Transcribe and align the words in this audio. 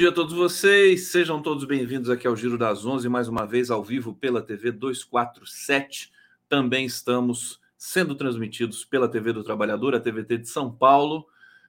Dia 0.00 0.08
a 0.08 0.12
todos 0.12 0.32
vocês, 0.32 1.08
sejam 1.08 1.42
todos 1.42 1.66
bem-vindos 1.66 2.08
aqui 2.08 2.26
ao 2.26 2.34
Giro 2.34 2.56
das 2.56 2.86
Onze, 2.86 3.06
mais 3.06 3.28
uma 3.28 3.44
vez 3.44 3.70
ao 3.70 3.84
vivo 3.84 4.14
pela 4.14 4.40
TV 4.40 4.72
247. 4.72 6.10
Também 6.48 6.86
estamos 6.86 7.60
sendo 7.76 8.14
transmitidos 8.14 8.82
pela 8.82 9.06
TV 9.06 9.30
do 9.30 9.44
Trabalhador, 9.44 9.94
a 9.94 10.00
TVT 10.00 10.38
de 10.38 10.48
São 10.48 10.72
Paulo, 10.72 11.26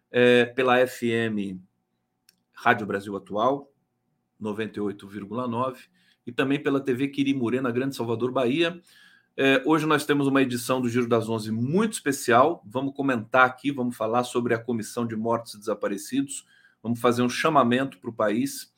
é, 0.10 0.46
pela 0.46 0.78
FM 0.88 1.60
Rádio 2.54 2.88
Brasil 2.88 3.14
Atual, 3.18 3.70
98,9, 4.42 5.90
e 6.26 6.32
também 6.32 6.64
pela 6.64 6.80
TV 6.80 7.10
Quirimurê, 7.10 7.60
na 7.60 7.70
Grande 7.70 7.98
Salvador, 7.98 8.32
Bahia. 8.32 8.80
É, 9.36 9.62
hoje 9.66 9.86
nós 9.86 10.06
temos 10.06 10.26
uma 10.26 10.42
edição 10.42 10.80
do 10.80 10.88
Giro 10.88 11.10
das 11.10 11.28
Onze 11.28 11.52
muito 11.52 11.92
especial. 11.96 12.64
Vamos 12.66 12.96
comentar 12.96 13.46
aqui, 13.46 13.74
vamos 13.74 13.98
falar 13.98 14.24
sobre 14.24 14.54
a 14.54 14.58
Comissão 14.58 15.06
de 15.06 15.18
Mortos 15.18 15.56
e 15.56 15.60
Desaparecidos 15.60 16.46
Vamos 16.82 17.00
fazer 17.00 17.22
um 17.22 17.30
chamamento 17.30 17.98
para 18.00 18.10
o 18.10 18.14
país. 18.14 18.74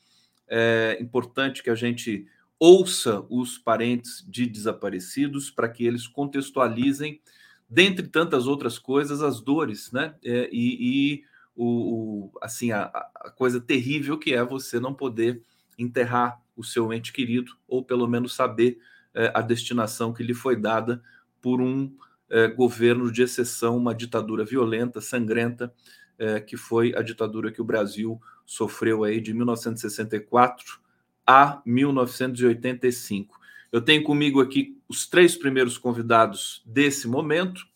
É 0.48 0.98
importante 1.00 1.62
que 1.62 1.70
a 1.70 1.74
gente 1.74 2.26
ouça 2.58 3.24
os 3.28 3.58
parentes 3.58 4.24
de 4.28 4.46
desaparecidos 4.46 5.50
para 5.50 5.68
que 5.68 5.84
eles 5.84 6.06
contextualizem, 6.06 7.20
dentre 7.68 8.06
tantas 8.06 8.46
outras 8.46 8.78
coisas, 8.78 9.22
as 9.22 9.40
dores, 9.40 9.90
né? 9.92 10.14
É, 10.24 10.48
e, 10.52 10.78
e 10.80 11.24
o, 11.56 11.66
o, 11.66 12.38
assim 12.40 12.72
a, 12.72 12.84
a, 12.84 13.30
coisa 13.36 13.60
terrível 13.60 14.18
que 14.18 14.34
é 14.34 14.44
você 14.44 14.80
não 14.80 14.94
poder 14.94 15.42
enterrar 15.78 16.40
o 16.56 16.64
seu 16.64 16.92
ente 16.92 17.12
querido 17.12 17.52
ou 17.66 17.84
pelo 17.84 18.06
menos 18.06 18.34
saber 18.34 18.78
é, 19.14 19.30
a 19.34 19.40
destinação 19.40 20.12
que 20.12 20.22
lhe 20.22 20.34
foi 20.34 20.56
dada 20.56 21.02
por 21.40 21.60
um 21.60 21.92
é, 22.30 22.48
governo 22.48 23.10
de 23.10 23.22
exceção, 23.22 23.76
uma 23.76 23.94
ditadura 23.94 24.44
violenta, 24.44 25.00
sangrenta 25.00 25.72
é, 26.18 26.40
que 26.40 26.56
foi 26.56 26.94
a 26.94 27.02
ditadura 27.02 27.50
que 27.50 27.60
o 27.60 27.64
Brasil 27.64 28.20
sofreu 28.46 29.04
aí 29.04 29.20
de 29.20 29.32
1964 29.32 30.78
a 31.26 31.62
1985. 31.64 33.40
Eu 33.72 33.82
tenho 33.82 34.04
comigo 34.04 34.40
aqui 34.40 34.78
os 34.88 35.06
três 35.06 35.36
primeiros 35.36 35.78
convidados 35.78 36.62
desse 36.64 37.08
momento: 37.08 37.66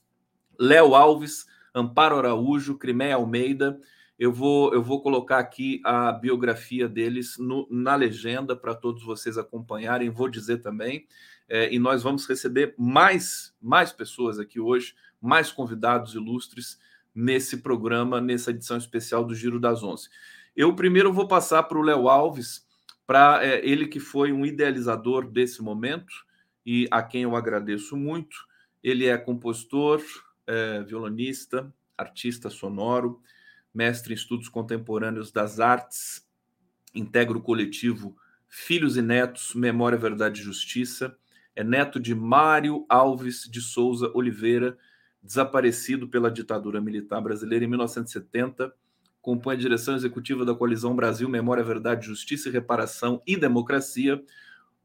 Léo 0.58 0.94
Alves, 0.94 1.46
Amparo 1.74 2.16
Araújo, 2.16 2.78
Crimé 2.78 3.12
Almeida. 3.12 3.80
Eu 4.18 4.32
vou, 4.32 4.74
eu 4.74 4.82
vou 4.82 5.00
colocar 5.00 5.38
aqui 5.38 5.80
a 5.84 6.10
biografia 6.10 6.88
deles 6.88 7.36
no, 7.38 7.68
na 7.70 7.94
legenda 7.94 8.56
para 8.56 8.74
todos 8.74 9.04
vocês 9.04 9.38
acompanharem. 9.38 10.10
Vou 10.10 10.28
dizer 10.28 10.58
também. 10.58 11.06
É, 11.48 11.72
e 11.72 11.78
nós 11.78 12.02
vamos 12.02 12.26
receber 12.26 12.74
mais, 12.76 13.54
mais 13.62 13.92
pessoas 13.92 14.38
aqui 14.38 14.60
hoje, 14.60 14.94
mais 15.20 15.50
convidados 15.50 16.14
ilustres 16.14 16.78
nesse 17.18 17.56
programa, 17.56 18.20
nessa 18.20 18.52
edição 18.52 18.76
especial 18.76 19.24
do 19.24 19.34
Giro 19.34 19.58
das 19.58 19.82
Onze. 19.82 20.08
Eu 20.54 20.76
primeiro 20.76 21.12
vou 21.12 21.26
passar 21.26 21.64
para 21.64 21.76
o 21.76 21.82
Léo 21.82 22.08
Alves, 22.08 22.64
para 23.04 23.44
é, 23.44 23.66
ele 23.68 23.88
que 23.88 23.98
foi 23.98 24.30
um 24.30 24.46
idealizador 24.46 25.28
desse 25.28 25.60
momento 25.60 26.12
e 26.64 26.86
a 26.92 27.02
quem 27.02 27.24
eu 27.24 27.34
agradeço 27.34 27.96
muito. 27.96 28.36
Ele 28.84 29.06
é 29.06 29.18
compositor, 29.18 30.00
é, 30.46 30.84
violonista, 30.84 31.74
artista 31.96 32.48
sonoro, 32.48 33.20
mestre 33.74 34.12
em 34.12 34.16
estudos 34.16 34.48
contemporâneos 34.48 35.32
das 35.32 35.58
artes, 35.58 36.24
integra 36.94 37.36
o 37.36 37.42
coletivo 37.42 38.16
Filhos 38.46 38.96
e 38.96 39.02
Netos, 39.02 39.54
Memória, 39.56 39.98
Verdade 39.98 40.40
e 40.40 40.44
Justiça, 40.44 41.18
é 41.56 41.64
neto 41.64 41.98
de 41.98 42.14
Mário 42.14 42.86
Alves 42.88 43.42
de 43.50 43.60
Souza 43.60 44.08
Oliveira, 44.14 44.78
desaparecido 45.22 46.08
pela 46.08 46.30
ditadura 46.30 46.80
militar 46.80 47.20
brasileira 47.20 47.64
em 47.64 47.68
1970, 47.68 48.72
compõe 49.20 49.54
a 49.54 49.58
direção 49.58 49.94
executiva 49.94 50.44
da 50.44 50.54
Coalizão 50.54 50.94
Brasil 50.94 51.28
Memória, 51.28 51.62
Verdade, 51.62 52.06
Justiça 52.06 52.48
e 52.48 52.52
Reparação 52.52 53.22
e 53.26 53.36
Democracia, 53.36 54.22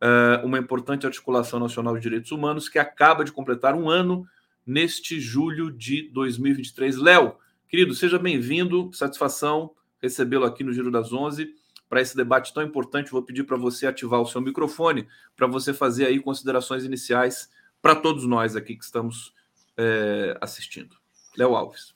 eh, 0.02 0.42
uma 0.44 0.58
importante 0.58 1.06
articulação 1.06 1.60
nacional 1.60 1.96
de 1.96 2.02
direitos 2.02 2.32
humanos 2.32 2.68
que 2.68 2.78
acaba 2.78 3.24
de 3.24 3.32
completar 3.32 3.76
um 3.76 3.90
ano 3.90 4.28
neste 4.66 5.20
julho 5.20 5.72
de 5.72 6.10
2023. 6.10 6.98
Léo, 6.98 7.36
querido, 7.70 7.94
seja 7.94 8.20
bem-vindo, 8.20 8.90
satisfação 8.94 9.72
recebê-lo 10.02 10.46
aqui 10.46 10.64
no 10.64 10.74
Giro 10.74 10.92
das 10.92 11.14
Onze 11.14 11.56
para 11.88 12.02
esse 12.02 12.16
debate 12.16 12.54
tão 12.54 12.64
importante. 12.64 13.12
Vou 13.12 13.24
pedir 13.24 13.44
para 13.44 13.56
você 13.56 13.88
ativar 13.88 14.20
o 14.20 14.26
seu 14.26 14.42
microfone 14.42 15.08
para 15.36 15.48
você 15.48 15.74
fazer 15.74 16.06
aí 16.06 16.20
considerações 16.20 16.84
iniciais 16.84 17.50
para 17.82 17.96
todos 17.96 18.26
nós 18.26 18.56
aqui 18.56 18.76
que 18.76 18.84
estamos 18.84 19.34
é, 19.78 20.38
assistindo. 20.42 20.96
Léo 21.38 21.56
Alves. 21.56 21.94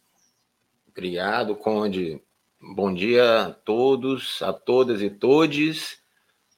Obrigado, 0.89 1.55
Conde. 1.55 2.21
Bom 2.59 2.93
dia 2.93 3.41
a 3.47 3.51
todos, 3.51 4.41
a 4.41 4.51
todas 4.51 5.01
e 5.01 5.09
todes. 5.09 5.99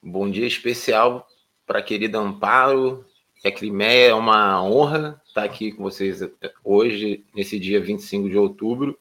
Bom 0.02 0.30
dia 0.30 0.46
especial 0.46 1.26
para 1.66 1.80
a 1.80 1.82
querida 1.82 2.18
Amparo 2.18 3.04
a 3.44 3.50
Crimeia. 3.50 4.10
É 4.10 4.14
uma 4.14 4.62
honra 4.62 5.20
estar 5.26 5.44
aqui 5.44 5.72
com 5.72 5.82
vocês 5.82 6.20
hoje, 6.64 7.24
nesse 7.34 7.58
dia 7.58 7.80
25 7.80 8.28
de 8.28 8.36
outubro. 8.36 8.98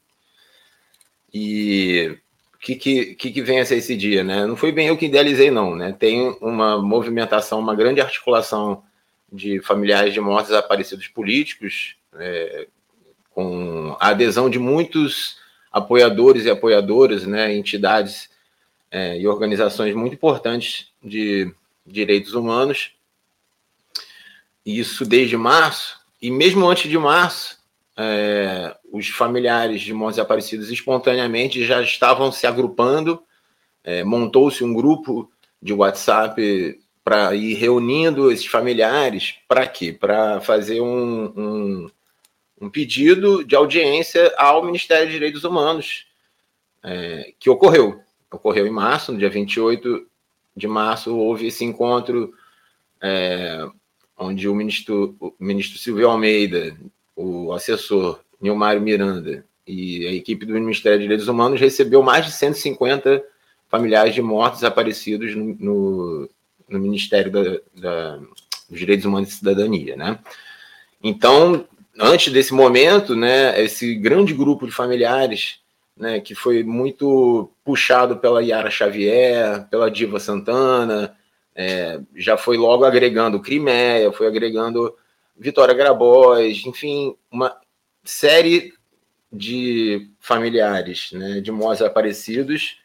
E 1.33 2.17
o 2.53 2.57
que, 2.57 2.75
que, 2.75 3.15
que, 3.15 3.41
vem 3.41 3.59
a 3.59 3.65
ser 3.65 3.77
esse 3.77 3.95
dia, 3.95 4.23
né? 4.23 4.45
Não 4.45 4.55
foi 4.55 4.71
bem 4.71 4.87
eu 4.87 4.97
que 4.97 5.05
idealizei, 5.05 5.51
não, 5.51 5.75
né? 5.75 5.91
Tem 5.91 6.35
uma 6.41 6.81
movimentação, 6.81 7.59
uma 7.59 7.75
grande 7.75 8.01
articulação 8.01 8.83
de 9.31 9.61
familiares 9.61 10.13
de 10.13 10.19
mortos 10.19 10.49
desaparecidos 10.49 11.07
políticos, 11.07 11.95
é, 12.15 12.67
com 13.29 13.95
a 13.99 14.09
adesão 14.09 14.49
de 14.49 14.59
muitos 14.59 15.37
apoiadores 15.71 16.45
e 16.45 16.49
apoiadoras, 16.49 17.25
né, 17.25 17.55
entidades 17.55 18.29
é, 18.91 19.19
e 19.19 19.27
organizações 19.27 19.93
muito 19.93 20.13
importantes 20.13 20.91
de 21.03 21.53
direitos 21.85 22.33
humanos. 22.33 22.91
Isso 24.65 25.05
desde 25.05 25.37
março, 25.37 25.99
e 26.21 26.29
mesmo 26.31 26.67
antes 26.67 26.89
de 26.89 26.97
março, 26.97 27.57
é, 27.95 28.75
os 28.91 29.07
familiares 29.09 29.81
de 29.81 29.93
mortos 29.93 30.17
desaparecidos 30.17 30.71
espontaneamente 30.71 31.65
já 31.65 31.81
estavam 31.81 32.31
se 32.31 32.47
agrupando, 32.47 33.21
é, 33.83 34.03
montou-se 34.03 34.63
um 34.63 34.73
grupo 34.73 35.31
de 35.61 35.73
WhatsApp 35.73 36.79
para 37.09 37.33
ir 37.33 37.55
reunindo 37.55 38.31
esses 38.31 38.45
familiares, 38.45 39.33
para 39.47 39.65
quê? 39.65 39.91
Para 39.91 40.39
fazer 40.41 40.79
um, 40.79 41.33
um, 41.35 41.89
um 42.61 42.69
pedido 42.69 43.43
de 43.43 43.55
audiência 43.55 44.31
ao 44.37 44.63
Ministério 44.63 45.07
de 45.07 45.13
Direitos 45.13 45.43
Humanos, 45.43 46.05
é, 46.83 47.33
que 47.39 47.49
ocorreu. 47.49 47.99
Ocorreu 48.31 48.67
em 48.67 48.69
março, 48.69 49.11
no 49.11 49.17
dia 49.17 49.27
28 49.27 50.05
de 50.55 50.67
março, 50.67 51.17
houve 51.17 51.47
esse 51.47 51.65
encontro 51.65 52.31
é, 53.01 53.67
onde 54.15 54.47
o 54.47 54.53
ministro, 54.53 55.15
o 55.19 55.33
ministro 55.39 55.79
Silvio 55.79 56.11
Almeida, 56.11 56.77
o 57.15 57.51
assessor 57.53 58.19
Nilmário 58.39 58.83
Miranda 58.83 59.43
e 59.65 60.05
a 60.05 60.13
equipe 60.13 60.45
do 60.45 60.53
Ministério 60.53 60.99
de 60.99 61.05
Direitos 61.05 61.27
Humanos 61.27 61.59
recebeu 61.59 62.03
mais 62.03 62.27
de 62.27 62.33
150 62.33 63.23
familiares 63.67 64.13
de 64.13 64.21
mortos 64.21 64.59
desaparecidos 64.59 65.35
no, 65.35 66.29
no 66.69 66.79
Ministério 66.79 67.31
da, 67.31 67.43
da, 67.75 68.17
dos 68.69 68.79
Direitos 68.79 69.05
Humanos 69.05 69.29
e 69.29 69.35
Cidadania, 69.35 69.95
né? 69.95 70.19
Então, 71.01 71.65
antes 71.97 72.31
desse 72.31 72.53
momento, 72.53 73.15
né, 73.15 73.61
esse 73.61 73.95
grande 73.95 74.33
grupo 74.33 74.65
de 74.65 74.71
familiares, 74.71 75.59
né, 75.95 76.19
que 76.19 76.35
foi 76.35 76.63
muito 76.63 77.51
puxado 77.63 78.17
pela 78.17 78.43
Yara 78.43 78.69
Xavier, 78.69 79.67
pela 79.69 79.91
Diva 79.91 80.19
Santana, 80.19 81.15
é, 81.55 81.99
já 82.15 82.37
foi 82.37 82.57
logo 82.57 82.85
agregando 82.85 83.41
Crimeia, 83.41 84.11
foi 84.11 84.27
agregando 84.27 84.95
Vitória 85.37 85.73
Grabois, 85.73 86.65
enfim, 86.65 87.15
uma 87.31 87.55
série 88.03 88.73
de 89.31 90.09
familiares 90.19 91.11
né, 91.11 91.39
de 91.39 91.51
mortos 91.51 91.81
aparecidos. 91.81 92.77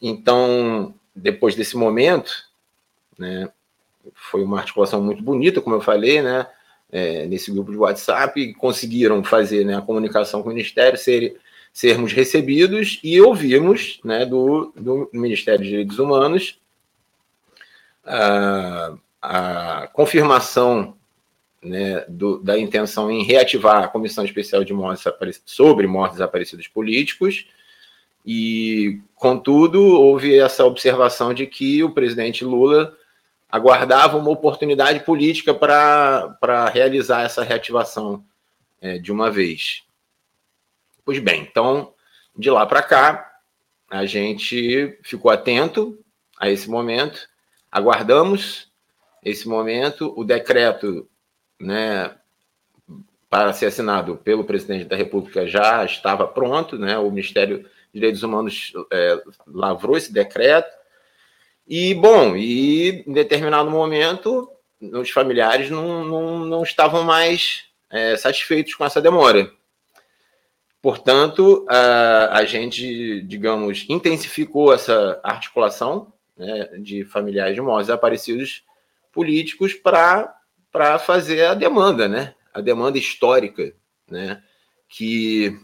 Então, 0.00 0.94
depois 1.14 1.54
desse 1.54 1.76
momento, 1.76 2.32
né, 3.22 3.48
foi 4.14 4.42
uma 4.42 4.58
articulação 4.58 5.00
muito 5.00 5.22
bonita, 5.22 5.60
como 5.60 5.76
eu 5.76 5.80
falei, 5.80 6.20
né, 6.20 6.46
é, 6.90 7.24
nesse 7.26 7.50
grupo 7.50 7.70
de 7.70 7.78
WhatsApp, 7.78 8.52
conseguiram 8.54 9.22
fazer 9.24 9.64
né, 9.64 9.76
a 9.76 9.80
comunicação 9.80 10.42
com 10.42 10.50
o 10.50 10.52
Ministério, 10.52 10.98
ser, 10.98 11.36
sermos 11.72 12.12
recebidos 12.12 13.00
e 13.02 13.20
ouvimos 13.20 14.00
né, 14.04 14.26
do, 14.26 14.72
do 14.76 15.08
Ministério 15.12 15.62
de 15.62 15.70
Direitos 15.70 15.98
Humanos 15.98 16.60
a, 18.04 18.94
a 19.22 19.86
confirmação 19.92 20.96
né, 21.62 22.04
do, 22.08 22.38
da 22.40 22.58
intenção 22.58 23.10
em 23.10 23.22
reativar 23.22 23.84
a 23.84 23.88
Comissão 23.88 24.24
Especial 24.24 24.64
de 24.64 24.74
Mortes 24.74 25.04
sobre 25.46 25.86
Mortes 25.86 26.16
Desaparecidos 26.16 26.66
Políticos, 26.66 27.46
e, 28.24 29.00
contudo, 29.16 29.82
houve 29.82 30.38
essa 30.38 30.64
observação 30.64 31.34
de 31.34 31.46
que 31.46 31.82
o 31.82 31.90
presidente 31.90 32.44
Lula 32.44 32.96
aguardava 33.52 34.16
uma 34.16 34.30
oportunidade 34.30 35.00
política 35.00 35.52
para 35.52 36.70
realizar 36.72 37.22
essa 37.22 37.44
reativação 37.44 38.24
é, 38.80 38.98
de 38.98 39.12
uma 39.12 39.30
vez. 39.30 39.82
Pois 41.04 41.18
bem, 41.18 41.42
então, 41.42 41.92
de 42.34 42.50
lá 42.50 42.64
para 42.64 42.82
cá, 42.82 43.30
a 43.90 44.06
gente 44.06 44.98
ficou 45.02 45.30
atento 45.30 46.02
a 46.40 46.48
esse 46.48 46.70
momento, 46.70 47.28
aguardamos 47.70 48.72
esse 49.22 49.46
momento, 49.46 50.14
o 50.16 50.24
decreto 50.24 51.06
né, 51.60 52.16
para 53.28 53.52
ser 53.52 53.66
assinado 53.66 54.16
pelo 54.16 54.44
presidente 54.44 54.86
da 54.86 54.96
República 54.96 55.46
já 55.46 55.84
estava 55.84 56.26
pronto, 56.26 56.78
né, 56.78 56.96
o 56.96 57.10
Ministério 57.10 57.58
de 57.58 57.68
Direitos 58.00 58.22
Humanos 58.22 58.72
é, 58.90 59.22
lavrou 59.46 59.94
esse 59.94 60.10
decreto, 60.10 60.81
e, 61.66 61.94
bom, 61.94 62.36
e 62.36 63.04
em 63.06 63.12
determinado 63.12 63.70
momento, 63.70 64.50
os 64.80 65.10
familiares 65.10 65.70
não, 65.70 66.04
não, 66.04 66.38
não 66.40 66.62
estavam 66.62 67.04
mais 67.04 67.64
é, 67.90 68.16
satisfeitos 68.16 68.74
com 68.74 68.84
essa 68.84 69.00
demora. 69.00 69.50
Portanto, 70.80 71.64
a, 71.68 72.38
a 72.38 72.44
gente, 72.44 73.22
digamos, 73.22 73.86
intensificou 73.88 74.74
essa 74.74 75.20
articulação 75.22 76.12
né, 76.36 76.70
de 76.78 77.04
familiares 77.04 77.54
de 77.54 77.60
mortos 77.60 77.86
desaparecidos 77.86 78.64
políticos 79.12 79.74
para 79.74 80.98
fazer 80.98 81.44
a 81.44 81.54
demanda, 81.54 82.08
né? 82.08 82.34
A 82.52 82.60
demanda 82.60 82.98
histórica, 82.98 83.72
né? 84.10 84.42
Que 84.88 85.56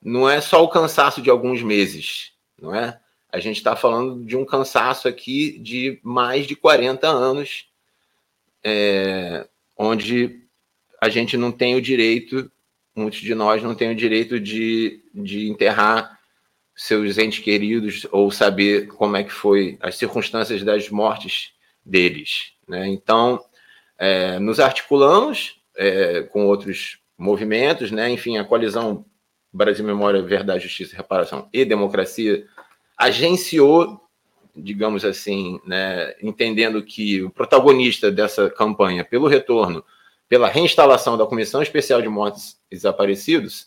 não 0.00 0.28
é 0.28 0.40
só 0.40 0.64
o 0.64 0.68
cansaço 0.68 1.20
de 1.20 1.28
alguns 1.28 1.62
meses, 1.62 2.32
não 2.58 2.74
é? 2.74 2.98
A 3.32 3.40
gente 3.40 3.56
está 3.56 3.74
falando 3.74 4.24
de 4.24 4.36
um 4.36 4.44
cansaço 4.44 5.08
aqui 5.08 5.58
de 5.58 5.98
mais 6.02 6.46
de 6.46 6.54
40 6.54 7.08
anos, 7.08 7.68
é, 8.62 9.48
onde 9.76 10.42
a 11.00 11.08
gente 11.08 11.36
não 11.36 11.50
tem 11.50 11.74
o 11.74 11.82
direito 11.82 12.52
muitos 12.94 13.20
de 13.20 13.34
nós 13.34 13.62
não 13.62 13.74
têm 13.74 13.90
o 13.90 13.96
direito 13.96 14.38
de, 14.38 15.02
de 15.14 15.48
enterrar 15.48 16.18
seus 16.74 17.18
entes 17.18 17.42
queridos 17.42 18.06
ou 18.10 18.30
saber 18.30 18.86
como 18.88 19.16
é 19.16 19.24
que 19.24 19.32
foi 19.32 19.78
as 19.80 19.96
circunstâncias 19.96 20.62
das 20.62 20.88
mortes 20.88 21.52
deles. 21.84 22.52
Né? 22.66 22.88
Então, 22.88 23.42
é, 23.98 24.38
nos 24.38 24.60
articulamos 24.60 25.60
é, 25.76 26.22
com 26.22 26.46
outros 26.46 26.98
movimentos, 27.16 27.90
né? 27.90 28.10
enfim, 28.10 28.38
a 28.38 28.44
coalizão 28.44 29.04
Brasil 29.52 29.84
Memória, 29.84 30.22
Verdade, 30.22 30.64
Justiça, 30.64 30.96
Reparação 30.96 31.48
e 31.52 31.64
Democracia 31.64 32.46
agenciou, 32.96 34.00
digamos 34.54 35.04
assim, 35.04 35.60
né, 35.64 36.14
entendendo 36.22 36.82
que 36.82 37.22
o 37.22 37.30
protagonista 37.30 38.10
dessa 38.10 38.50
campanha 38.50 39.04
pelo 39.04 39.26
retorno 39.26 39.84
pela 40.32 40.48
reinstalação 40.48 41.18
da 41.18 41.26
Comissão 41.26 41.60
Especial 41.62 42.00
de 42.00 42.08
Mortos 42.08 42.56
Desaparecidos, 42.70 43.66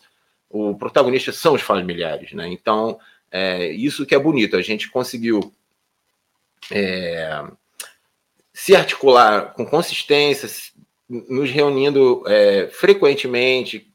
o 0.49 0.73
protagonista 0.75 1.31
são 1.31 1.53
os 1.53 1.61
familiares, 1.61 2.33
né? 2.33 2.47
Então, 2.47 2.97
é, 3.31 3.67
isso 3.67 4.03
que 4.03 4.15
é 4.15 4.17
bonito, 4.17 4.55
a 4.55 4.63
gente 4.63 4.89
conseguiu 4.89 5.53
é, 6.71 7.43
se 8.51 8.75
articular 8.75 9.53
com 9.53 9.63
consistência, 9.63 10.49
nos 11.07 11.51
reunindo 11.51 12.23
é, 12.25 12.67
frequentemente 12.67 13.87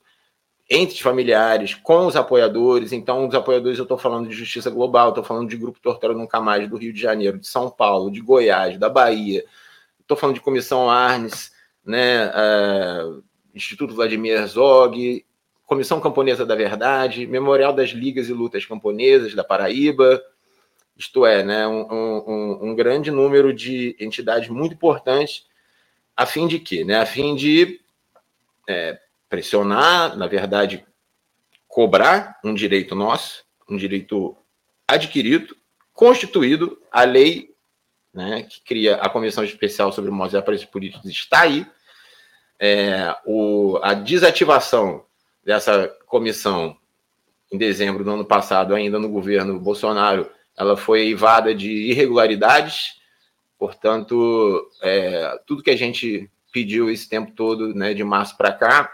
entre 0.70 0.94
os 0.94 1.00
familiares, 1.00 1.74
com 1.74 2.06
os 2.06 2.14
apoiadores. 2.14 2.92
Então, 2.92 3.26
os 3.26 3.34
apoiadores, 3.34 3.76
eu 3.76 3.82
estou 3.82 3.98
falando 3.98 4.28
de 4.28 4.34
Justiça 4.36 4.70
Global, 4.70 5.08
estou 5.08 5.24
falando 5.24 5.48
de 5.48 5.56
Grupo 5.56 5.80
Tortura 5.80 6.14
Nunca 6.14 6.40
Mais, 6.40 6.70
do 6.70 6.76
Rio 6.76 6.92
de 6.92 7.00
Janeiro, 7.00 7.40
de 7.40 7.48
São 7.48 7.68
Paulo, 7.68 8.10
de 8.10 8.20
Goiás, 8.20 8.78
da 8.78 8.88
Bahia, 8.88 9.44
estou 10.00 10.16
falando 10.16 10.36
de 10.36 10.40
Comissão 10.40 10.88
Arnes, 10.88 11.52
né, 11.84 12.28
uh, 12.28 13.22
Instituto 13.52 13.94
Vladimir 13.94 14.34
Herzog, 14.34 15.24
Comissão 15.66 16.00
Camponesa 16.00 16.46
da 16.46 16.54
Verdade, 16.54 17.26
Memorial 17.26 17.72
das 17.72 17.90
Ligas 17.90 18.28
e 18.28 18.32
Lutas 18.32 18.64
Camponesas 18.64 19.34
da 19.34 19.42
Paraíba, 19.42 20.22
isto 20.96 21.26
é, 21.26 21.42
né, 21.42 21.66
um, 21.66 21.86
um, 21.90 22.58
um 22.70 22.74
grande 22.76 23.10
número 23.10 23.52
de 23.52 23.96
entidades 23.98 24.48
muito 24.48 24.74
importantes, 24.74 25.46
a 26.16 26.26
fim 26.26 26.46
de 26.46 26.60
quê? 26.60 26.84
Né, 26.84 26.96
a 26.96 27.06
fim 27.06 27.34
de 27.34 27.80
é, 28.68 29.00
pressionar, 29.30 30.18
na 30.18 30.26
verdade, 30.26 30.84
cobrar 31.68 32.38
um 32.44 32.52
direito 32.52 32.96
nosso, 32.96 33.44
um 33.68 33.76
direito 33.76 34.36
adquirido, 34.86 35.56
constituído, 35.94 36.76
a 36.90 37.04
lei 37.04 37.54
né, 38.12 38.42
que 38.42 38.60
cria 38.62 38.96
a 38.96 39.08
Comissão 39.08 39.44
Especial 39.44 39.92
sobre 39.92 40.10
Mortes 40.10 40.34
e 40.34 40.38
Aparelhos 40.38 40.64
Políticos 40.64 41.08
está 41.08 41.42
aí, 41.42 41.64
é, 42.58 43.14
o, 43.24 43.78
a 43.82 43.94
desativação 43.94 45.04
dessa 45.44 45.88
comissão 46.06 46.76
em 47.52 47.56
dezembro 47.56 48.02
do 48.04 48.10
ano 48.10 48.24
passado, 48.24 48.74
ainda 48.74 48.98
no 48.98 49.08
governo 49.08 49.58
Bolsonaro, 49.58 50.28
ela 50.56 50.76
foi 50.76 51.02
eivada 51.02 51.54
de 51.54 51.70
irregularidades, 51.70 53.00
portanto, 53.56 54.68
é, 54.82 55.40
tudo 55.46 55.62
que 55.62 55.70
a 55.70 55.76
gente 55.76 56.28
pediu 56.52 56.90
esse 56.90 57.08
tempo 57.08 57.30
todo, 57.32 57.72
né, 57.74 57.94
de 57.94 58.02
março 58.02 58.36
para 58.36 58.52
cá, 58.52 58.92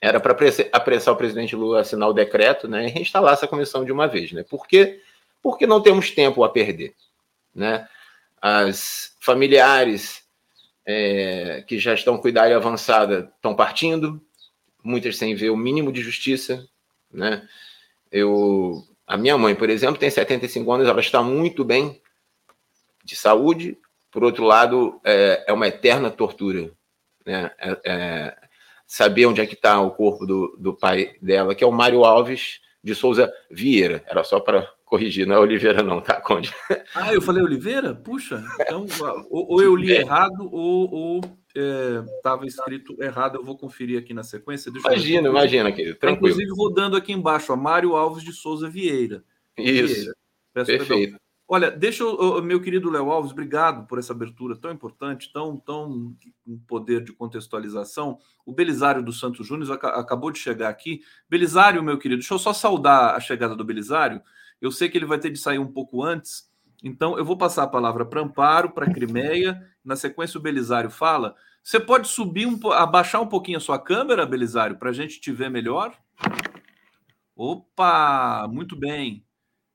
era 0.00 0.18
para 0.18 0.36
apressar 0.72 1.12
o 1.12 1.16
presidente 1.16 1.54
Lula 1.54 1.78
a 1.78 1.80
assinar 1.82 2.08
o 2.08 2.14
decreto 2.14 2.66
né, 2.66 2.86
e 2.86 2.90
reinstalar 2.90 3.34
essa 3.34 3.46
comissão 3.46 3.84
de 3.84 3.92
uma 3.92 4.08
vez. 4.08 4.32
Né? 4.32 4.42
Por 4.42 4.66
quê? 4.66 5.02
Porque 5.42 5.66
não 5.66 5.82
temos 5.82 6.10
tempo 6.10 6.42
a 6.42 6.48
perder. 6.48 6.94
Né? 7.54 7.86
As 8.40 9.14
familiares 9.20 10.24
é, 10.86 11.62
que 11.66 11.78
já 11.78 11.92
estão 11.92 12.16
com 12.16 12.28
idade 12.28 12.54
avançada 12.54 13.30
estão 13.36 13.54
partindo, 13.54 14.20
muitas 14.82 15.18
sem 15.18 15.34
ver 15.34 15.50
o 15.50 15.56
mínimo 15.56 15.92
de 15.92 16.00
justiça, 16.00 16.66
né? 17.12 17.46
Eu, 18.10 18.82
a 19.06 19.16
minha 19.16 19.36
mãe, 19.36 19.54
por 19.54 19.68
exemplo, 19.68 19.98
tem 19.98 20.10
75 20.10 20.72
anos, 20.72 20.88
ela 20.88 21.00
está 21.00 21.22
muito 21.22 21.64
bem 21.64 22.00
de 23.04 23.14
saúde. 23.14 23.78
Por 24.10 24.24
outro 24.24 24.44
lado, 24.44 25.00
é, 25.04 25.44
é 25.46 25.52
uma 25.52 25.68
eterna 25.68 26.10
tortura, 26.10 26.72
né? 27.24 27.50
É, 27.58 27.80
é 27.84 28.39
saber 28.90 29.24
onde 29.26 29.40
é 29.40 29.46
que 29.46 29.54
está 29.54 29.80
o 29.80 29.92
corpo 29.92 30.26
do, 30.26 30.56
do 30.58 30.74
pai 30.74 31.14
dela, 31.22 31.54
que 31.54 31.62
é 31.62 31.66
o 31.66 31.70
Mário 31.70 32.04
Alves 32.04 32.60
de 32.82 32.92
Souza 32.92 33.32
Vieira. 33.48 34.02
Era 34.04 34.24
só 34.24 34.40
para 34.40 34.68
corrigir, 34.84 35.28
não 35.28 35.36
é 35.36 35.38
Oliveira, 35.38 35.80
não, 35.80 36.00
tá, 36.00 36.20
Conde? 36.20 36.52
Ah, 36.92 37.14
eu 37.14 37.22
falei 37.22 37.40
Oliveira? 37.40 37.94
Puxa, 37.94 38.44
então, 38.58 38.84
ou, 39.30 39.52
ou 39.52 39.62
eu 39.62 39.76
li 39.76 39.92
é. 39.92 40.00
errado, 40.00 40.48
ou 40.50 41.20
estava 41.54 42.44
é, 42.44 42.48
escrito 42.48 43.00
errado, 43.00 43.36
eu 43.36 43.44
vou 43.44 43.56
conferir 43.56 43.96
aqui 43.96 44.12
na 44.12 44.24
sequência. 44.24 44.72
Deixa 44.72 44.88
imagina, 44.88 45.28
eu... 45.28 45.32
imagina, 45.32 45.70
querido, 45.70 45.94
tá, 45.94 46.08
tranquilo. 46.08 46.32
Inclusive, 46.32 46.50
rodando 46.56 46.96
aqui 46.96 47.12
embaixo, 47.12 47.52
ó, 47.52 47.56
Mário 47.56 47.94
Alves 47.94 48.24
de 48.24 48.32
Souza 48.32 48.68
Vieira. 48.68 49.22
Isso, 49.56 49.94
Vieira. 49.94 50.12
perfeito. 50.52 50.86
Perdão. 50.86 51.20
Olha, 51.52 51.68
deixa 51.68 52.04
eu, 52.04 52.40
meu 52.40 52.62
querido 52.62 52.88
Léo 52.88 53.10
Alves, 53.10 53.32
obrigado 53.32 53.84
por 53.88 53.98
essa 53.98 54.12
abertura 54.12 54.54
tão 54.54 54.70
importante, 54.70 55.32
tão, 55.32 55.56
tão 55.56 56.14
um 56.46 56.58
poder 56.60 57.02
de 57.02 57.12
contextualização. 57.12 58.20
O 58.46 58.52
Belisário 58.52 59.02
dos 59.02 59.18
Santos 59.18 59.48
Júnior 59.48 59.72
acabou 59.82 60.30
de 60.30 60.38
chegar 60.38 60.68
aqui. 60.68 61.02
Belisário, 61.28 61.82
meu 61.82 61.98
querido, 61.98 62.20
deixa 62.20 62.32
eu 62.32 62.38
só 62.38 62.52
saudar 62.52 63.16
a 63.16 63.20
chegada 63.20 63.56
do 63.56 63.64
Belisário. 63.64 64.22
Eu 64.60 64.70
sei 64.70 64.88
que 64.88 64.96
ele 64.96 65.06
vai 65.06 65.18
ter 65.18 65.28
de 65.28 65.40
sair 65.40 65.58
um 65.58 65.66
pouco 65.66 66.04
antes, 66.04 66.48
então 66.84 67.18
eu 67.18 67.24
vou 67.24 67.36
passar 67.36 67.64
a 67.64 67.68
palavra 67.68 68.06
para 68.06 68.20
Amparo, 68.20 68.70
para 68.70 68.88
Crimeia. 68.88 69.60
Na 69.84 69.96
sequência, 69.96 70.38
o 70.38 70.40
Belisário 70.40 70.88
fala. 70.88 71.34
Você 71.64 71.80
pode 71.80 72.06
subir, 72.06 72.46
um, 72.46 72.60
abaixar 72.70 73.20
um 73.20 73.26
pouquinho 73.26 73.58
a 73.58 73.60
sua 73.60 73.78
câmera, 73.80 74.24
Belisário, 74.24 74.78
para 74.78 74.90
a 74.90 74.92
gente 74.92 75.20
te 75.20 75.32
ver 75.32 75.50
melhor? 75.50 75.98
Opa, 77.34 78.46
muito 78.48 78.76
bem. 78.76 79.26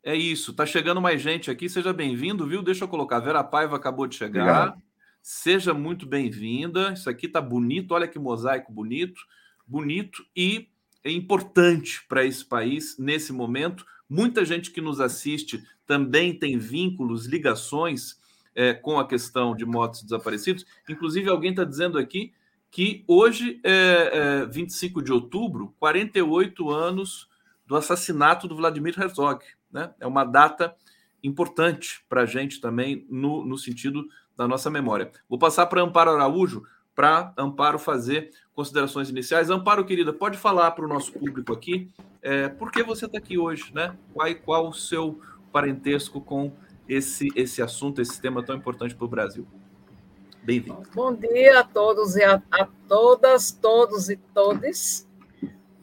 É 0.06 0.16
isso, 0.16 0.54
tá 0.54 0.68
chegando 0.68 1.02
mais 1.02 1.20
gente 1.20 1.50
aqui. 1.50 1.68
Seja 1.68 1.92
bem-vindo, 1.92 2.46
viu? 2.46 2.62
Deixa 2.62 2.84
eu 2.84 2.88
colocar. 2.88 3.20
Vera 3.20 3.44
Paiva 3.44 3.76
acabou 3.76 4.06
de 4.06 4.16
chegar. 4.16 4.44
Obrigado. 4.44 4.82
Seja 5.20 5.74
muito 5.74 6.06
bem-vinda. 6.06 6.94
Isso 6.94 7.10
aqui 7.10 7.28
tá 7.28 7.42
bonito. 7.42 7.92
Olha 7.92 8.08
que 8.08 8.20
mosaico 8.20 8.72
bonito, 8.72 9.20
bonito 9.66 10.24
e 10.36 10.70
é 11.04 11.12
importante 11.12 12.06
para 12.08 12.24
esse 12.24 12.46
país 12.46 13.00
nesse 13.00 13.34
momento. 13.34 13.84
Muita 14.08 14.46
gente 14.46 14.70
que 14.70 14.80
nos 14.80 15.02
assiste 15.02 15.64
também 15.88 16.38
tem 16.38 16.56
vínculos, 16.60 17.26
ligações 17.26 18.20
é, 18.54 18.76
com 18.76 19.00
a 19.00 19.08
questão 19.08 19.56
de 19.56 19.66
motos 19.66 20.04
desaparecidos. 20.04 20.68
Inclusive, 20.88 21.32
alguém 21.32 21.50
está 21.50 21.64
dizendo 21.64 21.98
aqui 21.98 22.32
que 22.70 23.04
hoje 23.08 23.60
é, 23.64 24.12
é 24.14 24.46
25 24.46 25.02
de 25.02 25.12
outubro, 25.12 25.74
48 25.80 26.70
anos 26.70 27.28
do 27.66 27.76
assassinato 27.76 28.48
do 28.48 28.56
Vladimir 28.56 28.94
Herzog. 29.00 29.44
Né? 29.76 29.92
É 30.00 30.08
uma 30.08 30.24
data 30.24 30.74
importante 31.22 32.02
para 32.08 32.22
a 32.22 32.26
gente 32.26 32.62
também, 32.62 33.06
no, 33.10 33.46
no 33.46 33.58
sentido 33.58 34.08
da 34.38 34.48
nossa 34.48 34.70
memória. 34.70 35.12
Vou 35.28 35.38
passar 35.38 35.66
para 35.66 35.82
Amparo 35.82 36.12
Araújo, 36.12 36.64
para 36.96 37.34
Amparo 37.38 37.78
fazer 37.78 38.32
considerações 38.54 39.10
iniciais. 39.10 39.50
Amparo, 39.50 39.84
querida, 39.84 40.14
pode 40.14 40.38
falar 40.38 40.72
para 40.72 40.86
o 40.86 40.88
nosso 40.88 41.12
público 41.12 41.52
aqui 41.52 41.92
é, 42.22 42.48
por 42.48 42.72
que 42.72 42.82
você 42.84 43.06
está 43.06 43.18
aqui 43.18 43.38
hoje, 43.38 43.72
né? 43.74 43.96
Qual, 44.14 44.36
qual 44.36 44.70
o 44.70 44.74
seu 44.74 45.20
parentesco 45.52 46.22
com 46.22 46.54
esse, 46.88 47.28
esse 47.36 47.62
assunto, 47.62 48.02
esse 48.02 48.20
tema 48.20 48.42
tão 48.42 48.56
importante 48.56 48.96
para 48.96 49.06
o 49.06 49.10
Brasil? 49.10 49.46
Bem-vindo. 50.42 50.84
Bom 50.94 51.14
dia 51.14 51.60
a 51.60 51.64
todos 51.66 52.16
e 52.16 52.24
a, 52.24 52.42
a 52.50 52.68
todas, 52.88 53.52
todos 53.52 54.10
e 54.10 54.16
todes. 54.16 55.06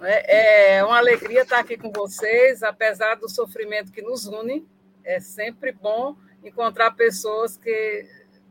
É, 0.05 0.77
é 0.77 0.85
uma 0.85 0.99
alegria 0.99 1.43
estar 1.43 1.59
aqui 1.59 1.77
com 1.77 1.91
vocês, 1.91 2.63
apesar 2.63 3.17
do 3.17 3.29
sofrimento 3.29 3.93
que 3.93 4.03
nos 4.03 4.27
une. 4.27 4.67
É 5.05 5.21
sempre 5.21 5.73
bom 5.73 6.17
encontrar 6.43 6.93
pessoas 6.93 7.57
que, 7.57 8.07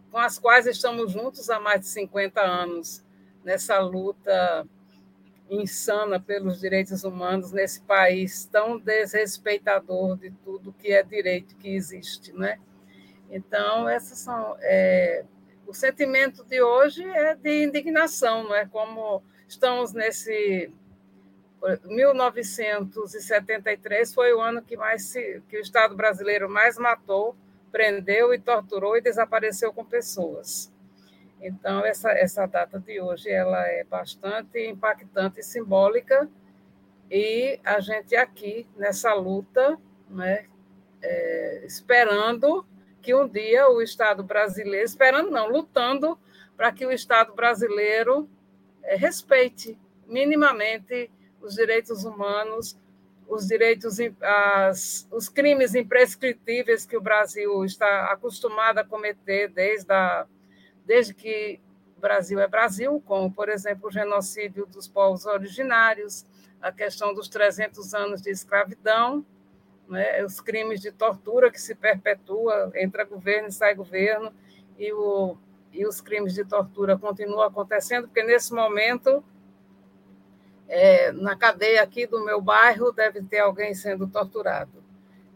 com 0.10 0.17
as 0.17 0.39
quais 0.39 0.65
estamos 0.65 1.12
juntos 1.12 1.50
há 1.50 1.60
mais 1.60 1.81
de 1.81 1.88
50 1.88 2.41
anos 2.41 3.03
nessa 3.43 3.79
luta 3.79 4.65
insana 5.50 6.20
pelos 6.20 6.62
direitos 6.62 7.03
humanos 7.03 7.51
nesse 7.51 7.81
país 7.81 8.46
tão 8.46 8.77
desrespeitador 8.77 10.17
de 10.17 10.31
tudo 10.31 10.74
que 10.74 10.93
é 10.93 11.03
direito 11.03 11.55
que 11.58 11.75
existe, 11.75 12.31
né? 12.31 12.58
Então, 13.29 13.88
essas 13.88 14.20
são 14.20 14.55
é, 14.62 15.25
o 15.67 15.74
sentimento 15.74 16.43
de 16.46 16.62
hoje 16.62 17.03
é 17.03 17.36
de 17.36 17.65
indignação, 17.65 18.43
não 18.43 18.55
é? 18.55 18.65
Como 18.65 19.22
estamos 19.48 19.91
nesse 19.93 20.72
1973 21.86 24.13
foi 24.13 24.34
o 24.34 24.41
ano 24.41 24.62
que 24.62 24.75
mais 24.75 25.03
se, 25.03 25.41
que 25.48 25.58
o 25.58 25.62
Estado 25.62 25.96
brasileiro 25.96 26.50
mais 26.50 26.77
matou, 26.77 27.36
prendeu 27.72 28.34
e 28.34 28.39
torturou 28.39 28.98
e 28.98 29.01
desapareceu 29.01 29.72
com 29.72 29.86
pessoas. 29.86 30.72
Então, 31.39 31.86
essa, 31.86 32.12
essa 32.12 32.46
data 32.46 32.80
de 32.80 33.00
hoje 33.00 33.30
ela 33.30 33.65
é 33.68 33.84
bastante 33.84 34.60
impactante 34.68 35.39
e 35.39 35.44
simbólica, 35.44 36.27
e 37.10 37.60
a 37.63 37.80
gente 37.80 38.15
aqui 38.15 38.68
nessa 38.75 39.13
luta, 39.13 39.77
né, 40.10 40.46
é, 41.01 41.63
esperando 41.65 42.65
que 43.01 43.13
um 43.13 43.27
dia 43.27 43.68
o 43.70 43.82
Estado 43.82 44.24
brasileiro, 44.24 44.86
esperando 44.86 45.32
não, 45.32 45.48
lutando 45.48 46.18
para 46.56 46.72
que 46.72 46.86
o 46.86 46.91
Estado 46.91 47.34
brasileiro 47.34 48.30
é, 48.84 48.96
respeite 48.96 49.77
minimamente 50.08 51.10
os 51.41 51.55
direitos 51.55 52.03
humanos, 52.03 52.77
os 53.27 53.48
direitos, 53.48 53.98
as, 54.21 55.07
os 55.12 55.29
crimes 55.29 55.74
imprescritíveis 55.74 56.86
que 56.86 56.98
o 56.98 57.01
Brasil 57.01 57.63
está 57.63 58.12
acostumado 58.12 58.79
a 58.79 58.83
cometer 58.83 59.50
desde 59.50 59.91
a 59.91 60.27
desde 60.86 61.13
que 61.13 61.62
o 61.98 62.01
Brasil 62.01 62.39
é 62.39 62.48
Brasil, 62.48 63.01
como, 63.05 63.31
por 63.31 63.48
exemplo, 63.48 63.88
o 63.88 63.91
genocídio 63.91 64.65
dos 64.65 64.88
povos 64.88 65.25
originários, 65.25 66.25
a 66.62 66.71
questão 66.71 67.13
dos 67.13 67.29
300 67.29 67.93
anos 67.93 68.21
de 68.21 68.29
escravidão, 68.29 69.25
né, 69.88 70.24
os 70.24 70.41
crimes 70.41 70.81
de 70.81 70.91
tortura 70.91 71.51
que 71.51 71.62
se 71.62 71.75
perpetua, 71.75 72.71
entra 72.75 73.03
governo 73.03 73.50
e 73.50 73.51
sai 73.51 73.75
governo, 73.75 74.33
e, 74.77 74.91
o, 74.91 75.38
e 75.71 75.86
os 75.86 76.01
crimes 76.01 76.33
de 76.33 76.43
tortura 76.43 76.98
continuam 76.98 77.43
acontecendo, 77.43 78.07
porque 78.07 78.24
nesse 78.24 78.53
momento, 78.53 79.24
é, 80.72 81.12
na 81.12 81.36
cadeia 81.36 81.84
aqui 81.84 82.08
do 82.08 82.24
meu 82.24 82.40
bairro, 82.42 82.94
deve 82.94 83.22
ter 83.22 83.40
alguém 83.40 83.74
sendo 83.74 84.08
torturado. 84.08 84.72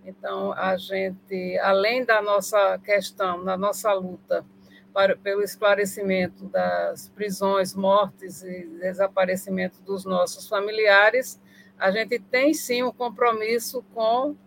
Então, 0.05 0.53
a 0.53 0.77
gente, 0.77 1.59
além 1.59 2.05
da 2.05 2.21
nossa 2.21 2.79
questão, 2.79 3.43
da 3.43 3.57
nossa 3.57 3.91
luta 3.91 4.45
para, 4.93 5.17
pelo 5.17 5.43
esclarecimento 5.43 6.45
das 6.45 7.09
prisões, 7.09 7.75
mortes 7.75 8.43
e 8.43 8.65
desaparecimento 8.79 9.81
dos 9.81 10.05
nossos 10.05 10.47
familiares, 10.47 11.37
a 11.77 11.91
gente 11.91 12.17
tem 12.17 12.53
sim 12.53 12.81
um 12.83 12.91
compromisso 12.91 13.83
com, 13.93 14.37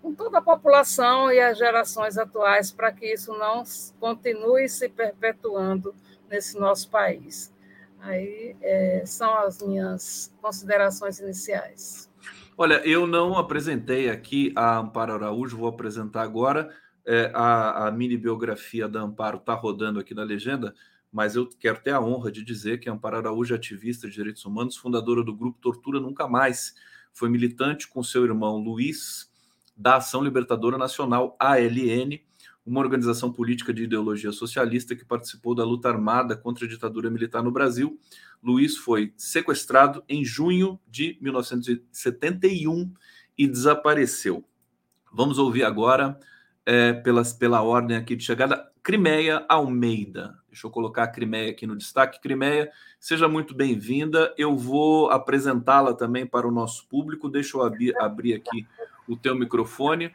com 0.00 0.14
toda 0.14 0.38
a 0.38 0.42
população 0.42 1.32
e 1.32 1.40
as 1.40 1.58
gerações 1.58 2.16
atuais 2.16 2.70
para 2.70 2.92
que 2.92 3.12
isso 3.12 3.32
não 3.32 3.64
continue 3.98 4.68
se 4.68 4.88
perpetuando 4.88 5.92
nesse 6.30 6.56
nosso 6.60 6.88
país. 6.88 7.52
Aí 8.00 8.56
é, 8.60 9.02
são 9.04 9.32
as 9.38 9.60
minhas 9.60 10.34
considerações 10.40 11.18
iniciais. 11.18 12.08
Olha, 12.56 12.82
eu 12.86 13.06
não 13.06 13.38
apresentei 13.38 14.10
aqui 14.10 14.52
a 14.56 14.78
Amparo 14.78 15.12
Araújo, 15.12 15.56
vou 15.56 15.68
apresentar 15.68 16.22
agora. 16.22 16.74
É, 17.06 17.30
a, 17.34 17.86
a, 17.86 17.90
mini 17.90 18.16
biografia 18.16 18.88
da 18.88 19.00
Amparo 19.00 19.38
está 19.38 19.54
rodando 19.54 19.98
aqui 19.98 20.12
na 20.12 20.24
legenda, 20.24 20.74
mas 21.10 21.36
eu 21.36 21.48
quero 21.48 21.80
ter 21.80 21.92
a 21.92 22.00
honra 22.00 22.30
de 22.30 22.44
dizer 22.44 22.80
que 22.80 22.88
a 22.88 22.92
Amparo 22.92 23.16
Araújo 23.16 23.54
é 23.54 23.56
ativista 23.56 24.08
de 24.08 24.14
direitos 24.14 24.44
humanos, 24.44 24.76
fundadora 24.76 25.22
do 25.22 25.34
grupo 25.34 25.58
Tortura 25.60 26.00
Nunca 26.00 26.28
Mais. 26.28 26.74
Foi 27.12 27.28
militante 27.28 27.88
com 27.88 28.02
seu 28.02 28.24
irmão 28.24 28.58
Luiz 28.58 29.30
da 29.76 29.96
Ação 29.96 30.22
Libertadora 30.22 30.76
Nacional, 30.76 31.36
ALN, 31.38 32.20
uma 32.68 32.80
organização 32.80 33.32
política 33.32 33.72
de 33.72 33.84
ideologia 33.84 34.30
socialista 34.30 34.94
que 34.94 35.04
participou 35.04 35.54
da 35.54 35.64
luta 35.64 35.88
armada 35.88 36.36
contra 36.36 36.66
a 36.66 36.68
ditadura 36.68 37.10
militar 37.10 37.42
no 37.42 37.50
Brasil. 37.50 37.98
Luiz 38.42 38.76
foi 38.76 39.12
sequestrado 39.16 40.04
em 40.06 40.22
junho 40.22 40.78
de 40.86 41.16
1971 41.20 42.92
e 43.36 43.46
desapareceu. 43.46 44.44
Vamos 45.10 45.38
ouvir 45.38 45.64
agora 45.64 46.20
é, 46.66 46.92
pelas, 46.92 47.32
pela 47.32 47.62
ordem 47.62 47.96
aqui 47.96 48.14
de 48.14 48.22
chegada, 48.22 48.70
Crimeia 48.82 49.46
Almeida. 49.48 50.38
Deixa 50.50 50.66
eu 50.66 50.70
colocar 50.70 51.04
a 51.04 51.08
Crimeia 51.08 51.50
aqui 51.50 51.66
no 51.66 51.76
destaque. 51.76 52.20
Crimeia, 52.20 52.70
seja 53.00 53.26
muito 53.28 53.54
bem-vinda. 53.54 54.34
Eu 54.36 54.56
vou 54.56 55.10
apresentá-la 55.10 55.94
também 55.94 56.26
para 56.26 56.46
o 56.46 56.52
nosso 56.52 56.86
público. 56.86 57.30
Deixa 57.30 57.56
eu 57.56 57.62
abrir, 57.62 57.96
abrir 57.98 58.34
aqui 58.34 58.66
o 59.08 59.16
teu 59.16 59.34
microfone. 59.34 60.12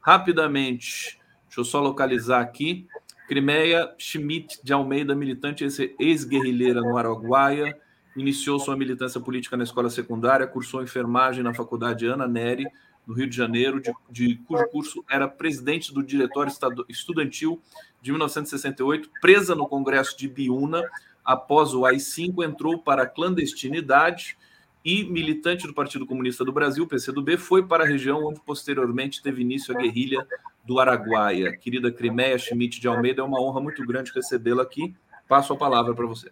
Rapidamente, 0.00 1.21
deixa 1.52 1.60
eu 1.60 1.64
só 1.64 1.80
localizar 1.80 2.40
aqui. 2.40 2.86
Crimeia 3.28 3.94
Schmidt 3.98 4.58
de 4.64 4.72
Almeida, 4.72 5.14
militante 5.14 5.66
ex-guerrilheira 5.98 6.80
no 6.80 6.96
Araguaia, 6.96 7.78
iniciou 8.16 8.58
sua 8.58 8.74
militância 8.74 9.20
política 9.20 9.54
na 9.54 9.64
escola 9.64 9.90
secundária, 9.90 10.46
cursou 10.46 10.82
enfermagem 10.82 11.42
na 11.42 11.52
faculdade 11.52 12.06
Ana 12.06 12.26
Neri, 12.26 12.66
no 13.06 13.14
Rio 13.14 13.28
de 13.28 13.36
Janeiro, 13.36 13.82
de, 13.82 13.92
de, 14.10 14.36
cujo 14.46 14.66
curso 14.68 15.04
era 15.10 15.28
presidente 15.28 15.92
do 15.92 16.02
Diretório 16.02 16.52
Estudantil 16.88 17.60
de 18.00 18.12
1968, 18.12 19.10
presa 19.20 19.54
no 19.54 19.68
Congresso 19.68 20.16
de 20.16 20.28
Biúna. 20.28 20.82
Após 21.24 21.74
o 21.74 21.84
AI-5, 21.84 22.44
entrou 22.44 22.78
para 22.78 23.02
a 23.02 23.06
clandestinidade 23.06 24.38
e, 24.84 25.04
militante 25.04 25.66
do 25.66 25.74
Partido 25.74 26.06
Comunista 26.06 26.44
do 26.44 26.52
Brasil, 26.52 26.86
PCdoB, 26.86 27.36
foi 27.36 27.64
para 27.66 27.84
a 27.84 27.86
região 27.86 28.24
onde 28.24 28.40
posteriormente 28.40 29.22
teve 29.22 29.42
início 29.42 29.76
a 29.76 29.78
guerrilha 29.78 30.26
do 30.64 30.78
Araguaia. 30.78 31.56
Querida 31.56 31.92
Crimeia 31.92 32.38
Schmidt 32.38 32.80
de 32.80 32.88
Almeida, 32.88 33.22
é 33.22 33.24
uma 33.24 33.40
honra 33.40 33.60
muito 33.60 33.84
grande 33.86 34.12
recebê-la 34.12 34.62
aqui. 34.62 34.94
Passo 35.28 35.52
a 35.52 35.56
palavra 35.56 35.94
para 35.94 36.06
você. 36.06 36.30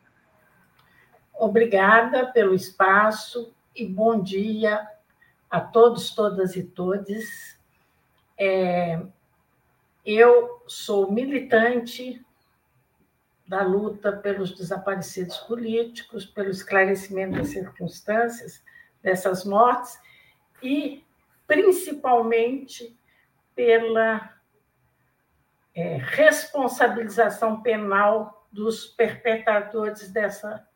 Obrigada 1.35 2.27
pelo 2.27 2.55
espaço 2.55 3.53
e 3.75 3.87
bom 3.87 4.21
dia 4.21 4.87
a 5.51 5.61
todos, 5.61 6.15
todas 6.15 6.55
e 6.55 6.63
todes. 6.63 7.59
É, 8.39 9.01
eu 10.05 10.63
sou 10.67 11.11
militante 11.11 12.25
da 13.47 13.63
luta 13.63 14.13
pelos 14.13 14.55
desaparecidos 14.55 15.39
políticos, 15.39 16.25
pelo 16.25 16.51
esclarecimento 16.51 17.37
das 17.37 17.49
circunstâncias 17.49 18.63
dessas 19.03 19.45
mortes 19.45 19.99
e, 20.63 21.05
principalmente, 21.47 22.97
pela 23.55 24.35
é, 25.75 25.97
responsabilização 25.99 27.63
penal 27.63 28.47
dos 28.51 28.87
perpetradores 28.87 30.11
dessa, 30.11 30.67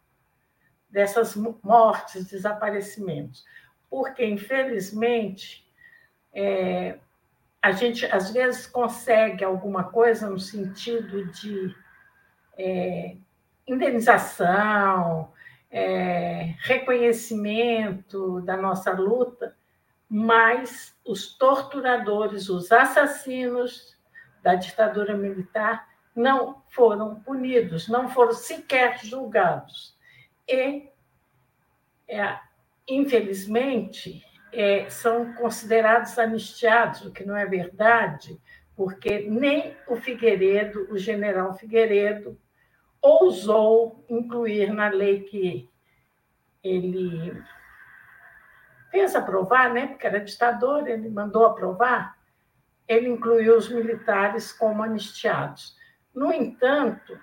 dessas 0.89 1.35
mortes, 1.63 2.27
desaparecimentos. 2.27 3.45
Porque, 3.91 4.25
infelizmente, 4.25 5.69
é, 6.33 6.99
a 7.61 7.73
gente 7.73 8.07
às 8.07 8.31
vezes 8.31 8.67
consegue 8.67 9.45
alguma 9.45 9.85
coisa 9.85 10.29
no 10.29 10.39
sentido 10.39 11.27
de 11.33 11.75
é, 12.57 13.17
indenização, 13.67 15.33
é, 15.71 16.55
reconhecimento 16.59 18.41
da 18.43 18.57
nossa 18.57 18.93
luta, 18.93 19.57
mas 20.09 20.97
os 21.05 21.37
torturadores, 21.37 22.49
os 22.49 22.71
assassinos 22.71 23.97
da 24.43 24.55
ditadura 24.55 25.17
militar 25.17 25.89
não 26.15 26.63
foram 26.69 27.21
punidos, 27.21 27.89
não 27.89 28.09
foram 28.09 28.33
sequer 28.33 28.99
julgados. 29.05 29.97
E 30.47 30.89
é, 32.07 32.39
infelizmente, 32.87 34.25
é, 34.53 34.89
são 34.89 35.35
considerados 35.35 36.19
anistiados, 36.19 37.05
o 37.05 37.11
que 37.11 37.25
não 37.25 37.37
é 37.37 37.47
verdade, 37.47 38.41
porque 38.77 39.21
nem 39.29 39.77
o 39.89 39.97
Figueiredo, 39.97 40.87
o 40.91 40.99
general 40.99 41.55
Figueiredo, 41.55 42.39
ousou 43.01 44.05
incluir 44.09 44.73
na 44.73 44.89
lei 44.89 45.23
que 45.23 45.69
ele 46.63 47.43
fez 48.95 49.17
aprovar, 49.17 49.75
né, 49.75 49.89
porque 49.89 50.07
era 50.07 50.21
ditador, 50.21 50.87
ele 50.87 51.09
mandou 51.09 51.45
aprovar, 51.47 52.17
ele 52.87 53.09
incluiu 53.09 53.57
os 53.57 53.69
militares 53.69 54.53
como 54.53 54.85
anistiados. 54.85 55.77
No 56.15 56.33
entanto, 56.33 57.19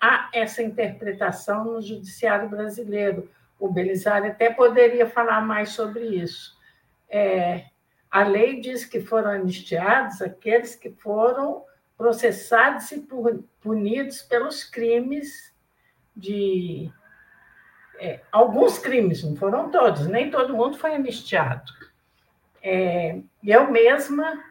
há 0.00 0.30
essa 0.32 0.62
interpretação 0.62 1.62
no 1.64 1.82
judiciário 1.82 2.48
brasileiro, 2.48 3.30
o 3.58 3.68
Belisário 3.68 4.30
até 4.30 4.48
poderia 4.48 5.06
falar 5.10 5.42
mais 5.42 5.72
sobre 5.72 6.06
isso. 6.06 6.56
É, 7.06 7.66
a 8.10 8.22
lei 8.22 8.58
diz 8.58 8.86
que 8.86 9.02
foram 9.02 9.30
anistiados 9.30 10.22
aqueles 10.22 10.74
que 10.74 10.90
foram 10.90 11.66
processados 11.98 12.90
e 12.92 13.06
punidos 13.60 14.22
pelos 14.22 14.64
crimes 14.64 15.54
de. 16.16 16.90
É, 18.02 18.20
alguns 18.32 18.78
crimes, 18.78 19.22
não 19.22 19.36
foram 19.36 19.70
todos, 19.70 20.06
nem 20.06 20.30
todo 20.30 20.56
mundo 20.56 20.78
foi 20.78 20.94
anistiado. 20.94 21.70
É, 22.62 23.20
eu 23.44 23.70
mesma, 23.70 24.42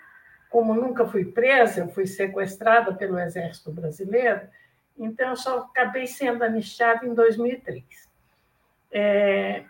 como 0.51 0.75
nunca 0.75 1.07
fui 1.07 1.25
presa, 1.25 1.79
eu 1.79 1.89
fui 1.89 2.05
sequestrada 2.05 2.93
pelo 2.93 3.17
Exército 3.17 3.71
Brasileiro, 3.71 4.47
então 4.95 5.29
eu 5.29 5.35
só 5.35 5.57
acabei 5.61 6.05
sendo 6.05 6.43
anistiada 6.43 7.07
em 7.07 7.13
2003. 7.15 7.83
É, 8.91 9.63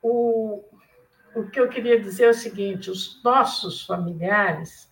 o, 0.00 0.62
o 1.34 1.50
que 1.50 1.58
eu 1.58 1.68
queria 1.68 1.98
dizer 1.98 2.26
é 2.26 2.30
o 2.30 2.34
seguinte: 2.34 2.88
os 2.88 3.20
nossos 3.24 3.84
familiares 3.84 4.88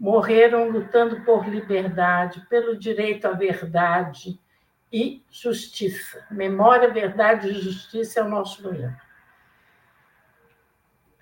morreram 0.00 0.70
lutando 0.70 1.22
por 1.22 1.46
liberdade, 1.46 2.46
pelo 2.48 2.78
direito 2.78 3.26
à 3.26 3.32
verdade 3.32 4.40
e 4.92 5.22
justiça. 5.30 6.26
Memória, 6.30 6.92
verdade 6.92 7.48
e 7.48 7.60
justiça 7.60 8.20
é 8.20 8.22
o 8.22 8.28
nosso 8.28 8.66
lema. 8.68 9.00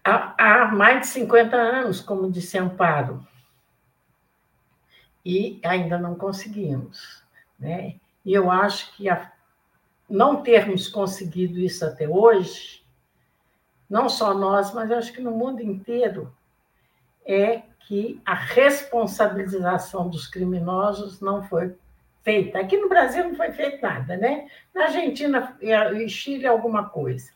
Há, 0.04 0.62
há 0.62 0.72
mais 0.72 1.00
de 1.00 1.06
50 1.08 1.56
anos, 1.56 2.00
como 2.00 2.30
disse 2.30 2.56
Amparo, 2.56 3.26
e 5.24 5.60
ainda 5.64 5.98
não 5.98 6.14
conseguimos. 6.14 7.24
Né? 7.58 7.96
E 8.24 8.32
eu 8.32 8.50
acho 8.50 8.96
que 8.96 9.08
a, 9.08 9.32
não 10.08 10.42
termos 10.42 10.86
conseguido 10.86 11.58
isso 11.58 11.84
até 11.84 12.08
hoje, 12.08 12.86
não 13.90 14.08
só 14.08 14.32
nós, 14.32 14.72
mas 14.72 14.90
acho 14.92 15.12
que 15.12 15.20
no 15.20 15.32
mundo 15.32 15.60
inteiro, 15.60 16.32
é 17.24 17.62
que 17.80 18.20
a 18.24 18.34
responsabilização 18.34 20.08
dos 20.08 20.28
criminosos 20.28 21.20
não 21.20 21.42
foi 21.42 21.76
feita. 22.26 22.58
Aqui 22.58 22.76
no 22.76 22.88
Brasil 22.88 23.22
não 23.22 23.36
foi 23.36 23.52
feito 23.52 23.80
nada, 23.80 24.16
né? 24.16 24.48
Na 24.74 24.86
Argentina 24.86 25.56
e 25.60 26.08
Chile 26.08 26.44
alguma 26.44 26.88
coisa. 26.88 27.30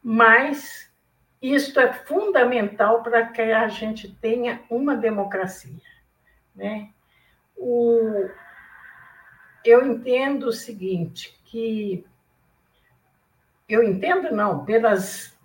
Mas 0.00 0.88
isto 1.42 1.80
é 1.80 1.92
fundamental 1.92 3.02
para 3.02 3.26
que 3.26 3.42
a 3.42 3.66
gente 3.66 4.14
tenha 4.20 4.62
uma 4.70 4.94
democracia, 4.94 5.82
né? 6.54 6.90
O, 7.56 8.28
eu 9.64 9.84
entendo 9.84 10.46
o 10.46 10.52
seguinte, 10.52 11.36
que 11.46 12.06
eu 13.68 13.82
entendo 13.82 14.30
não, 14.30 14.64
pelas 14.64 15.36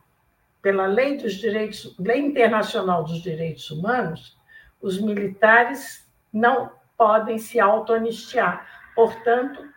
pela 0.62 0.86
lei 0.86 1.18
dos 1.18 1.36
direitos, 1.36 1.96
lei 1.98 2.20
internacional 2.20 3.04
dos 3.04 3.22
direitos 3.22 3.72
humanos, 3.72 4.38
os 4.82 5.00
militares 5.02 6.06
não 6.32 6.72
podem 6.98 7.38
se 7.38 7.60
auto-anistiar. 7.60 8.68
Portanto, 8.96 9.68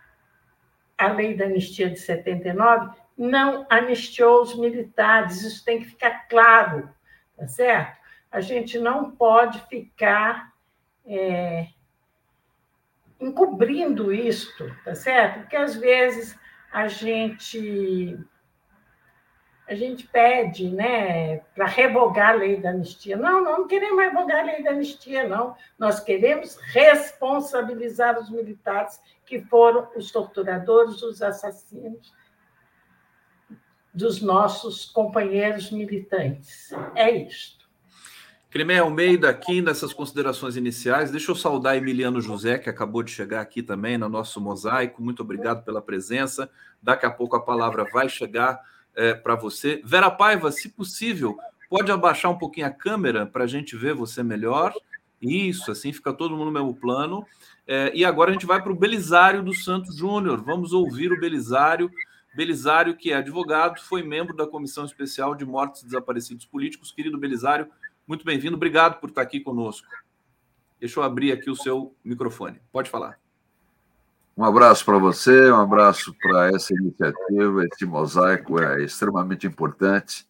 a 0.96 1.08
lei 1.08 1.36
da 1.36 1.44
anistia 1.44 1.90
de 1.90 1.98
79 1.98 2.98
não 3.16 3.66
anistiou 3.68 4.42
os 4.42 4.56
militares, 4.56 5.42
isso 5.42 5.64
tem 5.64 5.80
que 5.80 5.86
ficar 5.86 6.26
claro, 6.28 6.88
tá 7.36 7.46
certo? 7.46 8.00
A 8.30 8.40
gente 8.40 8.78
não 8.78 9.10
pode 9.10 9.60
ficar 9.66 10.52
é, 11.06 11.68
encobrindo 13.20 14.12
isto, 14.12 14.74
tá 14.84 14.94
certo? 14.94 15.40
Porque 15.40 15.56
às 15.56 15.76
vezes 15.76 16.38
a 16.72 16.88
gente 16.88 18.18
a 19.70 19.74
gente 19.76 20.04
pede 20.08 20.68
né, 20.68 21.38
para 21.54 21.64
revogar 21.64 22.30
a 22.30 22.38
lei 22.38 22.60
da 22.60 22.70
anistia. 22.70 23.16
Não, 23.16 23.40
não 23.40 23.68
queremos 23.68 24.00
revogar 24.00 24.40
a 24.40 24.42
lei 24.42 24.64
da 24.64 24.70
anistia, 24.70 25.28
não. 25.28 25.54
Nós 25.78 26.00
queremos 26.00 26.56
responsabilizar 26.72 28.18
os 28.18 28.28
militares 28.28 29.00
que 29.24 29.40
foram 29.42 29.88
os 29.94 30.10
torturadores, 30.10 31.00
os 31.02 31.22
assassinos 31.22 32.12
dos 33.94 34.20
nossos 34.20 34.86
companheiros 34.86 35.70
militantes. 35.70 36.70
É 36.96 37.08
isto. 37.08 37.70
Crimé 38.50 38.80
Almeida, 38.80 39.30
aqui 39.30 39.62
nessas 39.62 39.92
considerações 39.92 40.56
iniciais, 40.56 41.12
deixa 41.12 41.30
eu 41.30 41.36
saudar 41.36 41.76
Emiliano 41.76 42.20
José, 42.20 42.58
que 42.58 42.68
acabou 42.68 43.04
de 43.04 43.12
chegar 43.12 43.40
aqui 43.40 43.62
também 43.62 43.96
no 43.96 44.08
nosso 44.08 44.40
mosaico. 44.40 45.00
Muito 45.00 45.22
obrigado 45.22 45.64
pela 45.64 45.80
presença. 45.80 46.50
Daqui 46.82 47.06
a 47.06 47.10
pouco 47.12 47.36
a 47.36 47.40
palavra 47.40 47.84
vai 47.92 48.08
chegar 48.08 48.60
é, 48.94 49.14
para 49.14 49.34
você. 49.34 49.80
Vera 49.84 50.10
Paiva, 50.10 50.50
se 50.50 50.68
possível, 50.68 51.38
pode 51.68 51.90
abaixar 51.90 52.30
um 52.30 52.38
pouquinho 52.38 52.66
a 52.66 52.70
câmera 52.70 53.26
para 53.26 53.44
a 53.44 53.46
gente 53.46 53.76
ver 53.76 53.94
você 53.94 54.22
melhor. 54.22 54.74
Isso, 55.20 55.70
assim 55.70 55.92
fica 55.92 56.12
todo 56.12 56.36
mundo 56.36 56.46
no 56.46 56.52
mesmo 56.52 56.74
plano. 56.74 57.26
É, 57.66 57.92
e 57.94 58.04
agora 58.04 58.30
a 58.30 58.32
gente 58.32 58.46
vai 58.46 58.62
para 58.62 58.72
o 58.72 58.76
Belisário 58.76 59.42
dos 59.42 59.64
Santos 59.64 59.96
Júnior. 59.96 60.42
Vamos 60.42 60.72
ouvir 60.72 61.12
o 61.12 61.20
Belisário. 61.20 61.90
Belisário, 62.34 62.96
que 62.96 63.12
é 63.12 63.16
advogado, 63.16 63.80
foi 63.80 64.02
membro 64.02 64.36
da 64.36 64.46
Comissão 64.46 64.84
Especial 64.84 65.34
de 65.34 65.44
Mortes 65.44 65.82
e 65.82 65.84
Desaparecidos 65.84 66.46
Políticos. 66.46 66.92
Querido 66.92 67.18
Belisário, 67.18 67.68
muito 68.06 68.24
bem-vindo. 68.24 68.56
Obrigado 68.56 69.00
por 69.00 69.10
estar 69.10 69.22
aqui 69.22 69.40
conosco. 69.40 69.86
Deixa 70.78 70.98
eu 70.98 71.04
abrir 71.04 71.32
aqui 71.32 71.50
o 71.50 71.56
seu 71.56 71.94
microfone. 72.02 72.60
Pode 72.72 72.88
falar. 72.88 73.19
Um 74.40 74.44
abraço 74.44 74.86
para 74.86 74.96
você, 74.96 75.52
um 75.52 75.60
abraço 75.60 76.14
para 76.14 76.48
essa 76.48 76.72
iniciativa. 76.72 77.62
Esse 77.66 77.84
mosaico 77.84 78.58
é 78.58 78.82
extremamente 78.82 79.46
importante. 79.46 80.26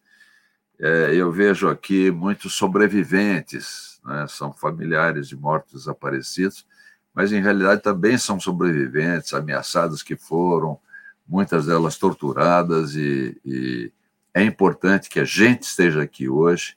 É, 0.80 1.14
eu 1.14 1.30
vejo 1.30 1.68
aqui 1.68 2.10
muitos 2.10 2.54
sobreviventes, 2.54 4.00
né? 4.04 4.26
são 4.28 4.52
familiares 4.52 5.28
de 5.28 5.36
mortos 5.36 5.74
desaparecidos, 5.74 6.66
mas 7.14 7.30
em 7.30 7.40
realidade 7.40 7.84
também 7.84 8.18
são 8.18 8.40
sobreviventes, 8.40 9.32
ameaçados 9.32 10.02
que 10.02 10.16
foram, 10.16 10.76
muitas 11.24 11.66
delas 11.66 11.96
torturadas, 11.96 12.96
e, 12.96 13.40
e 13.44 13.92
é 14.34 14.42
importante 14.42 15.08
que 15.08 15.20
a 15.20 15.24
gente 15.24 15.62
esteja 15.62 16.02
aqui 16.02 16.28
hoje 16.28 16.76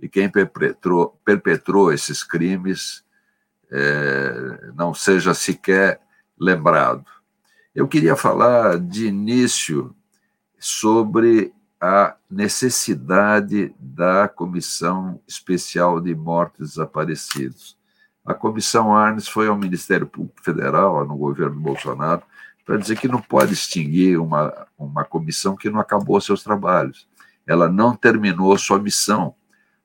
e 0.00 0.08
quem 0.08 0.28
perpetrou, 0.28 1.16
perpetrou 1.24 1.92
esses 1.92 2.24
crimes 2.24 3.04
é, 3.70 4.72
não 4.74 4.92
seja 4.92 5.34
sequer 5.34 6.03
lembrado. 6.38 7.04
Eu 7.74 7.88
queria 7.88 8.16
falar 8.16 8.78
de 8.78 9.06
início 9.06 9.94
sobre 10.58 11.52
a 11.80 12.16
necessidade 12.30 13.74
da 13.78 14.28
Comissão 14.28 15.20
Especial 15.26 16.00
de 16.00 16.14
Mortos 16.14 16.70
Desaparecidos. 16.70 17.76
A 18.24 18.32
Comissão 18.32 18.96
Arnes 18.96 19.28
foi 19.28 19.48
ao 19.48 19.58
Ministério 19.58 20.06
Público 20.06 20.42
Federal, 20.42 21.06
no 21.06 21.16
governo 21.16 21.60
Bolsonaro, 21.60 22.22
para 22.64 22.78
dizer 22.78 22.96
que 22.98 23.06
não 23.06 23.20
pode 23.20 23.52
extinguir 23.52 24.18
uma, 24.18 24.66
uma 24.78 25.04
comissão 25.04 25.54
que 25.54 25.68
não 25.68 25.78
acabou 25.78 26.18
seus 26.20 26.42
trabalhos. 26.42 27.06
Ela 27.46 27.68
não 27.68 27.94
terminou 27.94 28.56
sua 28.56 28.78
missão. 28.78 29.34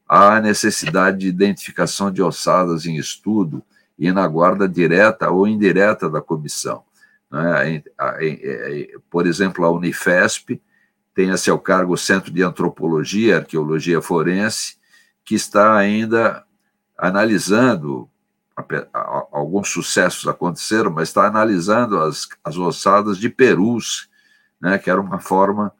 Há 0.07 0.39
necessidade 0.39 1.17
de 1.17 1.27
identificação 1.27 2.09
de 2.09 2.21
ossadas 2.21 2.85
em 2.85 2.95
estudo, 2.95 3.61
e 3.99 4.11
na 4.13 4.25
guarda 4.25 4.67
direta 4.67 5.29
ou 5.29 5.45
indireta 5.45 6.09
da 6.09 6.21
comissão. 6.21 6.83
Né? 7.29 7.83
Por 9.09 9.27
exemplo, 9.27 9.65
a 9.65 9.71
Unifesp 9.71 10.59
tem 11.13 11.31
a 11.31 11.37
seu 11.37 11.59
cargo 11.59 11.93
o 11.93 11.97
Centro 11.97 12.31
de 12.31 12.41
Antropologia 12.41 13.33
e 13.33 13.37
Arqueologia 13.37 14.01
Forense, 14.01 14.77
que 15.25 15.35
está 15.35 15.75
ainda 15.75 16.45
analisando, 16.97 18.09
alguns 19.31 19.69
sucessos 19.69 20.27
aconteceram, 20.27 20.91
mas 20.91 21.09
está 21.09 21.27
analisando 21.27 21.99
as, 21.99 22.27
as 22.43 22.57
ossadas 22.57 23.17
de 23.17 23.29
perus, 23.29 24.09
né, 24.61 24.77
que 24.77 24.89
era 24.89 24.99
uma 24.99 25.19
forma 25.19 25.73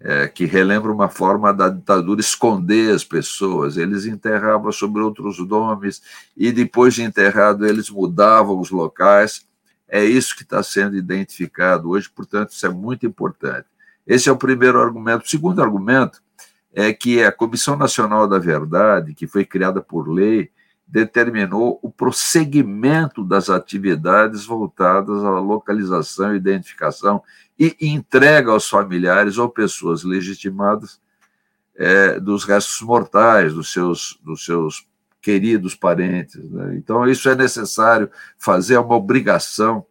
é, 0.00 0.28
que 0.28 0.44
relembra 0.44 0.92
uma 0.92 1.08
forma 1.08 1.52
da 1.52 1.68
ditadura 1.68 2.20
esconder 2.20 2.94
as 2.94 3.04
pessoas. 3.04 3.76
Eles 3.76 4.06
enterravam 4.06 4.70
sobre 4.70 5.02
outros 5.02 5.38
nomes 5.38 6.02
e 6.36 6.52
depois 6.52 6.94
de 6.94 7.02
enterrado 7.02 7.66
eles 7.66 7.90
mudavam 7.90 8.60
os 8.60 8.70
locais. 8.70 9.46
É 9.88 10.04
isso 10.04 10.36
que 10.36 10.42
está 10.42 10.62
sendo 10.62 10.96
identificado 10.96 11.90
hoje, 11.90 12.08
portanto, 12.08 12.50
isso 12.50 12.66
é 12.66 12.68
muito 12.68 13.06
importante. 13.06 13.66
Esse 14.06 14.28
é 14.28 14.32
o 14.32 14.36
primeiro 14.36 14.80
argumento. 14.80 15.24
O 15.24 15.28
segundo 15.28 15.62
argumento 15.62 16.22
é 16.72 16.92
que 16.92 17.22
a 17.22 17.32
Comissão 17.32 17.76
Nacional 17.76 18.28
da 18.28 18.38
Verdade, 18.38 19.14
que 19.14 19.26
foi 19.26 19.44
criada 19.44 19.80
por 19.80 20.08
lei, 20.08 20.50
determinou 20.88 21.78
o 21.82 21.90
prosseguimento 21.90 23.22
das 23.22 23.50
atividades 23.50 24.46
voltadas 24.46 25.22
à 25.22 25.38
localização, 25.38 26.34
identificação 26.34 27.22
e 27.58 27.76
entrega 27.80 28.50
aos 28.50 28.68
familiares 28.68 29.36
ou 29.36 29.50
pessoas 29.50 30.02
legitimadas 30.02 30.98
é, 31.76 32.18
dos 32.18 32.44
restos 32.44 32.80
mortais 32.80 33.52
dos 33.52 33.70
seus, 33.70 34.18
dos 34.24 34.44
seus 34.44 34.88
queridos 35.20 35.74
parentes. 35.74 36.50
Né? 36.50 36.76
Então, 36.76 37.06
isso 37.06 37.28
é 37.28 37.34
necessário 37.34 38.10
fazer, 38.38 38.74
é 38.74 38.80
uma 38.80 38.96
obrigação 38.96 39.84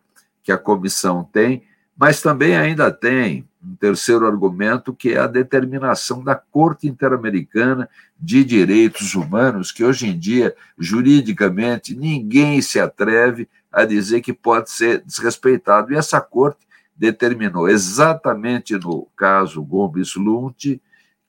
que 0.44 0.52
a 0.52 0.58
comissão 0.58 1.24
tem, 1.24 1.64
Mas 1.96 2.22
também 2.22 2.56
ainda 2.56 2.92
tem 2.92 3.47
um 3.64 3.76
terceiro 3.76 4.26
argumento, 4.26 4.94
que 4.94 5.14
é 5.14 5.20
a 5.20 5.28
determinação 5.28 6.24
da 6.24 6.36
Corte 6.36 6.88
Interamericana 6.88 7.90
de 8.20 8.44
Direitos 8.44 9.16
Humanos, 9.16 9.72
que 9.72 9.84
hoje 9.84 10.08
em 10.08 10.18
dia, 10.18 10.56
juridicamente, 10.78 11.96
ninguém 11.96 12.62
se 12.62 12.80
atreve 12.80 13.50
a 13.72 13.84
dizer 13.84 14.22
que 14.22 14.34
pode 14.34 14.70
ser 14.70 15.04
desrespeitado. 15.04 15.92
E 15.92 15.96
essa 15.98 16.22
Corte 16.22 16.68
determinou 16.96 17.68
exatamente 17.70 18.76
no 18.76 19.08
caso 19.16 19.62
Gomes 19.64 20.16
Lunt 20.16 20.80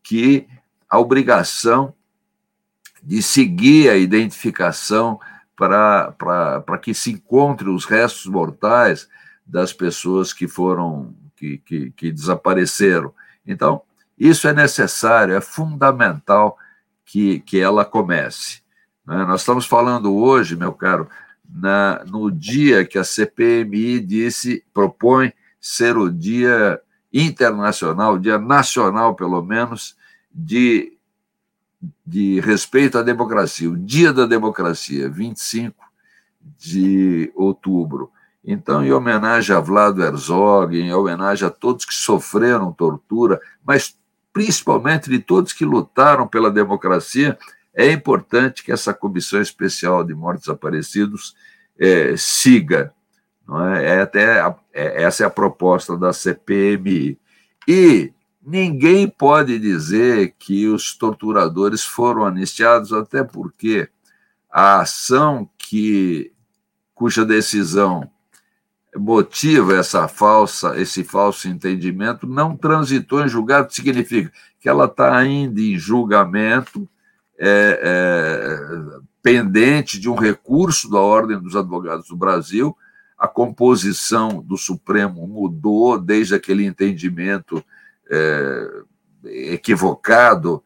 que 0.02 0.46
a 0.88 0.98
obrigação 0.98 1.94
de 3.02 3.22
seguir 3.22 3.90
a 3.90 3.96
identificação 3.96 5.20
para 5.56 6.78
que 6.80 6.94
se 6.94 7.12
encontre 7.12 7.68
os 7.68 7.84
restos 7.84 8.26
mortais 8.26 9.08
das 9.46 9.72
pessoas 9.72 10.32
que 10.32 10.46
foram 10.46 11.14
que, 11.38 11.58
que, 11.58 11.90
que 11.92 12.12
desapareceram. 12.12 13.14
Então, 13.46 13.82
isso 14.18 14.48
é 14.48 14.52
necessário, 14.52 15.34
é 15.34 15.40
fundamental 15.40 16.58
que, 17.04 17.40
que 17.40 17.58
ela 17.58 17.84
comece. 17.84 18.60
Né? 19.06 19.24
Nós 19.24 19.40
estamos 19.40 19.64
falando 19.64 20.14
hoje, 20.14 20.56
meu 20.56 20.72
caro, 20.72 21.08
na, 21.48 22.04
no 22.04 22.30
dia 22.30 22.84
que 22.84 22.98
a 22.98 23.04
CPMI 23.04 24.00
disse, 24.00 24.64
propõe 24.74 25.32
ser 25.60 25.96
o 25.96 26.10
dia 26.10 26.80
internacional, 27.12 28.18
dia 28.18 28.38
nacional, 28.38 29.14
pelo 29.14 29.42
menos, 29.42 29.96
de, 30.30 30.92
de 32.04 32.40
respeito 32.40 32.98
à 32.98 33.02
democracia, 33.02 33.70
o 33.70 33.76
dia 33.76 34.12
da 34.12 34.26
democracia, 34.26 35.08
25 35.08 35.74
de 36.58 37.32
outubro. 37.34 38.10
Então, 38.44 38.84
em 38.84 38.92
homenagem 38.92 39.54
a 39.54 39.60
Vlado 39.60 40.02
Herzog, 40.02 40.78
em 40.78 40.92
homenagem 40.92 41.46
a 41.46 41.50
todos 41.50 41.84
que 41.84 41.94
sofreram 41.94 42.72
tortura, 42.72 43.40
mas 43.64 43.96
principalmente 44.32 45.10
de 45.10 45.18
todos 45.18 45.52
que 45.52 45.64
lutaram 45.64 46.26
pela 46.26 46.50
democracia, 46.50 47.36
é 47.74 47.90
importante 47.90 48.62
que 48.62 48.72
essa 48.72 48.94
Comissão 48.94 49.40
Especial 49.40 50.04
de 50.04 50.14
Mortos 50.14 50.44
Desaparecidos 50.44 51.36
é, 51.78 52.14
siga. 52.16 52.92
Não 53.46 53.64
é? 53.66 53.96
É 53.96 54.00
até 54.00 54.40
a, 54.40 54.54
é, 54.72 55.02
essa 55.02 55.24
é 55.24 55.26
a 55.26 55.30
proposta 55.30 55.96
da 55.96 56.12
CPMI. 56.12 57.18
E 57.66 58.12
ninguém 58.42 59.08
pode 59.08 59.58
dizer 59.58 60.34
que 60.38 60.66
os 60.66 60.96
torturadores 60.96 61.84
foram 61.84 62.24
anistiados, 62.24 62.92
até 62.92 63.22
porque 63.22 63.88
a 64.50 64.80
ação 64.80 65.48
que 65.58 66.32
cuja 66.94 67.24
decisão 67.24 68.10
motiva 68.96 69.76
essa 69.76 70.08
falsa, 70.08 70.78
esse 70.80 71.04
falso 71.04 71.48
entendimento, 71.48 72.26
não 72.26 72.56
transitou 72.56 73.24
em 73.24 73.28
julgado, 73.28 73.72
significa 73.72 74.32
que 74.60 74.68
ela 74.68 74.86
está 74.86 75.16
ainda 75.16 75.60
em 75.60 75.78
julgamento, 75.78 76.88
é, 77.38 77.80
é, 77.82 79.00
pendente 79.22 80.00
de 80.00 80.08
um 80.08 80.14
recurso 80.14 80.90
da 80.90 80.98
Ordem 80.98 81.38
dos 81.38 81.54
Advogados 81.54 82.08
do 82.08 82.16
Brasil. 82.16 82.76
A 83.16 83.28
composição 83.28 84.42
do 84.42 84.56
Supremo 84.56 85.26
mudou 85.26 85.98
desde 85.98 86.34
aquele 86.34 86.64
entendimento 86.64 87.62
é, 88.10 88.82
equivocado 89.24 90.62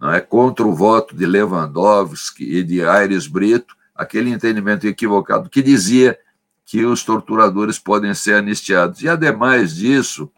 não 0.00 0.12
é, 0.12 0.20
contra 0.20 0.66
o 0.66 0.74
voto 0.74 1.16
de 1.16 1.24
Lewandowski 1.24 2.44
e 2.44 2.62
de 2.62 2.84
Aires 2.84 3.26
Brito, 3.26 3.74
aquele 3.94 4.30
entendimento 4.30 4.86
equivocado 4.86 5.48
que 5.48 5.62
dizia 5.62 6.18
que 6.64 6.84
os 6.84 7.04
torturadores 7.04 7.78
podem 7.78 8.14
ser 8.14 8.34
anistiados. 8.34 9.02
E, 9.02 9.08
ademais 9.08 9.74
disso, 9.74 10.30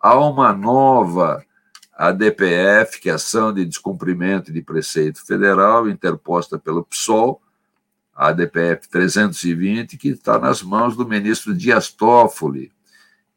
há 0.00 0.18
uma 0.18 0.52
nova 0.52 1.44
ADPF, 1.96 3.00
que 3.00 3.08
é 3.08 3.12
Ação 3.12 3.52
de 3.52 3.64
Descumprimento 3.64 4.52
de 4.52 4.62
Preceito 4.62 5.24
Federal, 5.24 5.88
interposta 5.88 6.58
pelo 6.58 6.84
PSOL, 6.84 7.40
a 8.14 8.28
ADPF 8.28 8.88
320, 8.88 9.96
que 9.96 10.08
está 10.08 10.38
nas 10.38 10.62
mãos 10.62 10.96
do 10.96 11.06
ministro 11.06 11.54
Dias 11.54 11.90
Toffoli, 11.90 12.72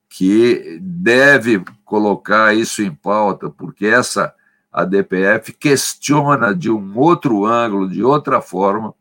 que 0.10 0.80
deve 0.82 1.64
colocar 1.84 2.56
isso 2.56 2.82
em 2.82 2.94
pauta, 2.94 3.50
porque 3.50 3.86
essa 3.86 4.34
ADPF 4.72 5.54
questiona 5.54 6.54
de 6.54 6.70
um 6.70 6.98
outro 6.98 7.46
ângulo, 7.46 7.90
de 7.90 8.04
outra 8.04 8.42
forma, 8.42 8.94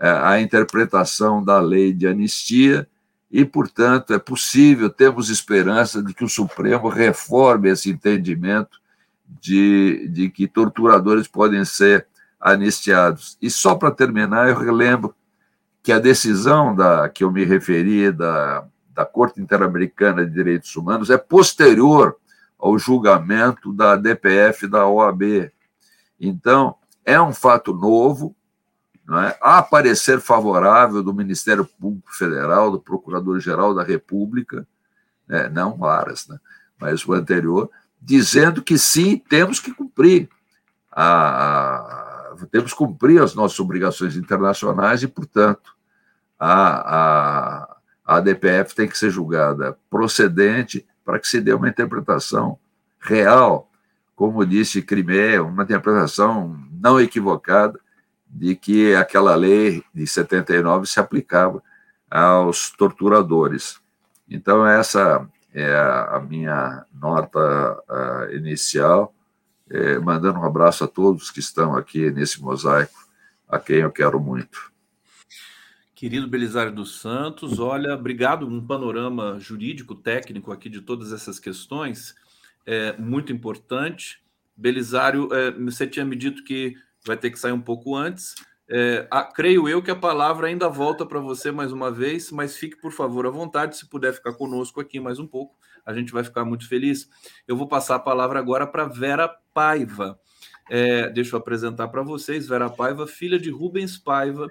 a 0.00 0.40
interpretação 0.40 1.42
da 1.42 1.60
lei 1.60 1.92
de 1.92 2.06
anistia 2.06 2.88
e, 3.30 3.44
portanto, 3.44 4.14
é 4.14 4.18
possível, 4.18 4.88
temos 4.88 5.28
esperança 5.28 6.02
de 6.02 6.14
que 6.14 6.24
o 6.24 6.28
Supremo 6.28 6.88
reforme 6.88 7.68
esse 7.68 7.90
entendimento 7.90 8.80
de, 9.28 10.08
de 10.08 10.30
que 10.30 10.46
torturadores 10.46 11.28
podem 11.28 11.64
ser 11.64 12.06
anistiados. 12.40 13.36
E 13.42 13.50
só 13.50 13.74
para 13.74 13.90
terminar, 13.90 14.48
eu 14.48 14.56
relembro 14.56 15.14
que 15.82 15.92
a 15.92 15.98
decisão 15.98 16.74
da 16.74 17.08
que 17.08 17.24
eu 17.24 17.30
me 17.30 17.44
referi 17.44 18.10
da, 18.10 18.64
da 18.94 19.04
Corte 19.04 19.40
Interamericana 19.40 20.24
de 20.24 20.32
Direitos 20.32 20.74
Humanos 20.74 21.10
é 21.10 21.18
posterior 21.18 22.16
ao 22.58 22.78
julgamento 22.78 23.72
da 23.72 23.94
DPF 23.94 24.66
da 24.66 24.86
OAB. 24.86 25.50
Então, 26.18 26.74
é 27.04 27.20
um 27.20 27.32
fato 27.32 27.72
novo, 27.72 28.34
é? 29.16 29.38
a 29.40 29.62
parecer 29.62 30.20
favorável 30.20 31.02
do 31.02 31.14
Ministério 31.14 31.64
Público 31.64 32.14
Federal, 32.14 32.70
do 32.70 32.78
Procurador-Geral 32.78 33.74
da 33.74 33.82
República, 33.82 34.66
né? 35.26 35.48
não 35.48 35.82
Aras, 35.84 36.28
né? 36.28 36.38
mas 36.78 37.06
o 37.06 37.14
anterior, 37.14 37.70
dizendo 38.00 38.62
que 38.62 38.76
sim, 38.76 39.16
temos 39.16 39.60
que 39.60 39.72
cumprir. 39.72 40.28
A, 40.92 42.32
a, 42.32 42.46
temos 42.50 42.72
que 42.72 42.78
cumprir 42.78 43.22
as 43.22 43.34
nossas 43.34 43.58
obrigações 43.60 44.14
internacionais 44.14 45.02
e, 45.02 45.08
portanto, 45.08 45.74
a, 46.38 46.96
a, 46.96 48.16
a 48.16 48.20
DPF 48.20 48.74
tem 48.74 48.88
que 48.88 48.98
ser 48.98 49.10
julgada 49.10 49.78
procedente 49.88 50.86
para 51.04 51.18
que 51.18 51.26
se 51.26 51.40
dê 51.40 51.54
uma 51.54 51.68
interpretação 51.68 52.58
real, 53.00 53.70
como 54.14 54.44
disse 54.44 54.82
Crimeia, 54.82 55.42
uma 55.42 55.62
interpretação 55.62 56.58
não 56.70 57.00
equivocada 57.00 57.80
de 58.28 58.54
que 58.54 58.94
aquela 58.94 59.34
lei 59.34 59.82
de 59.94 60.06
79 60.06 60.86
se 60.86 61.00
aplicava 61.00 61.62
aos 62.10 62.70
torturadores. 62.70 63.80
Então, 64.28 64.66
essa 64.66 65.28
é 65.52 65.74
a 65.74 66.20
minha 66.20 66.84
nota 66.92 68.28
inicial, 68.32 69.14
é, 69.70 69.98
mandando 69.98 70.38
um 70.38 70.44
abraço 70.44 70.84
a 70.84 70.88
todos 70.88 71.30
que 71.30 71.40
estão 71.40 71.74
aqui 71.76 72.10
nesse 72.10 72.40
mosaico, 72.40 73.08
a 73.48 73.58
quem 73.58 73.78
eu 73.78 73.90
quero 73.90 74.20
muito. 74.20 74.72
Querido 75.94 76.28
Belisário 76.28 76.72
dos 76.72 77.00
Santos, 77.00 77.58
olha, 77.58 77.94
obrigado, 77.94 78.46
um 78.46 78.64
panorama 78.64 79.36
jurídico, 79.40 79.96
técnico 79.96 80.52
aqui 80.52 80.68
de 80.68 80.80
todas 80.80 81.12
essas 81.12 81.40
questões, 81.40 82.14
é 82.64 82.96
muito 82.96 83.32
importante. 83.32 84.22
Belisário, 84.56 85.28
é, 85.32 85.50
você 85.50 85.86
tinha 85.86 86.04
me 86.04 86.14
dito 86.14 86.44
que 86.44 86.76
vai 87.06 87.16
ter 87.16 87.30
que 87.30 87.38
sair 87.38 87.52
um 87.52 87.60
pouco 87.60 87.94
antes. 87.94 88.34
É, 88.70 89.08
a, 89.10 89.24
creio 89.24 89.66
eu 89.66 89.82
que 89.82 89.90
a 89.90 89.96
palavra 89.96 90.46
ainda 90.46 90.68
volta 90.68 91.06
para 91.06 91.20
você 91.20 91.50
mais 91.50 91.72
uma 91.72 91.90
vez, 91.90 92.30
mas 92.30 92.56
fique, 92.56 92.76
por 92.76 92.92
favor, 92.92 93.26
à 93.26 93.30
vontade. 93.30 93.76
Se 93.76 93.88
puder 93.88 94.12
ficar 94.12 94.34
conosco 94.34 94.80
aqui 94.80 95.00
mais 95.00 95.18
um 95.18 95.26
pouco, 95.26 95.56
a 95.86 95.94
gente 95.94 96.12
vai 96.12 96.22
ficar 96.22 96.44
muito 96.44 96.68
feliz. 96.68 97.08
Eu 97.46 97.56
vou 97.56 97.66
passar 97.66 97.94
a 97.94 98.00
palavra 98.00 98.38
agora 98.38 98.66
para 98.66 98.84
Vera 98.84 99.28
Paiva. 99.54 100.20
É, 100.70 101.08
deixa 101.08 101.34
eu 101.34 101.40
apresentar 101.40 101.88
para 101.88 102.02
vocês. 102.02 102.46
Vera 102.46 102.68
Paiva, 102.68 103.06
filha 103.06 103.38
de 103.38 103.48
Rubens 103.48 103.96
Paiva, 103.96 104.46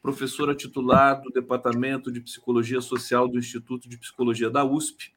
professora 0.00 0.54
titular 0.54 1.20
do 1.20 1.30
Departamento 1.30 2.10
de 2.10 2.22
Psicologia 2.22 2.80
Social 2.80 3.28
do 3.28 3.38
Instituto 3.38 3.86
de 3.86 3.98
Psicologia 3.98 4.48
da 4.48 4.64
USP, 4.64 5.14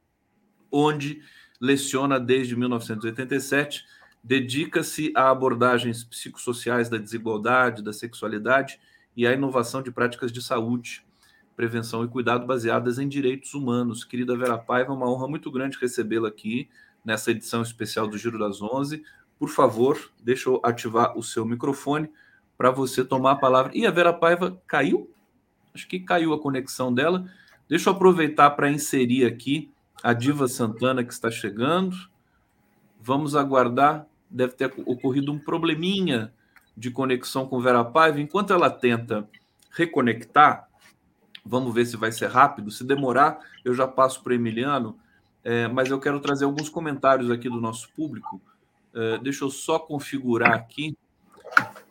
onde 0.69 1.21
leciona 1.61 2.19
desde 2.19 2.57
1987 2.57 3.85
dedica-se 4.23 5.11
a 5.15 5.29
abordagens 5.29 6.03
psicossociais 6.03 6.89
da 6.89 6.97
desigualdade, 6.97 7.83
da 7.83 7.91
sexualidade 7.91 8.79
e 9.15 9.25
à 9.25 9.33
inovação 9.33 9.81
de 9.81 9.91
práticas 9.91 10.31
de 10.31 10.41
saúde, 10.41 11.05
prevenção 11.55 12.03
e 12.03 12.07
cuidado 12.07 12.45
baseadas 12.45 12.99
em 12.99 13.07
direitos 13.07 13.53
humanos. 13.53 14.03
Querida 14.03 14.37
Vera 14.37 14.57
Paiva, 14.57 14.91
é 14.91 14.95
uma 14.95 15.09
honra 15.09 15.27
muito 15.27 15.51
grande 15.51 15.77
recebê-la 15.79 16.27
aqui 16.27 16.69
nessa 17.03 17.31
edição 17.31 17.61
especial 17.61 18.07
do 18.07 18.17
Giro 18.17 18.37
das 18.37 18.61
Onze. 18.61 19.03
Por 19.39 19.49
favor, 19.49 20.11
deixa 20.23 20.49
eu 20.49 20.61
ativar 20.63 21.17
o 21.17 21.23
seu 21.23 21.45
microfone 21.45 22.09
para 22.57 22.69
você 22.69 23.03
tomar 23.03 23.31
a 23.31 23.35
palavra. 23.35 23.71
E 23.75 23.87
a 23.87 23.91
Vera 23.91 24.13
Paiva 24.13 24.61
caiu? 24.67 25.09
Acho 25.73 25.87
que 25.87 25.99
caiu 25.99 26.33
a 26.33 26.39
conexão 26.39 26.93
dela. 26.93 27.25
Deixa 27.67 27.89
eu 27.89 27.93
aproveitar 27.93 28.51
para 28.51 28.69
inserir 28.69 29.25
aqui 29.25 29.71
a 30.03 30.13
Diva 30.13 30.47
Santana 30.47 31.03
que 31.03 31.11
está 31.11 31.31
chegando. 31.31 31.95
Vamos 32.99 33.35
aguardar 33.35 34.05
deve 34.31 34.53
ter 34.53 34.73
ocorrido 34.85 35.31
um 35.31 35.39
probleminha 35.39 36.33
de 36.75 36.89
conexão 36.89 37.45
com 37.45 37.59
Vera 37.59 37.83
Paiva. 37.83 38.19
Enquanto 38.19 38.53
ela 38.53 38.69
tenta 38.69 39.27
reconectar, 39.71 40.67
vamos 41.45 41.73
ver 41.73 41.85
se 41.85 41.97
vai 41.97 42.11
ser 42.11 42.29
rápido. 42.29 42.71
Se 42.71 42.83
demorar, 42.83 43.39
eu 43.63 43.73
já 43.73 43.87
passo 43.87 44.23
para 44.23 44.33
Emiliano 44.33 44.97
é, 45.43 45.67
mas 45.67 45.89
eu 45.89 45.99
quero 45.99 46.19
trazer 46.19 46.45
alguns 46.45 46.69
comentários 46.69 47.31
aqui 47.31 47.49
do 47.49 47.59
nosso 47.59 47.89
público. 47.93 48.39
É, 48.93 49.17
deixa 49.17 49.43
eu 49.43 49.49
só 49.49 49.79
configurar 49.79 50.53
aqui 50.53 50.95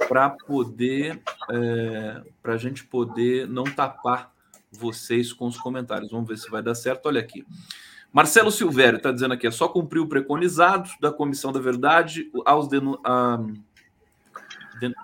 para 0.08 0.30
poder, 0.30 1.20
é, 1.50 2.22
para 2.42 2.54
a 2.54 2.56
gente 2.56 2.84
poder 2.84 3.48
não 3.48 3.64
tapar 3.64 4.32
vocês 4.70 5.32
com 5.32 5.46
os 5.46 5.58
comentários. 5.58 6.10
Vamos 6.10 6.28
ver 6.28 6.38
se 6.38 6.50
vai 6.50 6.62
dar 6.62 6.74
certo. 6.74 7.06
Olha 7.06 7.20
aqui. 7.20 7.44
Marcelo 8.12 8.50
Silvério 8.50 8.96
está 8.96 9.12
dizendo 9.12 9.34
aqui: 9.34 9.46
é 9.46 9.50
só 9.50 9.68
cumprir 9.68 10.00
o 10.00 10.08
preconizado 10.08 10.90
da 11.00 11.12
Comissão 11.12 11.52
da 11.52 11.60
Verdade 11.60 12.30
aos 12.44 12.68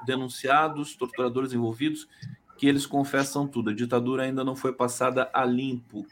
denunciados, 0.05 0.97
torturadores 0.97 1.53
envolvidos, 1.53 2.09
que 2.59 2.67
eles 2.67 2.87
confessam 2.87 3.47
tudo. 3.47 3.71
A 3.71 3.75
ditadura 3.75 4.25
ainda 4.25 4.43
não 4.43 4.57
foi 4.57 4.73
passada 4.73 5.31
a 5.33 5.45
limpo. 5.45 6.07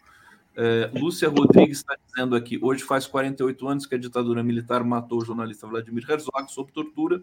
É, 0.57 0.88
Lúcia 0.94 1.28
Rodrigues 1.28 1.78
está 1.78 1.96
dizendo 2.07 2.37
aqui: 2.37 2.59
hoje 2.62 2.85
faz 2.85 3.07
48 3.07 3.68
anos 3.68 3.87
que 3.87 3.94
a 3.96 3.98
ditadura 3.98 4.42
militar 4.42 4.85
matou 4.85 5.18
o 5.18 5.24
jornalista 5.24 5.66
Vladimir 5.66 6.09
Herzog 6.09 6.48
sob 6.48 6.70
tortura. 6.70 7.20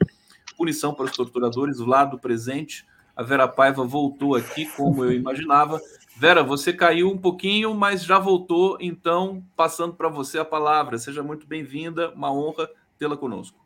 Punição 0.58 0.94
para 0.94 1.06
os 1.06 1.12
torturadores, 1.12 1.80
Vlado 1.80 2.20
presente. 2.20 2.86
A 3.16 3.24
Vera 3.24 3.48
Paiva 3.48 3.84
voltou 3.86 4.36
aqui, 4.36 4.66
como 4.66 5.04
eu 5.04 5.14
imaginava. 5.14 5.80
Vera, 6.22 6.44
você 6.44 6.72
caiu 6.72 7.10
um 7.10 7.18
pouquinho, 7.18 7.74
mas 7.74 8.04
já 8.04 8.20
voltou, 8.20 8.78
então, 8.80 9.44
passando 9.58 9.96
para 9.96 10.08
você 10.08 10.38
a 10.38 10.46
palavra. 10.46 11.00
Seja 11.00 11.24
muito 11.24 11.48
bem-vinda, 11.48 12.12
uma 12.12 12.32
honra 12.32 12.70
tê-la 13.00 13.18
conosco. 13.18 13.58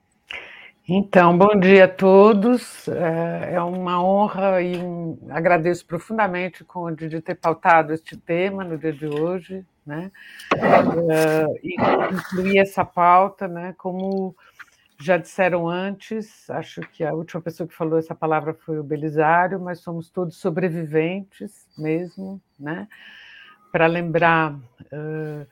Então, 0.87 1.37
bom 1.37 1.59
dia 1.59 1.83
a 1.83 1.87
todos. 1.89 2.87
É, 2.87 3.55
é 3.55 3.61
uma 3.61 4.01
honra 4.01 4.61
e 4.61 4.77
um... 4.77 5.17
agradeço 5.31 5.85
profundamente 5.85 6.63
Conde 6.63 7.09
de 7.09 7.19
ter 7.19 7.35
pautado 7.35 7.91
este 7.91 8.15
tema 8.15 8.63
no 8.63 8.77
dia 8.77 8.93
de 8.93 9.05
hoje, 9.05 9.65
né? 9.85 10.09
É, 10.53 11.45
e 11.61 11.75
incluir 12.13 12.59
essa 12.59 12.85
pauta, 12.85 13.49
né? 13.49 13.75
Como 13.77 14.33
já 14.99 15.17
disseram 15.17 15.67
antes, 15.67 16.49
acho 16.49 16.81
que 16.81 17.03
a 17.03 17.13
última 17.13 17.41
pessoa 17.41 17.67
que 17.67 17.75
falou 17.75 17.99
essa 17.99 18.15
palavra 18.15 18.53
foi 18.53 18.79
o 18.79 18.83
Belisário, 18.83 19.59
mas 19.59 19.79
somos 19.79 20.09
todos 20.09 20.37
sobreviventes 20.37 21.67
mesmo, 21.77 22.41
né? 22.59 22.87
Para 23.71 23.87
lembrar. 23.87 24.53
Uh, 24.91 25.45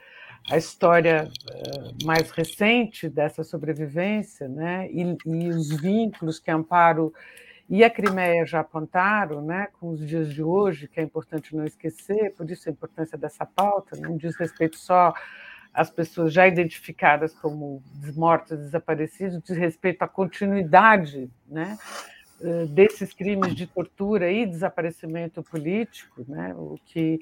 a 0.50 0.58
história 0.58 1.30
uh, 1.50 2.06
mais 2.06 2.30
recente 2.32 3.08
dessa 3.08 3.44
sobrevivência, 3.44 4.48
né, 4.48 4.90
e, 4.92 5.18
e, 5.26 5.50
os 5.50 5.70
vínculos 5.70 6.40
que 6.40 6.52
Amparo 6.52 7.14
e 7.70 7.84
a 7.84 7.90
Crimeia 7.90 8.46
já 8.46 8.60
apontaram, 8.60 9.42
né, 9.42 9.70
com 9.80 9.90
os 9.90 10.06
dias 10.06 10.34
de 10.34 10.44
hoje, 10.44 10.88
que 10.88 11.00
é 11.00 11.04
importante 11.04 11.56
não 11.56 11.66
esquecer, 11.66 12.34
por 12.36 12.50
isso 12.52 12.68
a 12.68 12.72
importância 12.72 13.18
dessa 13.18 13.46
pauta, 13.46 13.96
não 13.96 14.18
diz 14.18 14.36
respeito 14.36 14.78
só 14.78 15.14
às 15.74 15.90
pessoas 15.90 16.34
já 16.34 16.48
identificadas 16.48 17.34
como 17.34 17.82
mortas, 18.16 18.60
desaparecidas, 18.60 19.42
diz 19.42 19.58
respeito 19.58 20.04
à 20.04 20.08
continuidade, 20.08 21.30
né, 21.48 21.78
desses 22.70 23.14
crimes 23.14 23.56
de 23.56 23.66
tortura 23.66 24.32
e 24.32 24.46
desaparecimento 24.46 25.42
político, 25.42 26.26
né, 26.28 26.54
o 26.56 26.78
que 26.86 27.20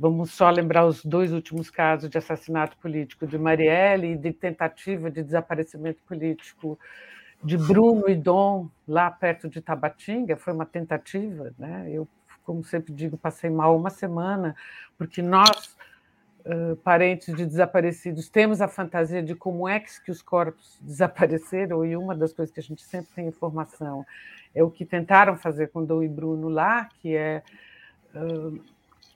Vamos 0.00 0.30
só 0.30 0.48
lembrar 0.48 0.86
os 0.86 1.04
dois 1.04 1.32
últimos 1.32 1.70
casos 1.70 2.08
de 2.08 2.16
assassinato 2.16 2.76
político 2.76 3.26
de 3.26 3.36
Marielle 3.36 4.12
e 4.12 4.16
de 4.16 4.32
tentativa 4.32 5.10
de 5.10 5.24
desaparecimento 5.24 6.00
político 6.04 6.78
de 7.42 7.56
Bruno 7.56 8.08
e 8.08 8.14
Dom, 8.14 8.68
lá 8.86 9.10
perto 9.10 9.48
de 9.48 9.60
Tabatinga. 9.60 10.36
Foi 10.36 10.52
uma 10.52 10.64
tentativa, 10.64 11.52
né? 11.58 11.88
Eu, 11.90 12.06
como 12.44 12.62
sempre 12.62 12.92
digo, 12.92 13.18
passei 13.18 13.50
mal 13.50 13.76
uma 13.76 13.90
semana, 13.90 14.54
porque 14.96 15.20
nós, 15.20 15.76
parentes 16.82 17.34
de 17.34 17.44
desaparecidos, 17.44 18.28
temos 18.28 18.60
a 18.60 18.68
fantasia 18.68 19.22
de 19.22 19.34
como 19.34 19.68
é 19.68 19.80
que 19.80 20.10
os 20.10 20.22
corpos 20.22 20.78
desapareceram, 20.80 21.84
e 21.84 21.96
uma 21.96 22.14
das 22.14 22.32
coisas 22.32 22.52
que 22.52 22.60
a 22.60 22.62
gente 22.62 22.82
sempre 22.82 23.10
tem 23.14 23.26
informação 23.26 24.04
é 24.54 24.62
o 24.62 24.70
que 24.70 24.84
tentaram 24.84 25.36
fazer 25.36 25.68
com 25.68 25.84
Dom 25.84 26.02
e 26.02 26.08
Bruno 26.08 26.48
lá, 26.48 26.88
que 27.00 27.14
é 27.14 27.42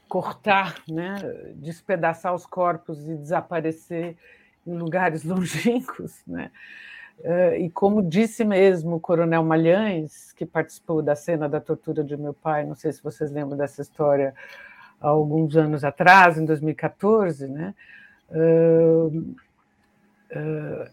cortar, 0.09 0.83
né, 0.87 1.17
despedaçar 1.55 2.35
os 2.35 2.45
corpos 2.45 3.09
e 3.09 3.17
desaparecer 3.17 4.15
em 4.67 4.77
lugares 4.77 5.25
longínquos, 5.25 6.23
né? 6.27 6.51
E 7.59 7.71
como 7.71 8.03
disse 8.03 8.45
mesmo 8.45 8.97
o 8.97 9.01
Coronel 9.01 9.45
Malhães, 9.45 10.33
que 10.33 10.45
participou 10.45 11.01
da 11.01 11.15
cena 11.15 11.49
da 11.49 11.61
tortura 11.61 12.03
de 12.03 12.17
meu 12.17 12.35
pai, 12.35 12.65
não 12.65 12.75
sei 12.75 12.93
se 12.93 13.03
vocês 13.03 13.31
lembram 13.31 13.57
dessa 13.57 13.81
história, 13.81 14.35
há 15.03 15.09
alguns 15.09 15.57
anos 15.57 15.85
atrás, 15.85 16.39
em 16.39 16.45
2014, 16.45 17.49
né? 17.49 17.75
Uh, 18.31 19.35
uh, 20.35 20.91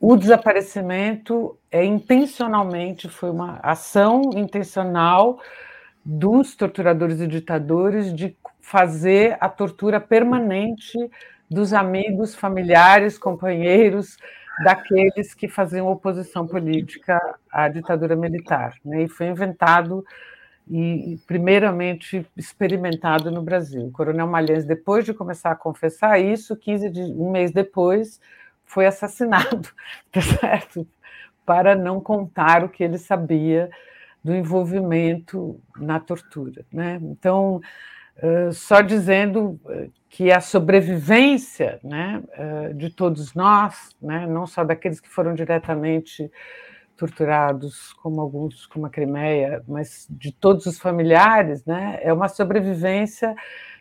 o 0.00 0.16
desaparecimento 0.16 1.56
é 1.70 1.84
intencionalmente, 1.84 3.08
foi 3.08 3.30
uma 3.30 3.60
ação 3.62 4.30
intencional 4.34 5.38
dos 6.04 6.56
torturadores 6.56 7.20
e 7.20 7.28
ditadores 7.28 8.12
de 8.12 8.36
fazer 8.60 9.36
a 9.40 9.48
tortura 9.48 10.00
permanente 10.00 10.98
dos 11.48 11.72
amigos, 11.72 12.34
familiares, 12.34 13.16
companheiros 13.16 14.16
daqueles 14.64 15.34
que 15.34 15.48
faziam 15.48 15.86
oposição 15.88 16.46
política 16.46 17.20
à 17.50 17.68
ditadura 17.68 18.16
militar. 18.16 18.74
Né? 18.84 19.04
E 19.04 19.08
foi 19.08 19.26
inventado 19.26 20.04
e 20.70 21.18
primeiramente 21.26 22.26
experimentado 22.36 23.30
no 23.30 23.42
Brasil. 23.42 23.86
O 23.86 23.90
Coronel 23.90 24.26
Malhães, 24.26 24.64
depois 24.64 25.04
de 25.04 25.12
começar 25.12 25.50
a 25.50 25.56
confessar 25.56 26.20
isso, 26.20 26.56
15 26.56 26.90
de, 26.90 27.00
um 27.00 27.30
mês 27.30 27.50
depois, 27.50 28.20
foi 28.64 28.86
assassinado, 28.86 29.68
tá 30.10 30.20
certo? 30.20 30.86
Para 31.44 31.74
não 31.74 32.00
contar 32.00 32.64
o 32.64 32.68
que 32.68 32.84
ele 32.84 32.98
sabia 32.98 33.70
do 34.22 34.34
envolvimento 34.34 35.60
na 35.76 35.98
tortura. 35.98 36.64
Né? 36.72 36.98
Então, 37.02 37.60
só 38.52 38.80
dizendo 38.80 39.58
que 40.08 40.30
a 40.30 40.40
sobrevivência 40.40 41.80
né, 41.82 42.22
de 42.74 42.88
todos 42.88 43.34
nós, 43.34 43.96
né, 44.00 44.26
não 44.26 44.46
só 44.46 44.62
daqueles 44.62 45.00
que 45.00 45.08
foram 45.08 45.34
diretamente 45.34 46.30
torturados, 47.02 47.92
como 47.94 48.20
alguns, 48.20 48.64
como 48.66 48.86
a 48.86 48.90
Crimeia, 48.90 49.60
mas 49.66 50.06
de 50.08 50.30
todos 50.30 50.66
os 50.66 50.78
familiares, 50.78 51.64
né, 51.64 51.98
é 52.00 52.12
uma 52.12 52.28
sobrevivência 52.28 53.34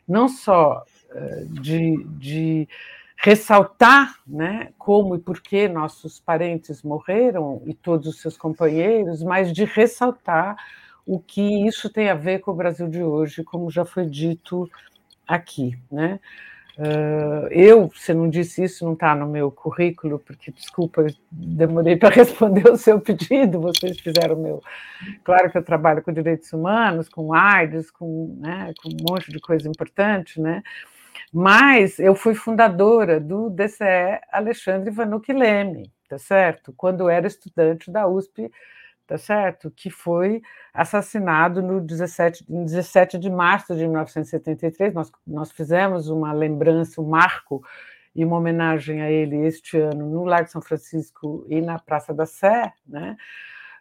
não 0.07 0.27
só 0.27 0.83
de, 1.49 2.03
de 2.17 2.67
ressaltar 3.17 4.15
né, 4.25 4.69
como 4.77 5.15
e 5.15 5.19
por 5.19 5.39
que 5.39 5.67
nossos 5.67 6.19
parentes 6.19 6.81
morreram 6.81 7.61
e 7.65 7.73
todos 7.75 8.07
os 8.07 8.21
seus 8.21 8.35
companheiros, 8.35 9.21
mas 9.21 9.53
de 9.53 9.65
ressaltar 9.65 10.55
o 11.05 11.19
que 11.19 11.67
isso 11.67 11.91
tem 11.91 12.09
a 12.09 12.15
ver 12.15 12.39
com 12.39 12.51
o 12.51 12.55
Brasil 12.55 12.87
de 12.87 13.03
hoje, 13.03 13.43
como 13.43 13.69
já 13.69 13.85
foi 13.85 14.07
dito 14.07 14.67
aqui, 15.27 15.77
né? 15.91 16.19
Uh, 16.77 17.47
eu, 17.51 17.91
se 17.93 18.13
não 18.13 18.29
disse 18.29 18.63
isso, 18.63 18.85
não 18.85 18.93
está 18.93 19.13
no 19.13 19.27
meu 19.27 19.51
currículo, 19.51 20.19
porque, 20.19 20.51
desculpa, 20.51 21.05
demorei 21.29 21.97
para 21.97 22.09
responder 22.15 22.69
o 22.69 22.77
seu 22.77 22.99
pedido, 22.99 23.59
vocês 23.59 23.99
fizeram 23.99 24.35
o 24.35 24.41
meu. 24.41 24.63
Claro 25.23 25.51
que 25.51 25.57
eu 25.57 25.63
trabalho 25.63 26.01
com 26.01 26.13
direitos 26.13 26.51
humanos, 26.53 27.09
com 27.09 27.33
AIDS, 27.33 27.91
com, 27.91 28.37
né, 28.39 28.73
com 28.81 28.89
um 28.89 28.97
monte 29.09 29.31
de 29.31 29.39
coisa 29.39 29.67
importante, 29.67 30.39
né? 30.39 30.63
Mas 31.33 31.99
eu 31.99 32.15
fui 32.15 32.33
fundadora 32.35 33.19
do 33.19 33.49
DCE 33.49 34.19
Alexandre 34.31 34.91
Vanucci 34.91 35.31
Leme, 35.31 35.91
tá 36.09 36.17
certo? 36.17 36.73
Quando 36.75 37.09
era 37.09 37.27
estudante 37.27 37.89
da 37.89 38.07
USP 38.07 38.51
tá 39.11 39.17
certo? 39.17 39.69
Que 39.69 39.89
foi 39.89 40.41
assassinado 40.73 41.61
no 41.61 41.81
17, 41.81 42.45
em 42.49 42.63
17 42.63 43.17
de 43.17 43.29
março 43.29 43.75
de 43.75 43.85
1973. 43.85 44.93
Nós, 44.93 45.11
nós 45.27 45.51
fizemos 45.51 46.07
uma 46.07 46.31
lembrança, 46.31 47.01
um 47.01 47.09
marco 47.09 47.61
e 48.15 48.23
uma 48.23 48.37
homenagem 48.37 49.01
a 49.01 49.11
ele 49.11 49.45
este 49.45 49.77
ano 49.77 50.09
no 50.09 50.23
Largo 50.23 50.49
São 50.49 50.61
Francisco 50.61 51.45
e 51.49 51.59
na 51.59 51.77
Praça 51.77 52.13
da 52.13 52.25
Sé, 52.25 52.71
né? 52.87 53.17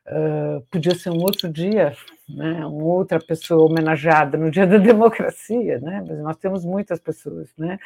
Uh, 0.06 0.60
podia 0.68 0.96
ser 0.96 1.10
um 1.10 1.20
outro 1.20 1.48
dia, 1.48 1.92
né? 2.28 2.66
Uma 2.66 2.84
outra 2.84 3.20
pessoa 3.20 3.70
homenageada 3.70 4.36
no 4.36 4.50
Dia 4.50 4.66
da 4.66 4.78
Democracia, 4.82 5.78
né? 5.78 6.02
Mas 6.08 6.18
nós 6.18 6.36
temos 6.38 6.64
muitas 6.64 6.98
pessoas, 6.98 7.52
né? 7.56 7.78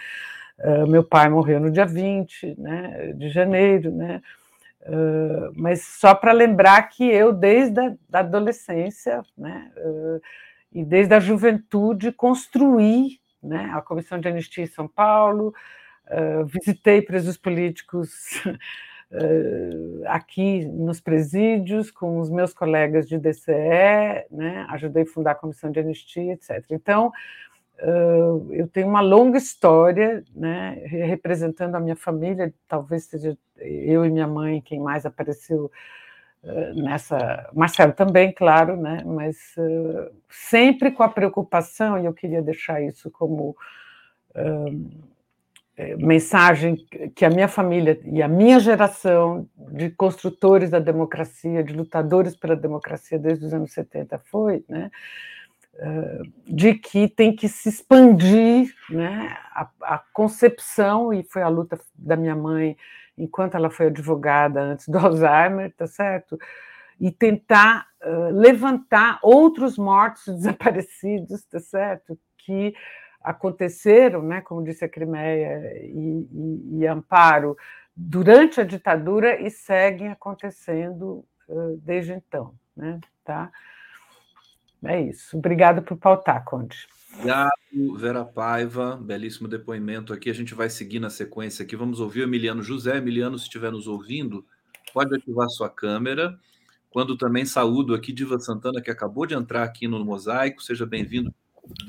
Uh, 0.58 0.86
meu 0.86 1.04
pai 1.04 1.28
morreu 1.28 1.60
no 1.60 1.70
dia 1.70 1.84
20 1.84 2.54
né, 2.58 3.12
de 3.14 3.28
janeiro, 3.28 3.90
né? 3.90 4.22
Uh, 4.86 5.50
mas 5.56 5.82
só 5.82 6.14
para 6.14 6.30
lembrar 6.32 6.82
que 6.90 7.04
eu, 7.04 7.32
desde 7.32 7.80
a 7.80 7.94
da 8.06 8.18
adolescência 8.18 9.22
né, 9.36 9.72
uh, 9.78 10.20
e 10.70 10.84
desde 10.84 11.14
a 11.14 11.20
juventude, 11.20 12.12
construí 12.12 13.18
né, 13.42 13.70
a 13.72 13.80
Comissão 13.80 14.20
de 14.20 14.28
Anistia 14.28 14.62
em 14.62 14.66
São 14.66 14.86
Paulo, 14.86 15.54
uh, 16.06 16.44
visitei 16.44 17.00
presos 17.00 17.38
políticos 17.38 18.42
aqui 20.06 20.64
nos 20.64 21.00
presídios 21.00 21.90
com 21.90 22.18
os 22.18 22.28
meus 22.28 22.52
colegas 22.52 23.08
de 23.08 23.16
DCE, 23.16 24.26
né, 24.30 24.66
ajudei 24.70 25.04
a 25.04 25.06
fundar 25.06 25.30
a 25.32 25.36
Comissão 25.36 25.70
de 25.70 25.78
Anistia, 25.78 26.32
etc. 26.32 26.64
Então, 26.70 27.12
eu 27.78 28.68
tenho 28.72 28.88
uma 28.88 29.00
longa 29.00 29.36
história, 29.36 30.22
né, 30.34 30.82
representando 30.86 31.74
a 31.74 31.80
minha 31.80 31.96
família, 31.96 32.52
talvez 32.68 33.04
seja 33.04 33.36
eu 33.58 34.04
e 34.04 34.10
minha 34.10 34.26
mãe 34.28 34.60
quem 34.60 34.80
mais 34.80 35.04
apareceu 35.04 35.70
nessa. 36.74 37.50
Marcelo 37.52 37.92
também, 37.92 38.32
claro, 38.32 38.76
né, 38.76 39.02
mas 39.04 39.54
sempre 40.28 40.90
com 40.90 41.02
a 41.02 41.08
preocupação, 41.08 41.98
e 41.98 42.04
eu 42.04 42.12
queria 42.12 42.42
deixar 42.42 42.82
isso 42.82 43.10
como 43.10 43.56
mensagem 45.98 46.76
que 47.16 47.24
a 47.24 47.30
minha 47.30 47.48
família 47.48 47.98
e 48.04 48.22
a 48.22 48.28
minha 48.28 48.60
geração 48.60 49.48
de 49.72 49.90
construtores 49.90 50.70
da 50.70 50.78
democracia, 50.78 51.64
de 51.64 51.74
lutadores 51.74 52.36
pela 52.36 52.54
democracia 52.54 53.18
desde 53.18 53.44
os 53.46 53.52
anos 53.52 53.72
70 53.72 54.18
foi, 54.20 54.64
né, 54.68 54.90
de 56.46 56.74
que 56.74 57.08
tem 57.08 57.34
que 57.34 57.48
se 57.48 57.68
expandir 57.68 58.72
né, 58.90 59.36
a, 59.52 59.68
a, 59.82 59.98
concepção, 60.12 61.12
e 61.12 61.22
foi 61.24 61.42
a 61.42 61.48
luta 61.48 61.78
da 61.94 62.16
minha 62.16 62.36
mãe 62.36 62.76
enquanto 63.16 63.56
ela 63.56 63.70
foi 63.70 63.86
advogada 63.86 64.60
antes 64.60 64.88
do 64.88 64.98
Alzheimer, 64.98 65.72
tá 65.76 65.86
certo? 65.86 66.38
E 67.00 67.10
tentar 67.10 67.86
uh, 68.02 68.30
levantar 68.30 69.18
outros 69.22 69.76
mortos 69.76 70.26
desaparecidos, 70.34 71.44
tá 71.44 71.58
certo? 71.60 72.18
Que 72.38 72.74
aconteceram, 73.20 74.22
né, 74.22 74.40
como 74.42 74.62
disse 74.62 74.84
a 74.84 74.88
Crimeia 74.88 75.72
e, 75.82 76.28
e, 76.30 76.78
e 76.78 76.86
Amparo, 76.86 77.56
durante 77.96 78.60
a 78.60 78.64
ditadura 78.64 79.40
e 79.40 79.50
seguem 79.50 80.08
acontecendo 80.08 81.24
uh, 81.48 81.76
desde 81.82 82.12
então, 82.12 82.54
né, 82.76 83.00
tá? 83.24 83.50
É 84.84 85.00
isso. 85.00 85.36
Obrigado 85.36 85.82
por 85.82 85.96
pautar, 85.96 86.44
Conde. 86.44 86.76
Obrigado, 87.14 87.96
Vera 87.96 88.24
Paiva. 88.24 88.96
Belíssimo 88.96 89.48
depoimento 89.48 90.12
aqui. 90.12 90.28
A 90.28 90.34
gente 90.34 90.54
vai 90.54 90.68
seguir 90.68 90.98
na 90.98 91.10
sequência 91.10 91.64
aqui. 91.64 91.76
Vamos 91.76 92.00
ouvir 92.00 92.20
o 92.20 92.24
Emiliano 92.24 92.62
José. 92.62 92.96
Emiliano, 92.96 93.38
se 93.38 93.44
estiver 93.44 93.70
nos 93.70 93.86
ouvindo, 93.86 94.44
pode 94.92 95.14
ativar 95.14 95.48
sua 95.48 95.70
câmera. 95.70 96.38
Quando 96.90 97.16
também 97.16 97.44
saúdo 97.44 97.94
aqui 97.94 98.12
Diva 98.12 98.38
Santana, 98.38 98.80
que 98.80 98.90
acabou 98.90 99.26
de 99.26 99.34
entrar 99.34 99.62
aqui 99.62 99.88
no 99.88 100.04
Mosaico. 100.04 100.62
Seja 100.62 100.86
bem-vindo, 100.86 101.32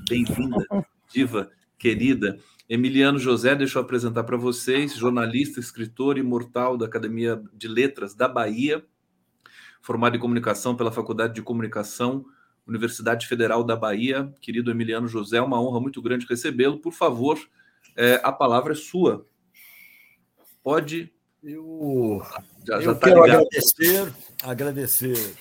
bem-vinda, 0.09 0.65
Diva 1.11 1.49
querida. 1.77 2.39
Emiliano 2.67 3.19
José, 3.19 3.55
deixa 3.55 3.77
eu 3.77 3.83
apresentar 3.83 4.23
para 4.23 4.37
vocês, 4.37 4.95
jornalista, 4.95 5.59
escritor 5.59 6.17
imortal 6.17 6.75
da 6.77 6.87
Academia 6.87 7.41
de 7.53 7.67
Letras 7.67 8.15
da 8.15 8.27
Bahia, 8.27 8.83
formado 9.81 10.17
em 10.17 10.19
comunicação 10.19 10.75
pela 10.75 10.91
Faculdade 10.91 11.35
de 11.35 11.43
Comunicação 11.43 12.25
Universidade 12.67 13.27
Federal 13.27 13.63
da 13.63 13.75
Bahia, 13.75 14.33
querido 14.41 14.71
Emiliano 14.71 15.07
José, 15.07 15.39
uma 15.41 15.61
honra 15.61 15.79
muito 15.79 16.01
grande 16.01 16.25
recebê-lo. 16.25 16.79
Por 16.79 16.91
favor, 16.93 17.39
é, 17.95 18.19
a 18.23 18.31
palavra 18.31 18.73
é 18.73 18.75
sua. 18.75 19.25
Pode. 20.63 21.13
Eu, 21.43 22.21
já, 22.65 22.81
já 22.81 22.91
eu 22.91 22.99
tá 22.99 23.07
quero 23.07 23.23
ligado. 23.23 23.41
agradecer, 23.41 24.13
agradecer 24.41 25.35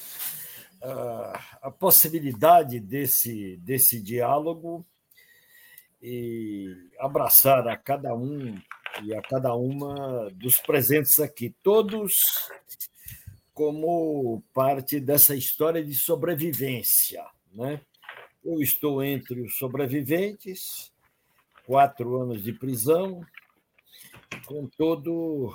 uh, 0.83 1.39
a 1.63 1.71
possibilidade 1.71 2.79
desse, 2.79 3.57
desse 3.63 4.03
diálogo 4.03 4.87
e 6.03 6.77
abraçar 6.99 7.67
a 7.67 7.77
cada 7.77 8.15
um 8.15 8.61
e 9.03 9.15
a 9.15 9.23
cada 9.23 9.55
uma 9.55 10.31
dos 10.35 10.59
presentes 10.59 11.19
aqui, 11.19 11.55
todos 11.63 12.13
como 13.55 14.43
parte 14.53 14.99
dessa 14.99 15.35
história 15.35 15.83
de 15.83 15.95
sobrevivência. 15.95 17.25
Né? 17.53 17.81
Eu 18.45 18.61
estou 18.61 19.03
entre 19.03 19.41
os 19.41 19.57
sobreviventes, 19.57 20.93
quatro 21.65 22.21
anos 22.21 22.43
de 22.43 22.53
prisão, 22.53 23.25
com 24.45 24.67
todo 24.67 25.55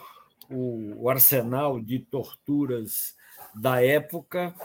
o 0.49 1.09
arsenal 1.09 1.79
de 1.79 1.99
torturas 1.99 3.15
da 3.53 3.83
época. 3.83 4.55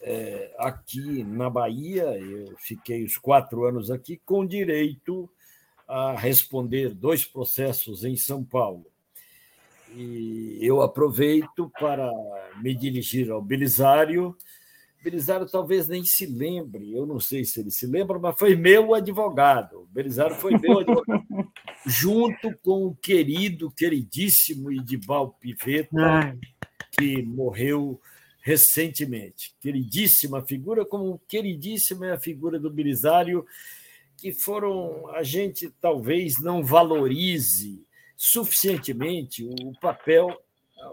É, 0.00 0.54
aqui 0.58 1.24
na 1.24 1.50
Bahia, 1.50 2.04
eu 2.04 2.56
fiquei 2.56 3.04
os 3.04 3.18
quatro 3.18 3.64
anos 3.64 3.90
aqui, 3.90 4.16
com 4.24 4.46
direito 4.46 5.28
a 5.88 6.12
responder 6.12 6.94
dois 6.94 7.24
processos 7.24 8.04
em 8.04 8.14
São 8.14 8.44
Paulo 8.44 8.86
e 9.94 10.58
eu 10.60 10.82
aproveito 10.82 11.70
para 11.78 12.10
me 12.60 12.74
dirigir 12.74 13.30
ao 13.30 13.42
Belisário. 13.42 14.36
Belisário 15.02 15.46
talvez 15.46 15.88
nem 15.88 16.04
se 16.04 16.26
lembre, 16.26 16.92
eu 16.92 17.06
não 17.06 17.20
sei 17.20 17.44
se 17.44 17.60
ele 17.60 17.70
se 17.70 17.86
lembra, 17.86 18.18
mas 18.18 18.38
foi 18.38 18.56
meu 18.56 18.94
advogado. 18.94 19.88
Belisário 19.92 20.36
foi 20.36 20.58
meu 20.58 20.80
advogado, 20.80 21.24
junto 21.86 22.56
com 22.62 22.86
o 22.86 22.94
querido, 22.96 23.70
queridíssimo 23.70 24.72
Idibal 24.72 25.36
Piveta, 25.40 26.36
que 26.98 27.22
morreu 27.22 28.00
recentemente. 28.40 29.54
Queridíssima 29.60 30.42
figura, 30.42 30.84
como 30.84 31.20
queridíssima 31.28 32.08
é 32.08 32.12
a 32.12 32.20
figura 32.20 32.58
do 32.58 32.70
Belisário, 32.70 33.46
que 34.16 34.32
foram 34.32 35.08
a 35.10 35.22
gente 35.22 35.70
talvez 35.80 36.40
não 36.40 36.62
valorize 36.62 37.86
suficientemente 38.18 39.44
o 39.44 39.72
papel 39.80 40.36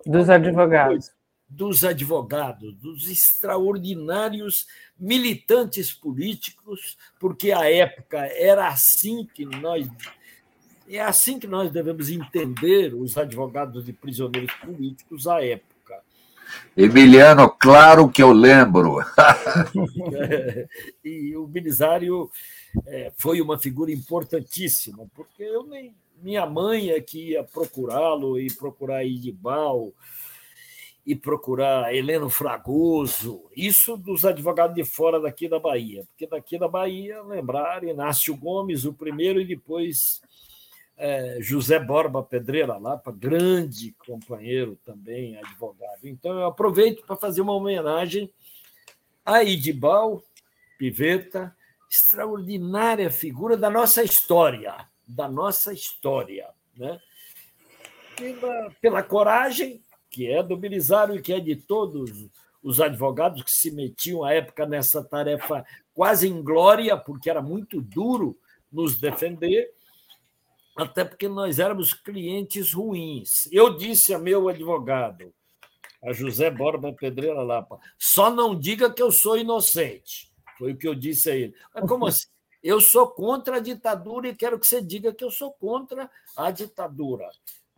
dos 0.05 0.29
advogados. 0.29 1.11
Dos 1.47 1.83
advogados, 1.83 2.75
dos 2.77 3.09
extraordinários 3.09 4.67
militantes 4.97 5.91
políticos, 5.91 6.97
porque 7.19 7.51
a 7.51 7.69
época 7.69 8.19
era 8.19 8.67
assim 8.67 9.25
que 9.25 9.45
nós 9.45 9.87
é 10.87 11.01
assim 11.01 11.39
que 11.39 11.47
nós 11.47 11.71
devemos 11.71 12.09
entender 12.09 12.93
os 12.93 13.17
advogados 13.17 13.85
de 13.85 13.93
prisioneiros 13.93 14.53
políticos 14.55 15.25
à 15.25 15.43
época. 15.43 15.99
Emiliano, 16.77 17.49
claro 17.49 18.09
que 18.09 18.21
eu 18.21 18.31
lembro. 18.31 18.99
e 21.03 21.35
o 21.35 21.47
Belisário 21.47 22.29
é, 22.85 23.11
foi 23.17 23.41
uma 23.41 23.57
figura 23.57 23.91
importantíssima, 23.91 25.07
porque 25.15 25.41
eu 25.41 25.65
nem, 25.65 25.95
minha 26.21 26.45
mãe 26.45 26.89
é 26.89 27.01
que 27.01 27.31
ia 27.31 27.43
procurá-lo 27.43 28.39
e 28.39 28.51
procurar 28.53 29.05
Idibal 29.05 29.93
e 31.05 31.15
procurar 31.15 31.93
Heleno 31.93 32.29
Fragoso, 32.31 33.43
isso 33.55 33.95
dos 33.95 34.25
advogados 34.25 34.75
de 34.75 34.83
fora 34.83 35.19
daqui 35.19 35.47
da 35.47 35.59
Bahia, 35.59 36.03
porque 36.07 36.25
daqui 36.25 36.57
da 36.57 36.67
Bahia, 36.67 37.21
lembrar, 37.21 37.83
Inácio 37.83 38.35
Gomes, 38.35 38.85
o 38.85 38.93
primeiro, 38.93 39.39
e 39.39 39.45
depois 39.45 40.19
é, 40.97 41.37
José 41.41 41.79
Borba 41.79 42.23
Pedreira 42.23 42.77
Lapa, 42.77 43.11
grande 43.11 43.93
companheiro 44.07 44.79
também, 44.83 45.37
advogado. 45.37 46.05
Então, 46.05 46.39
eu 46.39 46.45
aproveito 46.47 47.05
para 47.05 47.15
fazer 47.15 47.41
uma 47.41 47.53
homenagem 47.53 48.31
a 49.23 49.43
Idibal 49.43 50.23
Piveta, 50.79 51.55
extraordinária 51.87 53.11
figura 53.11 53.55
da 53.55 53.69
nossa 53.69 54.03
história 54.03 54.75
da 55.07 55.27
nossa 55.27 55.73
história. 55.73 56.49
Né? 56.75 56.99
Pela, 58.15 58.71
pela 58.81 59.03
coragem, 59.03 59.83
que 60.09 60.27
é 60.27 60.41
do 60.41 60.55
Belisário 60.55 61.15
e 61.15 61.21
que 61.21 61.33
é 61.33 61.39
de 61.39 61.55
todos 61.55 62.27
os 62.63 62.81
advogados 62.81 63.43
que 63.43 63.51
se 63.51 63.69
metiam 63.71 64.23
à 64.23 64.33
época 64.33 64.65
nessa 64.65 65.03
tarefa 65.03 65.65
quase 65.93 66.27
inglória, 66.27 66.97
porque 66.97 67.29
era 67.29 67.41
muito 67.41 67.81
duro 67.81 68.37
nos 68.71 68.97
defender, 68.97 69.71
até 70.75 71.05
porque 71.05 71.27
nós 71.27 71.59
éramos 71.59 71.93
clientes 71.93 72.73
ruins. 72.73 73.47
Eu 73.51 73.75
disse 73.77 74.13
a 74.13 74.19
meu 74.19 74.49
advogado, 74.49 75.33
a 76.03 76.11
José 76.11 76.49
Borba 76.49 76.91
Pedreira 76.91 77.41
Lapa, 77.41 77.79
só 77.97 78.29
não 78.29 78.57
diga 78.57 78.91
que 78.91 79.01
eu 79.01 79.11
sou 79.11 79.37
inocente. 79.37 80.31
Foi 80.57 80.73
o 80.73 80.77
que 80.77 80.87
eu 80.87 80.95
disse 80.95 81.29
a 81.29 81.35
ele. 81.35 81.53
Mas 81.73 81.87
como 81.87 82.07
assim? 82.07 82.27
Eu 82.65 82.81
sou 82.81 83.07
contra 83.07 83.57
a 83.57 83.59
ditadura 83.59 84.27
e 84.27 84.35
quero 84.35 84.59
que 84.59 84.65
você 84.65 84.81
diga 84.81 85.13
que 85.13 85.23
eu 85.23 85.29
sou 85.29 85.51
contra 85.51 86.09
a 86.35 86.49
ditadura. 86.49 87.29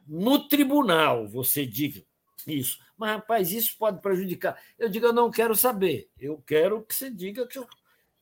No 0.08 0.48
tribunal, 0.48 1.28
você 1.28 1.66
diga 1.66 2.02
isso. 2.48 2.80
Mas, 2.98 3.18
rapaz, 3.18 3.52
isso 3.52 3.76
pode 3.78 4.02
prejudicar. 4.02 4.58
Eu 4.80 4.88
digo, 4.88 5.06
eu 5.06 5.12
não 5.12 5.30
quero 5.30 5.54
saber. 5.58 6.10
Eu 6.18 6.42
quero 6.48 6.84
que 6.84 6.96
você 6.96 7.12
diga 7.12 7.46
que 7.46 7.60
eu 7.60 7.68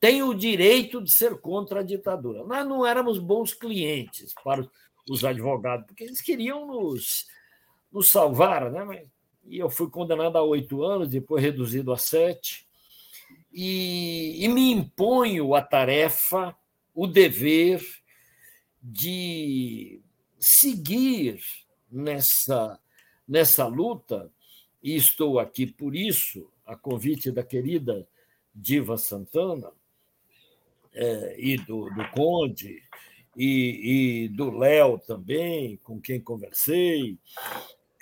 tenho 0.00 0.26
o 0.26 0.34
direito 0.34 1.00
de 1.00 1.12
ser 1.12 1.38
contra 1.40 1.78
a 1.78 1.84
ditadura. 1.84 2.42
Nós 2.42 2.66
não 2.66 2.84
éramos 2.84 3.20
bons 3.20 3.54
clientes 3.54 4.34
para 4.42 4.68
os 5.08 5.24
advogados, 5.24 5.86
porque 5.86 6.02
eles 6.02 6.20
queriam 6.20 6.66
nos, 6.66 7.28
nos 7.92 8.08
salvar, 8.08 8.72
né? 8.72 9.04
E 9.44 9.56
eu 9.56 9.70
fui 9.70 9.88
condenado 9.88 10.36
a 10.36 10.42
oito 10.42 10.82
anos, 10.82 11.10
depois 11.10 11.40
reduzido 11.40 11.92
a 11.92 11.96
sete 11.96 12.65
e, 13.58 14.44
e 14.44 14.48
me 14.48 14.70
imponho 14.70 15.54
a 15.54 15.62
tarefa, 15.62 16.54
o 16.94 17.06
dever 17.06 17.82
de 18.82 20.02
seguir 20.38 21.40
nessa, 21.90 22.78
nessa 23.26 23.66
luta, 23.66 24.30
e 24.82 24.94
estou 24.94 25.38
aqui 25.38 25.66
por 25.66 25.96
isso, 25.96 26.52
a 26.66 26.76
convite 26.76 27.30
da 27.30 27.42
querida 27.42 28.06
Diva 28.54 28.98
Santana, 28.98 29.72
é, 30.92 31.36
e 31.38 31.56
do, 31.56 31.88
do 31.88 32.10
Conde, 32.10 32.82
e, 33.34 34.24
e 34.24 34.28
do 34.28 34.50
Léo 34.50 34.98
também, 34.98 35.78
com 35.78 35.98
quem 35.98 36.20
conversei, 36.20 37.18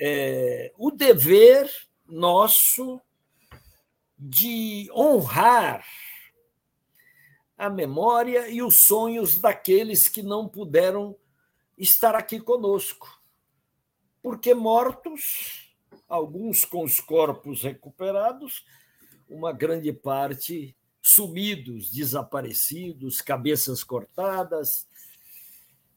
é, 0.01 0.73
o 0.77 0.91
dever 0.91 1.71
nosso 2.09 3.01
de 4.19 4.89
honrar 4.93 5.85
a 7.57 7.71
memória 7.71 8.49
e 8.49 8.63
os 8.63 8.81
sonhos 8.81 9.39
daqueles 9.39 10.09
que 10.09 10.23
não 10.23 10.49
puderam 10.49 11.17
estar 11.79 12.15
aqui 12.15 12.41
conosco. 12.41 13.23
Porque 14.23 14.55
mortos, 14.55 15.75
alguns 16.09 16.65
com 16.65 16.83
os 16.83 16.99
corpos 17.01 17.63
recuperados, 17.63 18.65
uma 19.29 19.53
grande 19.53 19.93
parte 19.93 20.77
sumidos, 21.05 21.91
desaparecidos, 21.91 23.21
cabeças 23.21 23.85
cortadas. 23.85 24.87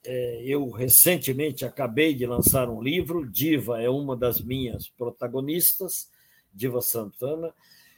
É, 0.03 0.43
eu 0.45 0.70
recentemente 0.70 1.65
acabei 1.65 2.13
de 2.13 2.26
lançar 2.26 2.70
um 2.70 2.82
livro, 2.82 3.30
Diva 3.30 3.82
é 3.82 3.89
uma 3.89 4.15
das 4.18 4.41
minhas 4.41 4.89
protagonistas, 4.89 6.09
Diva 6.53 6.82
Santana, 6.82 7.53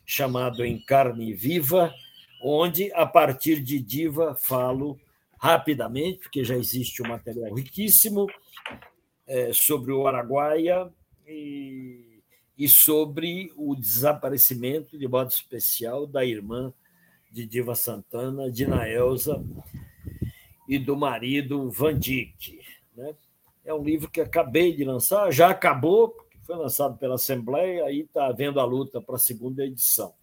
chamado 0.09 0.65
Em 0.65 0.79
Carne 0.79 1.35
Viva, 1.35 1.93
onde, 2.41 2.91
a 2.93 3.05
partir 3.05 3.61
de 3.61 3.79
Diva, 3.79 4.33
falo 4.33 4.99
rapidamente, 5.37 6.17
porque 6.17 6.43
já 6.43 6.55
existe 6.55 7.03
um 7.03 7.07
material 7.07 7.53
riquíssimo 7.53 8.25
é, 9.27 9.51
sobre 9.53 9.91
o 9.91 10.07
Araguaia 10.07 10.91
e, 11.27 12.23
e 12.57 12.67
sobre 12.67 13.53
o 13.55 13.75
desaparecimento, 13.75 14.97
de 14.97 15.07
modo 15.07 15.29
especial, 15.29 16.07
da 16.07 16.25
irmã 16.25 16.73
de 17.31 17.45
Diva 17.45 17.75
Santana, 17.75 18.51
Dina 18.51 18.89
Elza, 18.89 19.39
e 20.67 20.79
do 20.79 20.97
marido 20.97 21.69
Van 21.69 21.93
Dyck. 21.93 22.59
Né? 22.97 23.13
É 23.63 23.71
um 23.75 23.83
livro 23.83 24.09
que 24.09 24.21
acabei 24.21 24.75
de 24.75 24.83
lançar, 24.83 25.31
já 25.31 25.51
acabou, 25.51 26.15
foi 26.49 26.57
lançado 26.57 26.97
pela 26.97 27.13
Assembleia, 27.13 27.85
aí 27.85 27.99
está 27.99 28.25
havendo 28.25 28.59
a 28.59 28.65
luta 28.65 28.99
para 28.99 29.17
a 29.17 29.19
segunda 29.19 29.63
edição. 29.63 30.15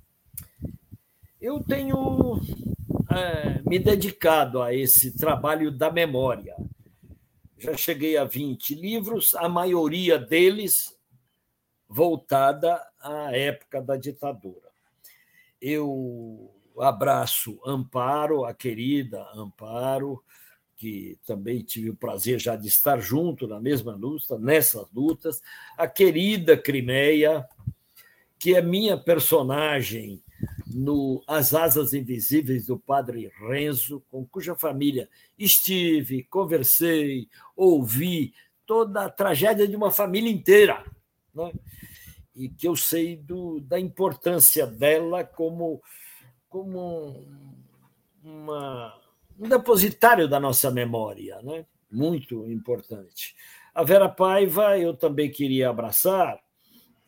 Eu 1.40 1.62
tenho 1.62 2.40
é, 3.08 3.62
me 3.62 3.78
dedicado 3.78 4.60
a 4.60 4.74
esse 4.74 5.16
trabalho 5.16 5.70
da 5.70 5.88
memória. 5.88 6.56
Já 7.56 7.76
cheguei 7.76 8.16
a 8.16 8.24
20 8.24 8.74
livros, 8.74 9.36
a 9.36 9.48
maioria 9.48 10.18
deles 10.18 10.98
voltada 11.88 12.84
à 12.98 13.30
época 13.30 13.80
da 13.80 13.96
ditadura. 13.96 14.68
Eu 15.60 16.52
abraço 16.76 17.56
Amparo, 17.64 18.44
a 18.44 18.52
querida 18.52 19.24
Amparo, 19.32 20.20
que 20.76 21.18
também 21.26 21.62
tive 21.62 21.90
o 21.90 21.96
prazer 21.96 22.38
já 22.38 22.54
de 22.54 22.68
estar 22.68 23.00
junto 23.00 23.46
na 23.46 23.58
mesma 23.58 23.94
luta, 23.94 24.38
nessas 24.38 24.86
lutas, 24.92 25.40
a 25.76 25.88
querida 25.88 26.56
Crimeia, 26.56 27.46
que 28.38 28.54
é 28.54 28.60
minha 28.60 28.96
personagem 28.96 30.22
no 30.66 31.22
As 31.26 31.54
Asas 31.54 31.94
Invisíveis 31.94 32.66
do 32.66 32.78
Padre 32.78 33.32
Renzo, 33.40 34.02
com 34.10 34.26
cuja 34.26 34.54
família 34.54 35.08
estive, 35.38 36.24
conversei, 36.24 37.28
ouvi 37.56 38.34
toda 38.66 39.04
a 39.04 39.10
tragédia 39.10 39.66
de 39.66 39.74
uma 39.74 39.90
família 39.90 40.30
inteira, 40.30 40.84
né? 41.34 41.52
e 42.34 42.50
que 42.50 42.68
eu 42.68 42.76
sei 42.76 43.16
do, 43.16 43.60
da 43.60 43.80
importância 43.80 44.66
dela 44.66 45.24
como, 45.24 45.80
como 46.50 47.24
uma 48.22 49.05
um 49.38 49.48
depositário 49.48 50.28
da 50.28 50.40
nossa 50.40 50.70
memória, 50.70 51.40
né? 51.42 51.64
muito 51.90 52.46
importante. 52.50 53.34
A 53.74 53.82
Vera 53.82 54.08
Paiva 54.08 54.78
eu 54.78 54.94
também 54.94 55.30
queria 55.30 55.70
abraçar 55.70 56.38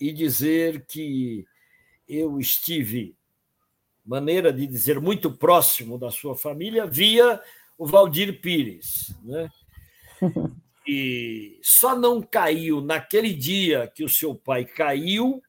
e 0.00 0.12
dizer 0.12 0.84
que 0.86 1.46
eu 2.08 2.38
estive, 2.38 3.16
maneira 4.04 4.52
de 4.52 4.66
dizer, 4.66 5.00
muito 5.00 5.30
próximo 5.30 5.98
da 5.98 6.10
sua 6.10 6.36
família 6.36 6.86
via 6.86 7.40
o 7.76 7.86
Valdir 7.86 8.40
Pires. 8.40 9.14
Né? 9.22 9.48
E 10.90 11.60
só 11.62 11.94
não 11.94 12.22
caiu 12.22 12.80
naquele 12.80 13.34
dia 13.34 13.86
que 13.94 14.02
o 14.02 14.08
seu 14.08 14.34
pai 14.34 14.64
caiu, 14.64 15.42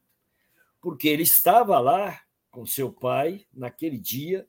porque 0.82 1.08
ele 1.08 1.22
estava 1.22 1.80
lá 1.80 2.20
com 2.50 2.66
seu 2.66 2.92
pai 2.92 3.46
naquele 3.50 3.96
dia 3.96 4.46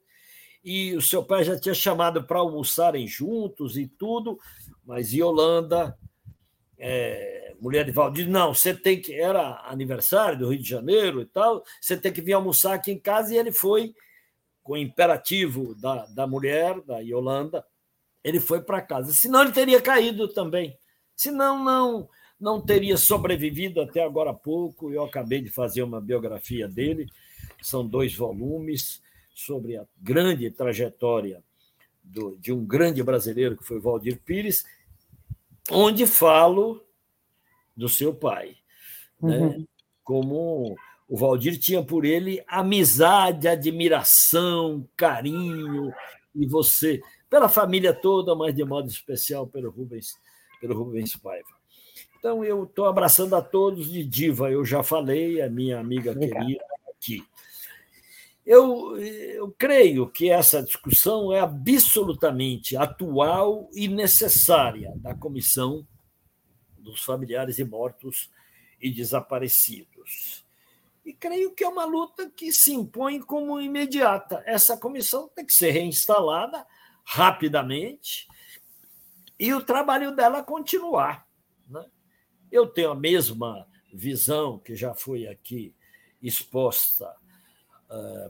e 0.63 0.95
o 0.95 1.01
seu 1.01 1.23
pai 1.23 1.43
já 1.43 1.59
tinha 1.59 1.73
chamado 1.73 2.23
para 2.23 2.39
almoçarem 2.39 3.07
juntos 3.07 3.77
e 3.77 3.87
tudo, 3.87 4.39
mas 4.85 5.11
Yolanda, 5.11 5.97
é, 6.77 7.55
mulher 7.59 7.85
de 7.85 7.91
Valdir, 7.91 8.29
não, 8.29 8.53
você 8.53 8.73
tem 8.73 9.01
que. 9.01 9.13
Era 9.13 9.61
aniversário 9.67 10.37
do 10.37 10.49
Rio 10.49 10.61
de 10.61 10.69
Janeiro 10.69 11.21
e 11.21 11.25
tal, 11.25 11.63
você 11.79 11.97
tem 11.97 12.11
que 12.11 12.21
vir 12.21 12.33
almoçar 12.33 12.73
aqui 12.73 12.91
em 12.91 12.99
casa, 12.99 13.33
e 13.33 13.37
ele 13.37 13.51
foi, 13.51 13.93
com 14.63 14.73
o 14.73 14.77
imperativo 14.77 15.75
da, 15.75 16.05
da 16.07 16.27
mulher, 16.27 16.79
da 16.81 16.99
Yolanda, 16.99 17.65
ele 18.23 18.39
foi 18.39 18.61
para 18.61 18.81
casa. 18.81 19.13
Senão 19.13 19.41
ele 19.41 19.51
teria 19.51 19.81
caído 19.81 20.27
também. 20.27 20.77
Senão, 21.15 21.63
não 21.63 22.09
não 22.41 22.59
teria 22.59 22.97
sobrevivido 22.97 23.79
até 23.79 24.03
agora 24.03 24.31
há 24.31 24.33
pouco. 24.33 24.91
Eu 24.91 25.03
acabei 25.03 25.41
de 25.41 25.51
fazer 25.51 25.83
uma 25.83 26.01
biografia 26.01 26.67
dele, 26.67 27.07
são 27.61 27.85
dois 27.85 28.15
volumes 28.15 28.99
sobre 29.33 29.77
a 29.77 29.85
grande 29.97 30.49
trajetória 30.51 31.43
do, 32.03 32.35
de 32.37 32.51
um 32.51 32.65
grande 32.65 33.01
brasileiro 33.03 33.57
que 33.57 33.63
foi 33.63 33.79
Valdir 33.79 34.19
Pires, 34.23 34.63
onde 35.69 36.05
falo 36.05 36.83
do 37.75 37.87
seu 37.87 38.13
pai, 38.13 38.57
né? 39.21 39.37
uhum. 39.37 39.59
né? 39.59 39.65
como 40.03 40.75
o 41.07 41.17
Valdir 41.17 41.57
tinha 41.59 41.83
por 41.83 42.05
ele 42.05 42.43
amizade, 42.47 43.47
admiração, 43.47 44.87
carinho, 44.95 45.93
e 46.35 46.47
você, 46.47 47.01
pela 47.29 47.49
família 47.49 47.93
toda, 47.93 48.35
mas 48.35 48.55
de 48.55 48.63
modo 48.63 48.87
especial 48.87 49.47
pelo 49.47 49.69
Rubens, 49.69 50.07
pelo 50.59 50.77
Rubens 50.77 51.15
Paiva. 51.15 51.49
Então, 52.17 52.43
eu 52.43 52.63
estou 52.63 52.85
abraçando 52.85 53.35
a 53.35 53.41
todos 53.41 53.91
de 53.91 54.03
diva, 54.03 54.51
eu 54.51 54.63
já 54.63 54.83
falei, 54.83 55.41
a 55.41 55.49
minha 55.49 55.79
amiga 55.79 56.11
Obrigado. 56.11 56.45
querida 56.45 56.65
aqui. 56.89 57.23
Eu, 58.45 58.97
eu 58.97 59.51
creio 59.51 60.09
que 60.09 60.29
essa 60.29 60.63
discussão 60.63 61.31
é 61.31 61.39
absolutamente 61.39 62.75
atual 62.75 63.69
e 63.73 63.87
necessária 63.87 64.91
da 64.95 65.13
Comissão 65.13 65.87
dos 66.77 67.03
Familiares 67.03 67.57
de 67.57 67.63
Mortos 67.63 68.31
e 68.79 68.91
Desaparecidos. 68.91 70.43
E 71.05 71.13
creio 71.13 71.53
que 71.53 71.63
é 71.63 71.67
uma 71.67 71.85
luta 71.85 72.29
que 72.29 72.51
se 72.51 72.73
impõe 72.73 73.19
como 73.19 73.61
imediata. 73.61 74.43
Essa 74.45 74.77
comissão 74.77 75.29
tem 75.35 75.45
que 75.45 75.53
ser 75.53 75.71
reinstalada 75.71 76.65
rapidamente 77.03 78.27
e 79.39 79.53
o 79.53 79.63
trabalho 79.63 80.15
dela 80.15 80.43
continuar. 80.43 81.27
Né? 81.67 81.85
Eu 82.51 82.67
tenho 82.67 82.91
a 82.91 82.95
mesma 82.95 83.67
visão 83.93 84.59
que 84.59 84.75
já 84.75 84.93
foi 84.93 85.27
aqui 85.27 85.75
exposta 86.21 87.15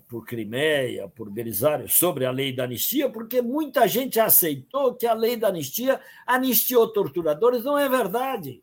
por 0.08 0.26
Crimeia, 0.26 1.08
por 1.08 1.30
Belisário, 1.30 1.88
sobre 1.88 2.26
a 2.26 2.32
lei 2.32 2.54
da 2.54 2.64
anistia, 2.64 3.10
porque 3.10 3.42
muita 3.42 3.88
gente 3.88 4.20
aceitou 4.20 4.96
que 4.96 5.06
a 5.06 5.14
lei 5.14 5.38
da 5.38 5.50
anistia 5.50 6.02
anistiou 6.26 6.92
torturadores. 6.92 7.64
Não 7.64 7.78
é 7.78 7.88
verdade. 7.88 8.60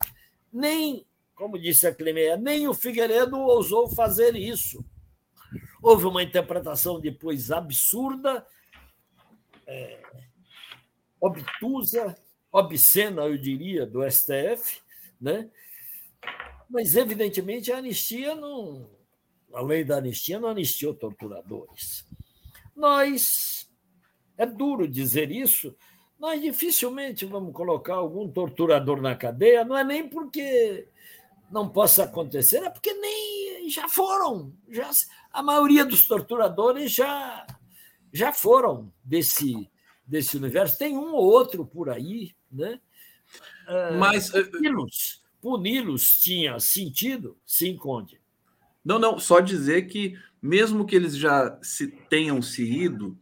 Nem, 0.52 1.06
como 1.34 1.58
disse 1.58 1.86
a 1.86 1.94
Crimeia, 1.94 2.36
nem 2.36 2.66
o 2.66 2.74
Figueiredo 2.74 3.38
ousou 3.38 3.88
fazer 3.94 4.34
isso. 4.34 4.84
Houve 5.80 6.06
uma 6.06 6.22
interpretação 6.22 7.00
depois 7.00 7.52
absurda, 7.52 8.44
é, 9.66 10.02
obtusa, 11.20 12.16
obscena, 12.50 13.22
eu 13.22 13.38
diria, 13.38 13.86
do 13.86 14.02
STF, 14.10 14.80
né? 15.20 15.48
mas, 16.68 16.96
evidentemente, 16.96 17.72
a 17.72 17.78
anistia 17.78 18.34
não, 18.34 18.90
a 19.58 19.60
lei 19.60 19.82
da 19.82 19.96
anistia 19.96 20.38
não 20.38 20.50
anistiou 20.50 20.94
torturadores. 20.94 22.06
Nós, 22.76 23.68
é 24.36 24.46
duro 24.46 24.86
dizer 24.86 25.32
isso, 25.32 25.74
nós 26.16 26.40
dificilmente 26.40 27.26
vamos 27.26 27.52
colocar 27.52 27.94
algum 27.94 28.30
torturador 28.30 29.02
na 29.02 29.16
cadeia, 29.16 29.64
não 29.64 29.76
é 29.76 29.82
nem 29.82 30.08
porque 30.08 30.86
não 31.50 31.68
possa 31.68 32.04
acontecer, 32.04 32.58
é 32.58 32.70
porque 32.70 32.92
nem 32.94 33.68
já 33.68 33.88
foram. 33.88 34.52
Já, 34.68 34.88
a 35.32 35.42
maioria 35.42 35.84
dos 35.84 36.06
torturadores 36.06 36.92
já, 36.92 37.44
já 38.12 38.32
foram 38.32 38.92
desse, 39.02 39.68
desse 40.06 40.36
universo. 40.36 40.78
Tem 40.78 40.96
um 40.96 41.14
ou 41.14 41.24
outro 41.24 41.66
por 41.66 41.90
aí, 41.90 42.32
né? 42.48 42.80
Mas 43.98 44.32
uh, 44.32 44.48
puni-los, 44.52 45.20
puni-los 45.40 46.04
tinha 46.22 46.60
sentido, 46.60 47.36
sim, 47.44 47.76
Conde. 47.76 48.20
Não, 48.88 48.98
não, 48.98 49.18
só 49.18 49.38
dizer 49.40 49.82
que, 49.82 50.18
mesmo 50.40 50.86
que 50.86 50.96
eles 50.96 51.14
já 51.14 51.58
se 51.60 51.88
tenham 52.08 52.40
se 52.40 52.64
ido, 52.64 53.18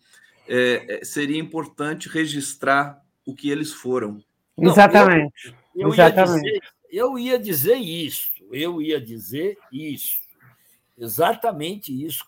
é, 0.47 1.01
é, 1.01 1.05
seria 1.05 1.41
importante 1.41 2.09
registrar 2.09 3.05
o 3.27 3.35
que 3.35 3.51
eles 3.51 3.73
foram. 3.73 4.23
Não, 4.57 4.71
Exatamente. 4.71 5.53
Eu, 5.75 5.89
eu, 5.89 5.93
Exatamente. 5.93 6.47
Ia 6.47 6.53
dizer, 6.53 6.73
eu 6.89 7.19
ia 7.19 7.37
dizer 7.37 7.77
isso, 7.79 8.31
eu 8.53 8.81
ia 8.81 9.01
dizer 9.01 9.59
isso. 9.73 10.21
Exatamente 10.97 11.91
isso. 11.91 12.25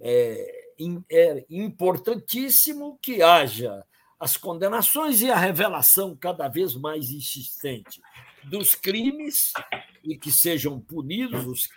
É, 0.00 0.66
é 1.08 1.46
importantíssimo 1.48 2.98
que 3.00 3.22
haja 3.22 3.84
as 4.18 4.36
condenações 4.36 5.22
e 5.22 5.30
a 5.30 5.36
revelação 5.36 6.16
cada 6.16 6.48
vez 6.48 6.74
mais 6.74 7.10
insistente 7.10 8.02
dos 8.42 8.74
crimes 8.74 9.52
e 10.02 10.18
que 10.18 10.32
sejam 10.32 10.80
punidos, 10.80 11.68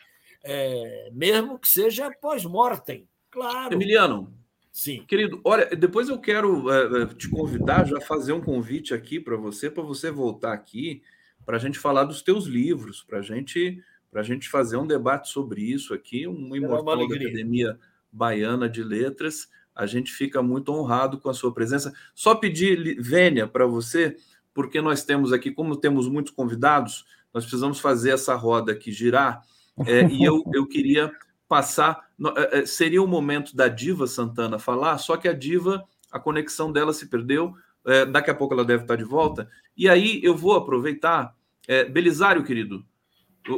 é, 0.44 1.10
mesmo 1.14 1.60
que 1.60 1.68
seja 1.68 2.12
pós-mortem. 2.22 3.08
Claro. 3.32 3.74
Emiliano, 3.74 4.34
Sim. 4.72 5.04
Querido, 5.06 5.42
olha, 5.44 5.66
depois 5.76 6.08
eu 6.08 6.18
quero 6.18 6.72
é, 6.72 7.06
te 7.08 7.30
convidar, 7.30 7.86
já 7.86 8.00
fazer 8.00 8.32
um 8.32 8.40
convite 8.40 8.94
aqui 8.94 9.20
para 9.20 9.36
você, 9.36 9.70
para 9.70 9.84
você 9.84 10.10
voltar 10.10 10.54
aqui, 10.54 11.02
para 11.46 11.58
a 11.58 11.60
gente 11.60 11.78
falar 11.78 12.06
dos 12.06 12.22
teus 12.22 12.46
livros, 12.46 13.04
para 13.04 13.22
gente, 13.22 13.84
a 14.14 14.24
gente 14.24 14.48
fazer 14.48 14.78
um 14.78 14.88
debate 14.88 15.28
sobre 15.28 15.62
isso 15.62 15.94
aqui, 15.94 16.26
um 16.28 16.56
imortal 16.56 16.98
da 16.98 17.16
Academia 17.16 17.78
Baiana 18.10 18.70
de 18.70 18.82
Letras. 18.82 19.50
A 19.76 19.86
gente 19.86 20.14
fica 20.14 20.42
muito 20.42 20.72
honrado 20.72 21.20
com 21.20 21.30
a 21.30 21.34
sua 21.34 21.54
presença. 21.54 21.94
Só 22.16 22.36
pedir, 22.36 23.02
Vênia, 23.02 23.48
para 23.48 23.66
você, 23.66 24.16
porque 24.54 24.82
nós 24.82 25.04
temos 25.04 25.34
aqui, 25.34 25.52
como 25.52 25.76
temos 25.76 26.08
muitos 26.08 26.32
convidados, 26.32 27.06
nós 27.34 27.44
precisamos 27.44 27.80
fazer 27.82 28.12
essa 28.12 28.34
roda 28.36 28.72
aqui 28.72 28.92
girar, 28.92 29.42
é, 29.86 30.08
e 30.08 30.24
eu, 30.24 30.44
eu 30.54 30.68
queria 30.68 31.12
passar. 31.48 32.08
É, 32.36 32.60
é, 32.60 32.66
seria 32.66 33.02
o 33.02 33.08
momento 33.08 33.56
da 33.56 33.68
Diva 33.68 34.08
Santana 34.08 34.60
falar, 34.60 34.98
só 34.98 35.18
que 35.18 35.28
a 35.28 35.34
Diva, 35.34 35.84
a 36.12 36.20
conexão 36.20 36.72
dela 36.72 36.94
se 36.94 37.08
perdeu. 37.08 37.54
É, 37.86 38.06
daqui 38.06 38.30
a 38.30 38.36
pouco 38.36 38.54
ela 38.54 38.66
deve 38.66 38.84
estar 38.84 38.96
de 38.96 39.04
volta. 39.04 39.50
E 39.76 39.90
aí 39.90 40.20
eu 40.24 40.36
vou 40.36 40.56
aproveitar. 40.56 41.34
É, 41.68 41.86
Belisário, 41.86 42.44
querido, 42.44 42.84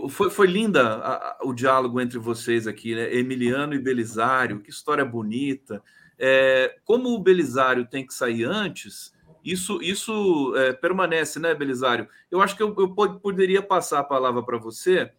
foi, 0.09 0.29
foi 0.29 0.47
linda 0.47 0.95
a, 0.95 1.13
a, 1.13 1.37
o 1.43 1.53
diálogo 1.53 1.99
entre 1.99 2.19
vocês 2.19 2.67
aqui, 2.67 2.95
né? 2.95 3.13
Emiliano 3.13 3.73
e 3.73 3.79
Belisário, 3.79 4.59
que 4.59 4.69
história 4.69 5.03
bonita. 5.03 5.81
É, 6.17 6.75
como 6.85 7.09
o 7.09 7.19
Belisário 7.19 7.87
tem 7.87 8.05
que 8.05 8.13
sair 8.13 8.43
antes, 8.43 9.11
isso, 9.43 9.81
isso 9.81 10.53
é, 10.55 10.71
permanece, 10.71 11.39
né, 11.39 11.55
Belisário? 11.55 12.07
Eu 12.29 12.41
acho 12.41 12.55
que 12.55 12.61
eu, 12.61 12.75
eu 12.77 12.93
poderia 13.19 13.61
passar 13.61 13.99
a 13.99 14.03
palavra 14.03 14.43
para 14.43 14.57
você 14.57 15.11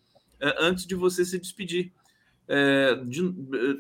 antes 0.59 0.87
de 0.87 0.95
você 0.95 1.25
se 1.25 1.39
despedir 1.39 1.93
é, 2.49 2.97
de, 3.05 3.31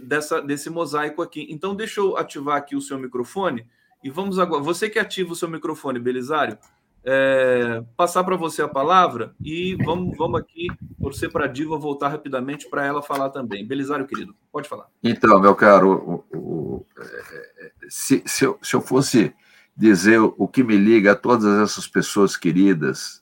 dessa, 0.04 0.40
desse 0.40 0.70
mosaico 0.70 1.22
aqui. 1.22 1.46
Então, 1.50 1.74
deixa 1.74 2.00
eu 2.00 2.16
ativar 2.16 2.56
aqui 2.56 2.76
o 2.76 2.80
seu 2.80 2.98
microfone 2.98 3.66
e 4.02 4.10
vamos 4.10 4.38
agora. 4.38 4.62
Você 4.62 4.88
que 4.88 4.98
ativa 4.98 5.32
o 5.32 5.36
seu 5.36 5.48
microfone, 5.48 5.98
Belisário, 5.98 6.58
é, 7.04 7.82
passar 7.96 8.22
para 8.24 8.36
você 8.36 8.62
a 8.62 8.68
palavra 8.68 9.34
e 9.44 9.74
vamos, 9.84 10.16
vamos 10.16 10.40
aqui 10.40 10.68
torcer 11.00 11.30
para 11.30 11.46
a 11.46 11.48
Diva 11.48 11.76
voltar 11.76 12.08
rapidamente 12.08 12.68
para 12.68 12.86
ela 12.86 13.02
falar 13.02 13.30
também. 13.30 13.66
Belisário, 13.66 14.06
querido, 14.06 14.34
pode 14.50 14.68
falar. 14.68 14.86
Então, 15.02 15.40
meu 15.40 15.54
caro, 15.54 16.24
o, 16.32 16.36
o, 16.36 16.86
é, 16.98 17.72
se, 17.88 18.22
se, 18.24 18.44
eu, 18.44 18.58
se 18.62 18.74
eu 18.74 18.80
fosse 18.80 19.34
dizer 19.76 20.18
o 20.20 20.46
que 20.46 20.62
me 20.62 20.76
liga 20.76 21.12
a 21.12 21.16
todas 21.16 21.44
essas 21.60 21.88
pessoas 21.88 22.36
queridas, 22.36 23.21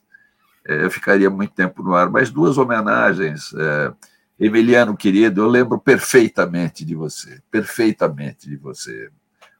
eu 0.65 0.91
ficaria 0.91 1.29
muito 1.29 1.53
tempo 1.53 1.81
no 1.83 1.93
ar, 1.93 2.09
mas 2.09 2.29
duas 2.29 2.57
homenagens. 2.57 3.53
É, 3.53 3.93
Emiliano, 4.39 4.95
querido, 4.95 5.41
eu 5.41 5.47
lembro 5.47 5.79
perfeitamente 5.79 6.83
de 6.83 6.95
você, 6.95 7.41
perfeitamente 7.49 8.49
de 8.49 8.57
você. 8.57 9.09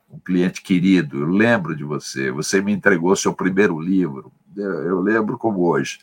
Um 0.09 0.19
cliente 0.19 0.61
querido, 0.61 1.19
eu 1.19 1.27
lembro 1.27 1.75
de 1.75 1.83
você. 1.83 2.31
Você 2.31 2.61
me 2.61 2.73
entregou 2.73 3.15
seu 3.15 3.33
primeiro 3.33 3.79
livro, 3.79 4.31
eu 4.55 4.99
lembro 4.99 5.37
como 5.37 5.61
hoje. 5.61 5.99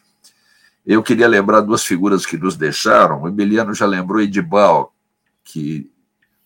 Eu 0.86 1.02
queria 1.02 1.28
lembrar 1.28 1.60
duas 1.60 1.84
figuras 1.84 2.24
que 2.24 2.38
nos 2.38 2.56
deixaram. 2.56 3.22
O 3.22 3.28
Emiliano 3.28 3.74
já 3.74 3.84
lembrou 3.84 4.22
Edibal, 4.22 4.94
que 5.44 5.92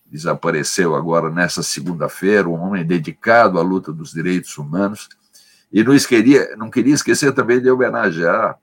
desapareceu 0.05 0.94
agora 0.94 1.30
nessa 1.30 1.62
segunda-feira, 1.62 2.48
um 2.48 2.61
homem 2.61 2.84
dedicado 2.84 3.59
à 3.59 3.62
luta 3.62 3.92
dos 3.92 4.12
direitos 4.12 4.59
humanos. 4.59 5.09
E 5.72 5.82
não 5.82 5.96
queria, 5.96 6.56
não 6.56 6.70
queria 6.70 6.94
esquecer 6.94 7.32
também 7.32 7.60
de 7.60 7.70
homenagear 7.70 8.58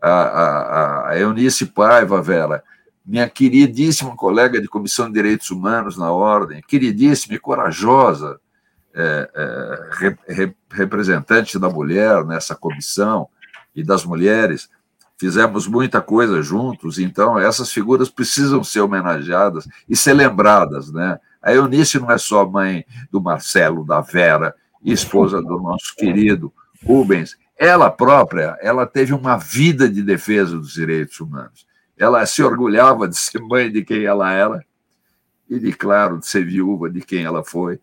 a, 0.00 0.10
a, 0.10 1.08
a 1.10 1.18
Eunice 1.18 1.66
Paiva, 1.66 2.22
Vera, 2.22 2.62
minha 3.04 3.28
queridíssima 3.28 4.14
colega 4.16 4.60
de 4.60 4.68
Comissão 4.68 5.06
de 5.06 5.14
Direitos 5.14 5.50
Humanos 5.50 5.96
na 5.96 6.10
Ordem, 6.10 6.62
queridíssima 6.66 7.34
e 7.34 7.38
corajosa 7.38 8.38
é, 8.94 9.30
é, 9.34 10.14
re, 10.28 10.56
representante 10.70 11.58
da 11.58 11.68
mulher 11.68 12.24
nessa 12.24 12.54
comissão 12.54 13.28
e 13.74 13.82
das 13.82 14.04
mulheres, 14.04 14.68
fizemos 15.18 15.66
muita 15.66 16.00
coisa 16.00 16.42
juntos, 16.42 16.98
então 16.98 17.38
essas 17.38 17.72
figuras 17.72 18.08
precisam 18.08 18.62
ser 18.62 18.80
homenageadas 18.80 19.66
e 19.88 19.96
ser 19.96 20.14
lembradas, 20.14 20.92
né? 20.92 21.18
A 21.42 21.52
Eunice 21.52 21.98
não 21.98 22.10
é 22.10 22.18
só 22.18 22.46
mãe 22.48 22.84
do 23.10 23.20
Marcelo, 23.20 23.84
da 23.84 24.00
Vera, 24.00 24.54
esposa 24.84 25.40
do 25.42 25.58
nosso 25.58 25.94
querido 25.96 26.52
Rubens, 26.84 27.36
ela 27.58 27.90
própria, 27.90 28.56
ela 28.60 28.86
teve 28.86 29.12
uma 29.12 29.36
vida 29.36 29.88
de 29.88 30.02
defesa 30.02 30.56
dos 30.56 30.72
direitos 30.72 31.18
humanos. 31.18 31.66
Ela 31.98 32.24
se 32.24 32.42
orgulhava 32.42 33.08
de 33.08 33.16
ser 33.16 33.40
mãe 33.40 33.70
de 33.70 33.84
quem 33.84 34.04
ela 34.04 34.32
era 34.32 34.64
e, 35.50 35.58
de 35.58 35.72
claro, 35.72 36.18
de 36.18 36.26
ser 36.26 36.44
viúva 36.44 36.88
de 36.88 37.00
quem 37.00 37.24
ela 37.24 37.42
foi. 37.42 37.80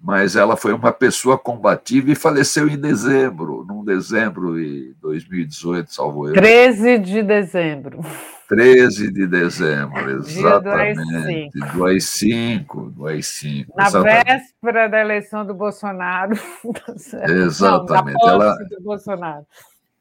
Mas 0.00 0.36
ela 0.36 0.56
foi 0.56 0.72
uma 0.72 0.92
pessoa 0.92 1.36
combativa 1.36 2.10
e 2.10 2.14
faleceu 2.14 2.68
em 2.68 2.78
dezembro, 2.78 3.66
num 3.68 3.84
dezembro 3.84 4.54
de 4.54 4.94
2018, 5.02 5.92
salvo 5.92 6.28
eu. 6.28 6.34
13 6.34 6.98
de 6.98 7.22
dezembro. 7.22 8.00
13 8.48 9.12
de 9.12 9.26
dezembro, 9.26 10.10
exatamente. 10.10 11.50
Do 11.74 11.84
AI-5. 11.84 12.90
Do 12.92 13.06
AI-5. 13.06 13.66
Na 13.76 13.86
exatamente. 13.86 14.24
véspera 14.24 14.88
da 14.88 15.00
eleição 15.00 15.46
do 15.46 15.52
Bolsonaro. 15.52 16.32
Exatamente. 17.28 18.16
Não, 18.22 18.28
ela, 18.28 18.54
do 18.54 18.82
Bolsonaro. 18.82 19.46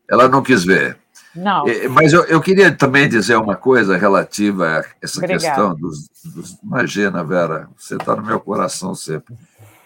ela 0.09 0.29
não 0.29 0.41
quis 0.41 0.63
ver. 0.63 0.97
Não. 1.35 1.65
Mas 1.91 2.13
eu, 2.13 2.23
eu, 2.23 2.41
queria 2.41 2.71
também 2.71 3.09
dizer 3.09 3.35
uma 3.35 3.55
coisa 3.55 3.97
relativa 3.97 4.79
a 4.79 4.85
essa 5.01 5.19
Obrigada. 5.19 5.43
questão 5.43 5.75
dos, 5.75 6.09
dos, 6.23 6.57
Imagina, 6.63 7.23
Vera, 7.23 7.67
você 7.77 7.95
está 7.95 8.15
no 8.15 8.23
meu 8.23 8.39
coração 8.39 8.95
sempre. 8.95 9.35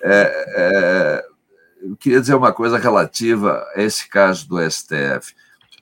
É, 0.04 0.46
é, 0.56 1.26
eu 1.82 1.96
queria 1.96 2.22
dizer 2.22 2.36
uma 2.36 2.54
coisa 2.54 2.78
relativa 2.78 3.66
a 3.76 3.82
esse 3.82 4.08
caso 4.08 4.48
do 4.48 4.60
STF. 4.70 5.34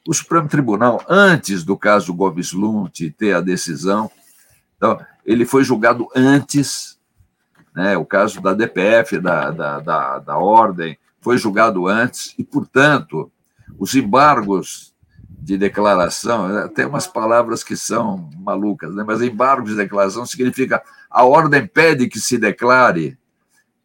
O 0.07 0.13
Supremo 0.13 0.47
Tribunal, 0.47 1.03
antes 1.07 1.63
do 1.63 1.77
caso 1.77 2.13
Gomes 2.13 2.53
Lunt 2.53 2.99
ter 3.17 3.33
a 3.33 3.41
decisão, 3.41 4.09
então, 4.79 4.97
ele 5.25 5.45
foi 5.45 5.63
julgado 5.63 6.07
antes, 6.15 6.97
né, 7.75 7.97
o 7.97 8.05
caso 8.05 8.41
da 8.41 8.53
DPF, 8.53 9.19
da, 9.19 9.51
da, 9.51 9.79
da, 9.79 10.19
da 10.19 10.37
Ordem, 10.37 10.97
foi 11.19 11.37
julgado 11.37 11.85
antes, 11.85 12.33
e, 12.37 12.45
portanto, 12.45 13.29
os 13.77 13.93
embargos 13.93 14.95
de 15.41 15.57
declaração, 15.57 16.47
né? 16.47 16.67
tem 16.69 16.85
umas 16.85 17.07
palavras 17.07 17.63
que 17.63 17.75
são 17.75 18.29
malucas, 18.37 18.95
né? 18.95 19.03
mas 19.05 19.21
embargo 19.21 19.67
de 19.67 19.75
declaração 19.75 20.25
significa 20.25 20.81
a 21.09 21.23
ordem 21.23 21.65
pede 21.65 22.07
que 22.07 22.19
se 22.19 22.37
declare 22.37 23.17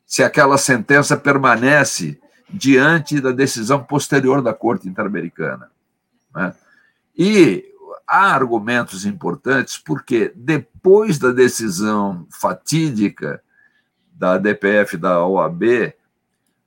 se 0.05 0.23
aquela 0.23 0.59
sentença 0.59 1.17
permanece 1.17 2.21
diante 2.51 3.21
da 3.21 3.31
decisão 3.31 3.83
posterior 3.83 4.43
da 4.43 4.53
Corte 4.53 4.89
Interamericana. 4.89 5.71
Né? 6.35 6.55
E 7.16 7.64
há 8.07 8.35
argumentos 8.35 9.05
importantes, 9.07 9.78
porque 9.78 10.32
depois 10.35 11.18
da 11.18 11.30
decisão 11.30 12.26
fatídica 12.30 13.43
da 14.12 14.39
DPF 14.39 14.97
da 14.97 15.24
OAB, 15.26 15.95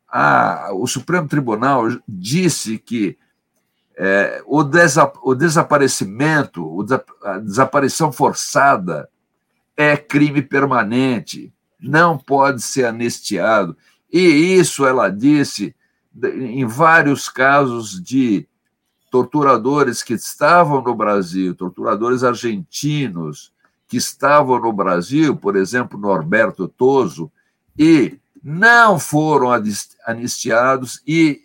a, 0.08 0.70
o 0.74 0.88
Supremo 0.88 1.28
Tribunal 1.28 1.88
disse 2.08 2.78
que 2.78 3.18
é, 3.98 4.42
o, 4.46 4.64
desa, 4.64 5.12
o 5.24 5.34
desaparecimento, 5.34 6.64
o 6.64 6.86
a 7.24 7.40
desaparição 7.40 8.12
forçada 8.12 9.10
é 9.76 9.98
crime 9.98 10.42
permanente, 10.42 11.52
não 11.80 12.18
pode 12.18 12.62
ser 12.62 12.86
anistiado. 12.86 13.76
E 14.12 14.20
isso 14.20 14.86
ela 14.86 15.10
disse 15.10 15.76
em 16.24 16.66
vários 16.66 17.28
casos 17.28 18.02
de 18.02 18.48
torturadores 19.18 20.04
que 20.04 20.14
estavam 20.14 20.80
no 20.80 20.94
Brasil, 20.94 21.56
torturadores 21.56 22.24
argentinos 22.24 23.52
que 23.88 23.98
estavam 23.98 24.60
no 24.60 24.72
Brasil, 24.72 25.36
por 25.36 25.56
exemplo, 25.56 26.00
Norberto 26.00 26.68
Toso, 26.68 27.32
e 27.78 28.20
não 28.44 29.00
foram 29.00 29.48
anistiados 30.06 31.02
e 31.08 31.42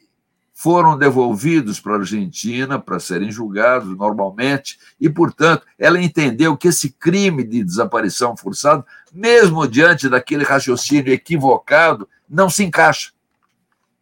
foram 0.53 0.99
devolvidos 0.99 1.81
para 1.81 1.95
a 1.95 1.99
Argentina 2.01 2.79
para 2.79 3.01
serem 3.01 3.33
julgados 3.33 3.97
normalmente, 3.97 4.79
e, 5.01 5.09
portanto, 5.09 5.67
ela 5.79 6.01
entendeu 6.01 6.57
que 6.57 6.69
esse 6.69 6.91
crime 6.91 7.43
de 7.43 7.65
desaparição 7.65 8.37
forçada, 8.37 8.85
mesmo 9.13 9.67
diante 9.67 10.11
daquele 10.11 10.45
raciocínio 10.45 11.13
equivocado, 11.13 12.07
não 12.29 12.51
se 12.51 12.65
encaixa. 12.65 13.13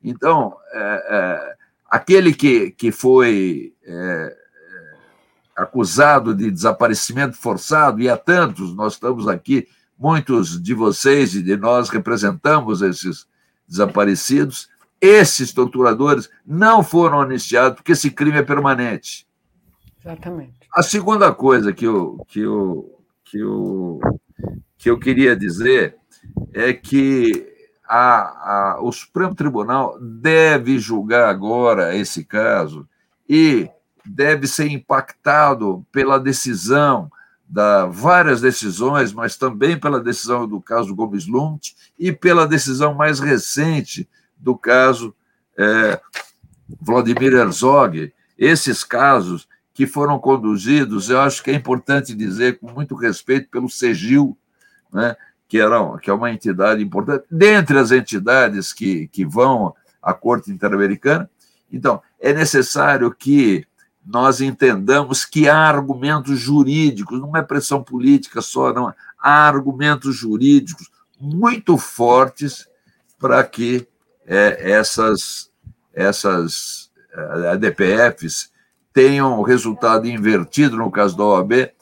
Então, 0.03 0.57
é, 0.73 1.07
é, 1.11 1.60
aquele 1.91 2.33
que, 2.33 2.71
que 2.71 2.93
foi 2.93 3.75
é, 3.85 4.37
acusado 5.57 6.35
de 6.35 6.51
desaparecimento 6.51 7.37
forçado, 7.37 8.01
e 8.01 8.09
há 8.09 8.17
tantos, 8.17 8.75
nós 8.75 8.95
estamos 8.95 9.27
aqui, 9.27 9.67
muitos 9.99 10.63
de 10.63 10.73
vocês 10.73 11.35
e 11.35 11.43
de 11.43 11.57
nós 11.57 11.89
representamos 11.89 12.81
esses 12.81 13.27
desaparecidos, 13.69 14.69
esses 15.01 15.53
torturadores 15.53 16.31
não 16.47 16.83
foram 16.83 17.21
anistiados 17.21 17.77
porque 17.77 17.93
esse 17.93 18.11
crime 18.11 18.39
é 18.39 18.43
permanente. 18.43 19.27
Exatamente. 20.03 20.55
A 20.75 20.83
segunda 20.83 21.33
coisa 21.35 21.73
que 21.73 21.87
eu, 21.87 22.25
que 22.29 22.41
eu, 22.41 23.01
que 23.25 23.39
eu, 23.39 24.01
que 24.79 24.91
eu 24.91 24.99
queria 24.99 25.37
dizer 25.37 25.97
é 26.53 26.73
que 26.73 27.50
a, 27.93 28.75
a, 28.77 28.81
o 28.81 28.93
Supremo 28.93 29.35
Tribunal 29.35 29.99
deve 30.01 30.79
julgar 30.79 31.29
agora 31.29 31.97
esse 31.97 32.25
caso 32.25 32.89
e 33.29 33.69
deve 34.07 34.47
ser 34.47 34.71
impactado 34.71 35.85
pela 35.91 36.21
decisão 36.21 37.11
da 37.49 37.87
várias 37.87 38.41
decisões, 38.41 39.13
mas 39.13 39.37
também 39.37 39.77
pela 39.77 39.99
decisão 39.99 40.47
do 40.47 40.61
caso 40.61 40.95
Gomes 40.95 41.27
Lunt 41.27 41.73
e 41.99 42.13
pela 42.13 42.47
decisão 42.47 42.95
mais 42.95 43.19
recente 43.19 44.09
do 44.39 44.57
caso 44.57 45.13
é, 45.59 46.01
Vladimir 46.81 47.33
Herzog. 47.33 48.13
Esses 48.39 48.85
casos 48.85 49.49
que 49.75 49.85
foram 49.85 50.17
conduzidos, 50.21 51.11
eu 51.11 51.21
acho 51.21 51.43
que 51.43 51.51
é 51.51 51.55
importante 51.55 52.15
dizer, 52.15 52.61
com 52.61 52.71
muito 52.71 52.95
respeito, 52.95 53.51
pelo 53.51 53.69
CEGIL, 53.69 54.39
né, 54.93 55.17
que, 55.51 55.59
era, 55.59 55.99
que 55.99 56.09
é 56.09 56.13
uma 56.13 56.31
entidade 56.31 56.81
importante, 56.81 57.25
dentre 57.29 57.77
as 57.77 57.91
entidades 57.91 58.73
que, 58.73 59.09
que 59.09 59.25
vão 59.25 59.75
à 60.01 60.15
Corte 60.15 60.53
Interamericana. 60.53 61.29
Então, 61.73 62.01
é 62.21 62.33
necessário 62.33 63.11
que 63.11 63.67
nós 64.07 64.41
entendamos 64.41 65.25
que 65.25 65.49
há 65.49 65.57
argumentos 65.59 66.39
jurídicos, 66.39 67.21
não 67.21 67.37
é 67.37 67.43
pressão 67.43 67.83
política 67.83 68.41
só, 68.41 68.73
não, 68.73 68.95
há 69.19 69.49
argumentos 69.49 70.15
jurídicos 70.15 70.89
muito 71.21 71.77
fortes 71.77 72.69
para 73.19 73.43
que 73.43 73.89
é, 74.25 74.71
essas, 74.71 75.51
essas 75.93 76.93
ADPFs 77.51 78.53
tenham 78.93 79.43
resultado 79.43 80.07
invertido 80.07 80.77
no 80.77 80.93
caso 80.93 81.17
da 81.17 81.25
OAB 81.25 81.73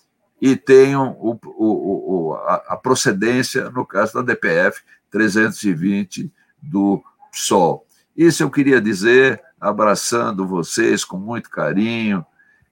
e 0.41 0.57
tenham 0.57 1.16
o, 1.18 1.39
o, 1.45 2.30
o, 2.30 2.34
a, 2.34 2.76
procedência 2.76 3.70
no 3.70 3.84
caso 3.84 4.14
da 4.14 4.22
DPF 4.22 4.82
320 5.11 6.32
do 6.62 7.03
PSOL. 7.30 7.84
Isso 8.16 8.43
eu 8.43 8.51
queria 8.51 8.80
dizer, 8.80 9.41
abraçando 9.61 10.47
vocês 10.47 11.05
com 11.05 11.16
muito 11.16 11.51
carinho. 11.51 12.24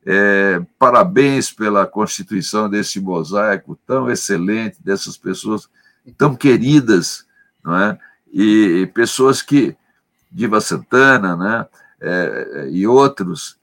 É, 0.04 0.62
parabéns 0.78 1.50
pela 1.52 1.86
constituição 1.86 2.70
desse 2.70 3.00
mosaico 3.00 3.76
tão 3.86 4.08
excelente, 4.08 4.82
dessas 4.82 5.16
pessoas 5.16 5.68
tão 6.16 6.36
queridas, 6.36 7.26
não 7.64 7.76
é? 7.76 7.98
e 8.32 8.86
pessoas 8.92 9.40
que, 9.40 9.74
Diva 10.30 10.60
Santana, 10.60 11.36
né, 11.36 11.66
é, 12.00 12.68
e 12.70 12.86
outros, 12.86 13.58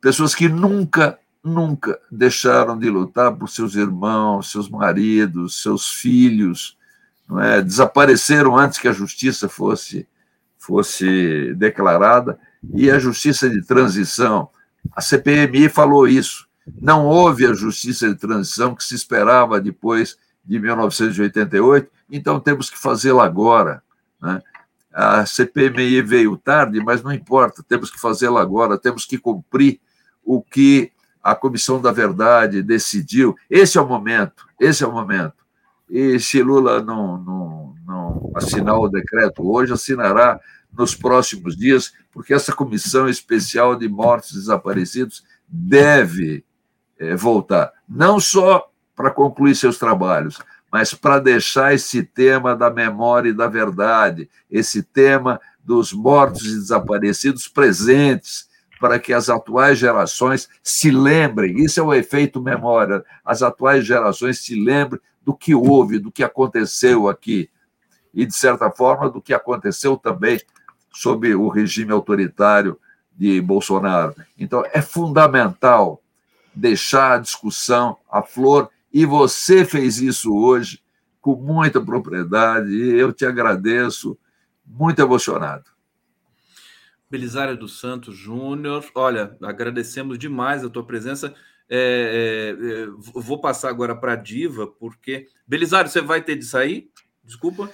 pessoas 0.00 0.34
que 0.34 0.48
nunca, 0.48 1.18
nunca 1.46 1.98
deixaram 2.10 2.76
de 2.76 2.90
lutar 2.90 3.32
por 3.36 3.48
seus 3.48 3.76
irmãos, 3.76 4.50
seus 4.50 4.68
maridos, 4.68 5.62
seus 5.62 5.88
filhos, 5.88 6.76
é? 7.40 7.62
desapareceram 7.62 8.58
antes 8.58 8.80
que 8.80 8.88
a 8.88 8.92
justiça 8.92 9.48
fosse, 9.48 10.08
fosse 10.58 11.54
declarada, 11.54 12.38
e 12.74 12.90
a 12.90 12.98
justiça 12.98 13.48
de 13.48 13.64
transição, 13.64 14.48
a 14.94 15.00
CPMI 15.00 15.68
falou 15.68 16.08
isso, 16.08 16.48
não 16.80 17.06
houve 17.06 17.46
a 17.46 17.54
justiça 17.54 18.08
de 18.08 18.16
transição 18.16 18.74
que 18.74 18.82
se 18.82 18.96
esperava 18.96 19.60
depois 19.60 20.18
de 20.44 20.58
1988, 20.58 21.88
então 22.10 22.40
temos 22.40 22.68
que 22.68 22.78
fazê-la 22.78 23.24
agora. 23.24 23.82
Né? 24.20 24.42
A 24.92 25.24
CPMI 25.24 26.02
veio 26.02 26.36
tarde, 26.36 26.80
mas 26.80 27.04
não 27.04 27.12
importa, 27.12 27.62
temos 27.62 27.88
que 27.88 28.00
fazê-la 28.00 28.40
agora, 28.40 28.76
temos 28.76 29.04
que 29.04 29.16
cumprir 29.16 29.80
o 30.24 30.42
que 30.42 30.90
a 31.26 31.34
Comissão 31.34 31.80
da 31.80 31.90
Verdade 31.90 32.62
decidiu. 32.62 33.36
Esse 33.50 33.76
é 33.76 33.80
o 33.80 33.88
momento, 33.88 34.46
esse 34.60 34.84
é 34.84 34.86
o 34.86 34.92
momento. 34.92 35.34
E 35.90 36.20
se 36.20 36.40
Lula 36.40 36.80
não, 36.80 37.18
não, 37.18 37.74
não 37.84 38.32
assinar 38.36 38.78
o 38.78 38.88
decreto 38.88 39.44
hoje, 39.44 39.72
assinará 39.72 40.38
nos 40.72 40.94
próximos 40.94 41.56
dias, 41.56 41.92
porque 42.12 42.32
essa 42.32 42.52
comissão 42.52 43.08
especial 43.08 43.74
de 43.74 43.88
mortos 43.88 44.34
desaparecidos 44.34 45.24
deve 45.48 46.44
é, 46.96 47.16
voltar, 47.16 47.72
não 47.88 48.20
só 48.20 48.70
para 48.94 49.10
concluir 49.10 49.56
seus 49.56 49.78
trabalhos, 49.78 50.38
mas 50.70 50.94
para 50.94 51.18
deixar 51.18 51.74
esse 51.74 52.04
tema 52.04 52.54
da 52.54 52.70
memória 52.70 53.30
e 53.30 53.34
da 53.34 53.48
verdade, 53.48 54.30
esse 54.48 54.80
tema 54.80 55.40
dos 55.64 55.92
mortos 55.92 56.46
e 56.46 56.54
desaparecidos 56.54 57.48
presentes, 57.48 58.45
para 58.78 58.98
que 58.98 59.12
as 59.12 59.28
atuais 59.28 59.78
gerações 59.78 60.48
se 60.62 60.90
lembrem. 60.90 61.64
Isso 61.64 61.80
é 61.80 61.82
o 61.82 61.94
efeito 61.94 62.40
memória. 62.40 63.04
As 63.24 63.42
atuais 63.42 63.84
gerações 63.84 64.44
se 64.44 64.54
lembrem 64.54 65.00
do 65.22 65.34
que 65.34 65.54
houve, 65.54 65.98
do 65.98 66.12
que 66.12 66.22
aconteceu 66.22 67.08
aqui. 67.08 67.50
E, 68.12 68.24
de 68.24 68.34
certa 68.34 68.70
forma, 68.70 69.10
do 69.10 69.20
que 69.20 69.34
aconteceu 69.34 69.96
também 69.96 70.40
sob 70.92 71.34
o 71.34 71.48
regime 71.48 71.92
autoritário 71.92 72.78
de 73.16 73.40
Bolsonaro. 73.40 74.14
Então, 74.38 74.64
é 74.72 74.80
fundamental 74.80 76.00
deixar 76.54 77.12
a 77.12 77.18
discussão 77.18 77.96
à 78.10 78.22
flor 78.22 78.70
e 78.92 79.04
você 79.04 79.64
fez 79.64 80.00
isso 80.00 80.34
hoje 80.34 80.80
com 81.20 81.34
muita 81.34 81.80
propriedade, 81.80 82.70
e 82.70 82.98
eu 82.98 83.12
te 83.12 83.26
agradeço, 83.26 84.16
muito 84.64 85.02
emocionado. 85.02 85.64
Belisário 87.10 87.56
dos 87.56 87.78
Santos 87.78 88.16
Júnior, 88.16 88.84
olha, 88.94 89.36
agradecemos 89.42 90.18
demais 90.18 90.64
a 90.64 90.70
tua 90.70 90.84
presença. 90.84 91.34
É, 91.68 92.54
é, 92.58 92.82
é 92.84 92.86
vou 93.14 93.40
passar 93.40 93.68
agora 93.68 93.94
para 93.94 94.12
a 94.12 94.16
Diva, 94.16 94.66
porque. 94.66 95.28
Belisário, 95.46 95.90
você 95.90 96.00
vai 96.00 96.22
ter 96.22 96.36
de 96.36 96.44
sair? 96.44 96.90
Desculpa. 97.22 97.70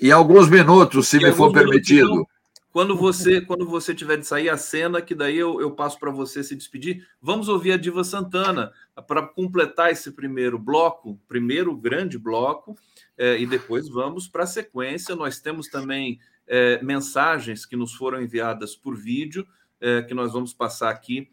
Em 0.00 0.10
alguns 0.10 0.48
minutos, 0.50 1.08
se 1.08 1.16
em 1.16 1.24
me 1.24 1.32
for 1.32 1.52
permitido. 1.52 2.26
Quando 2.70 2.94
você 2.94 3.40
quando 3.40 3.66
você 3.66 3.94
tiver 3.94 4.18
de 4.18 4.26
sair 4.26 4.50
a 4.50 4.58
cena, 4.58 5.00
que 5.00 5.14
daí 5.14 5.38
eu, 5.38 5.58
eu 5.62 5.70
passo 5.70 5.98
para 5.98 6.10
você 6.10 6.44
se 6.44 6.54
despedir, 6.54 7.08
vamos 7.22 7.48
ouvir 7.48 7.72
a 7.72 7.78
Diva 7.78 8.04
Santana 8.04 8.70
para 9.08 9.22
completar 9.22 9.90
esse 9.90 10.12
primeiro 10.12 10.58
bloco, 10.58 11.18
primeiro 11.26 11.74
grande 11.74 12.18
bloco, 12.18 12.76
é, 13.16 13.38
e 13.40 13.46
depois 13.46 13.88
vamos 13.88 14.28
para 14.28 14.42
a 14.42 14.46
sequência. 14.46 15.16
Nós 15.16 15.40
temos 15.40 15.68
também 15.68 16.18
é, 16.46 16.82
mensagens 16.82 17.66
que 17.66 17.76
nos 17.76 17.94
foram 17.94 18.20
enviadas 18.20 18.76
por 18.76 18.96
vídeo, 18.96 19.46
é, 19.80 20.02
que 20.02 20.14
nós 20.14 20.32
vamos 20.32 20.52
passar 20.52 20.90
aqui, 20.90 21.30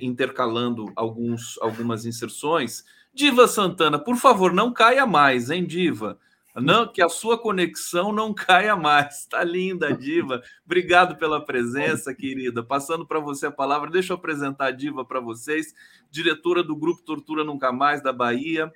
intercalando 0.00 0.92
alguns, 0.94 1.58
algumas 1.60 2.06
inserções. 2.06 2.84
Diva 3.12 3.48
Santana, 3.48 3.98
por 3.98 4.16
favor, 4.16 4.52
não 4.52 4.72
caia 4.72 5.04
mais, 5.04 5.50
hein, 5.50 5.66
Diva? 5.66 6.16
Não, 6.54 6.86
que 6.86 7.00
a 7.00 7.08
sua 7.08 7.38
conexão 7.38 8.12
não 8.12 8.32
caia 8.34 8.76
mais. 8.76 9.26
Tá 9.26 9.42
linda, 9.42 9.92
Diva. 9.94 10.42
Obrigado 10.64 11.16
pela 11.16 11.44
presença, 11.44 12.14
querida. 12.14 12.62
Passando 12.62 13.06
para 13.06 13.20
você 13.20 13.46
a 13.46 13.50
palavra, 13.50 13.90
deixa 13.90 14.12
eu 14.12 14.16
apresentar 14.16 14.66
a 14.66 14.70
Diva 14.70 15.04
para 15.04 15.20
vocês, 15.20 15.74
diretora 16.10 16.62
do 16.62 16.76
Grupo 16.76 17.02
Tortura 17.02 17.42
Nunca 17.42 17.72
Mais 17.72 18.02
da 18.02 18.12
Bahia, 18.12 18.70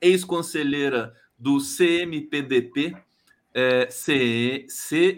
ex-conselheira 0.00 1.14
do 1.38 1.58
CMPDP, 1.60 2.96
é, 3.54 3.88
CEMDP, 4.68 5.16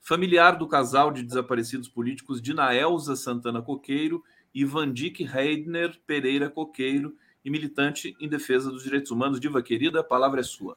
familiar 0.00 0.52
do 0.52 0.66
casal 0.66 1.12
de 1.12 1.22
desaparecidos 1.22 1.88
políticos 1.88 2.40
Dinaelza 2.40 3.14
Santana 3.14 3.60
Coqueiro 3.60 4.24
e 4.54 4.64
Vandic 4.64 5.22
Reidner 5.22 6.00
Pereira 6.06 6.48
Coqueiro 6.48 7.14
e 7.44 7.50
militante 7.50 8.16
em 8.18 8.28
defesa 8.28 8.70
dos 8.70 8.82
direitos 8.82 9.10
humanos. 9.10 9.38
Diva 9.38 9.62
querida, 9.62 10.00
a 10.00 10.04
palavra 10.04 10.40
é 10.40 10.42
sua. 10.42 10.76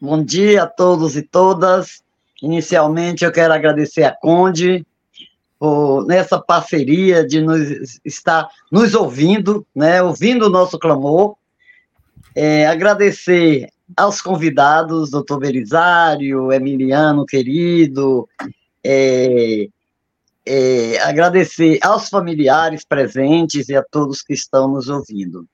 Bom 0.00 0.22
dia 0.22 0.64
a 0.64 0.66
todos 0.66 1.16
e 1.16 1.22
todas. 1.22 2.02
Inicialmente, 2.42 3.24
eu 3.24 3.32
quero 3.32 3.54
agradecer 3.54 4.02
a 4.02 4.14
Conde 4.14 4.84
por 5.58 6.04
nessa 6.04 6.38
parceria 6.38 7.26
de 7.26 7.40
nos 7.40 8.00
estar 8.04 8.48
nos 8.70 8.94
ouvindo, 8.94 9.66
né, 9.74 10.02
ouvindo 10.02 10.46
o 10.46 10.50
nosso 10.50 10.78
clamor. 10.78 11.36
É, 12.34 12.66
agradecer 12.66 13.68
aos 13.96 14.20
convidados, 14.20 15.10
doutor 15.10 15.38
Belisário, 15.38 16.52
Emiliano, 16.52 17.24
querido, 17.24 18.28
é, 18.82 19.68
é, 20.44 20.98
agradecer 21.00 21.78
aos 21.82 22.08
familiares 22.08 22.84
presentes 22.84 23.68
e 23.68 23.76
a 23.76 23.82
todos 23.82 24.22
que 24.22 24.34
estão 24.34 24.68
nos 24.68 24.88
ouvindo. 24.88 25.46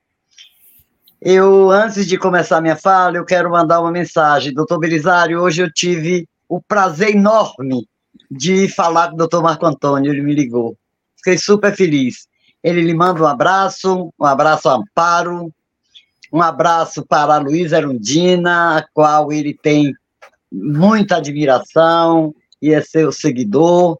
Eu, 1.21 1.69
antes 1.69 2.07
de 2.07 2.17
começar 2.17 2.59
minha 2.61 2.75
fala, 2.75 3.17
eu 3.17 3.25
quero 3.25 3.51
mandar 3.51 3.79
uma 3.79 3.91
mensagem. 3.91 4.53
Doutor 4.53 4.79
Belisário, 4.79 5.39
hoje 5.39 5.61
eu 5.61 5.71
tive 5.71 6.27
o 6.49 6.59
prazer 6.59 7.15
enorme 7.15 7.87
de 8.29 8.67
falar 8.67 9.09
com 9.09 9.13
o 9.13 9.17
doutor 9.17 9.43
Marco 9.43 9.65
Antônio, 9.65 10.11
ele 10.11 10.21
me 10.21 10.33
ligou. 10.33 10.75
Fiquei 11.17 11.37
super 11.37 11.75
feliz. 11.75 12.27
Ele 12.63 12.81
lhe 12.81 12.93
manda 12.93 13.21
um 13.21 13.27
abraço, 13.27 14.11
um 14.19 14.25
abraço 14.25 14.67
ao 14.67 14.81
Amparo, 14.81 15.53
um 16.31 16.41
abraço 16.41 17.05
para 17.05 17.37
Luísa 17.37 17.77
Erundina, 17.77 18.77
a 18.77 18.87
qual 18.93 19.31
ele 19.31 19.53
tem 19.53 19.93
muita 20.51 21.17
admiração 21.17 22.33
e 22.61 22.73
é 22.73 22.81
seu 22.81 23.11
seguidor, 23.11 23.97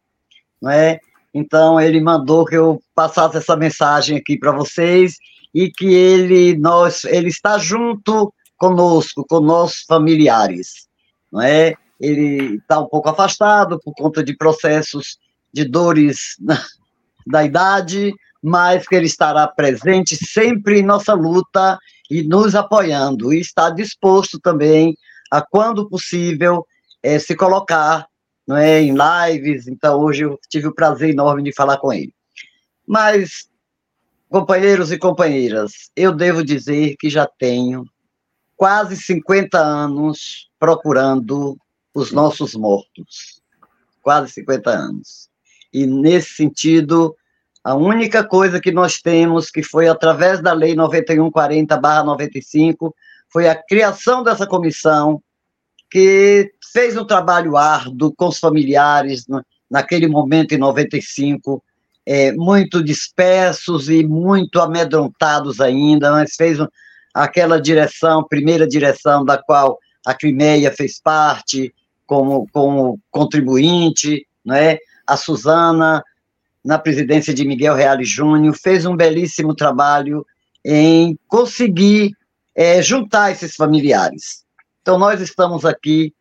não 0.62 0.72
é? 0.72 1.00
Então 1.34 1.80
ele 1.80 2.00
mandou 2.00 2.46
que 2.46 2.56
eu 2.56 2.82
passasse 2.96 3.38
essa 3.38 3.56
mensagem 3.56 4.18
aqui 4.18 4.38
para 4.38 4.52
vocês 4.52 5.16
e 5.54 5.70
que 5.70 5.94
ele 5.94 6.58
nós 6.58 7.04
ele 7.04 7.30
está 7.30 7.58
junto 7.58 8.34
conosco, 8.58 9.26
com 9.28 9.40
nossos 9.40 9.84
familiares, 9.84 10.88
não 11.32 11.42
é? 11.42 11.74
Ele 12.00 12.56
está 12.56 12.80
um 12.80 12.86
pouco 12.86 13.10
afastado 13.10 13.80
por 13.80 13.94
conta 13.94 14.24
de 14.24 14.36
processos 14.36 15.18
de 15.54 15.66
dores 15.66 16.36
da 17.28 17.44
idade, 17.44 18.14
mas 18.42 18.88
que 18.88 18.96
ele 18.96 19.06
estará 19.06 19.48
presente 19.48 20.16
sempre 20.16 20.80
em 20.80 20.84
nossa 20.84 21.14
luta 21.14 21.78
e 22.12 22.24
nos 22.24 22.56
apoiando, 22.56 23.34
e 23.34 23.40
está 23.40 23.70
disposto 23.70 24.40
também 24.40 24.98
a, 25.32 25.42
quando 25.42 25.90
possível, 25.90 26.66
é, 27.02 27.18
se 27.18 27.36
colocar 27.36 28.06
não 28.46 28.58
é, 28.58 28.82
em 28.82 28.94
lives. 28.94 29.68
Então, 29.68 30.00
hoje 30.00 30.26
eu 30.26 30.38
tive 30.50 30.68
o 30.68 30.76
prazer 30.76 31.10
enorme 31.10 31.42
de 31.42 31.54
falar 31.54 31.78
com 31.78 31.94
ele. 31.94 32.14
Mas 32.86 33.50
Companheiros 34.32 34.94
e 34.94 34.98
companheiras, 34.98 35.92
eu 35.94 36.14
devo 36.14 36.42
dizer 36.42 36.96
que 36.98 37.10
já 37.10 37.28
tenho 37.28 37.84
quase 38.56 38.96
50 38.96 39.58
anos 39.60 40.50
procurando 40.58 41.58
os 41.94 42.14
nossos 42.14 42.56
mortos. 42.56 43.42
Quase 44.02 44.32
50 44.32 44.70
anos. 44.70 45.30
E, 45.74 45.86
nesse 45.86 46.30
sentido, 46.30 47.14
a 47.64 47.76
única 47.76 48.24
coisa 48.24 48.60
que 48.60 48.72
nós 48.72 49.00
temos, 49.00 49.52
que 49.52 49.62
foi 49.62 49.88
através 49.88 50.42
da 50.42 50.54
Lei 50.54 50.76
9140-95, 50.76 52.92
foi 53.32 53.48
a 53.48 53.56
criação 53.56 54.24
dessa 54.24 54.48
comissão, 54.48 55.22
que 55.90 56.52
fez 56.74 56.98
um 56.98 57.06
trabalho 57.06 57.58
árduo 57.58 58.14
com 58.16 58.28
os 58.28 58.40
familiares 58.40 59.26
naquele 59.70 60.08
momento, 60.08 60.54
em 60.54 60.58
95, 60.58 61.64
é, 62.06 62.32
muito 62.32 62.84
dispersos 62.84 63.90
e 63.90 64.04
muito 64.04 64.60
amedrontados 64.60 65.62
ainda, 65.62 66.12
mas 66.12 66.34
fez 66.36 66.58
aquela 67.14 67.62
direção, 67.62 68.26
primeira 68.28 68.68
direção 68.68 69.24
da 69.24 69.38
qual 69.38 69.78
a 70.06 70.14
Crimeia 70.14 70.72
fez 70.72 71.00
parte 71.00 71.74
como, 72.08 72.48
como 72.52 73.00
contribuinte, 73.12 74.26
né? 74.44 74.78
a 75.06 75.16
Suzana, 75.16 76.04
na 76.64 76.78
presidência 76.78 77.34
de 77.34 77.46
Miguel 77.46 77.76
Reale 77.76 78.06
Júnior, 78.06 78.56
fez 78.56 78.86
um 78.86 78.96
belíssimo 78.96 79.56
trabalho 79.56 80.26
em 80.64 81.18
conseguir 81.28 82.12
é, 82.56 82.82
juntar 82.82 83.32
esses 83.32 83.56
familiares. 83.56 84.44
Então, 84.82 84.98
nós 85.00 85.22
estamos 85.22 85.66
aqui 85.66 86.14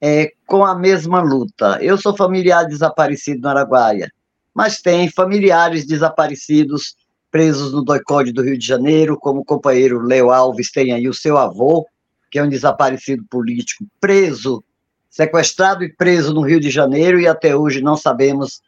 é, 0.00 0.32
com 0.46 0.64
a 0.64 0.74
mesma 0.74 1.20
luta. 1.20 1.78
Eu 1.80 1.96
sou 1.96 2.16
familiar 2.16 2.64
desaparecido 2.64 3.40
no 3.42 3.48
Araguaia 3.48 4.10
mas 4.56 4.80
tem 4.80 5.10
familiares 5.10 5.86
desaparecidos 5.86 6.96
presos 7.30 7.74
no 7.74 7.84
doicode 7.84 8.32
do 8.32 8.42
Rio 8.42 8.56
de 8.56 8.66
Janeiro, 8.66 9.18
como 9.18 9.40
o 9.40 9.44
companheiro 9.44 10.00
Leo 10.00 10.30
Alves 10.30 10.70
tem 10.70 10.94
aí 10.94 11.06
o 11.06 11.12
seu 11.12 11.36
avô, 11.36 11.86
que 12.30 12.38
é 12.38 12.42
um 12.42 12.48
desaparecido 12.48 13.22
político, 13.28 13.84
preso, 14.00 14.64
sequestrado 15.10 15.84
e 15.84 15.92
preso 15.92 16.32
no 16.32 16.40
Rio 16.40 16.58
de 16.58 16.70
Janeiro, 16.70 17.20
e 17.20 17.28
até 17.28 17.54
hoje 17.54 17.82
não 17.82 17.98
sabemos 17.98 18.62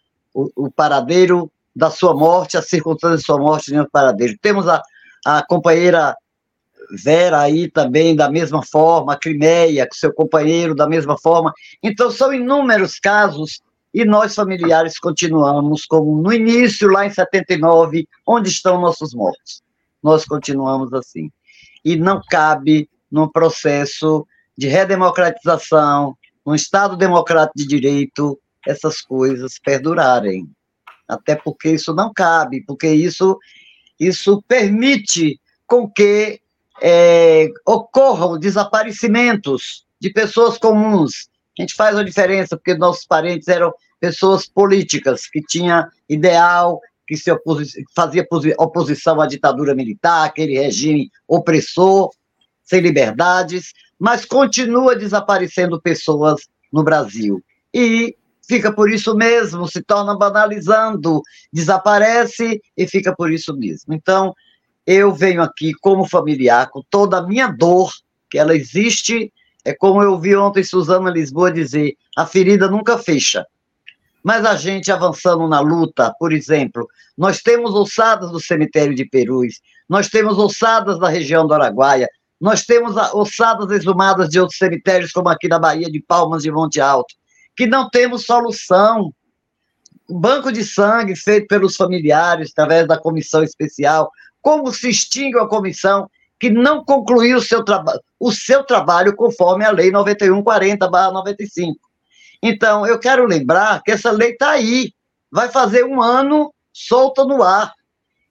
o, 0.57 0.71
paradeiro 0.71 1.51
da 1.75 1.91
sua 1.91 2.15
morte, 2.15 2.57
a 2.57 2.63
circunstância 2.63 3.19
de 3.19 3.25
sua 3.25 3.39
morte 3.39 3.71
nem 3.71 3.81
o 3.81 3.91
paradeiro. 3.91 4.37
Temos 4.41 4.69
a, 4.69 4.83
a 5.25 5.45
companheira 5.47 6.17
Vera 6.91 7.41
aí 7.41 7.71
também, 7.71 8.17
da 8.17 8.31
mesma 8.31 8.63
forma, 8.65 9.13
a 9.13 9.19
Crimeia, 9.19 9.87
com 9.87 9.95
seu 9.95 10.13
companheiro, 10.13 10.75
da 10.75 10.89
mesma 10.89 11.19
forma. 11.19 11.53
Então, 11.83 12.11
são 12.11 12.33
inúmeros 12.33 12.99
casos 12.99 13.61
e 13.93 14.05
nós 14.05 14.35
familiares 14.35 14.99
continuamos 14.99 15.85
como 15.85 16.23
no 16.23 16.33
início, 16.33 16.89
lá 16.89 17.07
em 17.07 17.11
79, 17.11 18.09
onde 18.27 18.49
estão 18.49 18.81
nossos 18.81 19.13
mortos. 19.15 19.63
Nós 20.03 20.25
continuamos 20.25 20.93
assim. 20.95 21.31
E 21.85 21.97
não 21.97 22.21
cabe, 22.31 22.89
num 23.11 23.29
processo 23.29 24.27
de 24.57 24.69
redemocratização, 24.69 26.17
num 26.45 26.55
Estado 26.55 26.97
democrático 26.97 27.59
de 27.59 27.67
direito, 27.67 28.39
essas 28.69 29.01
coisas 29.01 29.59
perdurarem. 29.59 30.49
Até 31.09 31.35
porque 31.35 31.71
isso 31.71 31.95
não 31.95 32.13
cabe, 32.13 32.63
porque 32.67 32.89
isso, 32.89 33.39
isso 33.99 34.43
permite 34.47 35.41
com 35.67 35.89
que 35.91 36.41
é, 36.83 37.49
ocorram 37.67 38.39
desaparecimentos 38.39 39.87
de 40.01 40.11
pessoas 40.11 40.59
comuns, 40.59 41.29
a 41.59 41.63
gente 41.63 41.75
faz 41.75 41.97
a 41.97 42.05
diferença, 42.05 42.57
porque 42.57 42.75
nossos 42.75 43.05
parentes 43.05 43.49
eram 43.49 43.75
pessoas 43.99 44.47
políticas, 44.47 45.27
que 45.27 45.43
tinha 45.43 45.89
ideal, 46.09 46.81
que 47.07 47.17
se 47.17 47.33
opos... 47.33 47.73
fazia 47.97 48.25
oposição 48.59 49.21
à 49.21 49.27
ditadura 49.27 49.75
militar, 49.75 50.25
aquele 50.25 50.57
regime 50.59 51.11
opressor, 51.27 52.11
sem 52.63 52.81
liberdades, 52.81 53.73
mas 53.99 54.25
continua 54.25 54.95
desaparecendo 54.95 55.81
pessoas 55.81 56.43
no 56.73 56.85
Brasil. 56.85 57.43
E 57.75 58.15
fica 58.49 58.73
por 58.73 58.91
isso 58.91 59.15
mesmo, 59.15 59.69
se 59.69 59.83
torna 59.83 60.17
banalizando, 60.17 61.23
desaparece 61.53 62.61
e 62.77 62.87
fica 62.87 63.15
por 63.15 63.31
isso 63.31 63.55
mesmo. 63.57 63.93
Então, 63.93 64.35
eu 64.87 65.13
venho 65.13 65.43
aqui 65.43 65.73
como 65.75 66.09
familiar, 66.09 66.71
com 66.71 66.83
toda 66.89 67.19
a 67.19 67.27
minha 67.27 67.49
dor, 67.49 67.93
que 68.31 68.39
ela 68.39 68.57
existe 68.57 69.33
é 69.69 69.75
como 69.75 70.03
eu 70.03 70.19
vi 70.19 70.35
ontem 70.35 70.65
Suzana 70.65 71.11
Lisboa 71.11 71.53
dizer: 71.53 71.95
a 72.17 72.25
ferida 72.25 72.71
nunca 72.71 72.97
fecha. 72.97 73.47
Mas 74.25 74.45
a 74.47 74.57
gente 74.57 74.91
avançando 74.91 75.47
na 75.47 75.61
luta, 75.61 76.11
por 76.19 76.33
exemplo, 76.33 76.87
nós 77.17 77.43
temos 77.43 77.75
ossadas 77.75 78.31
do 78.31 78.41
cemitério 78.41 78.95
de 78.95 79.05
Perus, 79.05 79.61
nós 79.87 80.09
temos 80.09 80.39
ossadas 80.39 80.99
da 80.99 81.09
região 81.11 81.47
do 81.47 81.53
Araguaia, 81.53 82.09
nós 82.41 82.65
temos 82.65 82.97
ossadas 83.13 83.71
exumadas 83.71 84.31
de 84.31 84.41
outros 84.41 84.59
cemitérios, 84.59 85.13
como 85.13 85.29
aqui 85.29 85.49
na 85.49 85.59
Bahia 85.59 85.91
de 85.91 86.01
Palmas 86.01 86.43
de 86.45 86.51
Monte 86.51 86.81
Alto, 86.81 87.15
que 87.59 87.67
não 87.67 87.91
temos 87.91 88.25
solução. 88.25 89.13
Banco 90.09 90.53
de 90.53 90.65
sangue 90.65 91.17
feito 91.17 91.49
pelos 91.49 91.75
familiares, 91.75 92.53
através 92.53 92.87
da 92.87 92.97
comissão 92.97 93.43
especial, 93.43 94.09
como 94.41 94.73
se 94.73 94.89
extingue 94.89 95.41
a 95.41 95.47
comissão 95.47 96.09
que 96.39 96.49
não 96.49 96.85
concluiu 96.85 97.39
o 97.39 97.43
seu, 97.43 97.65
o 98.21 98.31
seu 98.31 98.63
trabalho 98.63 99.17
conforme 99.17 99.65
a 99.65 99.73
Lei 99.73 99.91
9140-95. 99.91 101.75
Então, 102.41 102.87
eu 102.87 102.97
quero 102.97 103.27
lembrar 103.27 103.83
que 103.83 103.91
essa 103.91 104.13
lei 104.13 104.31
está 104.31 104.51
aí, 104.51 104.93
vai 105.29 105.49
fazer 105.49 105.85
um 105.85 106.01
ano 106.01 106.55
solta 106.73 107.25
no 107.25 107.43
ar. 107.43 107.73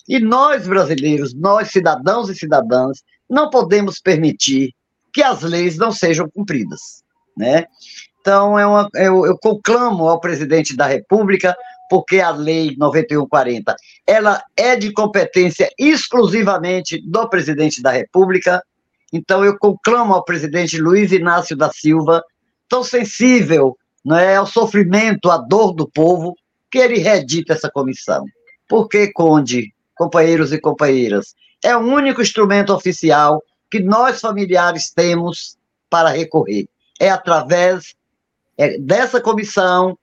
E 0.07 0.19
nós, 0.19 0.65
brasileiros, 0.65 1.35
nós, 1.35 1.69
cidadãos 1.69 2.29
e 2.29 2.35
cidadãs, 2.35 3.03
não 3.29 3.49
podemos 3.49 3.99
permitir 3.99 4.73
que 5.11 5.21
as 5.21 5.41
leis 5.41 5.77
não 5.77 5.91
sejam 5.91 6.29
cumpridas. 6.29 7.03
Né? 7.35 7.65
Então, 8.27 8.59
é 8.59 8.67
uma, 8.67 8.89
eu, 8.95 9.25
eu 9.25 9.37
conclamo 9.37 10.09
ao 10.09 10.19
presidente 10.19 10.75
da 10.75 10.85
República 10.85 11.55
porque 11.89 12.19
a 12.19 12.29
lei 12.29 12.75
9140 12.77 13.73
ela 14.05 14.43
é 14.53 14.75
de 14.75 14.91
competência 14.91 15.71
exclusivamente 15.79 17.01
do 17.09 17.29
presidente 17.29 17.81
da 17.81 17.89
República. 17.89 18.61
Então 19.13 19.45
eu 19.45 19.57
conclamo 19.57 20.13
ao 20.13 20.25
presidente 20.25 20.77
Luiz 20.77 21.13
Inácio 21.13 21.55
da 21.55 21.71
Silva, 21.71 22.21
tão 22.67 22.83
sensível 22.83 23.77
não 24.03 24.17
é, 24.17 24.35
ao 24.35 24.45
sofrimento, 24.45 25.31
à 25.31 25.37
dor 25.37 25.71
do 25.71 25.89
povo, 25.89 26.35
que 26.69 26.79
ele 26.79 26.97
redita 26.97 27.53
essa 27.53 27.71
comissão. 27.71 28.25
Porque, 28.67 29.09
Conde, 29.13 29.73
companheiros 29.95 30.51
e 30.51 30.59
companheiras, 30.59 31.33
é 31.63 31.73
o 31.77 31.79
único 31.79 32.21
instrumento 32.21 32.73
oficial 32.73 33.41
que 33.71 33.79
nós 33.79 34.19
familiares 34.19 34.91
temos 34.93 35.57
para 35.89 36.09
recorrer. 36.09 36.67
É 36.99 37.09
através 37.09 37.95
é, 38.57 38.77
dessa 38.77 39.21
comissão 39.21 39.97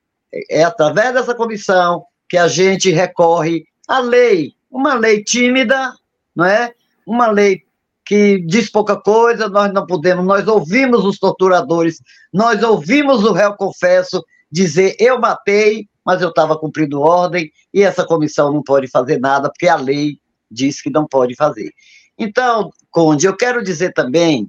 é 0.51 0.65
através 0.65 1.15
dessa 1.15 1.35
comissão 1.35 2.05
que 2.29 2.37
a 2.37 2.49
gente 2.49 2.91
recorre 2.91 3.65
à 3.87 4.01
lei, 4.01 4.53
uma 4.71 4.95
lei 4.95 5.23
tímida, 5.23 5.93
não 6.35 6.45
é? 6.45 6.73
Uma 7.07 7.31
lei 7.31 7.63
que 8.05 8.39
diz 8.47 8.71
pouca 8.71 8.97
coisa, 8.97 9.49
nós 9.49 9.73
não 9.73 9.87
podemos, 9.87 10.25
nós 10.25 10.47
ouvimos 10.47 11.05
os 11.05 11.19
torturadores, 11.19 12.01
nós 12.33 12.63
ouvimos 12.63 13.25
o 13.25 13.33
réu 13.33 13.55
confesso 13.55 14.23
dizer 14.51 14.97
eu 14.99 15.19
matei, 15.19 15.89
mas 16.05 16.21
eu 16.21 16.29
estava 16.29 16.59
cumprindo 16.59 17.01
ordem 17.01 17.51
e 17.73 17.83
essa 17.83 18.05
comissão 18.05 18.53
não 18.53 18.63
pode 18.63 18.89
fazer 18.89 19.19
nada 19.19 19.49
porque 19.49 19.69
a 19.69 19.77
lei 19.77 20.19
diz 20.51 20.83
que 20.83 20.91
não 20.91 21.07
pode 21.07 21.35
fazer. 21.35 21.73
Então, 22.19 22.71
Conde, 22.91 23.27
eu 23.27 23.37
quero 23.37 23.63
dizer 23.63 23.93
também 23.93 24.49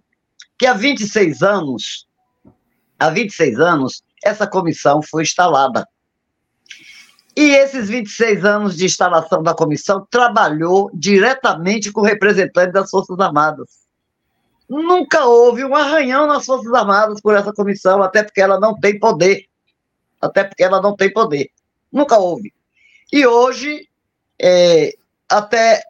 que 0.60 0.66
há 0.66 0.74
26 0.74 1.42
anos, 1.42 2.05
há 3.00 3.10
26 3.10 3.60
anos, 3.60 4.04
essa 4.24 4.48
comissão 4.48 5.02
foi 5.02 5.24
instalada. 5.24 5.88
E 7.36 7.52
esses 7.52 7.90
26 7.90 8.46
anos 8.46 8.78
de 8.78 8.86
instalação 8.86 9.44
da 9.44 9.54
comissão 9.54 10.08
trabalhou 10.10 10.90
diretamente 10.94 11.92
com 11.92 12.02
representantes 12.02 12.74
das 12.74 12.90
Forças 12.90 13.20
Armadas. 13.20 13.86
Nunca 14.70 15.26
houve 15.26 15.64
um 15.66 15.76
arranhão 15.76 16.28
nas 16.28 16.46
Forças 16.46 16.74
Armadas 16.74 17.22
por 17.22 17.36
essa 17.36 17.52
comissão, 17.52 18.02
até 18.02 18.24
porque 18.24 18.42
ela 18.42 18.60
não 18.60 18.74
tem 18.80 18.98
poder. 18.98 19.46
Até 20.22 20.46
porque 20.46 20.64
ela 20.64 20.82
não 20.82 20.96
tem 20.96 21.12
poder. 21.12 21.50
Nunca 21.92 22.18
houve. 22.18 22.54
E 23.12 23.28
hoje, 23.28 23.88
é, 24.42 24.94
até, 25.30 25.84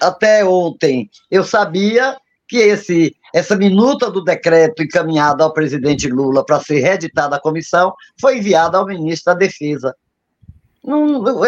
até 0.00 0.44
ontem, 0.44 1.10
eu 1.30 1.44
sabia 1.44 2.16
que 2.50 2.58
esse, 2.58 3.14
essa 3.32 3.54
minuta 3.54 4.10
do 4.10 4.24
decreto 4.24 4.82
encaminhada 4.82 5.44
ao 5.44 5.52
presidente 5.52 6.08
Lula 6.08 6.44
para 6.44 6.58
ser 6.58 6.80
reeditada 6.80 7.36
a 7.36 7.40
comissão 7.40 7.94
foi 8.20 8.38
enviada 8.38 8.76
ao 8.76 8.86
ministro 8.86 9.32
da 9.32 9.38
Defesa, 9.38 9.94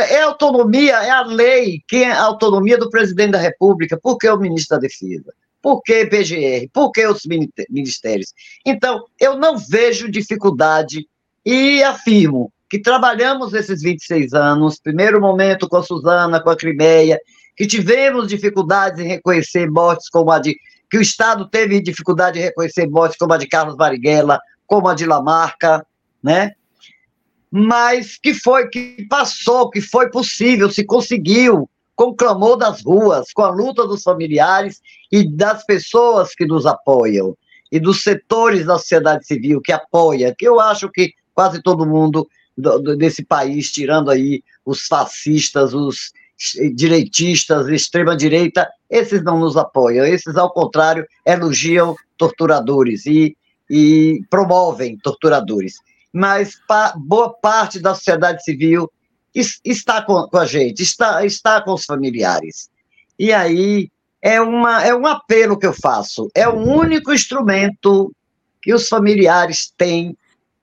é 0.09 0.23
autonomia, 0.23 0.95
é 1.03 1.11
a 1.11 1.23
lei, 1.23 1.81
quem 1.89 2.05
é 2.05 2.13
a 2.13 2.23
autonomia 2.23 2.79
do 2.79 2.89
presidente 2.89 3.33
da 3.33 3.39
República, 3.39 3.99
por 4.01 4.17
que 4.17 4.29
o 4.29 4.39
ministro 4.39 4.77
da 4.77 4.83
Defesa? 4.83 5.35
Por 5.61 5.83
que 5.83 6.07
PGR? 6.07 6.69
Por 6.73 6.93
que 6.93 7.05
os 7.05 7.23
ministérios? 7.69 8.33
Então, 8.65 9.05
eu 9.19 9.37
não 9.37 9.59
vejo 9.59 10.09
dificuldade 10.09 11.09
e 11.45 11.83
afirmo 11.83 12.53
que 12.71 12.79
trabalhamos 12.79 13.55
esses 13.55 13.83
26 13.83 14.35
anos, 14.35 14.79
primeiro 14.79 15.21
momento 15.21 15.69
com 15.69 15.79
a 15.79 15.83
Suzana, 15.83 16.41
com 16.41 16.51
a 16.51 16.57
Crimeia, 16.57 17.19
que 17.57 17.67
tivemos 17.67 18.29
dificuldades 18.29 19.01
em 19.01 19.09
reconhecer 19.09 19.69
mortes 19.71 20.09
como 20.09 20.31
a 20.31 20.39
de. 20.39 20.57
Que 20.93 20.99
o 20.99 21.01
Estado 21.01 21.49
teve 21.49 21.81
dificuldade 21.81 22.39
em 22.39 22.43
reconhecer 22.43 22.87
mortes 22.87 23.17
como 23.17 23.33
a 23.33 23.39
de 23.39 23.49
Carlos 23.49 23.77
Marighella, 23.77 24.39
como 24.67 24.89
a 24.89 24.95
de 24.95 25.07
Lamarca, 25.07 25.87
né? 26.23 26.53
mas 27.51 28.19
que 28.19 28.35
foi, 28.35 28.69
que 28.69 29.07
passou, 29.09 29.71
que 29.71 29.81
foi 29.81 30.11
possível, 30.11 30.71
se 30.71 30.85
conseguiu, 30.85 31.67
com 31.97 32.11
o 32.11 32.15
clamor 32.15 32.59
das 32.59 32.83
ruas, 32.83 33.33
com 33.33 33.41
a 33.41 33.49
luta 33.49 33.87
dos 33.87 34.03
familiares 34.03 34.83
e 35.11 35.27
das 35.27 35.65
pessoas 35.65 36.35
que 36.35 36.45
nos 36.45 36.67
apoiam, 36.67 37.35
e 37.71 37.81
dos 37.81 38.03
setores 38.03 38.67
da 38.67 38.77
sociedade 38.77 39.27
civil 39.27 39.63
que 39.63 39.73
apoia, 39.73 40.35
que 40.37 40.47
eu 40.47 40.61
acho 40.61 40.91
que 40.91 41.15
quase 41.35 41.63
todo 41.63 41.87
mundo 41.87 42.29
desse 42.99 43.25
país, 43.25 43.73
tirando 43.73 44.11
aí 44.11 44.43
os 44.63 44.83
fascistas, 44.87 45.73
os 45.73 46.13
direitistas, 46.75 47.69
extrema-direita, 47.69 48.69
esses 48.91 49.23
não 49.23 49.39
nos 49.39 49.57
apoiam, 49.57 50.05
esses, 50.05 50.37
ao 50.37 50.53
contrário, 50.53 51.07
elogiam 51.25 51.95
torturadores 52.17 53.07
e, 53.07 53.37
e 53.71 54.21
promovem 54.31 54.99
torturadores 54.99 55.75
mas 56.13 56.61
pa, 56.69 56.93
boa 56.97 57.33
parte 57.33 57.81
da 57.81 57.95
sociedade 57.95 58.45
civil 58.45 58.91
está 59.65 60.03
com, 60.03 60.29
com, 60.29 60.37
a 60.37 60.45
gente, 60.45 60.83
está, 60.83 61.25
está 61.25 61.63
com 61.63 61.73
os 61.73 61.87
familiares. 61.87 62.69
E 63.19 63.33
aí 63.33 63.91
é, 64.21 64.41
uma, 64.41 64.85
é 64.85 64.95
um 64.95 65.07
apelo 65.07 65.59
que 65.59 65.67
eu 65.67 65.73
faço, 65.73 66.29
é 66.35 66.47
o 66.47 66.55
único 66.55 67.13
instrumento 67.13 68.15
que 68.61 68.75
os 68.75 68.89
familiares 68.89 69.73
têm 69.77 70.17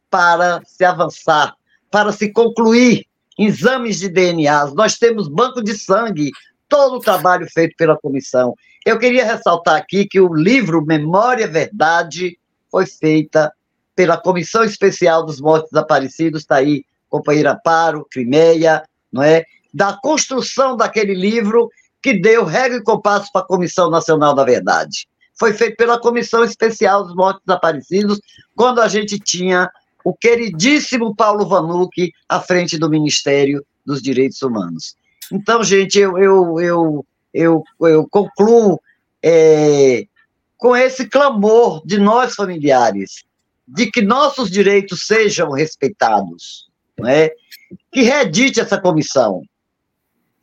para 0.09 0.61
se 0.65 0.85
avançar, 0.85 1.55
para 1.89 2.11
se 2.11 2.31
concluir 2.31 3.05
exames 3.39 3.99
de 3.99 4.09
DNA. 4.09 4.71
Nós 4.75 4.97
temos 4.97 5.29
banco 5.29 5.63
de 5.63 5.73
sangue, 5.73 6.31
todo 6.67 6.97
o 6.97 6.99
trabalho 6.99 7.47
feito 7.49 7.75
pela 7.77 7.97
comissão. 7.97 8.53
Eu 8.85 8.99
queria 8.99 9.25
ressaltar 9.25 9.75
aqui 9.75 10.05
que 10.05 10.19
o 10.19 10.33
livro 10.33 10.85
Memória 10.85 11.47
Verdade 11.47 12.37
foi 12.69 12.85
feita 12.85 13.51
pela 13.95 14.17
Comissão 14.17 14.63
Especial 14.63 15.25
dos 15.25 15.41
Mortos 15.41 15.71
Desaparecidos, 15.71 16.41
está 16.41 16.57
aí, 16.57 16.83
companheira 17.09 17.59
Paro, 17.63 18.05
Crimeia, 18.09 18.83
não 19.11 19.23
é? 19.23 19.43
Da 19.73 19.97
construção 20.01 20.77
daquele 20.77 21.13
livro 21.13 21.69
que 22.01 22.13
deu 22.13 22.45
regra 22.45 22.77
e 22.77 22.83
compasso 22.83 23.29
para 23.31 23.41
a 23.41 23.47
Comissão 23.47 23.89
Nacional 23.89 24.33
da 24.33 24.43
Verdade. 24.43 25.07
Foi 25.37 25.53
feito 25.53 25.75
pela 25.77 25.99
Comissão 25.99 26.43
Especial 26.43 27.03
dos 27.03 27.15
Mortos 27.15 27.41
Desaparecidos, 27.45 28.19
quando 28.55 28.79
a 28.79 28.87
gente 28.87 29.17
tinha 29.19 29.69
o 30.03 30.13
queridíssimo 30.13 31.15
Paulo 31.15 31.47
Vanucci 31.47 32.11
à 32.27 32.39
frente 32.39 32.77
do 32.77 32.89
Ministério 32.89 33.65
dos 33.85 34.01
Direitos 34.01 34.41
Humanos. 34.41 34.95
Então, 35.31 35.63
gente, 35.63 35.99
eu, 35.99 36.17
eu, 36.17 36.59
eu, 36.59 37.05
eu, 37.33 37.63
eu 37.81 38.07
concluo 38.09 38.79
é, 39.23 40.05
com 40.57 40.75
esse 40.75 41.07
clamor 41.07 41.81
de 41.85 41.97
nós 41.97 42.35
familiares, 42.35 43.23
de 43.67 43.91
que 43.91 44.01
nossos 44.01 44.49
direitos 44.49 45.05
sejam 45.05 45.51
respeitados, 45.51 46.67
né? 46.99 47.29
que 47.91 48.01
redite 48.01 48.59
essa 48.59 48.79
comissão. 48.79 49.43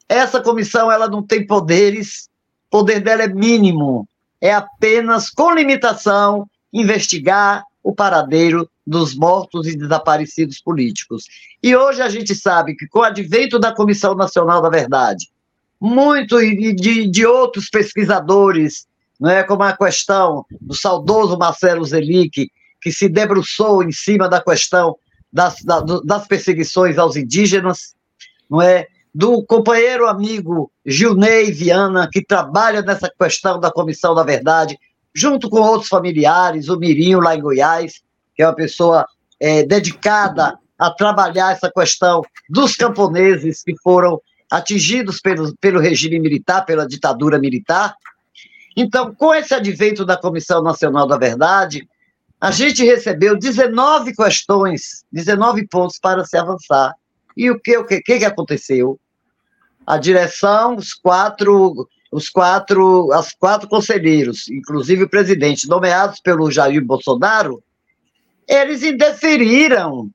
Essa 0.08 0.40
comissão 0.40 0.90
ela 0.90 1.08
não 1.08 1.22
tem 1.22 1.44
poderes, 1.44 2.28
o 2.68 2.70
poder 2.70 3.00
dela 3.00 3.24
é 3.24 3.28
mínimo, 3.28 4.08
é 4.40 4.52
apenas, 4.52 5.28
com 5.28 5.52
limitação, 5.52 6.48
investigar 6.72 7.64
o 7.82 7.92
paradeiro 7.94 8.68
dos 8.86 9.16
mortos 9.16 9.66
e 9.66 9.76
desaparecidos 9.76 10.60
políticos. 10.60 11.24
E 11.62 11.74
hoje 11.74 12.00
a 12.00 12.08
gente 12.08 12.34
sabe 12.34 12.76
que, 12.76 12.86
com 12.86 13.00
o 13.00 13.02
advento 13.02 13.58
da 13.58 13.74
Comissão 13.74 14.14
Nacional 14.14 14.62
da 14.62 14.68
Verdade, 14.68 15.28
muito 15.80 16.38
de, 16.38 17.10
de 17.10 17.26
outros 17.26 17.68
pesquisadores, 17.68 18.86
não 19.18 19.30
é 19.30 19.42
como 19.42 19.62
a 19.62 19.76
questão 19.76 20.44
do 20.60 20.74
saudoso 20.74 21.36
Marcelo 21.36 21.84
Zelic, 21.84 22.50
que 22.80 22.92
se 22.92 23.08
debruçou 23.08 23.82
em 23.82 23.90
cima 23.90 24.28
da 24.28 24.40
questão 24.40 24.96
das, 25.32 25.56
das 26.04 26.26
perseguições 26.26 26.98
aos 26.98 27.16
indígenas, 27.16 27.94
não 28.48 28.62
é? 28.62 28.86
Do 29.12 29.42
companheiro 29.44 30.06
amigo 30.06 30.70
Gilney 30.84 31.50
Viana, 31.50 32.08
que 32.10 32.22
trabalha 32.22 32.82
nessa 32.82 33.10
questão 33.18 33.58
da 33.58 33.72
Comissão 33.72 34.14
da 34.14 34.22
Verdade, 34.22 34.78
junto 35.14 35.48
com 35.48 35.60
outros 35.60 35.88
familiares, 35.88 36.68
o 36.68 36.78
Mirinho, 36.78 37.20
lá 37.20 37.34
em 37.34 37.40
Goiás, 37.40 38.02
que 38.36 38.42
é 38.42 38.46
uma 38.46 38.54
pessoa 38.54 39.06
é, 39.40 39.64
dedicada 39.64 40.58
a 40.78 40.90
trabalhar 40.90 41.52
essa 41.52 41.70
questão 41.70 42.22
dos 42.48 42.76
camponeses 42.76 43.62
que 43.62 43.74
foram 43.82 44.20
atingidos 44.50 45.20
pelo, 45.20 45.56
pelo 45.56 45.80
regime 45.80 46.20
militar, 46.20 46.64
pela 46.64 46.86
ditadura 46.86 47.38
militar. 47.38 47.94
Então, 48.76 49.14
com 49.14 49.34
esse 49.34 49.54
advento 49.54 50.04
da 50.04 50.16
Comissão 50.16 50.62
Nacional 50.62 51.06
da 51.06 51.16
Verdade, 51.16 51.88
a 52.38 52.50
gente 52.50 52.84
recebeu 52.84 53.38
19 53.38 54.14
questões, 54.14 55.04
19 55.10 55.66
pontos 55.66 55.98
para 55.98 56.24
se 56.24 56.36
avançar. 56.36 56.92
E 57.34 57.50
o 57.50 57.58
que, 57.58 57.76
o 57.78 57.84
que, 57.84 58.00
que 58.02 58.24
aconteceu? 58.24 59.00
A 59.86 59.96
direção, 59.96 60.76
os 60.76 60.92
quatro, 60.92 61.88
os 62.12 62.28
quatro, 62.28 63.10
as 63.12 63.32
quatro 63.32 63.68
conselheiros, 63.68 64.48
inclusive 64.48 65.04
o 65.04 65.08
presidente, 65.08 65.68
nomeados 65.68 66.20
pelo 66.20 66.50
Jair 66.50 66.84
Bolsonaro, 66.84 67.62
eles 68.46 68.82
indeferiram 68.82 70.10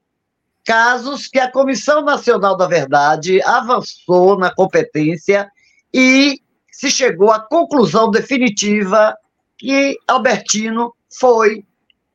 casos 0.66 1.28
que 1.28 1.40
a 1.40 1.52
Comissão 1.52 2.02
Nacional 2.02 2.56
da 2.56 2.68
Verdade 2.68 3.42
avançou 3.44 4.38
na 4.38 4.54
competência 4.54 5.50
e 5.94 6.40
se 6.72 6.90
chegou 6.90 7.32
à 7.32 7.40
conclusão 7.40 8.10
definitiva 8.10 9.16
que 9.58 9.98
Albertino 10.08 10.94
foi 11.10 11.66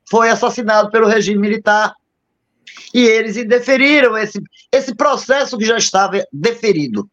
foi 0.09 0.29
assassinado 0.29 0.89
pelo 0.89 1.07
regime 1.07 1.39
militar. 1.39 1.93
E 2.93 3.01
eles 3.01 3.35
indeferiram 3.35 4.17
esse, 4.17 4.41
esse 4.71 4.95
processo 4.95 5.57
que 5.57 5.65
já 5.65 5.77
estava 5.77 6.23
deferido. 6.31 7.09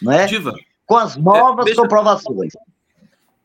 Não 0.00 0.12
é? 0.12 0.26
Diva, 0.26 0.52
com 0.84 0.96
as 0.96 1.16
novas 1.16 1.64
é, 1.64 1.66
deixa, 1.66 1.80
comprovações. 1.80 2.52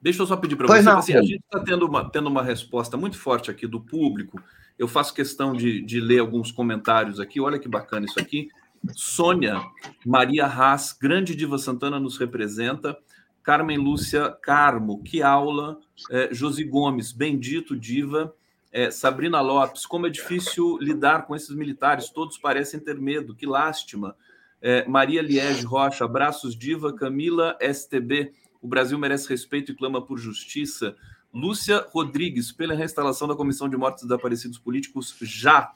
Deixa 0.01 0.21
eu 0.21 0.27
só 0.27 0.35
pedir 0.35 0.55
para 0.55 0.67
você, 0.67 0.81
não, 0.81 0.97
assim, 0.97 1.15
a 1.15 1.21
gente 1.21 1.41
está 1.43 1.59
tendo 1.59 1.85
uma, 1.85 2.09
tendo 2.09 2.27
uma 2.27 2.43
resposta 2.43 2.97
muito 2.97 3.17
forte 3.17 3.49
aqui 3.49 3.65
do 3.65 3.79
público. 3.79 4.41
Eu 4.81 4.87
faço 4.87 5.13
questão 5.13 5.53
de, 5.53 5.79
de 5.79 6.01
ler 6.01 6.17
alguns 6.17 6.51
comentários 6.51 7.19
aqui. 7.19 7.39
Olha 7.39 7.59
que 7.59 7.67
bacana 7.67 8.07
isso 8.07 8.19
aqui. 8.19 8.49
Sônia 8.95 9.61
Maria 10.03 10.47
Haas, 10.47 10.91
grande 10.91 11.35
diva 11.35 11.59
Santana, 11.59 11.99
nos 11.99 12.17
representa. 12.17 12.97
Carmen 13.43 13.77
Lúcia 13.77 14.35
Carmo, 14.41 15.03
que 15.03 15.21
aula. 15.21 15.77
É, 16.09 16.33
Josi 16.33 16.63
Gomes, 16.63 17.11
bendito 17.11 17.77
diva. 17.77 18.33
É, 18.71 18.89
Sabrina 18.89 19.39
Lopes, 19.39 19.85
como 19.85 20.07
é 20.07 20.09
difícil 20.09 20.79
lidar 20.79 21.27
com 21.27 21.35
esses 21.35 21.55
militares, 21.55 22.09
todos 22.09 22.39
parecem 22.39 22.79
ter 22.79 22.99
medo, 22.99 23.35
que 23.35 23.45
lástima. 23.45 24.15
É, 24.59 24.83
Maria 24.87 25.21
Liege 25.21 25.63
Rocha, 25.63 26.05
abraços, 26.05 26.55
Diva, 26.55 26.91
Camila 26.91 27.55
STB, 27.61 28.33
O 28.59 28.67
Brasil 28.67 28.97
merece 28.97 29.29
respeito 29.29 29.71
e 29.71 29.75
clama 29.75 30.03
por 30.03 30.17
justiça. 30.17 30.95
Lúcia 31.33 31.87
Rodrigues, 31.91 32.51
pela 32.51 32.73
reinstalação 32.73 33.27
da 33.27 33.35
Comissão 33.35 33.69
de 33.69 33.77
Mortos 33.77 34.03
Desaparecidos 34.03 34.57
Políticos, 34.57 35.15
já. 35.21 35.73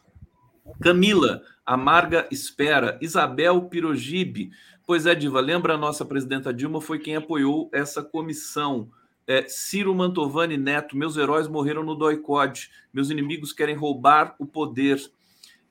Camila, 0.81 1.41
amarga 1.65 2.27
espera. 2.31 2.97
Isabel 3.01 3.61
Pirogibe, 3.63 4.51
pois 4.85 5.05
é, 5.05 5.15
Diva, 5.15 5.39
lembra 5.39 5.75
a 5.75 5.77
nossa 5.77 6.03
presidenta 6.03 6.53
Dilma, 6.53 6.81
foi 6.81 6.99
quem 6.99 7.15
apoiou 7.15 7.69
essa 7.71 8.03
comissão. 8.03 8.89
É, 9.27 9.47
Ciro 9.47 9.95
Mantovani 9.95 10.57
Neto, 10.57 10.97
meus 10.97 11.17
heróis 11.17 11.47
morreram 11.47 11.83
no 11.83 11.95
doicode, 11.95 12.69
meus 12.93 13.09
inimigos 13.09 13.53
querem 13.53 13.75
roubar 13.75 14.35
o 14.37 14.45
poder. 14.45 14.99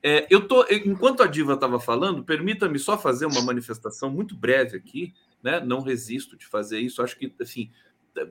É, 0.01 0.27
eu 0.29 0.47
tô, 0.47 0.65
enquanto 0.69 1.23
a 1.23 1.27
Diva 1.27 1.53
estava 1.53 1.79
falando, 1.79 2.23
permita-me 2.23 2.77
só 2.77 2.97
fazer 2.97 3.25
uma 3.25 3.41
manifestação 3.41 4.09
muito 4.09 4.35
breve 4.35 4.77
aqui, 4.77 5.13
né? 5.41 5.59
Não 5.59 5.81
resisto 5.81 6.37
de 6.37 6.45
fazer 6.45 6.79
isso. 6.79 7.01
Acho 7.01 7.17
que 7.17 7.33
assim 7.39 7.71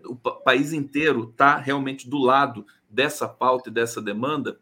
o 0.07 0.17
país 0.17 0.73
inteiro 0.73 1.31
está 1.31 1.57
realmente 1.57 2.09
do 2.09 2.19
lado 2.19 2.67
dessa 2.89 3.29
pauta 3.29 3.69
e 3.69 3.73
dessa 3.73 4.01
demanda. 4.01 4.59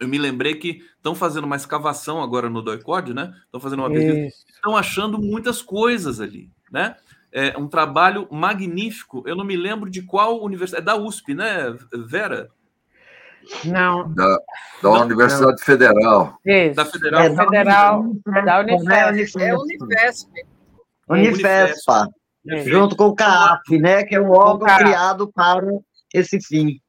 Eu 0.00 0.08
me 0.08 0.18
lembrei 0.18 0.54
que 0.56 0.82
estão 0.96 1.14
fazendo 1.14 1.44
uma 1.44 1.56
escavação 1.56 2.22
agora 2.22 2.50
no 2.50 2.62
DOICOD, 2.62 3.14
né? 3.14 3.34
Estão 3.44 3.60
fazendo 3.60 3.80
uma 3.80 3.90
pesquisa, 3.90 4.34
estão 4.48 4.76
achando 4.76 5.18
muitas 5.18 5.62
coisas 5.62 6.20
ali, 6.20 6.50
né? 6.70 6.96
É 7.32 7.56
um 7.58 7.68
trabalho 7.68 8.26
magnífico. 8.30 9.22
Eu 9.26 9.36
não 9.36 9.44
me 9.44 9.56
lembro 9.56 9.90
de 9.90 10.02
qual 10.02 10.42
universidade. 10.42 10.82
É 10.82 10.84
da 10.84 10.96
USP, 10.96 11.34
né, 11.34 11.76
Vera? 12.08 12.50
Não. 13.64 14.12
Da, 14.12 14.26
da 14.26 14.40
não, 14.82 15.02
Universidade 15.02 15.52
não. 15.52 15.58
Federal. 15.58 16.38
Isso. 16.44 16.74
Da 16.74 16.84
Federal. 16.84 17.22
É, 17.22 17.36
Federal. 17.36 18.04
Da 18.44 18.60
Unifesp. 18.60 19.42
É 19.42 19.54
Unifesp. 19.54 20.30
Unifespa. 21.08 22.08
Junto 22.64 22.96
com 22.96 23.06
o 23.06 23.14
CAF, 23.14 23.78
né? 23.78 24.04
Que 24.04 24.14
é 24.14 24.20
o 24.20 24.30
órgão 24.30 24.66
criado 24.76 25.32
para 25.32 25.66
esse 26.12 26.40
fim. 26.40 26.80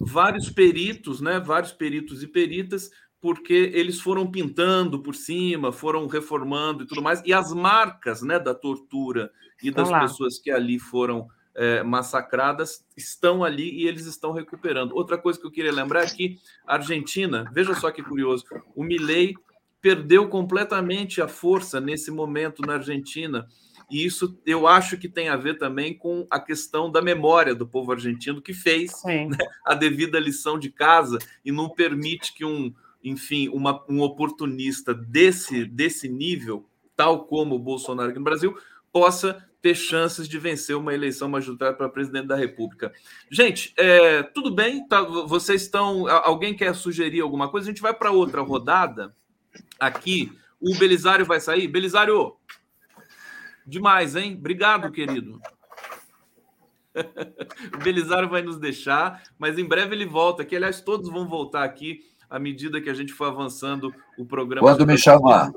Vários 0.00 0.50
peritos, 0.50 1.20
né? 1.20 1.40
Vários 1.40 1.72
peritos 1.72 2.22
e 2.22 2.26
peritas 2.26 2.90
porque 3.20 3.72
eles 3.74 4.00
foram 4.00 4.30
pintando 4.30 5.02
por 5.02 5.14
cima, 5.14 5.72
foram 5.72 6.06
reformando 6.06 6.84
e 6.84 6.86
tudo 6.86 7.02
mais, 7.02 7.20
e 7.24 7.32
as 7.32 7.52
marcas 7.52 8.22
né, 8.22 8.38
da 8.38 8.54
tortura 8.54 9.30
e 9.62 9.70
das 9.70 9.90
pessoas 9.90 10.38
que 10.38 10.50
ali 10.50 10.78
foram 10.78 11.26
é, 11.54 11.82
massacradas 11.82 12.84
estão 12.96 13.42
ali 13.42 13.82
e 13.82 13.88
eles 13.88 14.06
estão 14.06 14.30
recuperando. 14.30 14.92
Outra 14.94 15.18
coisa 15.18 15.38
que 15.38 15.46
eu 15.46 15.50
queria 15.50 15.72
lembrar 15.72 16.04
é 16.04 16.06
que 16.06 16.38
a 16.64 16.74
Argentina, 16.74 17.50
veja 17.52 17.74
só 17.74 17.90
que 17.90 18.02
curioso, 18.02 18.44
o 18.76 18.84
Milley 18.84 19.34
perdeu 19.80 20.28
completamente 20.28 21.20
a 21.20 21.26
força 21.26 21.80
nesse 21.80 22.10
momento 22.10 22.62
na 22.62 22.74
Argentina. 22.74 23.48
E 23.90 24.04
isso 24.04 24.38
eu 24.44 24.66
acho 24.66 24.98
que 24.98 25.08
tem 25.08 25.28
a 25.28 25.36
ver 25.36 25.58
também 25.58 25.96
com 25.96 26.26
a 26.30 26.38
questão 26.38 26.90
da 26.90 27.00
memória 27.00 27.54
do 27.54 27.66
povo 27.66 27.92
argentino 27.92 28.42
que 28.42 28.52
fez 28.52 28.92
né, 29.04 29.36
a 29.64 29.74
devida 29.74 30.20
lição 30.20 30.58
de 30.58 30.70
casa 30.70 31.18
e 31.44 31.50
não 31.50 31.70
permite 31.70 32.34
que 32.34 32.44
um, 32.44 32.72
enfim, 33.02 33.48
uma, 33.48 33.82
um 33.88 34.00
oportunista 34.00 34.92
desse, 34.92 35.64
desse 35.64 36.08
nível, 36.08 36.68
tal 36.94 37.24
como 37.24 37.54
o 37.54 37.58
Bolsonaro 37.58 38.10
aqui 38.10 38.18
no 38.18 38.24
Brasil, 38.24 38.56
possa 38.92 39.44
ter 39.60 39.74
chances 39.74 40.28
de 40.28 40.38
vencer 40.38 40.76
uma 40.76 40.94
eleição 40.94 41.28
majoritária 41.28 41.76
para 41.76 41.88
presidente 41.88 42.26
da 42.26 42.36
República. 42.36 42.92
Gente, 43.30 43.72
é, 43.76 44.22
tudo 44.22 44.54
bem? 44.54 44.86
Tá, 44.86 45.02
vocês 45.02 45.62
estão. 45.62 46.06
Alguém 46.08 46.54
quer 46.54 46.74
sugerir 46.74 47.20
alguma 47.20 47.48
coisa? 47.50 47.68
A 47.68 47.72
gente 47.72 47.82
vai 47.82 47.92
para 47.92 48.12
outra 48.12 48.40
rodada 48.40 49.14
aqui. 49.80 50.32
O 50.60 50.76
Belisário 50.76 51.26
vai 51.26 51.40
sair. 51.40 51.66
Belisário, 51.66 52.36
demais, 53.68 54.16
hein? 54.16 54.36
Obrigado, 54.38 54.90
querido. 54.90 55.40
o 57.74 57.78
Belisário 57.78 58.28
vai 58.28 58.42
nos 58.42 58.58
deixar, 58.58 59.22
mas 59.38 59.58
em 59.58 59.64
breve 59.64 59.94
ele 59.94 60.06
volta 60.06 60.42
aqui. 60.42 60.56
Aliás, 60.56 60.80
todos 60.80 61.10
vão 61.10 61.28
voltar 61.28 61.64
aqui 61.64 62.00
à 62.28 62.38
medida 62.38 62.80
que 62.80 62.90
a 62.90 62.94
gente 62.94 63.12
for 63.12 63.26
avançando 63.26 63.94
o 64.18 64.24
programa. 64.24 64.66
Quando 64.66 64.86
me 64.86 64.98
chamar. 64.98 65.52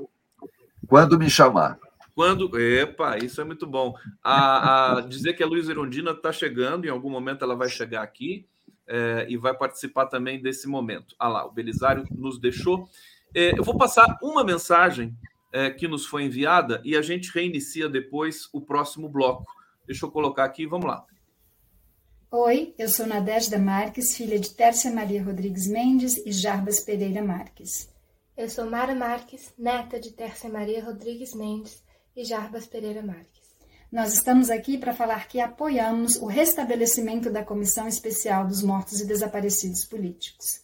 Quando 0.87 1.17
me 1.17 1.29
chamar. 1.29 1.79
Quando. 2.13 2.59
Epa, 2.59 3.17
isso 3.17 3.41
é 3.41 3.43
muito 3.43 3.65
bom. 3.65 3.95
A, 4.23 4.97
a 4.97 5.01
dizer 5.01 5.33
que 5.33 5.43
a 5.43 5.47
Luiz 5.47 5.69
Erundina 5.69 6.11
está 6.11 6.31
chegando, 6.31 6.85
em 6.85 6.89
algum 6.89 7.09
momento 7.09 7.43
ela 7.43 7.55
vai 7.55 7.69
chegar 7.69 8.03
aqui 8.03 8.45
é, 8.87 9.25
e 9.29 9.37
vai 9.37 9.53
participar 9.53 10.07
também 10.07 10.41
desse 10.41 10.67
momento. 10.67 11.15
Ah 11.17 11.29
lá, 11.29 11.45
o 11.45 11.51
Belisário 11.51 12.05
nos 12.11 12.39
deixou. 12.39 12.87
É, 13.33 13.57
eu 13.57 13.63
vou 13.63 13.77
passar 13.77 14.17
uma 14.21 14.43
mensagem 14.43 15.15
é, 15.53 15.69
que 15.69 15.87
nos 15.87 16.05
foi 16.05 16.23
enviada 16.23 16.81
e 16.83 16.95
a 16.95 17.01
gente 17.01 17.31
reinicia 17.33 17.89
depois 17.89 18.47
o 18.53 18.61
próximo 18.61 19.09
bloco. 19.09 19.45
Deixa 19.85 20.05
eu 20.05 20.11
colocar 20.11 20.45
aqui, 20.45 20.65
vamos 20.65 20.87
lá. 20.87 21.05
Oi, 22.31 22.73
eu 22.79 22.87
sou 22.87 23.05
Nadежda 23.05 23.59
Marques, 23.59 24.15
filha 24.15 24.39
de 24.39 24.55
Tércia 24.55 24.89
Maria 24.89 25.21
Rodrigues 25.21 25.67
Mendes 25.67 26.17
e 26.25 26.31
Jarbas 26.31 26.79
Pereira 26.79 27.21
Marques. 27.21 27.89
Eu 28.37 28.49
sou 28.49 28.65
Mara 28.65 28.95
Marques, 28.95 29.53
neta 29.57 29.99
de 29.99 30.13
Tércia 30.13 30.49
Maria 30.49 30.83
Rodrigues 30.83 31.35
Mendes 31.35 31.83
e 32.15 32.23
Jarbas 32.23 32.65
Pereira 32.65 33.01
Marques. 33.01 33.41
Nós 33.91 34.13
estamos 34.13 34.49
aqui 34.49 34.77
para 34.77 34.93
falar 34.93 35.27
que 35.27 35.41
apoiamos 35.41 36.15
o 36.15 36.25
restabelecimento 36.25 37.29
da 37.29 37.43
Comissão 37.43 37.85
Especial 37.89 38.47
dos 38.47 38.63
Mortos 38.63 39.01
e 39.01 39.05
Desaparecidos 39.05 39.83
Políticos. 39.83 40.61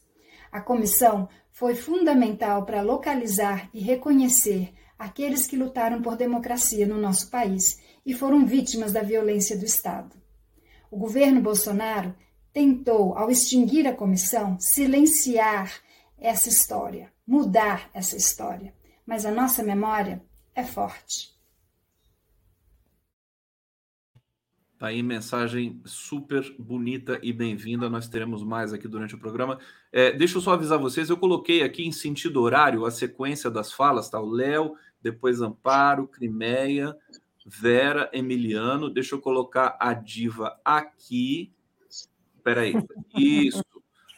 A 0.50 0.62
comissão 0.62 1.28
foi 1.58 1.74
fundamental 1.74 2.68
para 2.68 2.84
localizar 2.84 3.68
e 3.74 3.80
reconhecer 3.80 4.72
aqueles 4.96 5.48
que 5.48 5.58
lutaram 5.58 6.04
por 6.04 6.16
democracia 6.16 6.86
no 6.86 7.00
nosso 7.00 7.32
país 7.32 7.82
e 8.06 8.14
foram 8.14 8.46
vítimas 8.46 8.94
da 8.94 9.02
violência 9.02 9.58
do 9.58 9.66
Estado. 9.66 10.16
O 10.92 10.98
governo 10.98 11.42
Bolsonaro 11.42 12.16
tentou, 12.54 13.18
ao 13.18 13.32
extinguir 13.32 13.88
a 13.88 13.96
comissão, 13.96 14.56
silenciar 14.60 15.82
essa 16.20 16.48
história, 16.48 17.12
mudar 17.26 17.90
essa 17.92 18.16
história, 18.16 18.72
mas 19.04 19.26
a 19.26 19.32
nossa 19.32 19.64
memória 19.64 20.22
é 20.54 20.64
forte. 20.64 21.36
Tá 24.78 24.88
aí, 24.88 25.02
mensagem 25.02 25.82
super 25.86 26.56
bonita 26.60 27.20
e 27.24 27.34
bem-vinda. 27.34 27.90
Nós 27.90 28.08
teremos 28.08 28.44
mais 28.44 28.72
aqui 28.72 28.88
durante 28.88 29.16
o 29.16 29.18
programa. 29.18 29.58
É, 29.92 30.12
deixa 30.12 30.38
eu 30.38 30.42
só 30.42 30.54
avisar 30.54 30.78
vocês: 30.78 31.10
eu 31.10 31.18
coloquei 31.18 31.64
aqui 31.64 31.88
em 31.88 31.92
sentido 31.92 32.40
horário 32.40 32.86
a 32.86 32.92
sequência 32.92 33.50
das 33.50 33.74
falas, 33.74 34.08
tá? 34.08 34.22
O 34.22 34.30
Léo, 34.30 34.76
depois 35.02 35.42
Amparo, 35.42 36.08
Crimeia, 36.08 36.96
Vera, 37.44 38.08
Emiliano. 38.14 38.88
Deixa 38.88 39.16
eu 39.16 39.20
colocar 39.20 39.76
a 39.80 39.96
diva 39.96 40.60
aqui. 40.64 41.52
Espera 41.90 42.62
aí. 42.62 42.76
Isso, 43.18 43.64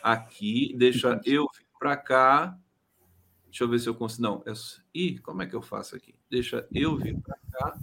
aqui. 0.04 0.76
Deixa 0.78 1.22
eu 1.24 1.48
vir 1.56 1.66
para 1.80 1.96
cá. 1.96 2.58
Deixa 3.46 3.64
eu 3.64 3.70
ver 3.70 3.80
se 3.80 3.88
eu 3.88 3.96
consigo. 3.96 4.24
Não, 4.24 4.44
é... 4.46 4.52
Ih, 4.94 5.20
como 5.20 5.42
é 5.42 5.48
que 5.48 5.56
eu 5.56 5.62
faço 5.62 5.96
aqui? 5.96 6.16
Deixa 6.30 6.68
eu 6.74 6.98
vir 6.98 7.18
para 7.22 7.38
cá. 7.50 7.80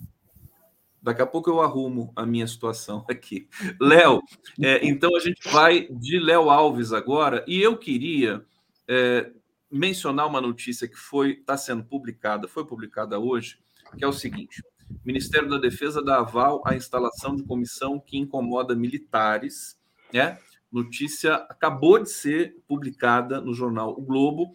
Daqui 1.06 1.22
a 1.22 1.26
pouco 1.26 1.48
eu 1.48 1.60
arrumo 1.60 2.12
a 2.16 2.26
minha 2.26 2.48
situação 2.48 3.04
aqui. 3.08 3.48
Léo, 3.80 4.20
é, 4.60 4.84
então 4.84 5.14
a 5.14 5.20
gente 5.20 5.48
vai 5.48 5.86
de 5.88 6.18
Léo 6.18 6.50
Alves 6.50 6.92
agora, 6.92 7.44
e 7.46 7.62
eu 7.62 7.78
queria 7.78 8.44
é, 8.88 9.30
mencionar 9.70 10.26
uma 10.26 10.40
notícia 10.40 10.88
que 10.88 10.96
foi 10.96 11.34
está 11.34 11.56
sendo 11.56 11.84
publicada, 11.84 12.48
foi 12.48 12.66
publicada 12.66 13.20
hoje, 13.20 13.56
que 13.96 14.04
é 14.04 14.08
o 14.08 14.12
seguinte: 14.12 14.60
Ministério 15.04 15.48
da 15.48 15.58
Defesa 15.58 16.02
dá 16.02 16.18
aval 16.18 16.60
à 16.66 16.74
instalação 16.74 17.36
de 17.36 17.44
comissão 17.44 18.00
que 18.00 18.18
incomoda 18.18 18.74
militares. 18.74 19.78
Né? 20.12 20.36
Notícia 20.72 21.36
acabou 21.48 22.00
de 22.00 22.10
ser 22.10 22.56
publicada 22.66 23.40
no 23.40 23.54
jornal 23.54 23.92
O 23.96 24.02
Globo. 24.02 24.50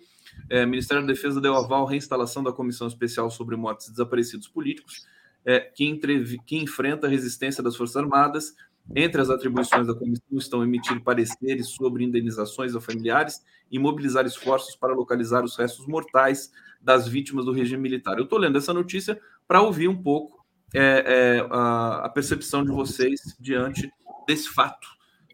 É, 0.50 0.66
Ministério 0.66 1.02
da 1.08 1.14
Defesa 1.14 1.40
deu 1.40 1.56
aval 1.56 1.88
à 1.88 1.90
reinstalação 1.90 2.44
da 2.44 2.52
Comissão 2.52 2.88
Especial 2.88 3.32
sobre 3.32 3.56
Mortes 3.56 3.88
e 3.88 3.92
Desaparecidos 3.92 4.50
Políticos 4.50 5.10
é, 5.46 5.60
que, 5.60 5.86
entrev... 5.86 6.38
que 6.46 6.58
enfrenta 6.58 7.08
a 7.08 7.10
resistência 7.10 7.64
das 7.64 7.76
Forças 7.76 7.98
Armadas. 7.98 8.54
Entre 8.96 9.22
as 9.22 9.30
atribuições 9.30 9.88
da 9.88 9.94
comissão 9.94 10.38
estão 10.38 10.64
emitir 10.64 11.02
pareceres 11.02 11.70
sobre 11.70 12.04
indenizações 12.04 12.76
a 12.76 12.82
familiares 12.82 13.42
e 13.70 13.78
mobilizar 13.80 14.26
esforços 14.26 14.76
para 14.76 14.94
localizar 14.94 15.44
os 15.44 15.56
restos 15.56 15.86
mortais 15.88 16.52
das 16.82 17.08
vítimas 17.08 17.46
do 17.46 17.52
regime 17.52 17.82
militar. 17.82 18.18
Eu 18.18 18.24
estou 18.24 18.40
lendo 18.40 18.58
essa 18.58 18.74
notícia 18.74 19.20
para 19.48 19.62
ouvir 19.62 19.88
um 19.88 20.02
pouco 20.02 20.44
é, 20.74 21.38
é, 21.40 21.48
a, 21.50 22.06
a, 22.06 22.10
percepção 22.10 22.64
de 22.64 22.72
vocês 22.72 23.20
diante 23.40 23.92
desse 24.28 24.50
fato. 24.50 24.88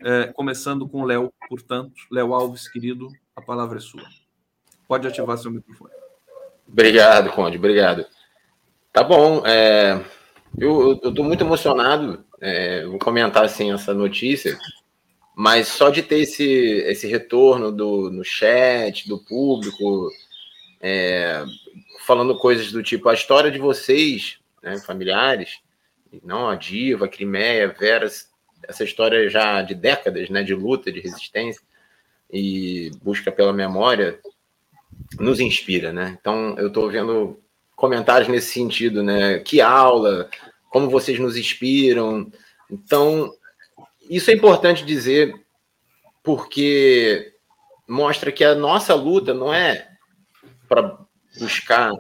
É, 0.04 0.28
começando 0.28 0.88
com 0.88 1.04
Léo, 1.04 1.32
portanto, 1.50 1.94
Léo 2.12 2.34
Alves, 2.34 2.68
querido, 2.68 3.08
a 3.36 3.42
palavra 3.42 3.78
é 3.78 3.82
sua. 3.82 4.04
Pode 4.88 5.08
ativar 5.08 5.38
seu 5.38 5.52
microfone. 5.52 5.94
Obrigado, 6.68 7.32
Conde, 7.32 7.58
obrigado. 7.58 8.06
Tá 8.98 9.04
bom. 9.04 9.46
É, 9.46 10.04
eu 10.58 10.94
estou 10.94 11.24
muito 11.24 11.44
emocionado. 11.44 12.26
É, 12.42 12.84
vou 12.84 12.98
comentar 12.98 13.46
assim 13.46 13.72
essa 13.72 13.94
notícia, 13.94 14.58
mas 15.36 15.68
só 15.68 15.92
de 15.92 16.02
ter 16.02 16.22
esse, 16.22 16.44
esse 16.44 17.06
retorno 17.06 17.72
do, 17.72 18.10
no 18.10 18.24
chat, 18.24 19.08
do 19.08 19.24
público, 19.24 20.10
é, 20.82 21.46
falando 22.08 22.40
coisas 22.40 22.72
do 22.72 22.82
tipo: 22.82 23.08
a 23.08 23.14
história 23.14 23.52
de 23.52 23.60
vocês, 23.60 24.40
né, 24.64 24.80
familiares, 24.80 25.60
não 26.24 26.50
a 26.50 26.56
Diva, 26.56 27.06
a 27.06 27.08
Crimeia, 27.10 27.68
Vera, 27.68 28.08
essa 28.68 28.84
história 28.84 29.30
já 29.30 29.62
de 29.62 29.76
décadas, 29.76 30.28
né, 30.32 30.42
de 30.42 30.56
luta, 30.56 30.92
de 30.92 31.02
resistência 31.02 31.62
e 32.34 32.90
busca 33.04 33.32
pela 33.32 33.54
memória, 33.54 34.20
nos 35.20 35.40
inspira, 35.40 35.94
né? 35.94 36.18
Então, 36.20 36.56
eu 36.58 36.70
estou 36.70 36.90
vendo 36.90 37.40
comentários 37.78 38.28
nesse 38.28 38.52
sentido, 38.52 39.04
né? 39.04 39.38
Que 39.40 39.62
aula, 39.62 40.30
como 40.70 40.90
vocês 40.90 41.18
nos 41.20 41.38
inspiram. 41.38 42.30
Então, 42.70 43.32
isso 44.10 44.32
é 44.32 44.34
importante 44.34 44.84
dizer 44.84 45.34
porque 46.24 47.36
mostra 47.88 48.32
que 48.32 48.44
a 48.44 48.56
nossa 48.56 48.94
luta 48.96 49.34
não 49.34 49.54
é 49.54 49.88
para 50.68 50.98
buscar 51.40 51.94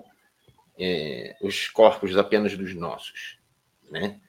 é, 0.77 1.35
os 1.41 1.69
corpos 1.69 2.17
apenas 2.17 2.57
dos 2.57 2.73
nossos, 2.73 3.37
né? 3.89 4.19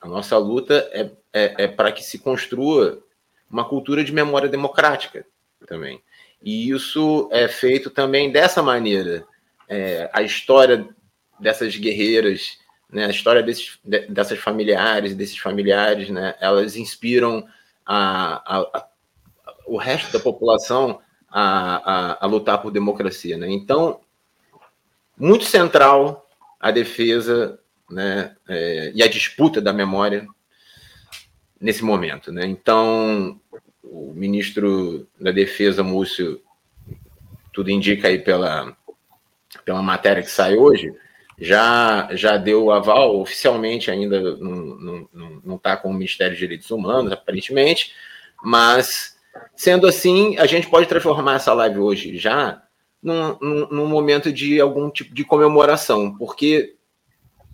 A 0.00 0.08
nossa 0.08 0.36
luta 0.36 0.88
é, 0.92 1.10
é, 1.32 1.64
é 1.64 1.68
para 1.68 1.92
que 1.92 2.02
se 2.02 2.18
construa 2.18 3.02
uma 3.48 3.64
cultura 3.64 4.02
de 4.02 4.12
memória 4.12 4.48
democrática 4.48 5.24
também. 5.66 6.02
E 6.42 6.70
isso 6.70 7.28
é 7.32 7.46
feito 7.48 7.88
também 7.88 8.30
dessa 8.30 8.62
maneira. 8.62 9.24
É, 9.68 10.10
a 10.12 10.22
história 10.22 10.88
dessas 11.38 11.76
guerreiras, 11.76 12.58
né, 12.90 13.04
a 13.04 13.10
história 13.10 13.42
desses, 13.42 13.78
dessas 14.08 14.38
familiares, 14.38 15.14
desses 15.14 15.38
familiares, 15.38 16.08
né, 16.08 16.34
elas 16.40 16.76
inspiram 16.76 17.46
a, 17.84 18.56
a, 18.56 18.58
a, 18.78 18.88
o 19.66 19.76
resto 19.76 20.12
da 20.12 20.20
população 20.20 21.00
a, 21.30 22.24
a, 22.24 22.26
lutar 22.26 22.60
por 22.62 22.70
democracia. 22.70 23.36
Né? 23.36 23.50
Então, 23.50 24.00
muito 25.16 25.44
central 25.44 26.26
a 26.58 26.70
defesa 26.70 27.58
né, 27.90 28.34
é, 28.48 28.92
e 28.94 29.02
a 29.02 29.08
disputa 29.08 29.60
da 29.60 29.72
memória 29.72 30.26
nesse 31.60 31.84
momento. 31.84 32.32
Né? 32.32 32.46
Então, 32.46 33.40
o 33.82 34.12
ministro 34.14 35.06
da 35.20 35.30
Defesa, 35.30 35.82
Múcio, 35.82 36.40
tudo 37.52 37.70
indica 37.70 38.08
aí 38.08 38.18
pela, 38.18 38.76
pela 39.68 39.82
matéria 39.82 40.22
que 40.22 40.30
sai 40.30 40.56
hoje, 40.56 40.94
já, 41.38 42.08
já 42.12 42.38
deu 42.38 42.70
aval, 42.70 43.20
oficialmente 43.20 43.90
ainda 43.90 44.18
não 44.38 45.56
está 45.56 45.76
com 45.76 45.90
o 45.90 45.92
Ministério 45.92 46.32
dos 46.32 46.38
Direitos 46.38 46.70
Humanos, 46.70 47.12
aparentemente, 47.12 47.92
mas, 48.42 49.18
sendo 49.54 49.86
assim, 49.86 50.38
a 50.38 50.46
gente 50.46 50.70
pode 50.70 50.86
transformar 50.86 51.34
essa 51.34 51.52
live 51.52 51.80
hoje 51.80 52.16
já 52.16 52.62
num, 53.02 53.36
num, 53.42 53.68
num 53.68 53.86
momento 53.86 54.32
de 54.32 54.58
algum 54.58 54.88
tipo 54.88 55.14
de 55.14 55.22
comemoração, 55.22 56.16
porque 56.16 56.76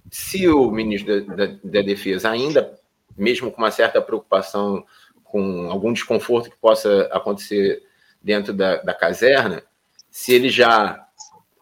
se 0.08 0.48
o 0.48 0.70
ministro 0.70 1.26
da, 1.26 1.34
da, 1.34 1.52
da 1.64 1.82
Defesa 1.82 2.30
ainda, 2.30 2.78
mesmo 3.16 3.50
com 3.50 3.60
uma 3.60 3.72
certa 3.72 4.00
preocupação 4.00 4.84
com 5.24 5.68
algum 5.68 5.92
desconforto 5.92 6.48
que 6.48 6.56
possa 6.58 7.08
acontecer 7.10 7.82
dentro 8.22 8.52
da, 8.52 8.76
da 8.76 8.94
caserna, 8.94 9.64
se 10.12 10.32
ele 10.32 10.48
já 10.48 11.03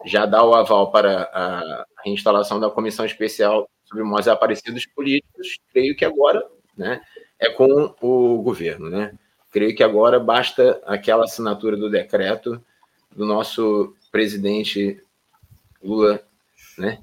já 0.05 0.25
dá 0.25 0.43
o 0.43 0.53
aval 0.53 0.91
para 0.91 1.23
a 1.33 1.85
reinstalação 2.03 2.59
da 2.59 2.69
comissão 2.69 3.05
especial 3.05 3.69
sobre 3.85 4.03
mortos 4.03 4.27
aparecidos 4.27 4.85
políticos, 4.85 5.57
creio 5.71 5.95
que 5.95 6.05
agora 6.05 6.43
né, 6.77 7.01
é 7.39 7.49
com 7.49 7.93
o 8.01 8.41
governo. 8.41 8.89
Né? 8.89 9.13
Creio 9.51 9.75
que 9.75 9.83
agora 9.83 10.19
basta 10.19 10.81
aquela 10.85 11.25
assinatura 11.25 11.77
do 11.77 11.89
decreto 11.89 12.63
do 13.15 13.25
nosso 13.25 13.95
presidente 14.11 14.99
Lula, 15.81 16.23
né? 16.77 16.99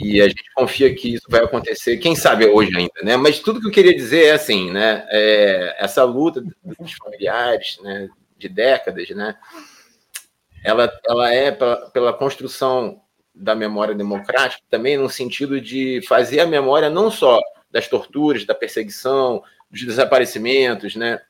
E 0.00 0.20
a 0.20 0.28
gente 0.28 0.44
confia 0.54 0.94
que 0.94 1.14
isso 1.14 1.26
vai 1.28 1.42
acontecer, 1.42 1.96
quem 1.96 2.14
sabe 2.14 2.46
hoje 2.46 2.70
ainda, 2.76 3.02
né? 3.02 3.16
Mas 3.16 3.40
tudo 3.40 3.60
que 3.60 3.66
eu 3.66 3.72
queria 3.72 3.94
dizer 3.94 4.26
é 4.26 4.32
assim, 4.32 4.70
né? 4.70 5.04
É, 5.10 5.76
essa 5.78 6.04
luta 6.04 6.40
dos 6.40 6.92
familiares, 6.92 7.78
né? 7.82 8.08
De 8.36 8.48
décadas, 8.48 9.08
né? 9.10 9.34
Ela, 10.64 10.92
ela 11.06 11.32
é 11.32 11.50
pela, 11.50 11.90
pela 11.90 12.12
construção 12.12 13.00
da 13.34 13.54
memória 13.54 13.94
democrática 13.94 14.62
também 14.68 14.96
no 14.96 15.08
sentido 15.08 15.60
de 15.60 16.00
fazer 16.08 16.40
a 16.40 16.46
memória 16.46 16.90
não 16.90 17.10
só 17.10 17.40
das 17.70 17.86
torturas, 17.86 18.44
da 18.44 18.54
perseguição, 18.54 19.42
dos 19.70 19.84
desaparecimentos, 19.84 20.96
né? 20.96 21.20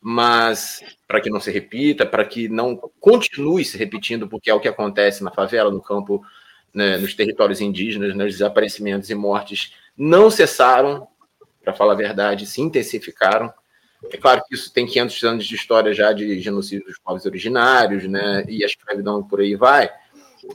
Mas 0.00 0.82
para 1.08 1.20
que 1.20 1.30
não 1.30 1.40
se 1.40 1.50
repita, 1.50 2.06
para 2.06 2.24
que 2.24 2.48
não 2.48 2.76
continue 3.00 3.64
se 3.64 3.76
repetindo, 3.76 4.28
porque 4.28 4.50
é 4.50 4.54
o 4.54 4.60
que 4.60 4.68
acontece 4.68 5.24
na 5.24 5.30
favela, 5.30 5.70
no 5.70 5.82
campo 5.82 6.24
né, 6.72 6.98
nos 6.98 7.14
territórios 7.14 7.60
indígenas, 7.60 8.14
nos 8.14 8.32
desaparecimentos 8.32 9.08
e 9.08 9.14
mortes 9.14 9.72
não 9.96 10.30
cessaram, 10.30 11.08
para 11.64 11.72
falar 11.72 11.94
a 11.94 11.96
verdade, 11.96 12.46
se 12.46 12.60
intensificaram. 12.60 13.52
É 14.12 14.16
claro 14.16 14.42
que 14.46 14.54
isso 14.54 14.72
tem 14.72 14.86
500 14.86 15.24
anos 15.24 15.46
de 15.46 15.54
história 15.54 15.92
já 15.92 16.12
de 16.12 16.40
genocídio 16.40 16.86
dos 16.86 16.98
povos 16.98 17.24
originários, 17.26 18.04
né, 18.04 18.44
e 18.48 18.62
a 18.62 18.66
escravidão 18.66 19.22
por 19.22 19.40
aí 19.40 19.54
vai, 19.54 19.90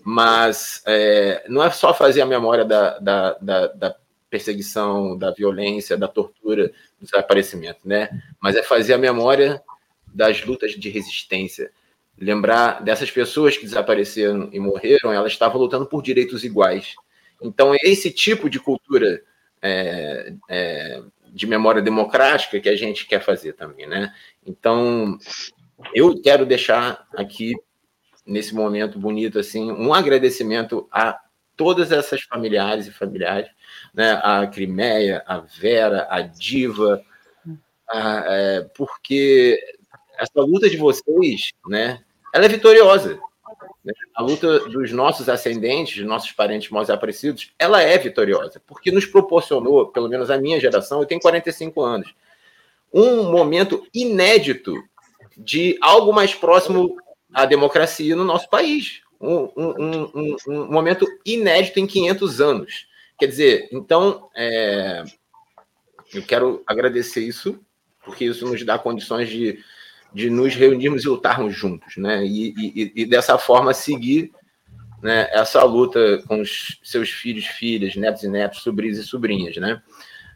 mas 0.04 0.82
é, 0.86 1.44
não 1.50 1.64
é 1.64 1.70
só 1.70 1.94
fazer 1.94 2.22
a 2.22 2.26
memória 2.26 2.64
da, 2.64 3.00
da, 3.00 3.34
da, 3.42 3.68
da 3.68 3.96
perseguição, 4.30 5.18
da 5.18 5.32
violência, 5.32 5.98
da 5.98 6.08
tortura, 6.08 6.68
do 7.00 7.06
desaparecimento, 7.06 7.80
né, 7.86 8.10
mas 8.40 8.56
é 8.56 8.64
fazer 8.64 8.94
a 8.94 8.98
memória 8.98 9.62
das 10.14 10.44
lutas 10.46 10.72
de 10.72 10.90
resistência, 10.90 11.72
lembrar 12.18 12.84
dessas 12.84 13.10
pessoas 13.10 13.58
que 13.58 13.66
desapareceram 13.66 14.50
e 14.52 14.60
morreram, 14.60 15.12
elas 15.12 15.32
estavam 15.32 15.60
lutando 15.60 15.86
por 15.86 16.04
direitos 16.04 16.44
iguais. 16.44 16.96
Então, 17.42 17.74
esse 17.82 18.12
tipo 18.12 18.50
de 18.50 18.60
cultura 18.60 19.24
é, 19.62 20.34
é, 20.50 21.02
de 21.32 21.48
memória 21.48 21.82
democrática 21.82 22.60
que 22.60 22.70
a 22.70 22.76
gente 22.76 23.08
quer 23.08 23.22
fazer 23.22 23.54
também, 23.54 23.88
né? 23.88 24.14
Então, 24.46 25.18
eu 25.96 26.22
quero 26.22 26.46
deixar 26.46 27.08
aqui, 27.16 27.54
nesse 28.26 28.54
momento 28.54 29.00
bonito, 29.00 29.40
assim, 29.40 29.72
um 29.72 29.94
agradecimento 29.94 30.88
a 30.92 31.18
todas 31.56 31.92
essas 31.92 32.22
familiares 32.22 32.88
e 32.88 32.92
familiares, 32.92 33.50
né? 33.94 34.20
A 34.24 34.46
Crimeia, 34.48 35.24
a 35.26 35.38
Vera, 35.40 36.08
a 36.10 36.22
Diva, 36.22 37.02
a, 37.90 38.24
é, 38.28 38.62
porque 38.76 39.60
essa 40.18 40.42
luta 40.42 40.70
de 40.70 40.78
vocês, 40.78 41.52
né? 41.68 42.04
ela 42.34 42.46
é 42.46 42.50
vitoriosa. 42.50 43.20
Né? 43.84 43.94
A 44.16 44.22
luta 44.22 44.60
dos 44.70 44.92
nossos 44.92 45.28
ascendentes, 45.28 45.98
dos 45.98 46.06
nossos 46.06 46.32
parentes 46.32 46.70
mais 46.70 46.90
apreciados, 46.90 47.52
ela 47.58 47.82
é 47.82 47.98
vitoriosa, 47.98 48.62
porque 48.66 48.92
nos 48.92 49.06
proporcionou, 49.06 49.88
pelo 49.88 50.10
menos 50.10 50.30
a 50.30 50.38
minha 50.38 50.60
geração, 50.60 51.00
eu 51.00 51.06
tenho 51.06 51.22
45 51.22 51.82
anos, 51.82 52.14
um 52.94 53.32
momento 53.32 53.86
inédito 53.94 54.76
de 55.38 55.78
algo 55.82 56.14
mais 56.14 56.36
próximo 56.36 56.98
à 57.34 57.46
democracia 57.46 58.16
no 58.16 58.26
nosso 58.26 58.50
país. 58.50 59.02
Um, 59.20 59.50
um, 59.56 60.12
um, 60.16 60.36
um 60.48 60.72
momento 60.72 61.08
inédito 61.26 61.80
em 61.80 61.86
500 61.86 62.42
anos. 62.42 62.88
Quer 63.20 63.28
dizer, 63.28 63.70
então, 63.72 64.30
é, 64.36 65.04
eu 66.14 66.24
quero 66.24 66.64
agradecer 66.66 67.22
isso, 67.22 67.60
porque 68.04 68.26
isso 68.26 68.46
nos 68.48 68.64
dá 68.66 68.80
condições 68.80 69.30
de 69.30 69.60
de 70.14 70.30
nos 70.30 70.56
reunirmos 70.56 71.04
e 71.04 71.08
lutarmos 71.08 71.56
juntos, 71.56 71.98
né? 71.98 72.26
E, 72.26 72.54
e, 72.58 72.92
e, 72.96 73.06
dessa 73.06 73.38
forma 73.38 73.74
seguir 73.74 74.32
né, 75.02 75.28
essa 75.32 75.64
luta 75.64 76.22
com 76.28 76.42
os 76.42 76.80
seus 76.84 77.10
filhos, 77.10 77.46
filhas, 77.46 77.96
netos 77.96 78.24
e 78.24 78.28
netos, 78.28 78.62
sobrinhos 78.62 78.98
e 78.98 79.04
sobrinhas, 79.04 79.56
né? 79.58 79.82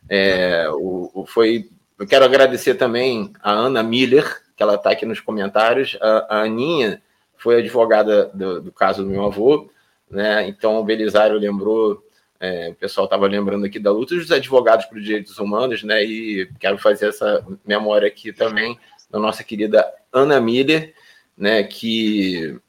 É, 0.10 0.68
o, 0.70 1.12
o, 1.14 1.26
foi, 1.26 1.70
eu 2.00 2.08
quero 2.08 2.26
agradecer 2.26 2.76
também 2.76 3.34
a 3.42 3.52
Ana 3.52 3.84
Miller, 3.84 4.44
que 4.56 4.64
ela 4.64 4.76
está 4.76 4.92
aqui 4.92 5.06
nos 5.06 5.20
comentários. 5.20 5.98
A, 6.02 6.38
a 6.38 6.42
Aninha 6.44 7.02
foi 7.38 7.60
advogada 7.60 8.32
do, 8.34 8.62
do, 8.62 8.72
caso 8.72 9.04
do 9.04 9.10
meu 9.10 9.26
avô, 9.26 9.70
né? 10.10 10.48
Então 10.48 10.78
o 10.78 10.84
Belisário 10.84 11.38
lembrou, 11.38 12.02
é, 12.40 12.70
o 12.70 12.76
pessoal 12.76 13.06
estava 13.06 13.28
lembrando 13.28 13.66
aqui 13.66 13.80
da 13.80 13.92
luta 13.92 14.16
dos 14.16 14.32
advogados 14.32 14.86
para 14.86 14.98
os 14.98 15.04
direitos 15.04 15.38
humanos, 15.38 15.84
né? 15.84 16.04
E 16.04 16.50
quero 16.60 16.78
fazer 16.78 17.10
essa 17.10 17.46
memória 17.66 18.08
aqui 18.08 18.32
também 18.32 18.80
da 19.10 19.20
nossa 19.20 19.44
querida 19.44 19.86
Ana 20.12 20.40
Miller, 20.40 20.94
né, 21.38 21.64
que, 21.64 22.60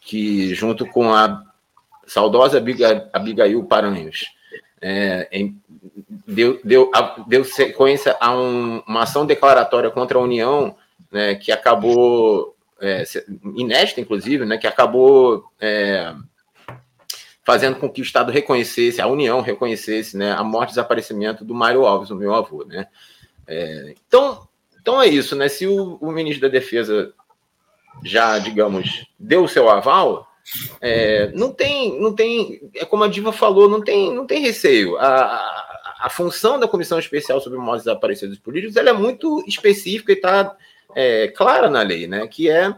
que 0.00 0.54
junto 0.54 0.86
com 0.86 1.12
a 1.12 1.44
saudosa 2.06 2.62
Abigail 3.12 3.64
Paranhos, 3.64 4.26
é, 4.80 5.28
em, 5.30 5.60
deu, 6.26 6.60
deu, 6.64 6.90
deu 7.26 7.44
sequência 7.44 8.16
a 8.20 8.34
um, 8.36 8.82
uma 8.86 9.02
ação 9.02 9.26
declaratória 9.26 9.90
contra 9.90 10.18
a 10.18 10.22
União, 10.22 10.76
né, 11.10 11.34
que 11.34 11.52
acabou, 11.52 12.54
é, 12.80 13.04
inclusive, 14.00 14.44
né, 14.44 14.58
que 14.58 14.66
acabou 14.66 15.44
é, 15.60 16.14
fazendo 17.44 17.76
com 17.76 17.88
que 17.88 18.00
o 18.00 18.04
Estado 18.04 18.30
reconhecesse, 18.30 19.00
a 19.00 19.06
União 19.06 19.40
reconhecesse 19.40 20.16
né, 20.16 20.32
a 20.32 20.44
morte 20.44 20.70
e 20.70 20.72
desaparecimento 20.72 21.44
do 21.44 21.54
Mário 21.54 21.86
Alves, 21.86 22.10
o 22.10 22.16
meu 22.16 22.34
avô. 22.34 22.64
Né. 22.64 22.86
É, 23.46 23.94
então, 24.06 24.47
então 24.80 25.00
é 25.00 25.06
isso, 25.06 25.36
né? 25.36 25.48
Se 25.48 25.66
o, 25.66 25.96
o 26.00 26.10
ministro 26.10 26.48
da 26.48 26.52
Defesa 26.52 27.12
já, 28.04 28.38
digamos, 28.38 29.06
deu 29.18 29.44
o 29.44 29.48
seu 29.48 29.68
aval, 29.68 30.28
é, 30.80 31.30
não 31.34 31.52
tem, 31.52 32.00
não 32.00 32.14
tem, 32.14 32.70
é 32.74 32.84
como 32.84 33.04
a 33.04 33.08
Diva 33.08 33.32
falou, 33.32 33.68
não 33.68 33.82
tem, 33.82 34.14
não 34.14 34.26
tem 34.26 34.40
receio. 34.40 34.96
A, 34.96 35.06
a, 35.06 35.96
a, 36.00 36.10
função 36.10 36.58
da 36.58 36.68
Comissão 36.68 36.98
Especial 36.98 37.40
sobre 37.40 37.58
Mortos 37.58 37.84
Desaparecidos 37.84 38.38
Políticos 38.38 38.76
ela 38.76 38.90
é 38.90 38.94
muito 38.94 39.44
específica 39.46 40.12
e 40.12 40.14
está 40.14 40.56
é, 40.94 41.28
clara 41.28 41.68
na 41.68 41.82
lei, 41.82 42.06
né? 42.06 42.26
que 42.26 42.48
é, 42.48 42.74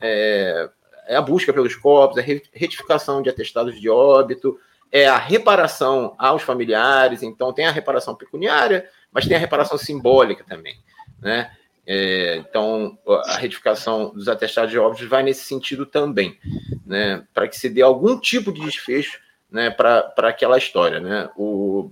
é, 0.00 0.68
é, 1.06 1.16
a 1.16 1.22
busca 1.22 1.52
pelos 1.52 1.74
corpos, 1.76 2.18
a 2.18 2.22
retificação 2.22 3.22
de 3.22 3.30
atestados 3.30 3.80
de 3.80 3.88
óbito, 3.88 4.58
é 4.92 5.06
a 5.08 5.16
reparação 5.16 6.14
aos 6.18 6.42
familiares, 6.42 7.22
então 7.22 7.52
tem 7.52 7.66
a 7.66 7.72
reparação 7.72 8.14
pecuniária, 8.14 8.88
mas 9.10 9.26
tem 9.26 9.36
a 9.36 9.40
reparação 9.40 9.78
simbólica 9.78 10.44
também. 10.46 10.76
Né? 11.20 11.50
É, 11.86 12.36
então, 12.36 12.98
a 13.26 13.36
retificação 13.36 14.10
dos 14.14 14.28
atestados 14.28 14.70
de 14.70 14.78
óbitos 14.78 15.06
vai 15.06 15.22
nesse 15.22 15.44
sentido 15.44 15.84
também, 15.84 16.38
né? 16.86 17.26
para 17.34 17.46
que 17.46 17.58
se 17.58 17.68
dê 17.68 17.82
algum 17.82 18.18
tipo 18.18 18.52
de 18.52 18.60
desfecho 18.62 19.18
né, 19.50 19.70
para 19.70 20.12
aquela 20.16 20.58
história. 20.58 21.00
Né? 21.00 21.28
O, 21.36 21.90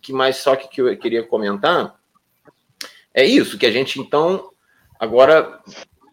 que 0.00 0.12
mais 0.12 0.36
só 0.36 0.54
que, 0.54 0.80
eu 0.80 0.96
queria 0.96 1.22
comentar 1.22 1.98
é 3.12 3.24
isso, 3.24 3.58
que 3.58 3.66
a 3.66 3.70
gente 3.70 4.00
então 4.00 4.50
agora 4.98 5.60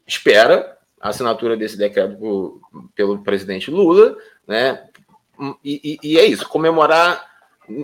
espera 0.08 0.78
a 1.00 1.10
assinatura 1.10 1.56
desse 1.56 1.78
decreto 1.78 2.60
pelo 2.96 3.20
presidente 3.24 3.70
Lula, 3.70 4.18
né? 4.48 4.88
E, 5.64 6.00
e, 6.02 6.12
e, 6.14 6.18
é 6.18 6.26
isso, 6.26 6.48
comemorar 6.48 7.35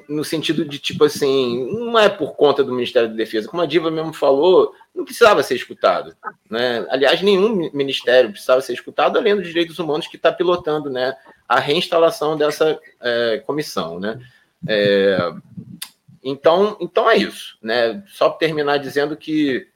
no 0.07 0.23
sentido 0.23 0.65
de 0.65 0.79
tipo 0.79 1.03
assim, 1.05 1.67
não 1.73 1.97
é 1.97 2.09
por 2.09 2.35
conta 2.35 2.63
do 2.63 2.73
Ministério 2.73 3.09
da 3.09 3.15
Defesa, 3.15 3.47
como 3.47 3.61
a 3.61 3.65
Diva 3.65 3.89
mesmo 3.89 4.13
falou, 4.13 4.73
não 4.93 5.05
precisava 5.05 5.43
ser 5.43 5.55
escutado, 5.55 6.15
né? 6.49 6.85
Aliás, 6.89 7.21
nenhum 7.21 7.69
ministério 7.73 8.31
precisava 8.31 8.61
ser 8.61 8.73
escutado, 8.73 9.17
além 9.17 9.35
dos 9.35 9.47
direitos 9.47 9.79
humanos 9.79 10.07
que 10.07 10.15
está 10.15 10.31
pilotando, 10.31 10.89
né, 10.89 11.15
a 11.47 11.59
reinstalação 11.59 12.37
dessa 12.37 12.79
é, 12.99 13.43
comissão, 13.45 13.99
né? 13.99 14.19
É, 14.67 15.33
então, 16.23 16.77
então 16.79 17.09
é 17.09 17.17
isso, 17.17 17.57
né? 17.61 18.03
Só 18.07 18.29
terminar 18.29 18.77
dizendo 18.77 19.17
que 19.17 19.67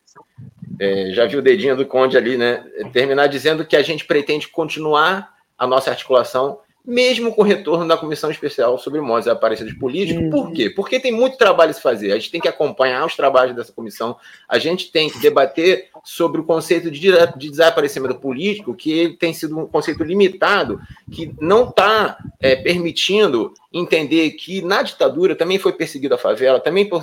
é, 0.79 1.11
já 1.11 1.25
vi 1.25 1.37
o 1.37 1.41
dedinho 1.41 1.75
do 1.75 1.85
Conde 1.85 2.17
ali, 2.17 2.37
né? 2.37 2.63
Terminar 2.91 3.27
dizendo 3.27 3.65
que 3.65 3.75
a 3.75 3.81
gente 3.81 4.05
pretende 4.05 4.47
continuar 4.47 5.33
a 5.57 5.65
nossa 5.65 5.89
articulação 5.89 6.59
mesmo 6.85 7.33
com 7.33 7.41
o 7.41 7.45
retorno 7.45 7.87
da 7.87 7.97
Comissão 7.97 8.29
Especial 8.29 8.77
sobre 8.77 9.01
Mortes 9.01 9.27
e 9.27 9.29
Aparecidos 9.29 9.73
Políticos. 9.73 10.23
Uhum. 10.23 10.29
Por 10.29 10.51
quê? 10.51 10.69
Porque 10.69 10.99
tem 10.99 11.11
muito 11.11 11.37
trabalho 11.37 11.71
a 11.71 11.73
se 11.73 11.81
fazer. 11.81 12.11
A 12.11 12.15
gente 12.15 12.31
tem 12.31 12.41
que 12.41 12.47
acompanhar 12.47 13.05
os 13.05 13.15
trabalhos 13.15 13.55
dessa 13.55 13.73
comissão, 13.73 14.17
a 14.47 14.57
gente 14.59 14.91
tem 14.91 15.09
que 15.09 15.19
debater 15.19 15.89
sobre 16.03 16.39
o 16.41 16.43
conceito 16.43 16.91
de, 16.91 17.11
de 17.37 17.49
desaparecimento 17.49 18.15
político, 18.15 18.75
que 18.75 19.17
tem 19.19 19.33
sido 19.33 19.57
um 19.57 19.65
conceito 19.65 20.03
limitado, 20.03 20.79
que 21.11 21.33
não 21.41 21.69
está 21.69 22.17
é, 22.39 22.55
permitindo 22.55 23.53
entender 23.73 24.31
que 24.31 24.61
na 24.61 24.81
ditadura 24.81 25.35
também 25.35 25.57
foi 25.57 25.73
perseguido 25.73 26.15
a 26.15 26.19
favela, 26.19 26.59
também 26.59 26.87
foi 26.87 27.01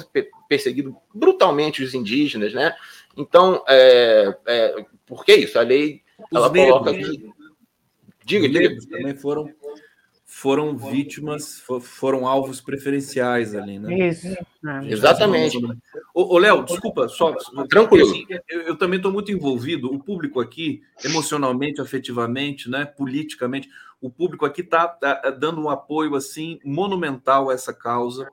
perseguido 0.48 0.96
brutalmente 1.14 1.82
os 1.82 1.94
indígenas, 1.94 2.54
né? 2.54 2.74
Então, 3.16 3.62
é, 3.68 4.34
é, 4.46 4.84
por 5.06 5.24
que 5.24 5.34
isso? 5.34 5.59
A 5.59 5.62
lei 5.62 6.02
ela 6.32 6.50
coloca 6.50 6.94
que. 6.94 7.30
Diga, 8.24 8.48
diga. 8.48 8.76
também 8.88 9.16
foram 9.16 9.50
foram 10.34 10.76
vítimas, 10.76 11.62
foram 11.82 12.26
alvos 12.26 12.59
preferenciais 12.59 13.54
ali, 13.54 13.78
né? 13.78 14.09
Isso. 14.09 14.26
Exatamente. 14.84 15.59
Ô, 16.14 16.38
Léo, 16.38 16.64
desculpa, 16.64 17.06
só. 17.06 17.36
Tranquilo. 17.68 18.10
Assim, 18.10 18.26
eu, 18.48 18.62
eu, 18.62 18.76
também 18.76 18.96
estou 18.96 19.12
muito 19.12 19.30
envolvido, 19.30 19.92
o 19.92 20.02
público 20.02 20.40
aqui, 20.40 20.82
emocionalmente, 21.04 21.82
afetivamente, 21.82 22.68
né, 22.68 22.86
politicamente, 22.86 23.68
o 24.00 24.10
público 24.10 24.46
aqui 24.46 24.62
está 24.62 24.88
tá 24.88 25.30
dando 25.30 25.60
um 25.60 25.68
apoio 25.68 26.16
assim 26.16 26.59
monumental 26.64 27.50
a 27.50 27.52
essa 27.52 27.72
causa. 27.72 28.26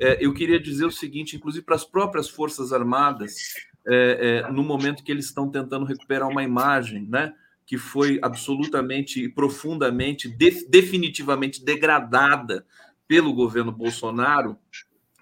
É, 0.00 0.18
eu 0.20 0.34
queria 0.34 0.58
dizer 0.58 0.84
o 0.84 0.90
seguinte, 0.90 1.36
inclusive 1.36 1.64
para 1.64 1.76
as 1.76 1.84
próprias 1.84 2.28
Forças 2.28 2.72
Armadas, 2.72 3.54
é, 3.86 4.42
é, 4.44 4.50
no 4.50 4.64
momento 4.64 5.04
que 5.04 5.12
eles 5.12 5.26
estão 5.26 5.48
tentando 5.48 5.86
recuperar 5.86 6.28
uma 6.28 6.42
imagem, 6.42 7.06
né? 7.08 7.32
Que 7.66 7.76
foi 7.76 8.20
absolutamente 8.22 9.24
e 9.24 9.28
profundamente, 9.28 10.28
de, 10.28 10.66
definitivamente 10.68 11.64
degradada 11.64 12.64
pelo 13.08 13.34
governo 13.34 13.72
Bolsonaro 13.72 14.56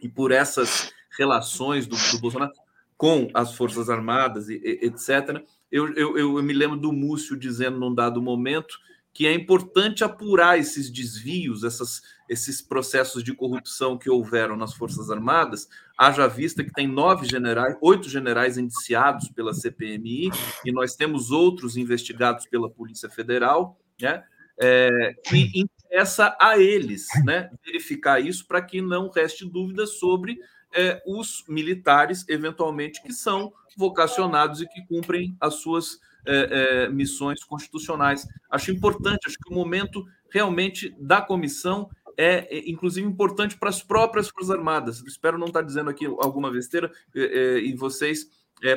e 0.02 0.08
por 0.08 0.30
essas 0.30 0.92
relações 1.18 1.86
do, 1.86 1.96
do 2.12 2.20
Bolsonaro 2.20 2.52
com 2.96 3.28
as 3.34 3.54
Forças 3.54 3.88
Armadas, 3.88 4.48
e, 4.48 4.56
e, 4.56 4.86
etc. 4.86 5.42
Eu, 5.72 5.92
eu, 5.94 6.18
eu 6.18 6.42
me 6.42 6.52
lembro 6.52 6.76
do 6.76 6.92
Múcio 6.92 7.36
dizendo 7.36 7.78
num 7.78 7.94
dado 7.94 8.22
momento 8.22 8.78
que 9.12 9.26
é 9.26 9.32
importante 9.32 10.02
apurar 10.02 10.58
esses 10.58 10.90
desvios, 10.90 11.62
essas, 11.64 12.02
esses 12.28 12.60
processos 12.60 13.22
de 13.22 13.32
corrupção 13.32 13.96
que 13.96 14.10
houveram 14.10 14.56
nas 14.56 14.74
Forças 14.74 15.08
Armadas, 15.08 15.68
haja 15.96 16.26
vista 16.26 16.64
que 16.64 16.72
tem 16.72 16.86
nove 16.86 17.26
generais, 17.26 17.76
oito 17.80 18.08
generais 18.08 18.58
indiciados 18.58 19.28
pela 19.28 19.54
CPMI, 19.54 20.30
e 20.64 20.72
nós 20.72 20.94
temos 20.94 21.30
outros 21.30 21.76
investigados 21.76 22.46
pela 22.46 22.70
Polícia 22.70 23.08
Federal, 23.08 23.78
né? 24.00 24.24
É, 24.56 25.14
que 25.26 25.50
interessa 25.54 26.36
a 26.40 26.56
eles 26.56 27.08
né, 27.24 27.50
verificar 27.66 28.20
isso 28.20 28.46
para 28.46 28.62
que 28.62 28.80
não 28.80 29.10
reste 29.10 29.44
dúvida 29.44 29.84
sobre 29.84 30.38
é, 30.72 31.02
os 31.04 31.44
militares, 31.48 32.24
eventualmente, 32.28 33.02
que 33.02 33.12
são 33.12 33.52
vocacionados 33.76 34.60
e 34.60 34.68
que 34.68 34.86
cumprem 34.86 35.36
as 35.40 35.54
suas 35.54 35.98
é, 36.26 36.84
é, 36.84 36.88
missões 36.88 37.42
constitucionais. 37.44 38.26
Acho 38.50 38.70
importante, 38.70 39.26
acho 39.26 39.38
que 39.38 39.52
o 39.52 39.54
momento 39.54 40.04
realmente 40.30 40.94
da 40.98 41.20
comissão 41.20 41.88
é, 42.16 42.56
é 42.56 42.70
inclusive, 42.70 43.06
importante 43.06 43.56
para 43.56 43.68
as 43.68 43.82
próprias 43.82 44.28
Forças 44.28 44.50
Armadas. 44.50 45.02
Espero 45.06 45.38
não 45.38 45.48
estar 45.48 45.62
dizendo 45.62 45.90
aqui 45.90 46.06
alguma 46.06 46.50
besteira, 46.50 46.90
é, 47.14 47.20
é, 47.20 47.58
e 47.58 47.74
vocês, 47.74 48.28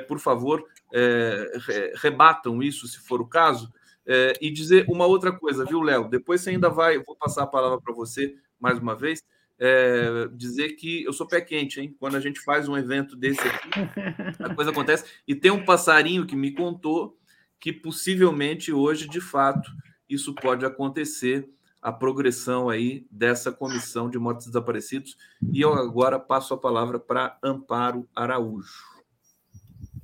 por 0.07 0.19
favor, 0.19 0.65
rebatam 2.01 2.61
isso, 2.61 2.87
se 2.87 2.99
for 2.99 3.21
o 3.21 3.27
caso. 3.27 3.71
e 4.41 4.49
dizer 4.51 4.85
uma 4.89 5.05
outra 5.05 5.31
coisa, 5.31 5.63
viu, 5.63 5.81
Léo? 5.81 6.09
Depois 6.09 6.41
você 6.41 6.49
ainda 6.49 6.69
vai, 6.69 6.97
vou 6.99 7.15
passar 7.15 7.43
a 7.43 7.47
palavra 7.47 7.79
para 7.79 7.93
você 7.93 8.35
mais 8.59 8.79
uma 8.79 8.95
vez. 8.95 9.23
É, 9.59 10.27
dizer 10.33 10.73
que 10.73 11.03
eu 11.03 11.11
sou 11.11 11.27
pé 11.27 11.41
quente, 11.41 11.79
hein? 11.79 11.95
Quando 11.99 12.15
a 12.15 12.19
gente 12.19 12.39
faz 12.41 12.67
um 12.67 12.77
evento 12.77 13.15
desse 13.15 13.41
aqui, 13.41 13.69
a 14.43 14.53
coisa 14.53 14.71
acontece. 14.71 15.05
E 15.27 15.33
tem 15.33 15.49
um 15.49 15.65
passarinho 15.65 16.27
que 16.27 16.35
me 16.35 16.51
contou 16.51 17.17
que 17.59 17.73
possivelmente 17.73 18.71
hoje, 18.71 19.07
de 19.07 19.19
fato, 19.19 19.69
isso 20.07 20.33
pode 20.35 20.65
acontecer, 20.65 21.49
a 21.87 21.91
progressão 21.93 22.67
aí 22.67 23.07
dessa 23.09 23.49
comissão 23.49 24.09
de 24.09 24.19
mortos 24.19 24.47
desaparecidos. 24.47 25.17
E 25.53 25.61
eu 25.61 25.73
agora 25.73 26.19
passo 26.19 26.53
a 26.53 26.57
palavra 26.57 26.99
para 26.99 27.37
Amparo 27.41 28.05
Araújo. 28.13 28.83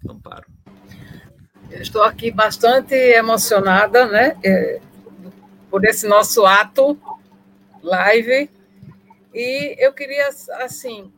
Amparo. 0.09 0.47
Eu 1.69 1.81
estou 1.81 2.01
aqui 2.01 2.31
bastante 2.31 2.95
emocionada, 2.95 4.05
né, 4.05 4.37
é, 4.41 4.79
por 5.69 5.83
esse 5.83 6.07
nosso 6.07 6.45
ato 6.45 6.97
live. 7.81 8.49
E 9.33 9.75
eu 9.77 9.91
queria, 9.91 10.29
assim, 10.61 11.11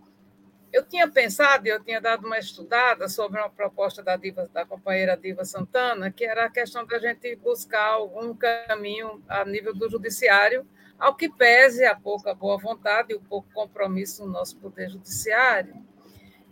eu 0.76 0.84
tinha 0.84 1.07
pensado, 1.07 1.65
eu 1.68 1.81
tinha 1.81 2.02
dado 2.02 2.27
uma 2.27 2.38
estudada 2.38 3.07
sobre 3.07 3.39
uma 3.39 3.49
proposta 3.49 4.03
da, 4.03 4.18
Diva, 4.18 4.49
da 4.52 4.65
companheira 4.65 5.15
Diva 5.15 5.45
Santana, 5.45 6.11
que 6.11 6.26
era 6.26 6.47
a 6.47 6.49
questão 6.49 6.85
da 6.85 6.99
gente 6.99 7.34
buscar 7.38 7.85
algum 7.91 8.35
caminho 8.35 9.23
a 9.30 9.45
nível 9.45 9.73
do 9.73 9.89
judiciário, 9.89 10.68
ao 10.99 11.15
que 11.15 11.30
pese 11.30 11.85
a 11.85 11.95
pouca 11.95 12.34
boa 12.34 12.57
vontade 12.57 13.14
e 13.14 13.15
o 13.15 13.22
pouco 13.22 13.47
compromisso 13.53 14.26
no 14.26 14.34
nosso 14.34 14.57
poder 14.57 14.89
judiciário 14.89 15.81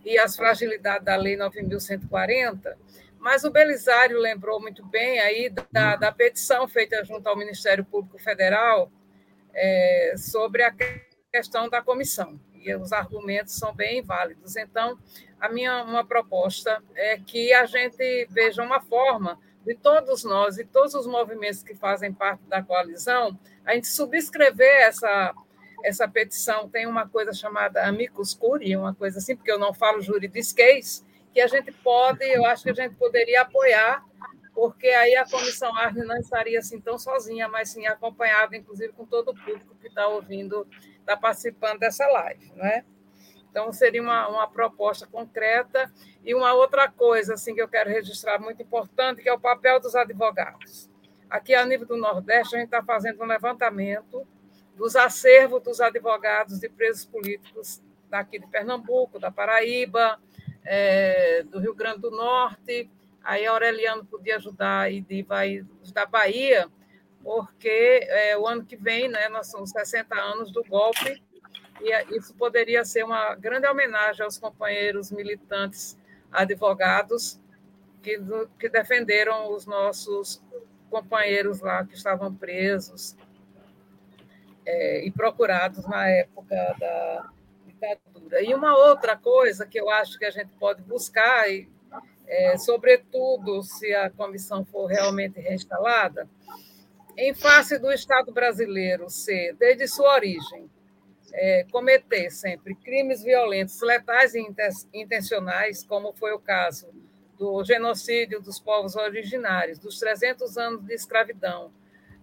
e 0.05 0.17
as 0.17 0.37
fragilidades 0.37 1.03
da 1.03 1.17
Lei 1.17 1.35
9.140, 1.35 2.77
mas 3.19 3.43
o 3.43 3.51
Belisário 3.51 4.17
lembrou 4.19 4.61
muito 4.61 4.85
bem 4.85 5.19
aí 5.19 5.53
da, 5.69 5.97
da 5.97 6.13
petição 6.13 6.65
feita 6.65 7.03
junto 7.03 7.27
ao 7.27 7.35
Ministério 7.35 7.83
Público 7.83 8.17
Federal 8.19 8.89
é, 9.53 10.13
sobre 10.15 10.63
a 10.63 10.73
questão 11.29 11.67
da 11.67 11.81
comissão 11.81 12.39
e 12.63 12.75
os 12.75 12.91
argumentos 12.91 13.53
são 13.53 13.73
bem 13.73 14.01
válidos. 14.01 14.55
Então, 14.55 14.97
a 15.39 15.49
minha 15.49 15.83
uma 15.83 16.05
proposta 16.05 16.81
é 16.95 17.17
que 17.17 17.53
a 17.53 17.65
gente 17.65 18.27
veja 18.29 18.63
uma 18.63 18.79
forma 18.81 19.39
de 19.65 19.75
todos 19.75 20.23
nós 20.23 20.57
e 20.57 20.65
todos 20.65 20.93
os 20.93 21.07
movimentos 21.07 21.63
que 21.63 21.73
fazem 21.73 22.13
parte 22.13 22.43
da 22.47 22.61
coalizão, 22.61 23.37
a 23.65 23.73
gente 23.73 23.87
subscrever 23.87 24.81
essa 24.81 25.33
essa 25.83 26.07
petição. 26.07 26.69
Tem 26.69 26.87
uma 26.87 27.07
coisa 27.07 27.33
chamada 27.33 27.85
amicus 27.85 28.33
curiae, 28.33 28.77
uma 28.77 28.95
coisa 28.95 29.19
assim, 29.19 29.35
porque 29.35 29.51
eu 29.51 29.59
não 29.59 29.73
falo 29.73 30.01
juridisquês, 30.01 31.05
que 31.33 31.41
a 31.41 31.47
gente 31.47 31.71
pode, 31.71 32.23
eu 32.25 32.45
acho 32.45 32.63
que 32.63 32.69
a 32.69 32.73
gente 32.73 32.95
poderia 32.95 33.41
apoiar, 33.41 34.03
porque 34.53 34.87
aí 34.87 35.15
a 35.15 35.25
comissão 35.25 35.75
Arne 35.75 36.05
não 36.05 36.17
estaria 36.17 36.59
assim 36.59 36.79
tão 36.79 36.97
sozinha, 36.97 37.47
mas 37.47 37.71
sim 37.71 37.85
acompanhada, 37.87 38.55
inclusive, 38.55 38.93
com 38.93 39.05
todo 39.05 39.29
o 39.31 39.35
público 39.35 39.75
que 39.81 39.87
está 39.87 40.07
ouvindo 40.07 40.65
está 41.03 41.17
participando 41.17 41.79
dessa 41.79 42.07
live, 42.07 42.51
né? 42.55 42.83
Então, 43.49 43.71
seria 43.71 44.01
uma, 44.01 44.27
uma 44.27 44.47
proposta 44.47 45.05
concreta. 45.05 45.91
E 46.25 46.33
uma 46.33 46.53
outra 46.53 46.89
coisa 46.89 47.35
assim, 47.35 47.53
que 47.53 47.61
eu 47.61 47.67
quero 47.67 47.89
registrar 47.89 48.39
muito 48.39 48.63
importante, 48.63 49.21
que 49.21 49.29
é 49.29 49.33
o 49.33 49.39
papel 49.39 49.79
dos 49.79 49.95
advogados. 49.95 50.89
Aqui, 51.29 51.53
a 51.53 51.65
nível 51.65 51.85
do 51.85 51.97
Nordeste, 51.97 52.55
a 52.55 52.59
gente 52.59 52.67
está 52.67 52.83
fazendo 52.83 53.21
um 53.21 53.25
levantamento 53.25 54.25
dos 54.75 54.95
acervos 54.95 55.61
dos 55.61 55.79
advogados 55.81 56.59
de 56.59 56.67
presos 56.67 57.05
políticos 57.05 57.81
daqui 58.09 58.39
de 58.39 58.47
Pernambuco, 58.47 59.19
da 59.19 59.31
Paraíba, 59.31 60.19
é, 60.65 61.43
do 61.43 61.59
Rio 61.59 61.75
Grande 61.75 61.99
do 61.99 62.11
Norte. 62.11 62.89
Aí 63.23 63.45
Aureliano 63.45 64.05
podia 64.05 64.37
ajudar 64.37 64.91
e 64.91 65.01
de 65.01 65.23
vai 65.23 65.65
da 65.93 66.05
Bahia, 66.05 66.67
porque 67.23 67.99
é, 68.03 68.37
o 68.37 68.45
ano 68.47 68.65
que 68.65 68.75
vem, 68.75 69.07
né, 69.07 69.29
nós 69.29 69.47
somos 69.47 69.71
60 69.71 70.13
anos 70.13 70.51
do 70.51 70.63
golpe, 70.63 71.23
e 71.81 72.17
isso 72.17 72.33
poderia 72.35 72.83
ser 72.85 73.03
uma 73.03 73.35
grande 73.35 73.67
homenagem 73.67 74.23
aos 74.23 74.37
companheiros 74.37 75.11
militantes 75.11 75.97
advogados 76.31 77.39
que, 78.01 78.19
que 78.59 78.69
defenderam 78.69 79.51
os 79.51 79.65
nossos 79.65 80.41
companheiros 80.89 81.61
lá 81.61 81.85
que 81.85 81.95
estavam 81.95 82.33
presos 82.33 83.15
é, 84.65 85.05
e 85.05 85.11
procurados 85.11 85.85
na 85.87 86.07
época 86.07 86.55
da 86.79 87.29
ditadura. 87.65 88.41
E 88.41 88.53
uma 88.53 88.77
outra 88.77 89.17
coisa 89.17 89.65
que 89.65 89.79
eu 89.79 89.89
acho 89.89 90.17
que 90.19 90.25
a 90.25 90.31
gente 90.31 90.51
pode 90.59 90.81
buscar, 90.83 91.49
e, 91.49 91.67
é, 92.27 92.57
sobretudo 92.57 93.63
se 93.63 93.93
a 93.93 94.09
comissão 94.09 94.63
for 94.65 94.85
realmente 94.85 95.39
reinstalada, 95.39 96.27
em 97.17 97.33
face 97.33 97.77
do 97.77 97.91
Estado 97.91 98.31
brasileiro 98.31 99.09
ser, 99.09 99.55
desde 99.55 99.87
sua 99.87 100.15
origem, 100.15 100.69
é, 101.33 101.65
cometer 101.71 102.29
sempre 102.29 102.75
crimes 102.75 103.23
violentos, 103.23 103.81
letais 103.81 104.35
e 104.35 104.45
intencionais, 104.93 105.83
como 105.83 106.13
foi 106.13 106.31
o 106.33 106.39
caso 106.39 106.87
do 107.37 107.63
genocídio 107.63 108.39
dos 108.39 108.59
povos 108.59 108.95
originários, 108.95 109.79
dos 109.79 109.99
300 109.99 110.57
anos 110.57 110.85
de 110.85 110.93
escravidão, 110.93 111.71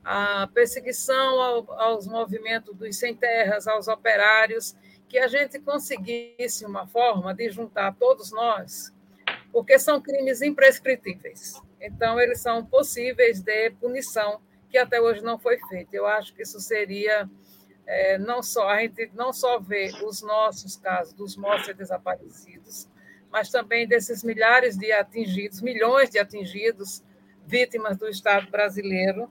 a 0.05 0.49
perseguição 0.55 1.41
ao, 1.41 1.73
aos 1.73 2.07
movimentos 2.07 2.75
dos 2.75 2.97
sem 2.97 3.15
terras, 3.15 3.67
aos 3.67 3.89
operários, 3.89 4.75
que 5.09 5.19
a 5.19 5.27
gente 5.27 5.59
conseguisse 5.59 6.65
uma 6.65 6.87
forma 6.87 7.35
de 7.35 7.51
juntar 7.51 7.95
todos 7.97 8.31
nós, 8.31 8.95
porque 9.53 9.79
são 9.79 10.01
crimes 10.01 10.41
imprescritíveis. 10.41 11.61
Então, 11.81 12.21
eles 12.21 12.41
são 12.41 12.65
possíveis 12.65 13.43
de 13.43 13.71
punição, 13.71 14.41
que 14.71 14.79
até 14.79 15.01
hoje 15.01 15.23
não 15.23 15.39
foi 15.39 15.59
feita. 15.69 15.95
Eu 15.95 16.07
acho 16.07 16.35
que 16.35 16.43
isso 16.43 16.61
seria 16.61 17.29
é, 17.87 18.19
não 18.19 18.43
só 18.43 18.69
a 18.69 18.81
gente 18.81 19.11
não 19.15 19.33
só 19.33 19.59
vê 19.59 19.91
os 20.05 20.23
nossos 20.23 20.77
casos 20.77 21.13
dos 21.13 21.37
mortos 21.37 21.69
e 21.69 21.75
desaparecidos, 21.75 22.89
mas 23.31 23.51
também 23.51 23.87
desses 23.87 24.23
milhares 24.23 24.77
de 24.77 24.93
atingidos, 24.93 25.61
milhões 25.61 26.09
de 26.09 26.19
atingidos, 26.19 27.03
vítimas 27.45 27.97
do 27.97 28.09
Estado 28.09 28.49
brasileiro, 28.51 29.29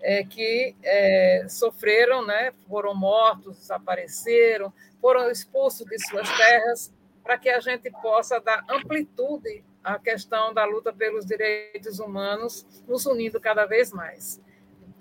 é, 0.00 0.24
que 0.24 0.74
é, 0.82 1.46
sofreram, 1.48 2.26
né, 2.26 2.52
foram 2.68 2.92
mortos, 2.92 3.58
desapareceram, 3.58 4.72
foram 5.00 5.30
expulsos 5.30 5.86
de 5.86 5.98
suas 6.08 6.28
terras, 6.36 6.92
para 7.22 7.38
que 7.38 7.48
a 7.48 7.60
gente 7.60 7.88
possa 8.02 8.40
dar 8.40 8.64
amplitude 8.68 9.64
à 9.82 9.96
questão 9.96 10.52
da 10.52 10.64
luta 10.64 10.92
pelos 10.92 11.24
direitos 11.24 12.00
humanos, 12.00 12.66
nos 12.86 13.06
unindo 13.06 13.40
cada 13.40 13.64
vez 13.64 13.92
mais. 13.92 14.40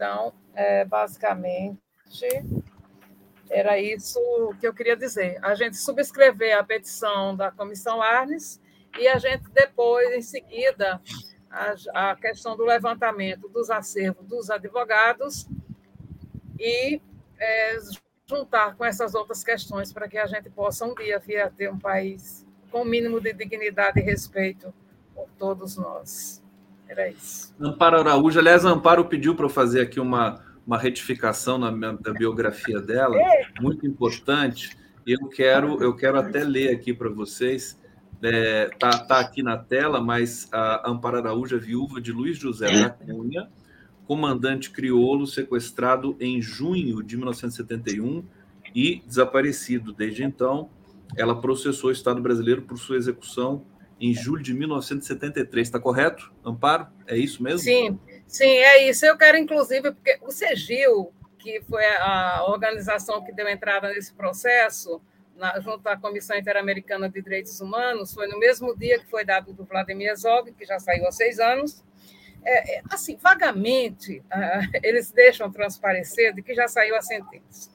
Então, 0.01 0.33
é, 0.55 0.83
basicamente, 0.83 1.77
era 3.51 3.77
isso 3.77 4.19
que 4.59 4.67
eu 4.67 4.73
queria 4.73 4.97
dizer. 4.97 5.37
A 5.45 5.53
gente 5.53 5.77
subscrever 5.77 6.57
a 6.57 6.63
petição 6.63 7.35
da 7.35 7.51
Comissão 7.51 8.01
Arnes 8.01 8.59
e 8.97 9.07
a 9.07 9.19
gente 9.19 9.47
depois, 9.51 10.11
em 10.11 10.23
seguida, 10.23 10.99
a, 11.51 12.09
a 12.11 12.15
questão 12.15 12.57
do 12.57 12.65
levantamento 12.65 13.47
dos 13.47 13.69
acervos 13.69 14.25
dos 14.25 14.49
advogados 14.49 15.47
e 16.59 16.99
é, 17.37 17.77
juntar 18.27 18.75
com 18.75 18.83
essas 18.83 19.13
outras 19.13 19.43
questões 19.43 19.93
para 19.93 20.07
que 20.07 20.17
a 20.17 20.25
gente 20.25 20.49
possa 20.49 20.83
um 20.83 20.95
dia 20.95 21.19
vir 21.19 21.41
a 21.41 21.49
ter 21.51 21.71
um 21.71 21.77
país 21.77 22.43
com 22.71 22.81
o 22.81 22.85
mínimo 22.85 23.21
de 23.21 23.33
dignidade 23.33 23.99
e 23.99 24.03
respeito 24.03 24.73
por 25.13 25.29
todos 25.37 25.77
nós. 25.77 26.40
Era 26.91 27.09
isso. 27.09 27.55
Amparo 27.59 27.97
Araújo, 27.97 28.37
aliás, 28.37 28.65
Amparo 28.65 29.05
pediu 29.05 29.33
para 29.33 29.45
eu 29.45 29.49
fazer 29.49 29.79
aqui 29.79 29.99
uma 29.99 30.41
uma 30.65 30.77
retificação 30.77 31.57
na, 31.57 31.71
na 31.71 32.13
biografia 32.13 32.79
dela, 32.79 33.17
muito 33.59 33.85
importante. 33.85 34.77
Eu 35.05 35.27
quero, 35.27 35.81
eu 35.83 35.95
quero 35.95 36.19
até 36.19 36.43
ler 36.43 36.73
aqui 36.73 36.93
para 36.93 37.09
vocês. 37.09 37.79
É, 38.21 38.69
tá, 38.79 38.99
tá 38.99 39.19
aqui 39.19 39.41
na 39.41 39.57
tela, 39.57 39.99
mas 39.99 40.47
a 40.51 40.89
Amparo 40.89 41.17
Araújo 41.17 41.55
é 41.55 41.59
viúva 41.59 41.99
de 41.99 42.11
Luiz 42.11 42.37
José 42.37 42.71
da 42.71 42.89
Cunha, 42.91 43.49
comandante 44.05 44.69
crioulo 44.69 45.25
sequestrado 45.25 46.15
em 46.19 46.39
junho 46.39 47.01
de 47.01 47.17
1971 47.17 48.23
e 48.75 49.01
desaparecido 49.07 49.91
desde 49.91 50.23
então. 50.23 50.69
Ela 51.17 51.41
processou 51.41 51.89
o 51.89 51.93
Estado 51.93 52.21
brasileiro 52.21 52.61
por 52.61 52.77
sua 52.77 52.95
execução 52.95 53.65
em 54.01 54.13
julho 54.13 54.41
de 54.41 54.53
1973. 54.53 55.67
Está 55.67 55.79
correto, 55.79 56.33
Amparo? 56.43 56.87
É 57.07 57.15
isso 57.15 57.41
mesmo? 57.43 57.59
Sim, 57.59 57.99
Sim, 58.31 58.45
é 58.45 58.89
isso. 58.89 59.05
Eu 59.05 59.17
quero, 59.17 59.37
inclusive, 59.37 59.91
porque 59.91 60.17
o 60.21 60.31
CEGIL, 60.31 61.13
que 61.37 61.61
foi 61.69 61.85
a 61.85 62.45
organização 62.47 63.21
que 63.21 63.33
deu 63.33 63.45
entrada 63.49 63.89
nesse 63.89 64.13
processo, 64.13 65.01
na, 65.35 65.59
junto 65.59 65.85
à 65.87 65.97
Comissão 65.97 66.37
Interamericana 66.37 67.09
de 67.09 67.21
Direitos 67.21 67.59
Humanos, 67.59 68.13
foi 68.13 68.27
no 68.27 68.39
mesmo 68.39 68.73
dia 68.73 68.97
que 68.99 69.09
foi 69.09 69.25
dado 69.25 69.51
do 69.51 69.65
Vladimir 69.65 70.15
Zog, 70.15 70.49
que 70.53 70.65
já 70.65 70.79
saiu 70.79 71.05
há 71.05 71.11
seis 71.11 71.39
anos. 71.39 71.83
É, 72.41 72.77
é, 72.77 72.81
assim, 72.89 73.17
vagamente, 73.17 74.23
ah, 74.31 74.61
eles 74.81 75.11
deixam 75.11 75.51
transparecer 75.51 76.33
de 76.33 76.41
que 76.41 76.55
já 76.55 76.69
saiu 76.69 76.95
a 76.95 77.01
sentença. 77.01 77.69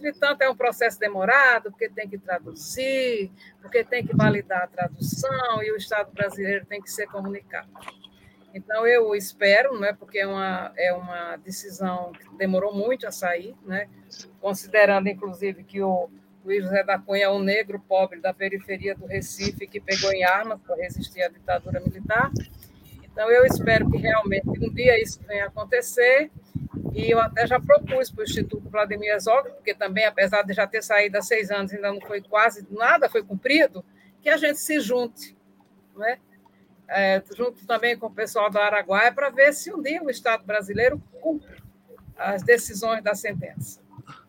Entretanto, 0.00 0.40
é 0.40 0.48
um 0.48 0.56
processo 0.56 0.98
demorado, 0.98 1.70
porque 1.70 1.88
tem 1.88 2.08
que 2.08 2.16
traduzir, 2.16 3.30
porque 3.60 3.84
tem 3.84 4.04
que 4.04 4.16
validar 4.16 4.62
a 4.62 4.66
tradução, 4.66 5.62
e 5.62 5.70
o 5.70 5.76
Estado 5.76 6.10
brasileiro 6.10 6.64
tem 6.64 6.80
que 6.80 6.90
ser 6.90 7.06
comunicado. 7.06 7.68
Então, 8.54 8.86
eu 8.86 9.14
espero, 9.14 9.78
né, 9.78 9.92
porque 9.92 10.18
é 10.18 10.26
uma, 10.26 10.72
é 10.74 10.92
uma 10.94 11.36
decisão 11.36 12.12
que 12.12 12.36
demorou 12.38 12.74
muito 12.74 13.06
a 13.06 13.12
sair, 13.12 13.54
né, 13.62 13.88
considerando, 14.40 15.08
inclusive, 15.08 15.62
que 15.64 15.82
o 15.82 16.08
Luiz 16.42 16.64
José 16.64 16.82
da 16.82 16.98
Cunha 16.98 17.26
é 17.26 17.30
um 17.30 17.38
negro 17.38 17.78
pobre 17.78 18.20
da 18.20 18.32
periferia 18.32 18.94
do 18.94 19.04
Recife 19.04 19.66
que 19.66 19.78
pegou 19.78 20.10
em 20.12 20.24
armas 20.24 20.58
para 20.62 20.76
resistir 20.76 21.22
à 21.22 21.28
ditadura 21.28 21.78
militar. 21.78 22.32
Então, 23.04 23.30
eu 23.30 23.44
espero 23.44 23.88
que 23.90 23.98
realmente 23.98 24.48
um 24.48 24.72
dia 24.72 24.98
isso 25.00 25.20
venha 25.26 25.44
a 25.44 25.48
acontecer. 25.48 26.30
E 26.94 27.10
eu 27.10 27.20
até 27.20 27.46
já 27.46 27.60
propus 27.60 28.10
para 28.10 28.22
o 28.22 28.24
Instituto 28.24 28.68
Vladimir 28.68 29.12
Herzog, 29.12 29.50
porque 29.50 29.74
também, 29.74 30.04
apesar 30.04 30.42
de 30.42 30.52
já 30.52 30.66
ter 30.66 30.82
saído 30.82 31.18
há 31.18 31.22
seis 31.22 31.50
anos, 31.50 31.72
ainda 31.72 31.92
não 31.92 32.00
foi 32.00 32.20
quase 32.20 32.66
nada 32.70 33.08
foi 33.08 33.22
cumprido, 33.22 33.84
que 34.20 34.28
a 34.28 34.36
gente 34.36 34.58
se 34.58 34.80
junte, 34.80 35.36
não 35.94 36.04
é? 36.04 36.18
é, 36.90 37.22
junto 37.36 37.64
também 37.66 37.96
com 37.96 38.08
o 38.08 38.10
pessoal 38.10 38.50
do 38.50 38.58
Araguaia, 38.58 39.12
para 39.12 39.30
ver 39.30 39.54
se 39.54 39.72
um 39.72 39.80
dia 39.80 40.02
o 40.02 40.10
Estado 40.10 40.44
brasileiro 40.44 41.00
cumpre 41.20 41.62
as 42.18 42.42
decisões 42.42 43.02
da 43.02 43.14
sentença. 43.14 43.80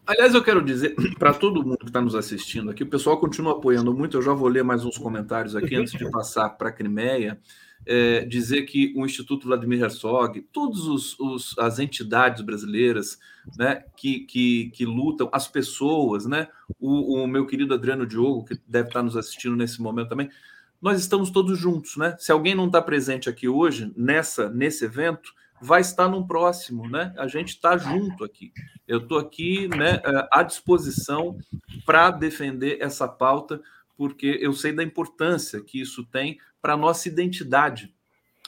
Aliás, 0.06 0.34
eu 0.34 0.44
quero 0.44 0.64
dizer 0.64 0.96
para 1.18 1.34
todo 1.34 1.64
mundo 1.64 1.80
que 1.80 1.88
está 1.88 2.00
nos 2.00 2.16
assistindo 2.16 2.70
aqui, 2.70 2.84
o 2.84 2.88
pessoal 2.88 3.20
continua 3.20 3.54
apoiando 3.54 3.94
muito. 3.94 4.18
Eu 4.18 4.22
já 4.22 4.34
vou 4.34 4.48
ler 4.48 4.64
mais 4.64 4.86
uns 4.86 4.98
comentários 4.98 5.56
aqui 5.56 5.76
antes 5.76 5.94
de 5.94 6.10
passar 6.12 6.50
para 6.50 6.70
a 6.70 6.72
Crimeia. 6.72 7.40
É, 7.84 8.24
dizer 8.26 8.62
que 8.64 8.94
o 8.96 9.04
Instituto 9.06 9.48
Vladimir 9.48 9.82
Herzog, 9.82 10.42
todas 10.54 11.16
as 11.58 11.80
entidades 11.80 12.44
brasileiras 12.44 13.18
né, 13.58 13.84
que, 13.98 14.20
que, 14.20 14.70
que, 14.70 14.86
lutam, 14.86 15.28
as 15.34 15.48
pessoas, 15.48 16.28
né, 16.28 16.48
o, 16.80 17.24
o 17.24 17.28
meu 17.28 17.48
querido 17.48 17.74
Adriano 17.74 18.06
Diogo, 18.06 18.46
que 18.46 18.60
deve 18.68 18.90
estar 18.90 19.02
nos 19.02 19.18
assistindo 19.18 19.56
nesse 19.56 19.82
momento 19.82 20.10
também, 20.10 20.30
nós 20.82 21.00
estamos 21.00 21.30
todos 21.30 21.60
juntos, 21.60 21.96
né? 21.96 22.16
Se 22.18 22.32
alguém 22.32 22.56
não 22.56 22.66
está 22.66 22.82
presente 22.82 23.30
aqui 23.30 23.48
hoje, 23.48 23.94
nessa 23.96 24.50
nesse 24.50 24.86
evento, 24.86 25.32
vai 25.62 25.82
estar 25.82 26.10
no 26.10 26.26
próximo, 26.26 26.90
né? 26.90 27.14
A 27.18 27.28
gente 27.28 27.50
está 27.50 27.78
junto 27.78 28.24
aqui. 28.24 28.52
Eu 28.88 28.98
estou 28.98 29.20
aqui 29.20 29.68
né, 29.68 30.02
eh, 30.04 30.28
à 30.34 30.42
disposição 30.42 31.38
para 31.86 32.10
defender 32.10 32.80
essa 32.82 33.08
pauta, 33.08 33.62
porque 34.02 34.40
eu 34.42 34.52
sei 34.52 34.74
da 34.74 34.82
importância 34.82 35.62
que 35.62 35.80
isso 35.80 36.04
tem 36.04 36.40
para 36.60 36.74
a 36.74 36.78
nossa 36.78 37.08
identidade. 37.08 37.94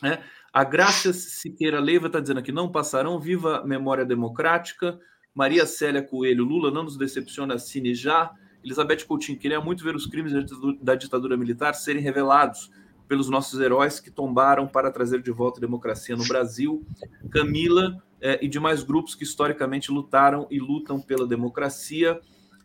Né? 0.02 0.20
A 0.52 0.64
Graça 0.64 1.14
Siqueira 1.14 1.80
Leiva 1.80 2.08
está 2.08 2.20
dizendo 2.20 2.40
aqui: 2.40 2.52
não 2.52 2.72
passarão, 2.72 3.20
viva 3.20 3.60
a 3.60 3.64
memória 3.64 4.04
democrática. 4.04 5.00
Maria 5.32 5.68
Célia 5.68 6.02
Coelho, 6.02 6.44
Lula 6.44 6.72
não 6.72 6.82
nos 6.82 6.98
decepciona, 6.98 7.54
assine 7.54 7.94
já. 7.94 8.34
Elizabeth 8.64 9.06
Coutinho, 9.08 9.38
queria 9.38 9.62
muito 9.62 9.84
ver 9.84 9.96
os 9.96 10.08
crimes 10.08 10.34
da 10.82 10.96
ditadura 10.96 11.38
militar 11.38 11.76
serem 11.76 12.02
revelados 12.02 12.72
pelos 13.08 13.30
nossos 13.30 13.60
heróis 13.60 14.00
que 14.00 14.10
tombaram 14.10 14.68
para 14.68 14.90
trazer 14.90 15.22
de 15.22 15.30
volta 15.30 15.60
a 15.60 15.62
democracia 15.62 16.16
no 16.16 16.28
Brasil. 16.28 16.84
Camila 17.30 18.04
eh, 18.20 18.40
e 18.42 18.48
demais 18.48 18.82
grupos 18.82 19.14
que 19.14 19.24
historicamente 19.24 19.92
lutaram 19.92 20.48
e 20.50 20.58
lutam 20.58 21.00
pela 21.00 21.28
democracia. 21.28 22.20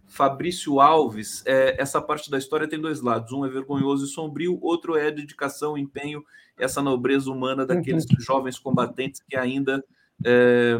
Fabrício 0.08 0.80
Alves, 0.80 1.42
eh, 1.46 1.76
essa 1.78 2.00
parte 2.00 2.30
da 2.30 2.38
história 2.38 2.66
tem 2.66 2.80
dois 2.80 3.00
lados. 3.00 3.30
Um 3.32 3.44
é 3.44 3.48
vergonhoso 3.48 4.06
e 4.06 4.08
sombrio, 4.08 4.58
outro 4.60 4.96
é 4.96 5.08
a 5.08 5.10
dedicação, 5.10 5.78
empenho, 5.78 6.24
essa 6.56 6.82
nobreza 6.82 7.30
humana 7.30 7.64
daqueles 7.64 8.04
uhum. 8.04 8.20
jovens 8.20 8.58
combatentes 8.58 9.22
que 9.28 9.36
ainda 9.36 9.84
é, 10.24 10.76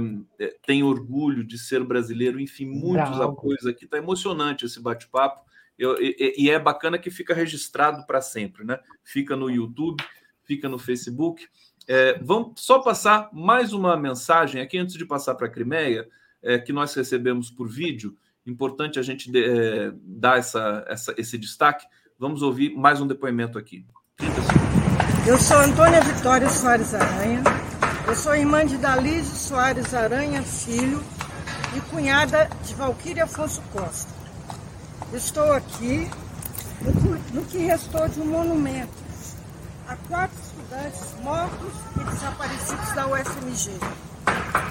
tem 0.67 0.83
orgulho 0.83 1.45
de 1.45 1.59
ser 1.59 1.85
brasileiro, 1.85 2.41
enfim, 2.41 2.67
muitos 2.67 3.17
Bravo. 3.17 3.23
apoios 3.23 3.67
aqui. 3.67 3.85
Está 3.85 3.99
emocionante 3.99 4.67
esse 4.67 4.81
bate-papo. 4.81 5.47
E, 5.79 6.35
e, 6.37 6.51
é 6.51 6.59
bacana 6.59 6.99
que 6.99 7.09
fica 7.09 7.33
registrado 7.33 8.05
para 8.05 8.21
sempre, 8.21 8.65
né? 8.65 8.81
Fica 9.05 9.37
no 9.37 9.49
YouTube, 9.49 10.03
fica 10.43 10.69
no 10.69 10.77
Facebook. 10.77 11.47
É, 11.87 12.19
vamos 12.21 12.61
só 12.61 12.81
passar 12.81 13.31
mais 13.33 13.73
uma 13.73 13.97
mensagem 13.97 14.61
aqui 14.61 14.77
antes 14.77 14.97
de 14.97 15.07
passar 15.07 15.37
para 15.37 15.47
a 15.47 15.51
Crimeia, 15.51 16.09
é, 16.43 16.59
que 16.59 16.73
nós 16.73 16.93
recebemos 16.95 17.49
por 17.49 17.69
vídeo. 17.69 18.17
Importante 18.49 18.99
a 18.99 19.03
gente 19.03 19.31
é, 19.37 19.93
dar 20.03 20.39
essa, 20.39 20.83
essa, 20.89 21.15
esse 21.19 21.37
destaque. 21.37 21.87
Vamos 22.19 22.41
ouvir 22.41 22.75
mais 22.75 22.99
um 22.99 23.07
depoimento 23.07 23.59
aqui. 23.59 23.85
Eu 25.27 25.39
sou 25.39 25.59
Antônia 25.59 26.01
Vitória 26.01 26.49
Soares 26.49 26.95
Aranha. 26.95 27.43
Eu 28.07 28.17
sou 28.17 28.35
irmã 28.35 28.65
de 28.65 28.79
Dalísio 28.79 29.37
Soares 29.37 29.93
Aranha 29.93 30.43
Filho 30.43 31.05
e 31.77 31.81
cunhada 31.91 32.49
de 32.65 32.75
Valquíria 32.75 33.25
Afonso 33.25 33.61
Costa. 33.71 34.11
Estou 35.13 35.53
aqui 35.53 36.09
no 37.35 37.45
que 37.45 37.59
restou 37.59 38.09
de 38.09 38.19
um 38.19 38.27
monumento 38.27 38.95
a 39.87 39.95
quatro 39.95 40.39
estudantes 40.41 41.17
mortos 41.23 41.73
e 41.97 42.05
desaparecidos 42.05 42.95
da 42.95 43.07
UFMG. 43.09 44.08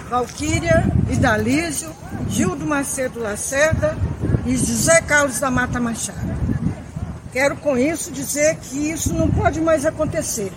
Valquíria, 0.09 0.85
Idalísio, 1.09 1.89
Gildo 2.29 2.65
Macedo 2.65 3.19
Lacerda 3.19 3.97
e 4.45 4.55
José 4.55 5.01
Carlos 5.01 5.39
da 5.39 5.51
Mata 5.51 5.79
Machado. 5.79 6.38
Quero 7.31 7.57
com 7.57 7.77
isso 7.77 8.11
dizer 8.11 8.55
que 8.55 8.89
isso 8.89 9.13
não 9.13 9.29
pode 9.29 9.59
mais 9.59 9.85
acontecer, 9.85 10.51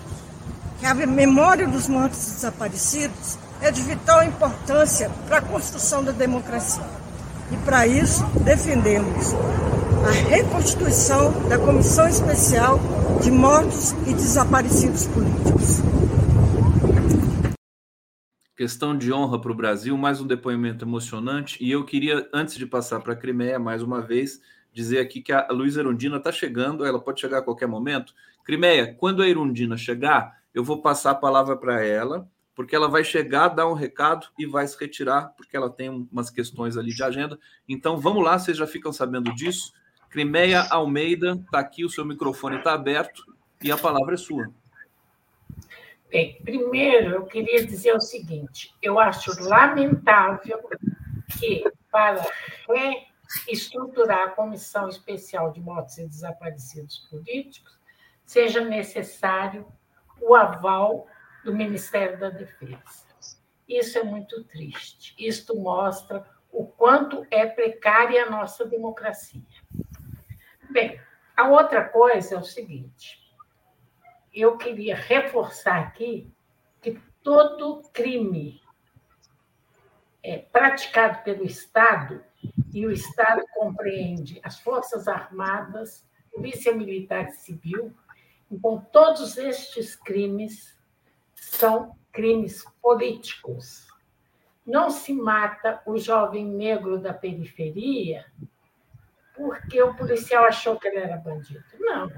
que 0.79 0.87
a 0.87 0.95
memória 0.95 1.67
dos 1.67 1.89
mortos 1.89 2.19
desaparecidos 2.19 3.37
é 3.61 3.71
de 3.71 3.83
vital 3.83 4.25
importância 4.25 5.11
para 5.27 5.39
a 5.39 5.43
construção 5.43 6.03
da 6.03 6.13
democracia. 6.13 6.83
E 7.51 7.57
para 7.59 7.87
isso 7.87 8.25
defendemos 8.45 9.35
a 10.07 10.29
reconstituição 10.29 11.33
da 11.49 11.59
Comissão 11.59 12.09
Especial 12.09 12.81
de 13.21 13.31
Mortos 13.31 13.95
e 14.07 14.15
Desaparecidos 14.15 15.07
Políticos. 15.07 15.83
Questão 18.61 18.95
de 18.95 19.11
honra 19.11 19.41
para 19.41 19.51
o 19.51 19.55
Brasil, 19.55 19.97
mais 19.97 20.21
um 20.21 20.27
depoimento 20.27 20.85
emocionante. 20.85 21.57
E 21.65 21.71
eu 21.71 21.83
queria, 21.83 22.29
antes 22.31 22.59
de 22.59 22.67
passar 22.67 23.01
para 23.01 23.15
a 23.15 23.17
Crimeia, 23.17 23.59
mais 23.59 23.83
uma 23.83 24.03
vez, 24.03 24.39
dizer 24.71 24.99
aqui 24.99 25.23
que 25.23 25.33
a 25.33 25.49
Luísa 25.51 25.81
Erundina 25.81 26.19
está 26.19 26.31
chegando, 26.31 26.85
ela 26.85 27.01
pode 27.01 27.23
chegar 27.23 27.39
a 27.39 27.43
qualquer 27.43 27.67
momento. 27.67 28.13
Crimeia, 28.45 28.95
quando 28.99 29.23
a 29.23 29.27
Erundina 29.27 29.79
chegar, 29.79 30.43
eu 30.53 30.63
vou 30.63 30.83
passar 30.83 31.13
a 31.13 31.15
palavra 31.15 31.57
para 31.57 31.83
ela, 31.83 32.29
porque 32.55 32.77
ela 32.77 32.87
vai 32.87 33.03
chegar, 33.03 33.49
dar 33.49 33.67
um 33.67 33.73
recado 33.73 34.27
e 34.39 34.45
vai 34.45 34.67
se 34.67 34.79
retirar, 34.79 35.33
porque 35.39 35.57
ela 35.57 35.71
tem 35.71 35.89
umas 36.13 36.29
questões 36.29 36.77
ali 36.77 36.93
de 36.93 37.03
agenda. 37.03 37.39
Então 37.67 37.97
vamos 37.97 38.23
lá, 38.23 38.39
vocês 38.39 38.59
já 38.59 38.67
ficam 38.67 38.93
sabendo 38.93 39.35
disso. 39.35 39.73
Crimeia 40.11 40.67
Almeida, 40.69 41.41
está 41.47 41.61
aqui, 41.61 41.83
o 41.83 41.89
seu 41.89 42.05
microfone 42.05 42.59
está 42.59 42.75
aberto 42.75 43.25
e 43.65 43.73
a 43.73 43.79
palavra 43.79 44.13
é 44.13 44.19
sua. 44.19 44.53
Bem, 46.11 46.43
primeiro 46.43 47.15
eu 47.15 47.25
queria 47.25 47.65
dizer 47.65 47.95
o 47.95 48.01
seguinte: 48.01 48.75
eu 48.83 48.99
acho 48.99 49.31
lamentável 49.45 50.61
que, 51.39 51.63
para 51.91 52.27
reestruturar 53.47 54.29
a 54.29 54.31
Comissão 54.31 54.89
Especial 54.89 55.53
de 55.53 55.61
Mortos 55.61 55.99
e 55.99 56.09
Desaparecidos 56.09 57.07
Políticos, 57.09 57.79
seja 58.27 58.61
necessário 58.65 59.67
o 60.21 60.35
aval 60.35 61.07
do 61.45 61.55
Ministério 61.55 62.19
da 62.19 62.29
Defesa. 62.29 63.07
Isso 63.69 63.97
é 63.97 64.03
muito 64.03 64.43
triste. 64.45 65.15
Isto 65.17 65.55
mostra 65.55 66.27
o 66.51 66.67
quanto 66.67 67.25
é 67.31 67.47
precária 67.47 68.25
a 68.25 68.31
nossa 68.31 68.67
democracia. 68.67 69.43
Bem, 70.69 71.01
a 71.37 71.49
outra 71.49 71.85
coisa 71.89 72.35
é 72.35 72.39
o 72.39 72.43
seguinte: 72.43 73.20
eu 74.35 74.57
queria 74.57 74.95
reforçar 74.95 75.81
aqui 75.81 76.31
que 76.81 77.01
todo 77.23 77.83
crime 77.93 78.61
é 80.23 80.39
praticado 80.39 81.23
pelo 81.23 81.45
Estado, 81.45 82.23
e 82.73 82.87
o 82.87 82.91
Estado 82.91 83.43
compreende 83.55 84.41
as 84.43 84.61
Forças 84.61 85.09
Armadas, 85.09 86.07
Polícia 86.33 86.75
Militar 86.75 87.29
e 87.29 87.33
Civil, 87.33 87.93
então 88.51 88.87
todos 88.93 89.37
estes 89.37 89.97
crimes 89.97 90.79
são 91.35 91.97
crimes 92.13 92.65
políticos. 92.81 93.89
Não 94.65 94.91
se 94.91 95.13
mata 95.13 95.83
o 95.87 95.99
jovem 95.99 96.47
negro 96.47 96.99
da 96.99 97.13
periferia 97.13 98.25
porque 99.35 99.83
o 99.83 99.95
policial 99.95 100.45
achou 100.45 100.79
que 100.79 100.87
ele 100.87 100.99
era 100.99 101.17
bandido. 101.17 101.65
Não. 101.79 102.11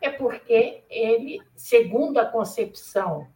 É 0.00 0.10
porque 0.10 0.84
ele, 0.88 1.40
segundo 1.54 2.18
a 2.18 2.26
concepção 2.26 3.28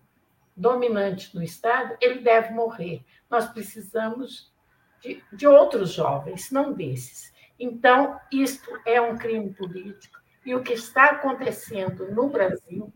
dominante 0.56 1.32
do 1.32 1.42
Estado, 1.42 1.96
ele 2.00 2.20
deve 2.20 2.52
morrer. 2.52 3.02
Nós 3.30 3.48
precisamos 3.48 4.52
de, 5.00 5.22
de 5.32 5.46
outros 5.46 5.92
jovens, 5.92 6.50
não 6.50 6.72
desses. 6.72 7.32
Então, 7.58 8.20
isto 8.32 8.70
é 8.86 9.00
um 9.00 9.16
crime 9.16 9.52
político. 9.52 10.18
E 10.44 10.54
o 10.54 10.62
que 10.62 10.72
está 10.72 11.06
acontecendo 11.06 12.10
no 12.12 12.28
Brasil 12.28 12.92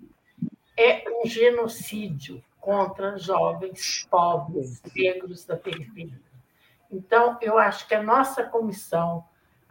é 0.76 1.04
um 1.08 1.26
genocídio 1.26 2.42
contra 2.60 3.18
jovens 3.18 4.06
pobres, 4.10 4.82
negros 4.94 5.44
da 5.44 5.56
periferia. 5.56 6.20
Então, 6.90 7.38
eu 7.42 7.58
acho 7.58 7.86
que 7.86 7.94
a 7.94 8.02
nossa 8.02 8.44
comissão 8.44 9.24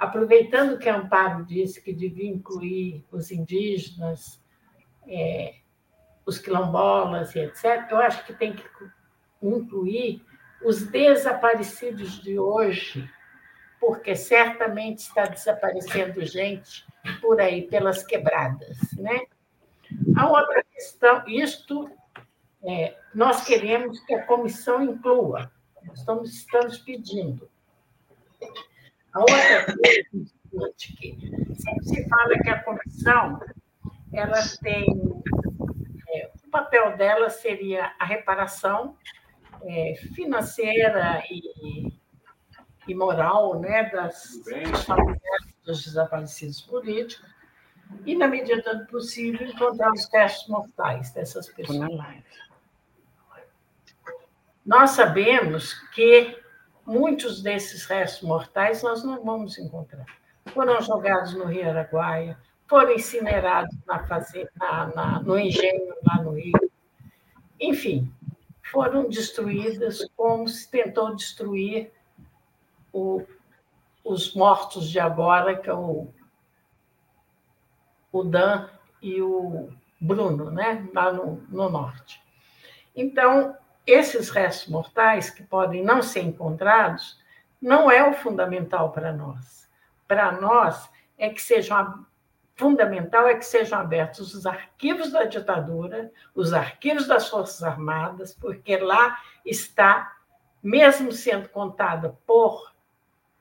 aproveitando 0.03 0.77
que 0.77 0.89
Amparo 0.89 1.45
disse 1.45 1.81
que 1.81 1.93
devia 1.93 2.30
incluir 2.30 3.05
os 3.09 3.31
indígenas, 3.31 4.43
é, 5.07 5.55
os 6.25 6.38
quilombolas 6.38 7.34
e 7.35 7.39
etc., 7.39 7.88
eu 7.89 7.97
acho 7.97 8.25
que 8.25 8.34
tem 8.34 8.53
que 8.53 8.63
incluir 9.41 10.21
os 10.63 10.84
desaparecidos 10.84 12.21
de 12.21 12.38
hoje, 12.38 13.09
porque 13.80 14.15
certamente 14.15 14.99
está 14.99 15.25
desaparecendo 15.25 16.25
gente 16.25 16.85
por 17.21 17.39
aí, 17.39 17.63
pelas 17.67 18.03
quebradas. 18.03 18.77
Né? 18.97 19.25
A 20.17 20.30
outra 20.30 20.63
questão, 20.63 21.23
isto 21.27 21.89
é, 22.61 22.97
nós 23.15 23.45
queremos 23.45 23.99
que 24.01 24.13
a 24.13 24.25
comissão 24.25 24.81
inclua, 24.84 25.51
estamos, 25.93 26.34
estamos 26.34 26.77
pedindo. 26.77 27.49
A 29.14 29.19
outra 29.19 29.65
coisa 29.65 30.73
que 30.77 31.18
sempre 31.56 31.85
se 31.85 32.10
fala 32.10 32.40
que 32.40 32.49
a 32.49 32.64
comissão 32.64 33.40
ela 34.11 34.41
tem 34.61 34.85
é, 36.10 36.31
o 36.45 36.49
papel 36.49 36.95
dela 36.98 37.30
seria 37.30 37.94
a 37.99 38.06
reparação 38.06 38.95
é, 39.64 39.95
financeira 40.14 41.23
e, 41.30 41.94
e, 42.88 42.95
moral 42.95 43.60
né, 43.60 43.90
das, 43.90 44.41
dos 44.44 44.84
familiares 44.84 45.53
dos 45.65 45.84
desaparecidos 45.84 46.61
políticos 46.61 47.34
e, 48.06 48.15
na 48.15 48.27
medida 48.27 48.76
do 48.76 48.85
possível, 48.88 49.48
encontrar 49.48 49.91
os 49.91 50.07
testes 50.07 50.48
mortais 50.48 51.11
dessas 51.11 51.48
pessoas. 51.49 51.90
Nós 54.65 54.91
sabemos 54.91 55.73
que 55.90 56.42
muitos 56.85 57.41
desses 57.41 57.85
restos 57.85 58.27
mortais 58.27 58.84
nós 58.84 59.03
não 59.03 59.23
vamos 59.23 59.57
encontrar. 59.57 60.05
Foram 60.47 60.81
jogados 60.81 61.34
no 61.34 61.45
Rio 61.45 61.69
Araguaia, 61.69 62.38
foram 62.68 62.93
incinerados 62.93 63.76
na 63.85 64.05
fazenda, 64.05 64.51
na, 64.57 64.88
na, 64.88 65.19
no 65.22 65.38
engenho 65.38 65.95
lá 66.05 66.22
no 66.22 66.31
Rio. 66.31 66.72
Enfim, 67.60 68.11
foram 68.72 69.07
destruídas 69.07 70.05
como 70.15 70.47
se 70.47 70.69
tentou 70.69 71.15
destruir 71.15 71.91
o, 72.91 73.23
os 74.03 74.34
mortos 74.34 74.89
de 74.89 74.99
agora, 74.99 75.55
que 75.55 75.69
é 75.69 75.73
o, 75.73 76.07
o 78.11 78.23
Dan 78.23 78.69
e 79.01 79.22
o 79.22 79.69
Bruno, 79.99 80.51
né? 80.51 80.88
lá 80.93 81.11
no, 81.11 81.38
no 81.49 81.69
norte. 81.69 82.22
Então, 82.95 83.55
esses 83.85 84.30
restos 84.30 84.68
mortais, 84.69 85.30
que 85.30 85.43
podem 85.43 85.84
não 85.84 86.01
ser 86.01 86.22
encontrados, 86.22 87.19
não 87.61 87.89
é 87.89 88.07
o 88.07 88.14
fundamental 88.14 88.91
para 88.91 89.11
nós. 89.11 89.69
Para 90.07 90.31
nós, 90.31 90.89
é 91.18 91.30
que 91.30 91.41
sejam 91.41 92.05
fundamental 92.55 93.27
é 93.27 93.35
que 93.35 93.45
sejam 93.45 93.80
abertos 93.80 94.34
os 94.34 94.45
arquivos 94.45 95.11
da 95.11 95.23
ditadura, 95.23 96.11
os 96.35 96.53
arquivos 96.53 97.07
das 97.07 97.27
Forças 97.27 97.64
Armadas, 97.64 98.34
porque 98.34 98.77
lá 98.77 99.18
está, 99.43 100.15
mesmo 100.61 101.11
sendo 101.11 101.49
contada 101.49 102.15
por 102.26 102.73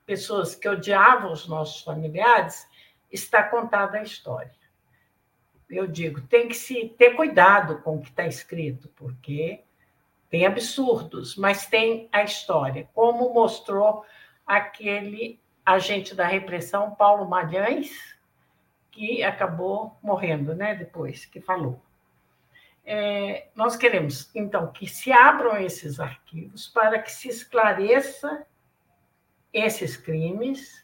pessoas 0.07 0.55
que 0.55 0.69
odiavam 0.69 1.33
os 1.33 1.47
nossos 1.47 1.83
familiares, 1.83 2.67
está 3.11 3.43
contada 3.43 3.99
a 3.99 4.03
história. 4.03 4.53
Eu 5.69 5.87
digo, 5.87 6.21
tem 6.23 6.49
que 6.49 6.55
se 6.55 6.89
ter 6.99 7.15
cuidado 7.15 7.81
com 7.83 7.97
o 7.97 8.01
que 8.01 8.09
está 8.09 8.27
escrito, 8.27 8.89
porque 8.97 9.63
tem 10.33 10.47
absurdos, 10.47 11.37
mas 11.37 11.67
tem 11.67 12.09
a 12.11 12.23
história, 12.23 12.89
como 12.95 13.35
mostrou 13.35 14.03
aquele 14.47 15.39
agente 15.65 16.15
da 16.15 16.27
repressão, 16.27 16.93
Paulo 16.93 17.29
Malhães, 17.29 18.17
que 18.91 19.23
acabou 19.23 19.95
morrendo, 20.03 20.55
né? 20.55 20.75
Depois 20.75 21.27
que 21.27 21.39
falou. 21.39 21.83
É, 22.83 23.49
nós 23.55 23.77
queremos, 23.77 24.35
então, 24.35 24.73
que 24.73 24.87
se 24.87 25.13
abram 25.13 25.59
esses 25.59 26.01
arquivos 26.01 26.67
para 26.67 26.99
que 26.99 27.13
se 27.13 27.29
esclareça 27.29 28.47
esses 29.53 29.99
crimes 29.99 30.83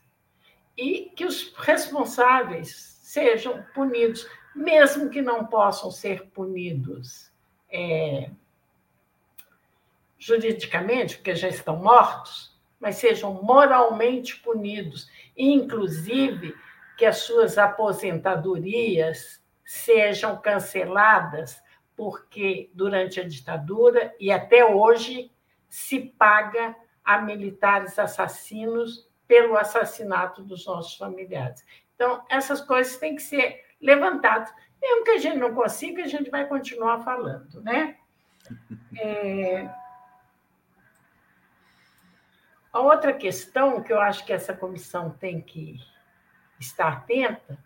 e 0.76 1.10
que 1.16 1.24
os 1.24 1.54
responsáveis 1.56 3.00
sejam 3.00 3.64
punidos, 3.74 4.28
mesmo 4.54 5.08
que 5.08 5.22
não 5.22 5.46
possam 5.46 5.90
ser 5.90 6.26
punidos 6.32 7.32
é, 7.70 8.30
juridicamente, 10.18 11.16
porque 11.16 11.34
já 11.34 11.48
estão 11.48 11.76
mortos, 11.76 12.58
mas 12.80 12.96
sejam 12.96 13.42
moralmente 13.42 14.36
punidos, 14.40 15.08
inclusive 15.36 16.54
que 16.96 17.06
as 17.06 17.18
suas 17.18 17.56
aposentadorias 17.56 19.42
sejam 19.64 20.36
canceladas 20.40 21.62
porque 21.96 22.70
durante 22.74 23.20
a 23.20 23.26
ditadura 23.26 24.14
e 24.20 24.30
até 24.30 24.64
hoje 24.64 25.32
se 25.68 26.00
paga 26.00 26.74
a 27.04 27.20
militares 27.20 27.98
assassinos 27.98 29.08
pelo 29.26 29.56
assassinato 29.56 30.42
dos 30.42 30.64
nossos 30.66 30.96
familiares. 30.96 31.64
Então, 31.94 32.24
essas 32.30 32.60
coisas 32.60 32.96
têm 32.96 33.16
que 33.16 33.22
ser 33.22 33.64
levantadas. 33.80 34.52
Mesmo 34.80 35.04
que 35.04 35.10
a 35.10 35.18
gente 35.18 35.38
não 35.38 35.54
consiga, 35.54 36.04
a 36.04 36.06
gente 36.06 36.30
vai 36.30 36.46
continuar 36.46 37.00
falando, 37.00 37.60
né? 37.62 37.96
É... 38.96 39.68
A 42.72 42.80
outra 42.80 43.12
questão 43.12 43.82
que 43.82 43.92
eu 43.92 44.00
acho 44.00 44.24
que 44.24 44.32
essa 44.32 44.54
comissão 44.54 45.10
tem 45.10 45.40
que 45.40 45.76
estar 46.60 46.88
atenta 46.88 47.58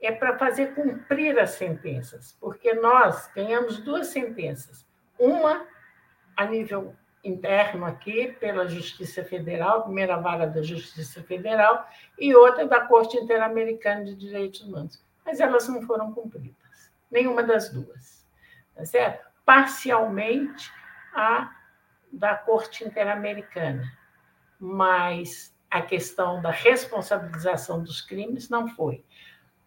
é 0.00 0.12
para 0.12 0.38
fazer 0.38 0.74
cumprir 0.74 1.38
as 1.38 1.50
sentenças, 1.50 2.36
porque 2.40 2.72
nós 2.74 3.30
ganhamos 3.34 3.78
duas 3.78 4.08
sentenças. 4.08 4.86
Uma 5.18 5.66
a 6.36 6.46
nível 6.46 6.94
interno 7.24 7.84
aqui, 7.84 8.32
pela 8.40 8.68
Justiça 8.68 9.24
Federal, 9.24 9.82
primeira 9.82 10.16
vara 10.16 10.46
da 10.46 10.62
Justiça 10.62 11.22
Federal, 11.22 11.88
e 12.18 12.34
outra 12.34 12.66
da 12.66 12.80
Corte 12.80 13.16
Interamericana 13.16 14.04
de 14.04 14.14
Direitos 14.14 14.60
Humanos. 14.60 15.02
Mas 15.24 15.40
elas 15.40 15.68
não 15.68 15.82
foram 15.82 16.12
cumpridas, 16.12 16.92
nenhuma 17.10 17.42
das 17.42 17.70
duas. 17.70 18.24
Tá 18.74 18.84
certo? 18.84 19.26
Parcialmente 19.44 20.72
a 21.12 21.52
da 22.12 22.36
Corte 22.36 22.84
Interamericana, 22.84 23.92
mas 24.58 25.54
a 25.70 25.82
questão 25.82 26.40
da 26.40 26.50
responsabilização 26.50 27.82
dos 27.82 28.00
crimes 28.00 28.48
não 28.48 28.68
foi. 28.68 29.04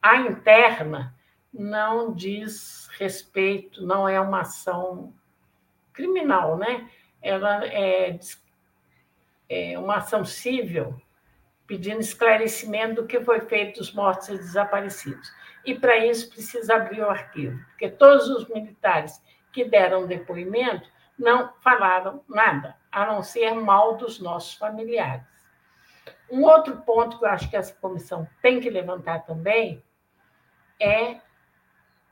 A 0.01 0.17
interna 0.17 1.15
não 1.53 2.13
diz 2.13 2.89
respeito, 2.97 3.85
não 3.85 4.07
é 4.07 4.19
uma 4.19 4.41
ação 4.41 5.13
criminal, 5.93 6.57
né? 6.57 6.89
Ela 7.21 7.65
é, 7.65 8.19
é 9.49 9.77
uma 9.77 9.97
ação 9.97 10.25
civil 10.25 10.99
pedindo 11.67 12.01
esclarecimento 12.01 13.01
do 13.01 13.07
que 13.07 13.21
foi 13.21 13.41
feito 13.41 13.79
dos 13.79 13.93
mortos 13.93 14.27
e 14.29 14.37
desaparecidos. 14.37 15.31
E 15.63 15.75
para 15.75 16.05
isso 16.05 16.29
precisa 16.29 16.75
abrir 16.75 17.01
o 17.01 17.09
arquivo, 17.09 17.57
porque 17.69 17.89
todos 17.89 18.27
os 18.29 18.47
militares 18.49 19.21
que 19.53 19.63
deram 19.63 20.07
depoimento 20.07 20.89
não 21.17 21.53
falaram 21.61 22.23
nada, 22.27 22.75
a 22.91 23.05
não 23.05 23.23
ser 23.23 23.53
mal 23.53 23.95
dos 23.95 24.19
nossos 24.19 24.53
familiares. 24.53 25.25
Um 26.29 26.43
outro 26.43 26.77
ponto 26.81 27.17
que 27.17 27.25
eu 27.25 27.29
acho 27.29 27.49
que 27.49 27.55
essa 27.55 27.73
comissão 27.73 28.27
tem 28.41 28.59
que 28.59 28.69
levantar 28.69 29.19
também 29.25 29.83
é 30.79 31.19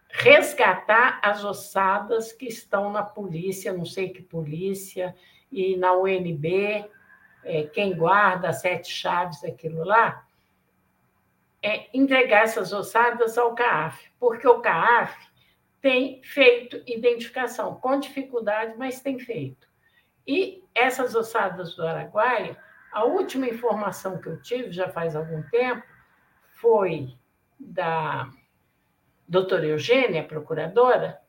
resgatar 0.10 1.19
as 1.23 1.43
ossadas 1.43 2.31
que 2.31 2.47
estão 2.47 2.91
na 2.91 3.03
polícia, 3.03 3.72
não 3.72 3.85
sei 3.85 4.10
que 4.10 4.22
polícia, 4.22 5.15
e 5.51 5.77
na 5.77 5.93
UNB, 5.93 6.89
é, 7.43 7.64
quem 7.64 7.95
guarda 7.95 8.51
sete 8.51 8.91
chaves, 8.91 9.43
aquilo 9.43 9.84
lá, 9.84 10.26
é 11.61 11.88
entregar 11.93 12.43
essas 12.43 12.73
ossadas 12.73 13.38
ao 13.38 13.53
CAAF, 13.53 14.11
porque 14.19 14.47
o 14.47 14.61
CAAF 14.61 15.30
tem 15.81 16.22
feito 16.23 16.81
identificação, 16.85 17.76
com 17.76 17.99
dificuldade, 17.99 18.76
mas 18.77 19.01
tem 19.01 19.18
feito. 19.19 19.68
E 20.30 20.64
essas 20.76 21.15
ossadas 21.15 21.73
do 21.73 21.84
Araguaia, 21.84 22.56
a 22.91 23.03
última 23.03 23.47
informação 23.47 24.22
que 24.22 24.30
eu 24.30 24.39
tive, 24.39 24.72
já 24.72 24.88
faz 24.88 25.15
algum 25.15 25.41
tempo, 25.49 25.84
foi 26.53 27.18
da 27.60 28.31
doutora 29.27 29.65
Eugênia, 29.65 30.23
procuradora, 30.23 31.19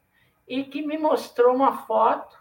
e 0.46 0.64
que 0.64 0.86
me 0.86 0.98
mostrou 0.98 1.54
uma 1.54 1.86
foto 1.86 2.38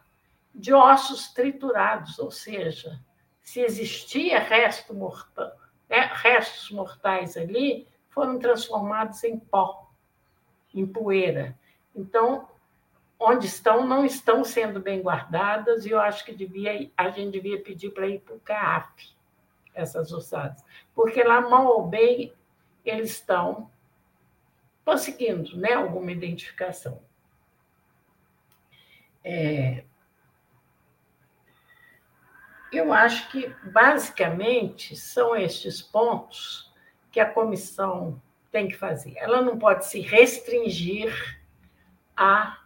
de 0.54 0.74
ossos 0.74 1.32
triturados, 1.32 2.20
ou 2.20 2.30
seja, 2.30 3.00
se 3.42 3.62
existia 3.62 4.40
resto 4.40 4.94
mortal, 4.94 5.54
né, 5.90 6.12
restos 6.14 6.72
mortais 6.72 7.38
ali, 7.38 7.88
foram 8.10 8.38
transformados 8.38 9.24
em 9.24 9.40
pó, 9.40 9.90
em 10.76 10.86
poeira. 10.86 11.58
Então, 11.96 12.49
onde 13.20 13.48
estão, 13.48 13.86
não 13.86 14.06
estão 14.06 14.44
sendo 14.44 14.80
bem 14.80 15.02
guardadas, 15.02 15.86
e 15.86 15.90
eu 15.90 16.00
acho 16.00 16.24
que 16.24 16.34
devia, 16.34 16.90
a 16.96 17.10
gente 17.10 17.32
devia 17.32 17.62
pedir 17.62 17.92
para 17.92 18.08
ir 18.08 18.20
para 18.22 18.36
o 18.36 18.40
CAF, 18.40 19.14
essas 19.74 20.12
ossadas, 20.14 20.64
porque 20.96 21.22
lá, 21.24 21.42
mal 21.42 21.68
ou 21.68 21.88
bem, 21.88 22.34
eles 22.86 23.12
estão 23.12 23.70
conseguindo 24.86 25.58
né, 25.58 25.74
alguma 25.74 26.12
identificação. 26.12 27.02
É, 29.24 29.84
eu 32.72 32.94
acho 32.94 33.30
que, 33.32 33.48
basicamente, 33.72 34.96
são 34.96 35.36
estes 35.36 35.82
pontos 35.82 36.74
que 37.12 37.20
a 37.20 37.30
comissão 37.30 38.22
tem 38.52 38.68
que 38.68 38.76
fazer. 38.76 39.14
Ela 39.18 39.42
não 39.42 39.58
pode 39.58 39.86
se 39.86 40.00
restringir 40.00 41.14
a 42.16 42.59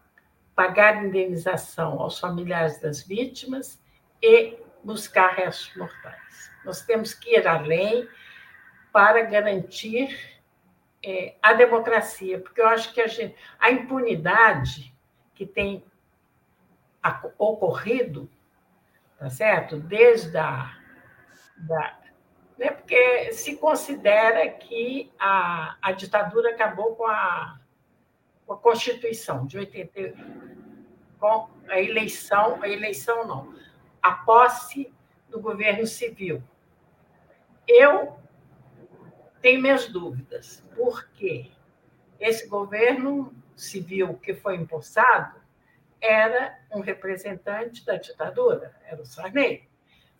pagar 0.56 1.04
indenização 1.04 2.00
aos 2.00 2.20
familiares 2.20 2.80
das 2.80 3.04
vítimas 3.04 3.82
e 4.22 4.58
buscar 4.84 5.34
restos 5.34 5.76
mortais. 5.76 6.52
Nós 6.64 6.82
temos 6.82 7.14
que 7.14 7.36
ir 7.36 7.48
além 7.48 8.08
para 8.92 9.24
garantir 9.24 10.42
é, 11.04 11.36
a 11.42 11.54
democracia, 11.54 12.40
porque 12.40 12.62
eu 12.62 12.68
acho 12.68 12.94
que 12.94 13.02
a, 13.02 13.08
gente, 13.08 13.36
a 13.60 13.72
impunidade 13.72 14.94
que 15.34 15.46
tem 15.46 15.84
ocorrido, 17.38 18.30
tá 19.18 19.30
certo? 19.30 19.78
Desde 19.78 20.38
a 20.38 20.78
da, 21.58 21.98
né? 22.58 22.72
porque 22.72 23.32
se 23.34 23.58
considera 23.58 24.50
que 24.50 25.12
a, 25.20 25.78
a 25.82 25.92
ditadura 25.92 26.52
acabou 26.52 26.96
com 26.96 27.06
a, 27.06 27.60
com 28.46 28.54
a 28.54 28.58
Constituição 28.58 29.46
de 29.46 29.58
88, 29.58 30.18
com 31.20 31.50
a 31.70 31.80
eleição, 31.80 32.62
a 32.62 32.68
eleição 32.68 33.26
não, 33.26 33.54
a 34.02 34.12
posse 34.12 34.94
do 35.30 35.40
governo 35.40 35.86
civil. 35.88 36.44
Eu 37.68 38.18
tenho 39.42 39.62
minhas 39.62 39.88
dúvidas, 39.88 40.64
porque 40.76 41.52
esse 42.20 42.48
governo 42.48 43.34
civil 43.56 44.16
que 44.16 44.34
foi 44.34 44.56
impulsado 44.56 45.42
era 46.02 46.60
um 46.72 46.82
representante 46.82 47.86
da 47.86 47.96
ditadura, 47.96 48.76
era 48.86 49.02
o 49.02 49.06
Sarney. 49.06 49.70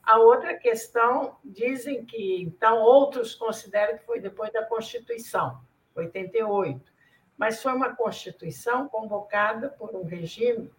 A 0.02 0.18
outra 0.18 0.54
questão, 0.54 1.38
dizem 1.44 2.06
que, 2.06 2.42
então, 2.42 2.82
outros 2.82 3.36
consideram 3.36 3.98
que 3.98 4.06
foi 4.06 4.20
depois 4.20 4.52
da 4.52 4.66
Constituição, 4.66 5.62
88, 5.96 6.93
mas 7.38 7.62
foi 7.62 7.74
uma 7.74 7.96
Constituição 7.96 8.88
convocada 8.88 9.70
por 9.70 9.96
um 9.96 10.04
regime, 10.04 10.72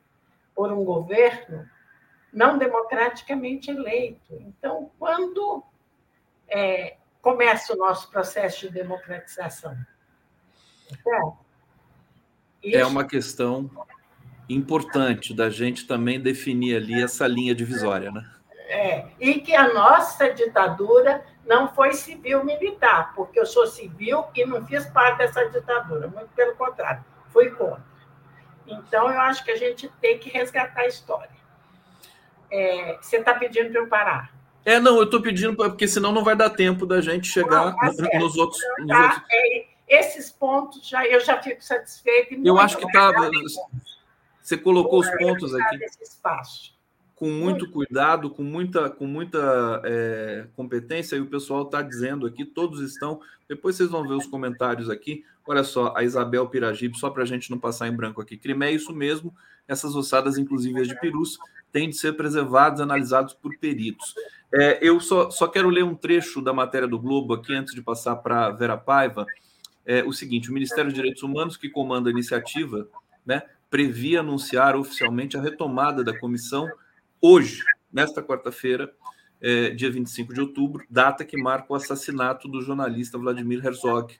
por 0.54 0.72
um 0.72 0.84
governo 0.84 1.68
não 2.32 2.58
democraticamente 2.58 3.70
eleito. 3.70 4.34
Então, 4.40 4.90
quando 4.98 5.62
é, 6.48 6.96
começa 7.24 7.72
o 7.72 7.76
nosso 7.76 8.10
processo 8.10 8.66
de 8.66 8.74
democratização. 8.74 9.74
É, 12.62 12.76
é 12.76 12.86
uma 12.86 13.04
questão 13.06 13.70
importante 14.48 15.32
da 15.32 15.48
gente 15.48 15.86
também 15.86 16.20
definir 16.20 16.76
ali 16.76 17.02
essa 17.02 17.26
linha 17.26 17.54
divisória, 17.54 18.10
né? 18.10 18.30
É, 18.66 19.06
e 19.20 19.40
que 19.40 19.54
a 19.54 19.72
nossa 19.72 20.32
ditadura 20.32 21.24
não 21.46 21.68
foi 21.68 21.92
civil-militar, 21.92 23.12
porque 23.14 23.38
eu 23.38 23.44
sou 23.44 23.66
civil 23.66 24.24
e 24.34 24.46
não 24.46 24.64
fiz 24.66 24.86
parte 24.86 25.18
dessa 25.18 25.44
ditadura, 25.50 26.08
muito 26.08 26.28
pelo 26.34 26.56
contrário, 26.56 27.04
fui 27.30 27.50
contra. 27.50 27.84
Então, 28.66 29.10
eu 29.10 29.20
acho 29.20 29.44
que 29.44 29.50
a 29.50 29.56
gente 29.56 29.90
tem 30.00 30.18
que 30.18 30.30
resgatar 30.30 30.82
a 30.82 30.86
história. 30.86 31.34
É, 32.50 32.96
você 33.00 33.18
está 33.18 33.34
pedindo 33.34 33.70
para 33.70 33.80
eu 33.80 33.88
parar? 33.88 34.34
É, 34.64 34.80
não, 34.80 34.96
eu 34.96 35.04
estou 35.04 35.20
pedindo 35.20 35.54
porque 35.54 35.86
senão 35.86 36.10
não 36.10 36.24
vai 36.24 36.34
dar 36.34 36.48
tempo 36.48 36.86
da 36.86 37.02
gente 37.02 37.28
chegar 37.28 37.66
não, 37.66 37.76
tá 37.76 38.18
nos 38.18 38.36
outros. 38.36 38.62
Então, 38.62 38.86
tá, 38.86 39.08
nos 39.08 39.16
outros... 39.18 39.22
É, 39.30 39.66
esses 39.86 40.32
pontos 40.32 40.88
já 40.88 41.06
eu 41.06 41.20
já 41.20 41.40
fico 41.42 41.62
satisfeita. 41.62 42.34
Eu 42.42 42.58
acho 42.58 42.78
que 42.78 42.86
está. 42.86 43.12
Você 44.40 44.56
colocou 44.56 45.00
os 45.00 45.10
pontos 45.10 45.54
aqui. 45.54 45.84
espaço. 46.00 46.73
Com 47.24 47.30
muito 47.30 47.70
cuidado, 47.70 48.28
com 48.28 48.42
muita, 48.42 48.90
com 48.90 49.06
muita 49.06 49.80
é, 49.82 50.46
competência, 50.54 51.16
e 51.16 51.22
o 51.22 51.26
pessoal 51.26 51.62
está 51.62 51.80
dizendo 51.80 52.26
aqui, 52.26 52.44
todos 52.44 52.82
estão. 52.82 53.18
Depois 53.48 53.76
vocês 53.76 53.88
vão 53.88 54.06
ver 54.06 54.12
os 54.12 54.26
comentários 54.26 54.90
aqui. 54.90 55.24
Olha 55.46 55.64
só, 55.64 55.94
a 55.96 56.04
Isabel 56.04 56.46
Piragibe, 56.50 56.98
só 56.98 57.08
para 57.08 57.22
a 57.22 57.26
gente 57.26 57.50
não 57.50 57.58
passar 57.58 57.88
em 57.88 57.96
branco 57.96 58.20
aqui. 58.20 58.36
Crime 58.36 58.66
é 58.66 58.72
isso 58.72 58.92
mesmo, 58.92 59.34
essas 59.66 59.96
ossadas, 59.96 60.36
inclusive 60.36 60.78
as 60.78 60.86
de 60.86 61.00
perus, 61.00 61.38
têm 61.72 61.88
de 61.88 61.96
ser 61.96 62.12
preservadas, 62.12 62.82
analisados 62.82 63.32
por 63.32 63.56
peritos. 63.56 64.14
É, 64.52 64.78
eu 64.86 65.00
só, 65.00 65.30
só 65.30 65.48
quero 65.48 65.70
ler 65.70 65.82
um 65.82 65.94
trecho 65.94 66.42
da 66.42 66.52
matéria 66.52 66.86
do 66.86 66.98
Globo 66.98 67.32
aqui, 67.32 67.54
antes 67.54 67.74
de 67.74 67.80
passar 67.80 68.16
para 68.16 68.50
Vera 68.50 68.76
Paiva. 68.76 69.24
É, 69.86 70.04
o 70.04 70.12
seguinte: 70.12 70.50
o 70.50 70.52
Ministério 70.52 70.90
dos 70.90 70.94
Direitos 70.94 71.22
Humanos, 71.22 71.56
que 71.56 71.70
comanda 71.70 72.10
a 72.10 72.12
iniciativa, 72.12 72.86
né, 73.24 73.44
previa 73.70 74.20
anunciar 74.20 74.76
oficialmente 74.76 75.38
a 75.38 75.40
retomada 75.40 76.04
da 76.04 76.14
comissão 76.18 76.68
hoje, 77.26 77.64
nesta 77.90 78.22
quarta-feira, 78.22 78.92
é, 79.40 79.70
dia 79.70 79.90
25 79.90 80.34
de 80.34 80.42
outubro, 80.42 80.84
data 80.90 81.24
que 81.24 81.40
marca 81.40 81.72
o 81.72 81.74
assassinato 81.74 82.46
do 82.46 82.60
jornalista 82.60 83.16
Vladimir 83.16 83.64
Herzog, 83.64 84.14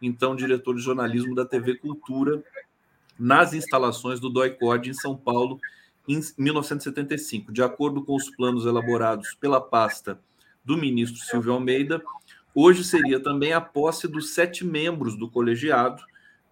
então 0.00 0.34
diretor 0.34 0.74
de 0.74 0.80
jornalismo 0.80 1.34
da 1.34 1.44
TV 1.44 1.74
Cultura, 1.74 2.42
nas 3.18 3.52
instalações 3.52 4.20
do 4.20 4.30
DOI-COD 4.30 4.88
em 4.88 4.94
São 4.94 5.14
Paulo, 5.14 5.60
em 6.08 6.18
1975. 6.38 7.52
De 7.52 7.62
acordo 7.62 8.02
com 8.02 8.16
os 8.16 8.30
planos 8.30 8.64
elaborados 8.64 9.34
pela 9.34 9.60
pasta 9.60 10.18
do 10.64 10.78
ministro 10.78 11.22
Silvio 11.24 11.52
Almeida, 11.52 12.02
hoje 12.54 12.84
seria 12.84 13.20
também 13.20 13.52
a 13.52 13.60
posse 13.60 14.08
dos 14.08 14.30
sete 14.32 14.64
membros 14.64 15.14
do 15.14 15.30
colegiado, 15.30 16.02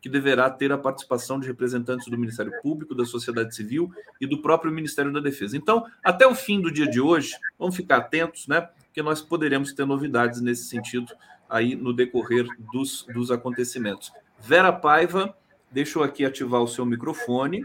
que 0.05 0.09
deverá 0.11 0.51
ter 0.51 0.71
a 0.71 0.77
participação 0.77 1.41
de 1.41 1.47
representantes 1.47 2.09
do 2.09 2.19
Ministério 2.19 2.53
Público, 2.61 2.95
da 2.95 3.07
sociedade 3.07 3.57
civil 3.57 3.91
e 4.21 4.27
do 4.27 4.43
próprio 4.43 4.71
Ministério 4.71 5.11
da 5.11 5.19
Defesa. 5.19 5.57
Então, 5.57 5.87
até 6.05 6.27
o 6.27 6.35
fim 6.35 6.61
do 6.61 6.71
dia 6.71 6.87
de 6.87 7.01
hoje, 7.01 7.35
vamos 7.59 7.75
ficar 7.75 7.97
atentos, 7.97 8.47
né? 8.47 8.61
Porque 8.61 9.01
nós 9.01 9.23
poderemos 9.23 9.73
ter 9.73 9.87
novidades 9.87 10.43
nesse 10.43 10.65
sentido 10.65 11.11
aí 11.49 11.75
no 11.75 11.91
decorrer 11.91 12.47
dos, 12.71 13.07
dos 13.15 13.31
acontecimentos. 13.31 14.13
Vera 14.39 14.71
Paiva, 14.71 15.35
deixa 15.71 15.99
eu 15.99 16.03
aqui 16.03 16.23
ativar 16.23 16.61
o 16.61 16.69
seu 16.69 16.85
microfone 16.85 17.63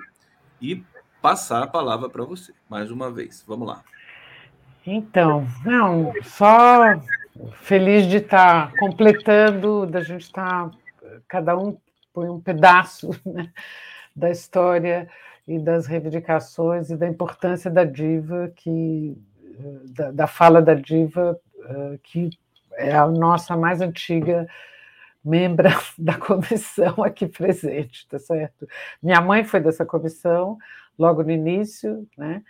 e 0.61 0.82
passar 1.22 1.64
a 1.64 1.68
palavra 1.68 2.10
para 2.10 2.24
você, 2.24 2.53
mais 2.70 2.90
uma 2.90 3.11
vez. 3.11 3.44
Vamos 3.45 3.68
lá. 3.68 3.84
Então, 4.88 5.45
não, 5.66 6.14
só 6.24 6.98
feliz 7.64 8.07
de 8.07 8.16
estar 8.16 8.72
completando, 8.78 9.86
da 9.86 9.99
gente 9.99 10.22
estar, 10.22 10.72
cada 11.28 11.57
um 11.57 11.78
põe 12.20 12.30
um 12.30 12.41
pedaço 12.41 13.10
né, 13.26 13.50
da 14.14 14.30
história 14.30 15.08
e 15.48 15.58
das 15.58 15.88
reivindicações 15.88 16.90
e 16.90 16.98
da 16.98 17.08
importância 17.08 17.72
da 17.72 17.86
diva, 17.86 18.52
que, 18.56 19.18
da, 19.96 20.12
da 20.12 20.28
fala 20.28 20.62
da 20.62 20.74
diva, 20.74 21.40
eh, 21.66 22.00
que 22.04 22.30
é 22.74 22.94
a 22.94 23.08
nossa 23.08 23.56
mais 23.56 23.82
antiga 23.82 24.46
membra 25.24 25.70
da 25.98 26.18
comissão 26.18 27.04
aqui 27.04 27.26
presente, 27.26 28.08
tá 28.08 28.20
certo? 28.20 28.68
Minha 29.02 29.22
mãe 29.22 29.44
foi 29.44 29.62
dessa 29.62 29.86
comissão 29.86 30.58
logo 30.98 31.24
no 31.24 31.32
início, 31.32 32.08
né? 32.18 32.44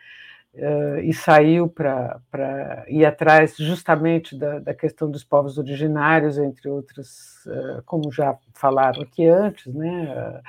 Uh, 0.52 1.00
e 1.04 1.14
saiu 1.14 1.70
para 1.70 2.84
ir 2.88 3.06
atrás 3.06 3.56
justamente 3.56 4.36
da, 4.36 4.58
da, 4.58 4.74
questão 4.74 5.10
dos 5.10 5.24
povos 5.24 5.60
originários, 5.60 6.40
entre 6.40 6.68
outros, 6.68 7.46
uh, 7.46 7.84
como 7.86 8.12
já 8.12 8.36
falaram 8.56 9.04
aqui 9.04 9.28
antes, 9.28 9.72
né? 9.74 10.12
Uh, 10.12 10.42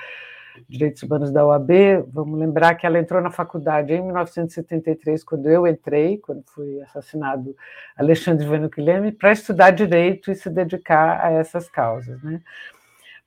Direitos 0.67 1.01
Humanos 1.03 1.31
da 1.31 1.45
OAB, 1.45 1.69
vamos 2.07 2.37
lembrar 2.39 2.75
que 2.75 2.85
ela 2.85 2.99
entrou 2.99 3.21
na 3.21 3.31
faculdade 3.31 3.93
em 3.93 4.01
1973, 4.01 5.23
quando 5.23 5.49
eu 5.49 5.65
entrei, 5.65 6.17
quando 6.17 6.43
foi 6.47 6.81
assassinado 6.81 7.55
Alexandre 7.95 8.45
Vanuquileme, 8.45 9.11
para 9.11 9.31
estudar 9.31 9.71
direito 9.71 10.31
e 10.31 10.35
se 10.35 10.49
dedicar 10.49 11.23
a 11.23 11.31
essas 11.31 11.69
causas, 11.69 12.21
né? 12.23 12.41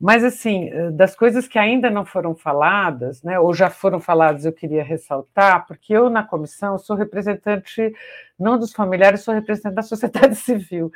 Mas, 0.05 0.23
assim, 0.23 0.69
das 0.93 1.17
coisas 1.17 1.49
que 1.49 1.59
ainda 1.59 1.89
não 1.89 2.05
foram 2.05 2.35
faladas, 2.35 3.23
né, 3.23 3.41
ou 3.41 3.55
já 3.55 3.71
foram 3.71 3.99
faladas, 3.99 4.45
eu 4.45 4.53
queria 4.53 4.85
ressaltar, 4.85 5.67
porque 5.67 5.95
eu, 5.95 6.11
na 6.11 6.23
comissão, 6.23 6.77
sou 6.77 6.95
representante, 6.95 7.91
não 8.39 8.59
dos 8.59 8.75
familiares, 8.75 9.23
sou 9.23 9.33
representante 9.33 9.77
da 9.77 9.81
sociedade 9.81 10.35
civil. 10.37 10.93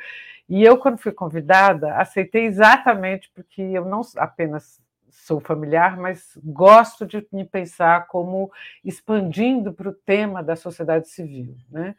E 0.47 0.63
eu, 0.63 0.77
quando 0.77 0.99
fui 0.99 1.11
convidada, 1.11 1.95
aceitei 1.95 2.45
exatamente 2.45 3.31
porque 3.33 3.63
eu 3.63 3.83
não 3.83 4.01
apenas 4.15 4.79
sou 5.09 5.39
familiar, 5.39 5.97
mas 5.97 6.37
gosto 6.43 7.03
de 7.03 7.27
me 7.33 7.45
pensar 7.45 8.05
como 8.05 8.51
expandindo 8.85 9.73
para 9.73 9.89
o 9.89 9.93
tema 9.93 10.43
da 10.43 10.55
sociedade 10.55 11.09
civil. 11.09 11.55
Né? 11.71 11.95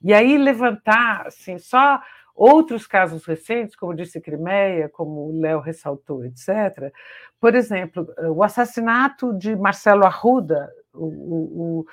E 0.00 0.14
aí 0.14 0.38
levantar 0.38 1.26
assim, 1.26 1.58
só 1.58 2.00
outros 2.34 2.86
casos 2.86 3.24
recentes, 3.24 3.76
como 3.76 3.94
disse 3.94 4.20
Crimeia, 4.20 4.88
como 4.88 5.28
o 5.28 5.40
Léo 5.40 5.60
ressaltou, 5.60 6.24
etc. 6.24 6.92
Por 7.40 7.54
exemplo, 7.54 8.06
o 8.34 8.42
assassinato 8.42 9.32
de 9.36 9.54
Marcelo 9.56 10.04
Arruda, 10.04 10.70
o, 10.94 11.06
o, 11.06 11.86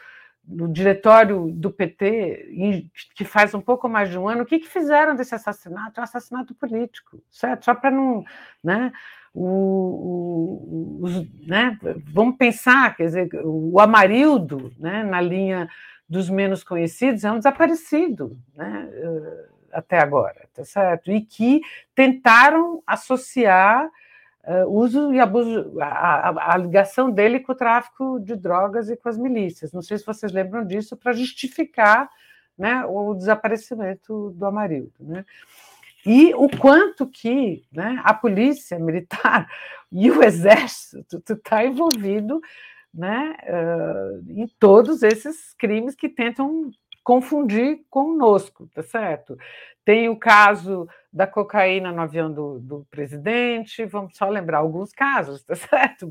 no 0.47 0.67
diretório 0.71 1.51
do 1.51 1.71
PT, 1.71 2.49
que 3.15 3.23
faz 3.23 3.53
um 3.53 3.61
pouco 3.61 3.87
mais 3.87 4.09
de 4.09 4.17
um 4.17 4.27
ano, 4.27 4.43
o 4.43 4.45
que, 4.45 4.59
que 4.59 4.67
fizeram 4.67 5.15
desse 5.15 5.35
assassinato? 5.35 5.99
É 5.99 6.01
um 6.01 6.03
assassinato 6.03 6.55
político, 6.55 7.21
certo? 7.29 7.65
Só 7.65 7.75
para 7.75 7.91
não. 7.91 8.23
Né? 8.63 8.91
o, 9.33 10.99
o, 11.01 11.03
os, 11.03 11.47
né, 11.47 11.77
vamos 12.11 12.37
pensar, 12.37 12.95
quer 12.95 13.05
dizer, 13.05 13.29
o 13.43 13.79
Amarildo, 13.79 14.73
né, 14.77 15.03
na 15.03 15.21
linha 15.21 15.69
dos 16.07 16.29
menos 16.29 16.63
conhecidos, 16.63 17.23
é 17.23 17.31
um 17.31 17.37
desaparecido, 17.37 18.37
né, 18.55 18.89
eh, 18.91 19.45
até 19.71 19.99
agora, 19.99 20.47
tá 20.53 20.63
certo? 20.63 21.11
E 21.11 21.21
que 21.21 21.61
tentaram 21.95 22.81
associar 22.85 23.89
uh, 24.45 24.67
uso 24.67 25.13
e 25.13 25.19
abuso, 25.19 25.79
a, 25.79 26.29
a, 26.29 26.53
a, 26.53 26.57
ligação 26.57 27.11
dele 27.11 27.39
com 27.39 27.51
o 27.51 27.55
tráfico 27.55 28.19
de 28.19 28.35
drogas 28.35 28.89
e 28.89 28.97
com 28.97 29.09
as 29.09 29.17
milícias. 29.17 29.71
Não 29.71 29.81
sei 29.81 29.97
se 29.97 30.05
vocês 30.05 30.31
lembram 30.31 30.65
disso, 30.65 30.97
para 30.97 31.13
justificar 31.13 32.09
né, 32.57 32.83
o 32.85 33.13
desaparecimento 33.13 34.31
do 34.31 34.45
Amarildo, 34.45 34.93
né? 34.99 35.25
e 36.05 36.33
o 36.33 36.49
quanto 36.49 37.05
que 37.07 37.63
né, 37.71 38.01
a 38.03 38.13
polícia 38.13 38.79
militar 38.79 39.47
e 39.91 40.09
o 40.09 40.23
exército 40.23 41.21
está 41.29 41.65
envolvido 41.65 42.41
né, 42.93 43.35
uh, 43.43 44.31
em 44.31 44.47
todos 44.59 45.03
esses 45.03 45.53
crimes 45.53 45.95
que 45.95 46.09
tentam 46.09 46.71
confundir 47.09 47.79
conosco, 47.89 48.69
tá 48.71 48.83
certo? 48.83 49.35
Tem 49.83 50.07
o 50.09 50.15
caso 50.15 50.87
da 51.11 51.25
cocaína 51.25 51.91
no 51.91 52.01
avião 52.01 52.31
do, 52.31 52.59
do 52.59 52.85
presidente, 52.91 53.83
vamos 53.83 54.15
só 54.15 54.29
lembrar 54.29 54.59
alguns 54.59 54.93
casos, 54.93 55.41
tá 55.41 55.55
certo? 55.57 56.07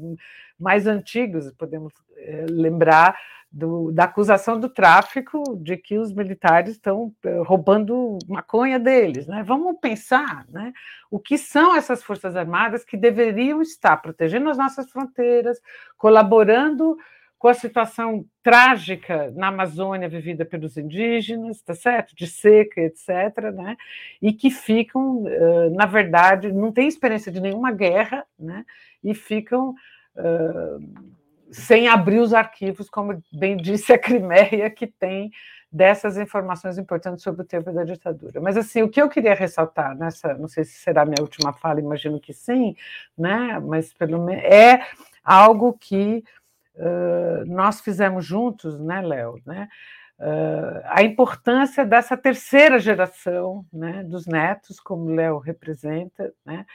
Mais 0.59 0.89
antigos, 0.89 1.53
podemos 1.53 1.93
é, 2.17 2.47
lembrar 2.51 3.17
do, 3.51 3.93
da 3.93 4.05
acusação 4.05 4.59
do 4.59 4.69
tráfico, 4.69 5.57
de 5.63 5.77
que 5.77 5.97
os 5.97 6.13
militares 6.13 6.73
estão 6.73 7.15
eh, 7.25 7.43
roubando 7.47 8.19
maconha 8.29 8.81
deles. 8.81 9.29
Né? 9.29 9.45
Vamos 9.45 9.79
pensar 9.81 10.47
né? 10.49 10.73
o 11.09 11.21
que 11.21 11.39
são 11.39 11.77
essas 11.77 12.03
Forças 12.03 12.35
Armadas 12.35 12.85
que 12.85 12.97
deveriam 12.97 13.63
estar 13.63 13.97
protegendo 13.99 14.51
as 14.51 14.59
nossas 14.59 14.91
fronteiras, 14.91 15.61
colaborando 15.97 16.99
com 17.39 17.49
a 17.49 17.55
situação 17.55 18.25
trágica 18.43 19.33
na 19.37 19.47
Amazônia 19.49 20.09
vivida 20.09 20.45
pelos 20.45 20.77
indígenas, 20.77 21.63
tá 21.63 21.73
certo? 21.73 22.17
De 22.17 22.27
seca, 22.27 22.81
etc., 22.81 23.09
né? 23.55 23.77
E 24.21 24.33
que 24.33 24.51
ficam, 24.51 25.25
na 25.73 25.87
verdade, 25.87 26.53
não 26.53 26.73
têm 26.73 26.89
experiência 26.89 27.31
de 27.31 27.41
nenhuma 27.41 27.71
guerra, 27.71 28.27
né? 28.39 28.65
E 29.05 29.15
ficam 29.15 29.75
sem 31.51 31.89
abrir 31.89 32.19
os 32.19 32.35
arquivos, 32.35 32.91
como 32.91 33.23
bem 33.33 33.57
disse 33.57 33.93
a 33.93 33.99
Crimeia, 33.99 34.69
que 34.69 34.87
tem 34.87 35.31
dessas 35.71 36.17
informações 36.17 36.77
importantes 36.77 37.23
sobre 37.23 37.43
o 37.43 37.45
tempo 37.45 37.71
da 37.71 37.85
ditadura. 37.85 38.41
Mas 38.41 38.57
assim, 38.57 38.83
o 38.83 38.89
que 38.89 39.01
eu 39.01 39.09
queria 39.09 39.35
ressaltar 39.35 39.97
nessa, 39.97 40.35
não 40.35 40.49
sei 40.49 40.65
se 40.65 40.79
será 40.79 41.05
minha 41.05 41.23
última 41.23 41.53
fala, 41.53 41.79
imagino 41.79 42.19
que 42.19 42.33
sim, 42.33 42.75
né? 43.17 43.61
Mas 43.61 43.93
pelo 43.93 44.25
menos 44.25 44.43
é 44.45 44.81
algo 45.23 45.75
que 45.79 46.25
nós 47.47 47.81
fizemos 47.81 48.25
juntos, 48.25 48.79
né, 48.81 49.01
Léo, 49.01 49.41
né? 49.47 49.69
Uh, 50.19 50.83
a 50.87 51.03
importância 51.03 51.85
dessa 51.85 52.17
terceira 52.17 52.81
geração, 52.81 53.65
né, 53.73 54.03
dos 54.03 54.27
netos, 54.27 54.81
como 54.81 55.15
Léo 55.15 55.39
representa, 55.39 56.33
né? 56.45 56.67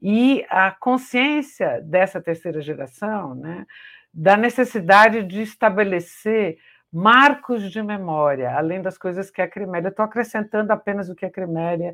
E 0.00 0.44
a 0.48 0.70
consciência 0.70 1.80
dessa 1.82 2.20
terceira 2.20 2.60
geração, 2.60 3.34
né? 3.34 3.66
da 4.14 4.36
necessidade 4.36 5.24
de 5.24 5.42
estabelecer 5.42 6.56
marcos 6.92 7.72
de 7.72 7.82
memória, 7.82 8.56
além 8.56 8.80
das 8.80 8.96
coisas 8.96 9.28
que 9.28 9.42
a 9.42 9.48
Criméria. 9.48 9.88
Estou 9.88 10.04
acrescentando 10.04 10.72
apenas 10.72 11.08
o 11.08 11.14
que 11.16 11.26
a 11.26 11.30
Criméria 11.30 11.92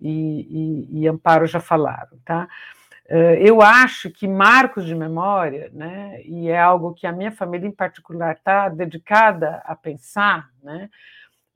e, 0.00 0.88
e, 0.90 1.02
e 1.02 1.08
Amparo 1.08 1.46
já 1.46 1.60
falaram, 1.60 2.18
tá? 2.24 2.48
Eu 3.40 3.60
acho 3.60 4.10
que 4.10 4.28
marcos 4.28 4.86
de 4.86 4.94
memória, 4.94 5.68
né, 5.72 6.22
e 6.24 6.48
é 6.48 6.60
algo 6.60 6.94
que 6.94 7.06
a 7.06 7.12
minha 7.12 7.32
família 7.32 7.66
em 7.66 7.72
particular 7.72 8.34
está 8.34 8.68
dedicada 8.68 9.60
a 9.64 9.74
pensar, 9.74 10.48
né, 10.62 10.88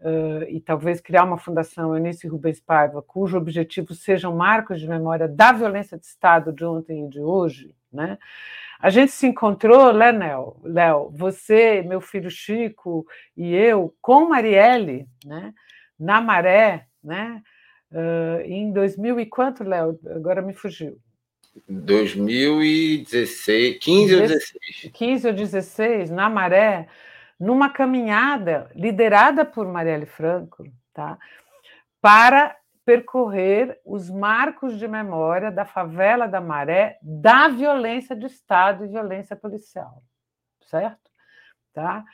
uh, 0.00 0.44
e 0.48 0.60
talvez 0.60 1.00
criar 1.00 1.24
uma 1.24 1.38
fundação 1.38 1.96
Eunice 1.96 2.28
Rubens 2.28 2.60
Paiva, 2.60 3.02
cujo 3.02 3.38
objetivo 3.38 3.94
sejam 3.94 4.36
marcos 4.36 4.80
de 4.80 4.88
memória 4.88 5.26
da 5.26 5.52
violência 5.52 5.98
de 5.98 6.06
Estado 6.06 6.52
de 6.52 6.64
ontem 6.64 7.06
e 7.06 7.08
de 7.08 7.20
hoje, 7.20 7.74
né? 7.92 8.18
A 8.80 8.90
gente 8.90 9.12
se 9.12 9.26
encontrou, 9.26 9.92
né, 9.92 10.12
Léo, 10.12 10.56
Léo, 10.62 11.10
você, 11.10 11.82
meu 11.82 12.00
filho 12.00 12.30
Chico 12.30 13.06
e 13.36 13.54
eu, 13.54 13.94
com 14.02 14.28
Marielle, 14.28 15.06
né, 15.24 15.54
na 15.98 16.20
Maré, 16.20 16.86
né, 17.02 17.42
uh, 17.92 18.40
em 18.42 18.72
2000 18.72 19.20
e 19.20 19.26
quanto, 19.26 19.64
Léo? 19.64 19.98
Agora 20.14 20.42
me 20.42 20.52
fugiu. 20.52 21.00
2016, 21.68 23.78
15 23.78 24.14
ou 24.14 24.20
16. 24.20 24.90
15 24.92 25.26
ou 25.28 25.32
16, 25.32 26.10
na 26.10 26.28
Maré, 26.28 26.88
numa 27.38 27.70
caminhada 27.70 28.70
liderada 28.74 29.44
por 29.44 29.66
Marielle 29.66 30.06
Franco, 30.06 30.64
tá? 30.92 31.18
para 32.00 32.56
percorrer 32.84 33.80
os 33.84 34.10
marcos 34.10 34.78
de 34.78 34.86
memória 34.86 35.50
da 35.50 35.64
favela 35.64 36.28
da 36.28 36.40
Maré, 36.40 36.98
da 37.02 37.48
violência 37.48 38.14
de 38.14 38.26
Estado 38.26 38.84
e 38.84 38.88
violência 38.88 39.34
policial, 39.34 40.02
certo? 40.66 41.10
Tá? 41.72 42.04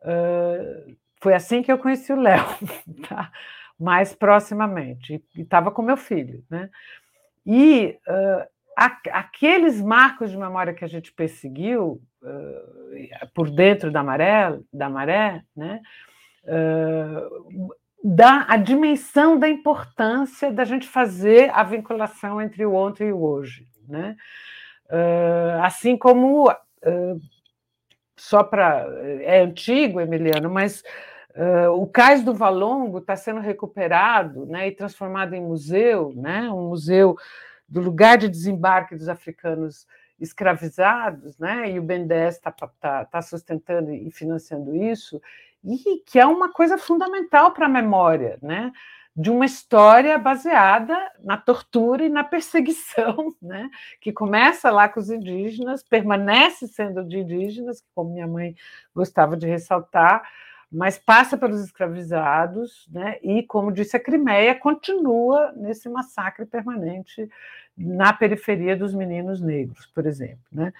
Uh, 0.00 0.96
foi 1.20 1.34
assim 1.34 1.62
que 1.62 1.70
eu 1.70 1.78
conheci 1.78 2.12
o 2.12 2.20
Léo, 2.20 2.44
tá? 3.08 3.30
mais 3.78 4.14
proximamente, 4.14 5.22
e 5.36 5.42
estava 5.42 5.70
com 5.70 5.82
meu 5.82 5.96
filho. 5.96 6.42
Né? 6.48 6.70
E 7.44 7.98
uh, 8.08 8.53
aqueles 8.76 9.80
marcos 9.80 10.30
de 10.30 10.36
memória 10.36 10.74
que 10.74 10.84
a 10.84 10.88
gente 10.88 11.12
perseguiu 11.12 12.00
uh, 12.22 13.28
por 13.34 13.50
dentro 13.50 13.90
da 13.90 14.02
maré, 14.02 14.58
da 14.72 14.90
maré, 14.90 15.42
né, 15.56 15.80
uh, 16.44 17.74
dá 18.02 18.46
a 18.48 18.56
dimensão 18.56 19.38
da 19.38 19.48
importância 19.48 20.52
da 20.52 20.64
gente 20.64 20.86
fazer 20.86 21.50
a 21.54 21.62
vinculação 21.62 22.40
entre 22.40 22.66
o 22.66 22.74
ontem 22.74 23.08
e 23.08 23.12
o 23.12 23.22
hoje, 23.22 23.66
né? 23.88 24.16
Uh, 24.86 25.62
assim 25.62 25.96
como 25.96 26.54
só 28.14 28.42
para 28.44 28.86
é 29.22 29.40
antigo, 29.40 30.02
Emiliano, 30.02 30.50
mas 30.50 30.84
o 31.74 31.86
cais 31.86 32.22
do 32.22 32.34
Valongo 32.34 32.98
está 32.98 33.16
sendo 33.16 33.40
recuperado, 33.40 34.44
né, 34.44 34.68
e 34.68 34.72
transformado 34.72 35.34
em 35.34 35.40
museu, 35.40 36.12
né, 36.14 36.50
um 36.50 36.68
museu 36.68 37.16
do 37.68 37.80
lugar 37.80 38.18
de 38.18 38.28
desembarque 38.28 38.94
dos 38.94 39.08
africanos 39.08 39.86
escravizados, 40.18 41.38
né? 41.38 41.70
E 41.70 41.78
o 41.78 41.82
BNDES 41.82 42.36
está 42.36 42.52
tá, 42.52 43.04
tá 43.04 43.22
sustentando 43.22 43.92
e 43.92 44.10
financiando 44.10 44.74
isso, 44.74 45.20
e 45.64 46.02
que 46.06 46.18
é 46.18 46.26
uma 46.26 46.52
coisa 46.52 46.76
fundamental 46.76 47.52
para 47.52 47.66
a 47.66 47.68
memória, 47.68 48.38
né? 48.42 48.72
De 49.16 49.30
uma 49.30 49.46
história 49.46 50.18
baseada 50.18 50.96
na 51.22 51.36
tortura 51.36 52.04
e 52.04 52.08
na 52.08 52.24
perseguição, 52.24 53.34
né? 53.40 53.70
Que 54.00 54.12
começa 54.12 54.70
lá 54.70 54.88
com 54.88 55.00
os 55.00 55.10
indígenas, 55.10 55.82
permanece 55.82 56.68
sendo 56.68 57.04
de 57.04 57.18
indígenas, 57.18 57.82
como 57.94 58.12
minha 58.12 58.26
mãe 58.26 58.54
gostava 58.94 59.36
de 59.36 59.46
ressaltar, 59.46 60.22
mas 60.74 60.98
passa 60.98 61.38
pelos 61.38 61.62
escravizados, 61.62 62.88
né? 62.90 63.16
E, 63.22 63.44
como 63.44 63.70
disse 63.70 63.96
a 63.96 64.00
Crimeia, 64.00 64.56
continua 64.56 65.52
nesse 65.54 65.88
massacre 65.88 66.44
permanente 66.44 67.28
na 67.78 68.12
periferia 68.12 68.76
dos 68.76 68.92
meninos 68.92 69.40
negros, 69.40 69.86
por 69.86 70.04
exemplo, 70.04 70.42
né? 70.50 70.72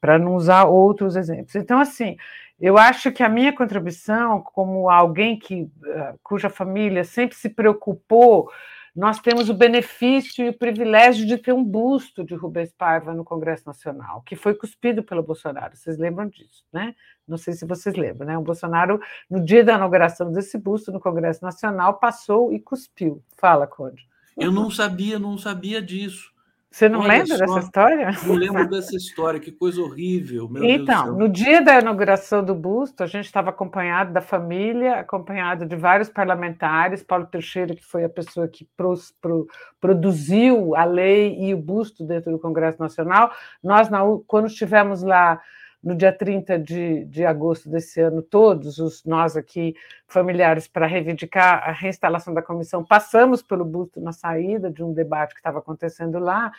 Para 0.00 0.18
não 0.18 0.34
usar 0.34 0.64
outros 0.64 1.14
exemplos. 1.14 1.54
Então, 1.54 1.78
assim, 1.78 2.16
eu 2.60 2.76
acho 2.76 3.12
que 3.12 3.22
a 3.22 3.28
minha 3.28 3.52
contribuição, 3.52 4.42
como 4.42 4.90
alguém 4.90 5.38
que 5.38 5.70
eh, 5.84 6.14
cuja 6.24 6.50
família 6.50 7.04
sempre 7.04 7.36
se 7.36 7.48
preocupou 7.48 8.50
nós 8.96 9.20
temos 9.20 9.50
o 9.50 9.54
benefício 9.54 10.42
e 10.42 10.48
o 10.48 10.56
privilégio 10.56 11.26
de 11.26 11.36
ter 11.36 11.52
um 11.52 11.62
busto 11.62 12.24
de 12.24 12.34
Rubens 12.34 12.72
Paiva 12.72 13.12
no 13.12 13.24
Congresso 13.24 13.64
Nacional, 13.66 14.22
que 14.22 14.34
foi 14.34 14.54
cuspido 14.54 15.02
pelo 15.02 15.22
Bolsonaro. 15.22 15.76
Vocês 15.76 15.98
lembram 15.98 16.26
disso, 16.28 16.64
né? 16.72 16.94
Não 17.28 17.36
sei 17.36 17.52
se 17.52 17.66
vocês 17.66 17.94
lembram, 17.94 18.26
né? 18.26 18.38
O 18.38 18.42
Bolsonaro, 18.42 18.98
no 19.28 19.44
dia 19.44 19.62
da 19.62 19.74
inauguração 19.74 20.32
desse 20.32 20.56
busto 20.56 20.90
no 20.90 20.98
Congresso 20.98 21.44
Nacional, 21.44 21.98
passou 21.98 22.50
e 22.54 22.58
cuspiu. 22.58 23.22
Fala, 23.36 23.66
Conde. 23.66 24.08
Eu 24.34 24.50
não 24.50 24.70
sabia, 24.70 25.18
não 25.18 25.36
sabia 25.36 25.82
disso. 25.82 26.32
Você 26.76 26.90
não 26.90 27.00
Olha 27.00 27.08
lembra 27.08 27.38
só, 27.38 27.46
dessa 27.46 27.58
história? 27.60 28.10
Não 28.26 28.34
lembro 28.34 28.68
dessa 28.68 28.94
história, 28.94 29.40
que 29.40 29.50
coisa 29.50 29.80
horrível. 29.80 30.46
então, 30.62 31.16
no 31.16 31.26
dia 31.26 31.62
da 31.62 31.80
inauguração 31.80 32.44
do 32.44 32.54
busto, 32.54 33.02
a 33.02 33.06
gente 33.06 33.24
estava 33.24 33.48
acompanhado 33.48 34.12
da 34.12 34.20
família, 34.20 34.96
acompanhado 34.96 35.64
de 35.64 35.74
vários 35.74 36.10
parlamentares, 36.10 37.02
Paulo 37.02 37.24
Teixeira, 37.24 37.74
que 37.74 37.82
foi 37.82 38.04
a 38.04 38.10
pessoa 38.10 38.46
que 38.46 38.68
pro, 38.76 38.92
pro, 39.22 39.46
produziu 39.80 40.76
a 40.76 40.84
lei 40.84 41.34
e 41.40 41.54
o 41.54 41.56
busto 41.56 42.04
dentro 42.04 42.30
do 42.30 42.38
Congresso 42.38 42.78
Nacional. 42.78 43.32
Nós, 43.64 43.88
na, 43.88 44.00
quando 44.26 44.48
estivemos 44.48 45.02
lá 45.02 45.40
no 45.86 45.94
dia 45.94 46.12
30 46.12 46.58
de, 46.58 47.04
de 47.04 47.24
agosto 47.24 47.70
desse 47.70 48.00
ano, 48.00 48.20
todos 48.20 48.78
os 48.78 49.04
nós 49.04 49.36
aqui, 49.36 49.76
familiares, 50.08 50.66
para 50.66 50.84
reivindicar 50.84 51.62
a 51.62 51.70
reinstalação 51.70 52.34
da 52.34 52.42
comissão, 52.42 52.84
passamos 52.84 53.40
pelo 53.40 53.64
busto 53.64 54.00
na 54.00 54.10
saída 54.10 54.68
de 54.68 54.82
um 54.82 54.92
debate 54.92 55.32
que 55.32 55.38
estava 55.38 55.60
acontecendo 55.60 56.18
lá. 56.18 56.50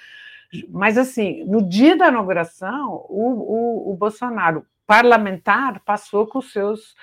Mas, 0.69 0.97
assim, 0.97 1.43
no 1.43 1.61
dia 1.61 1.97
da 1.97 2.07
inauguração, 2.07 3.05
o, 3.09 3.89
o, 3.89 3.91
o 3.91 3.97
Bolsonaro 3.97 4.65
parlamentar 4.85 5.81
passou 5.81 6.25
com 6.25 6.41
seus 6.41 6.95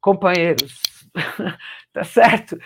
companheiros, 0.00 0.80
tá 1.92 2.04
certo? 2.04 2.56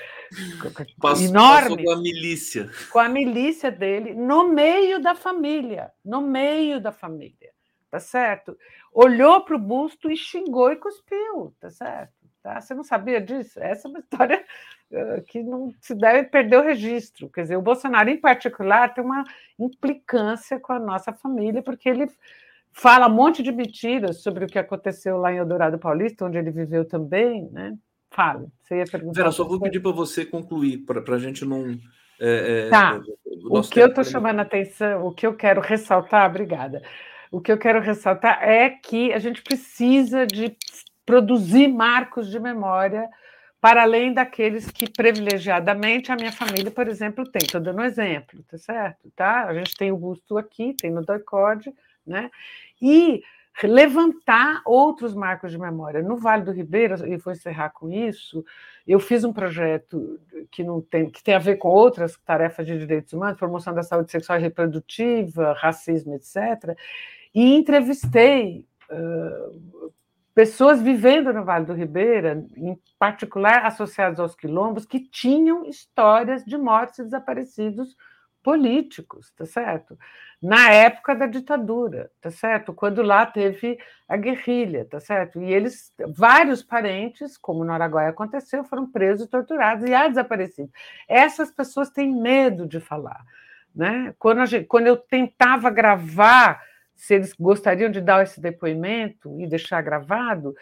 Passou, 1.00 1.24
Enorme. 1.24 1.76
Passou 1.76 1.84
com 1.84 1.90
a 1.92 1.96
milícia. 1.96 2.70
Com 2.92 2.98
a 2.98 3.08
milícia 3.08 3.70
dele, 3.70 4.12
no 4.12 4.50
meio 4.50 5.00
da 5.00 5.14
família, 5.14 5.90
no 6.04 6.20
meio 6.20 6.78
da 6.78 6.92
família 6.92 7.55
tá 7.96 8.00
certo? 8.00 8.56
Olhou 8.92 9.40
para 9.42 9.56
o 9.56 9.58
busto 9.58 10.10
e 10.10 10.16
xingou 10.16 10.70
e 10.70 10.76
cuspiu, 10.76 11.54
tá 11.58 11.70
certo? 11.70 12.12
Tá? 12.42 12.60
Você 12.60 12.74
não 12.74 12.84
sabia 12.84 13.20
disso? 13.20 13.58
Essa 13.58 13.88
é 13.88 13.90
uma 13.90 14.00
história 14.00 14.44
que 15.28 15.42
não 15.42 15.72
se 15.80 15.94
deve 15.94 16.24
perder 16.28 16.58
o 16.58 16.62
registro. 16.62 17.30
Quer 17.30 17.42
dizer, 17.42 17.56
o 17.56 17.62
Bolsonaro, 17.62 18.10
em 18.10 18.18
particular, 18.18 18.92
tem 18.92 19.02
uma 19.02 19.24
implicância 19.58 20.60
com 20.60 20.74
a 20.74 20.78
nossa 20.78 21.12
família, 21.12 21.62
porque 21.62 21.88
ele 21.88 22.06
fala 22.70 23.08
um 23.08 23.14
monte 23.14 23.42
de 23.42 23.50
mentiras 23.50 24.22
sobre 24.22 24.44
o 24.44 24.48
que 24.48 24.58
aconteceu 24.58 25.16
lá 25.16 25.32
em 25.32 25.38
Eldorado 25.38 25.78
Paulista, 25.78 26.26
onde 26.26 26.36
ele 26.36 26.50
viveu 26.50 26.84
também, 26.84 27.48
né? 27.50 27.74
Fale, 28.10 28.46
você 28.62 28.76
ia 28.76 28.84
perguntar. 28.84 29.20
Vera, 29.20 29.32
só 29.32 29.44
vou 29.44 29.58
pedir 29.58 29.80
para 29.80 29.90
você 29.90 30.24
concluir, 30.24 30.84
para 30.84 31.14
a 31.14 31.18
gente 31.18 31.44
não. 31.44 31.78
É, 32.20 32.66
é, 32.66 32.70
tá. 32.70 33.00
o 33.50 33.62
que 33.62 33.80
eu 33.80 33.88
estou 33.88 34.04
chamando 34.04 34.38
a 34.38 34.42
atenção, 34.42 35.06
o 35.06 35.12
que 35.12 35.26
eu 35.26 35.34
quero 35.34 35.60
ressaltar, 35.60 36.30
obrigada 36.30 36.82
o 37.30 37.40
que 37.40 37.50
eu 37.50 37.58
quero 37.58 37.80
ressaltar 37.80 38.42
é 38.42 38.70
que 38.70 39.12
a 39.12 39.18
gente 39.18 39.42
precisa 39.42 40.26
de 40.26 40.56
produzir 41.04 41.68
marcos 41.68 42.30
de 42.30 42.40
memória 42.40 43.08
para 43.60 43.82
além 43.82 44.12
daqueles 44.12 44.70
que 44.70 44.90
privilegiadamente 44.90 46.12
a 46.12 46.16
minha 46.16 46.32
família, 46.32 46.70
por 46.70 46.88
exemplo, 46.88 47.28
tem. 47.28 47.42
Estou 47.42 47.60
dando 47.60 47.80
um 47.80 47.84
exemplo, 47.84 48.42
tá 48.44 48.58
certo? 48.58 49.10
Tá? 49.14 49.44
A 49.44 49.54
gente 49.54 49.74
tem 49.74 49.90
o 49.90 49.96
busto 49.96 50.36
aqui, 50.36 50.74
tem 50.74 50.90
no 50.90 51.04
DOICOD, 51.04 51.72
né? 52.06 52.30
E 52.80 53.22
levantar 53.64 54.60
outros 54.66 55.14
marcos 55.14 55.50
de 55.50 55.58
memória. 55.58 56.02
No 56.02 56.16
Vale 56.16 56.44
do 56.44 56.52
Ribeira, 56.52 56.94
e 57.08 57.16
vou 57.16 57.32
encerrar 57.32 57.70
com 57.70 57.90
isso, 57.90 58.44
eu 58.86 59.00
fiz 59.00 59.24
um 59.24 59.32
projeto 59.32 60.20
que 60.50 60.62
não 60.62 60.80
tem 60.80 61.08
que 61.08 61.22
tem 61.22 61.34
a 61.34 61.38
ver 61.38 61.56
com 61.56 61.68
outras 61.68 62.18
tarefas 62.18 62.66
de 62.66 62.78
direitos 62.78 63.14
humanos, 63.14 63.38
promoção 63.38 63.74
da 63.74 63.82
saúde 63.82 64.10
sexual 64.10 64.38
e 64.38 64.42
reprodutiva, 64.42 65.54
racismo, 65.54 66.14
etc 66.14 66.76
e 67.36 67.54
entrevistei 67.54 68.66
uh, 68.90 69.92
pessoas 70.34 70.80
vivendo 70.80 71.34
no 71.34 71.44
Vale 71.44 71.66
do 71.66 71.74
Ribeira, 71.74 72.42
em 72.56 72.80
particular 72.98 73.66
associadas 73.66 74.18
aos 74.18 74.34
quilombos, 74.34 74.86
que 74.86 74.98
tinham 74.98 75.66
histórias 75.66 76.42
de 76.46 76.56
mortes 76.56 77.00
e 77.00 77.04
desaparecidos 77.04 77.94
políticos, 78.42 79.30
tá 79.36 79.44
certo? 79.44 79.98
Na 80.40 80.70
época 80.70 81.14
da 81.14 81.26
ditadura, 81.26 82.10
tá 82.22 82.30
certo? 82.30 82.72
Quando 82.72 83.02
lá 83.02 83.26
teve 83.26 83.78
a 84.08 84.16
guerrilha, 84.16 84.86
tá 84.86 84.98
certo? 84.98 85.38
E 85.42 85.52
eles, 85.52 85.92
vários 86.16 86.62
parentes, 86.62 87.36
como 87.36 87.64
no 87.66 87.72
Araguaia 87.72 88.08
aconteceu, 88.08 88.64
foram 88.64 88.90
presos, 88.90 89.28
torturados 89.28 89.86
e 89.86 89.92
há 89.92 90.08
desaparecidos. 90.08 90.70
Essas 91.06 91.50
pessoas 91.50 91.90
têm 91.90 92.10
medo 92.14 92.66
de 92.66 92.80
falar, 92.80 93.22
né? 93.74 94.14
Quando, 94.18 94.46
gente, 94.46 94.64
quando 94.64 94.86
eu 94.86 94.96
tentava 94.96 95.68
gravar 95.68 96.62
se 96.96 97.14
eles 97.14 97.32
gostariam 97.34 97.90
de 97.90 98.00
dar 98.00 98.22
esse 98.22 98.40
depoimento 98.40 99.40
e 99.40 99.46
deixar 99.46 99.82
gravado, 99.82 100.54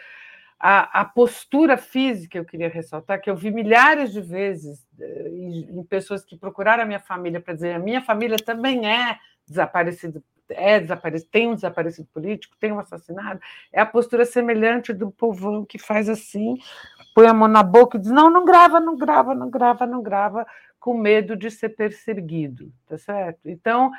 a, 0.58 1.00
a, 1.00 1.04
postura 1.04 1.76
física 1.76 2.38
eu 2.38 2.44
queria 2.44 2.68
ressaltar, 2.68 3.20
que 3.20 3.30
eu 3.30 3.36
vi 3.36 3.50
milhares 3.50 4.12
de 4.12 4.20
vezes 4.20 4.84
eh, 4.98 5.28
em, 5.28 5.84
pessoas 5.84 6.24
que 6.24 6.36
procuraram 6.36 6.82
a 6.82 6.86
minha 6.86 7.00
família 7.00 7.40
para 7.40 7.54
dizer 7.54 7.74
a 7.74 7.78
minha 7.78 8.00
família 8.02 8.36
também 8.38 8.86
é 8.88 9.18
desaparecido 9.46 10.22
é 10.48 10.78
desaparecido, 10.78 11.30
tem 11.30 11.48
um 11.48 11.54
desaparecido 11.54 12.08
político, 12.12 12.56
tem 12.60 12.70
um 12.70 12.78
assassinado, 12.78 13.40
é 13.72 13.80
a 13.80 13.86
postura 13.86 14.24
semelhante 14.26 14.92
do 14.92 15.10
povão 15.10 15.64
que 15.64 15.78
faz 15.78 16.08
assim, 16.08 16.56
põe 17.14 17.26
a 17.26 17.34
mão 17.34 17.48
na 17.48 17.62
boca 17.62 17.96
e 17.96 18.00
diz: 18.00 18.10
não, 18.10 18.30
não 18.30 18.44
grava, 18.44 18.78
não 18.78 18.96
grava, 18.96 19.34
não 19.34 19.50
grava, 19.50 19.86
não 19.86 20.02
grava, 20.02 20.46
com 20.78 20.96
medo 20.96 21.34
de 21.34 21.50
ser 21.50 21.70
perseguido, 21.70 22.70
tá 22.86 22.98
certo? 22.98 23.48
Então, 23.48 23.90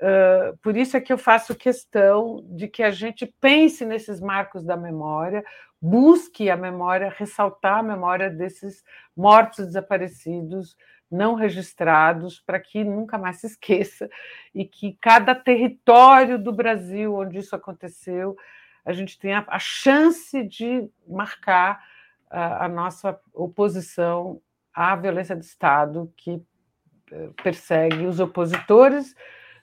uh, 0.00 0.56
por 0.58 0.76
isso 0.76 0.96
é 0.96 1.00
que 1.00 1.12
eu 1.12 1.18
faço 1.18 1.54
questão 1.54 2.44
de 2.48 2.66
que 2.68 2.82
a 2.82 2.90
gente 2.90 3.26
pense 3.40 3.84
nesses 3.84 4.20
marcos 4.20 4.64
da 4.64 4.76
memória, 4.76 5.44
busque 5.80 6.50
a 6.50 6.56
memória, 6.56 7.14
ressaltar 7.16 7.78
a 7.78 7.82
memória 7.82 8.28
desses 8.28 8.84
mortos 9.16 9.66
desaparecidos, 9.66 10.76
não 11.10 11.34
registrados, 11.34 12.40
para 12.40 12.60
que 12.60 12.84
nunca 12.84 13.18
mais 13.18 13.38
se 13.38 13.46
esqueça 13.46 14.08
e 14.54 14.64
que 14.64 14.96
cada 15.00 15.34
território 15.34 16.38
do 16.38 16.52
Brasil 16.52 17.14
onde 17.14 17.38
isso 17.38 17.54
aconteceu, 17.54 18.36
a 18.84 18.92
gente 18.92 19.18
tenha 19.18 19.44
a 19.48 19.58
chance 19.58 20.42
de 20.44 20.88
marcar 21.06 21.84
a, 22.30 22.64
a 22.64 22.68
nossa 22.68 23.18
oposição 23.34 24.40
à 24.72 24.94
violência 24.96 25.36
de 25.36 25.44
Estado 25.44 26.12
que 26.16 26.42
eh, 27.12 27.30
persegue 27.42 28.06
os 28.06 28.20
opositores 28.20 29.14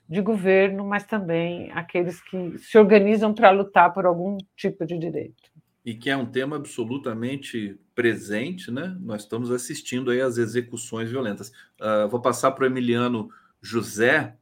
de 0.08 0.20
governo, 0.22 0.84
mas 0.84 1.04
também 1.04 1.70
aqueles 1.72 2.20
que 2.22 2.56
se 2.58 2.78
organizam 2.78 3.34
para 3.34 3.50
lutar 3.50 3.92
por 3.92 4.06
algum 4.06 4.38
tipo 4.56 4.86
de 4.86 4.98
direito 4.98 5.50
e 5.88 5.94
que 5.94 6.10
é 6.10 6.16
um 6.18 6.26
tema 6.26 6.56
absolutamente 6.56 7.80
presente, 7.94 8.70
né? 8.70 8.94
Nós 9.00 9.22
estamos 9.22 9.50
assistindo 9.50 10.10
aí 10.10 10.20
às 10.20 10.36
execuções 10.36 11.10
violentas. 11.10 11.48
Uh, 11.80 12.06
vou 12.10 12.20
passar 12.20 12.50
para 12.50 12.64
o 12.64 12.66
Emiliano 12.66 13.30
José. 13.62 14.36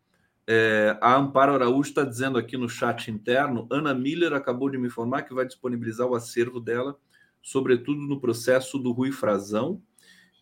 É, 0.44 0.98
a 1.00 1.14
Amparo 1.14 1.54
Araújo 1.54 1.88
está 1.88 2.02
dizendo 2.02 2.36
aqui 2.36 2.56
no 2.56 2.68
chat 2.68 3.12
interno: 3.12 3.64
Ana 3.70 3.94
Miller 3.94 4.32
acabou 4.32 4.68
de 4.68 4.76
me 4.76 4.88
informar 4.88 5.22
que 5.22 5.32
vai 5.32 5.46
disponibilizar 5.46 6.08
o 6.08 6.16
acervo 6.16 6.58
dela, 6.58 6.98
sobretudo 7.40 8.00
no 8.00 8.20
processo 8.20 8.76
do 8.76 8.90
Rui 8.90 9.12
Frazão. 9.12 9.80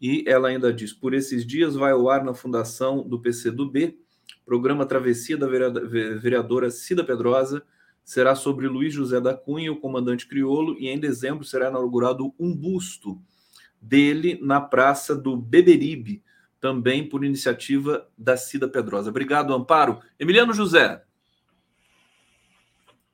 E 0.00 0.24
ela 0.26 0.48
ainda 0.48 0.72
diz: 0.72 0.94
por 0.94 1.12
esses 1.12 1.46
dias 1.46 1.74
vai 1.74 1.92
ao 1.92 2.08
ar 2.08 2.24
na 2.24 2.32
fundação 2.32 3.06
do 3.06 3.20
PCdoB, 3.20 3.98
programa 4.44 4.86
Travessia 4.86 5.36
da 5.36 5.46
vereadora 5.46 6.70
Cida 6.70 7.02
Pedrosa 7.02 7.62
será 8.04 8.34
sobre 8.34 8.68
Luiz 8.68 8.92
José 8.92 9.20
da 9.20 9.34
Cunha, 9.34 9.72
o 9.72 9.80
comandante 9.80 10.26
crioulo, 10.26 10.76
e 10.78 10.88
em 10.88 10.98
dezembro 10.98 11.44
será 11.44 11.70
inaugurado 11.70 12.34
um 12.38 12.54
busto 12.54 13.20
dele 13.80 14.38
na 14.42 14.60
Praça 14.60 15.16
do 15.16 15.36
Beberibe, 15.36 16.22
também 16.60 17.08
por 17.08 17.24
iniciativa 17.24 18.06
da 18.16 18.36
Cida 18.36 18.68
Pedrosa. 18.68 19.10
Obrigado, 19.10 19.54
Amparo. 19.54 20.00
Emiliano 20.18 20.52
José. 20.52 21.02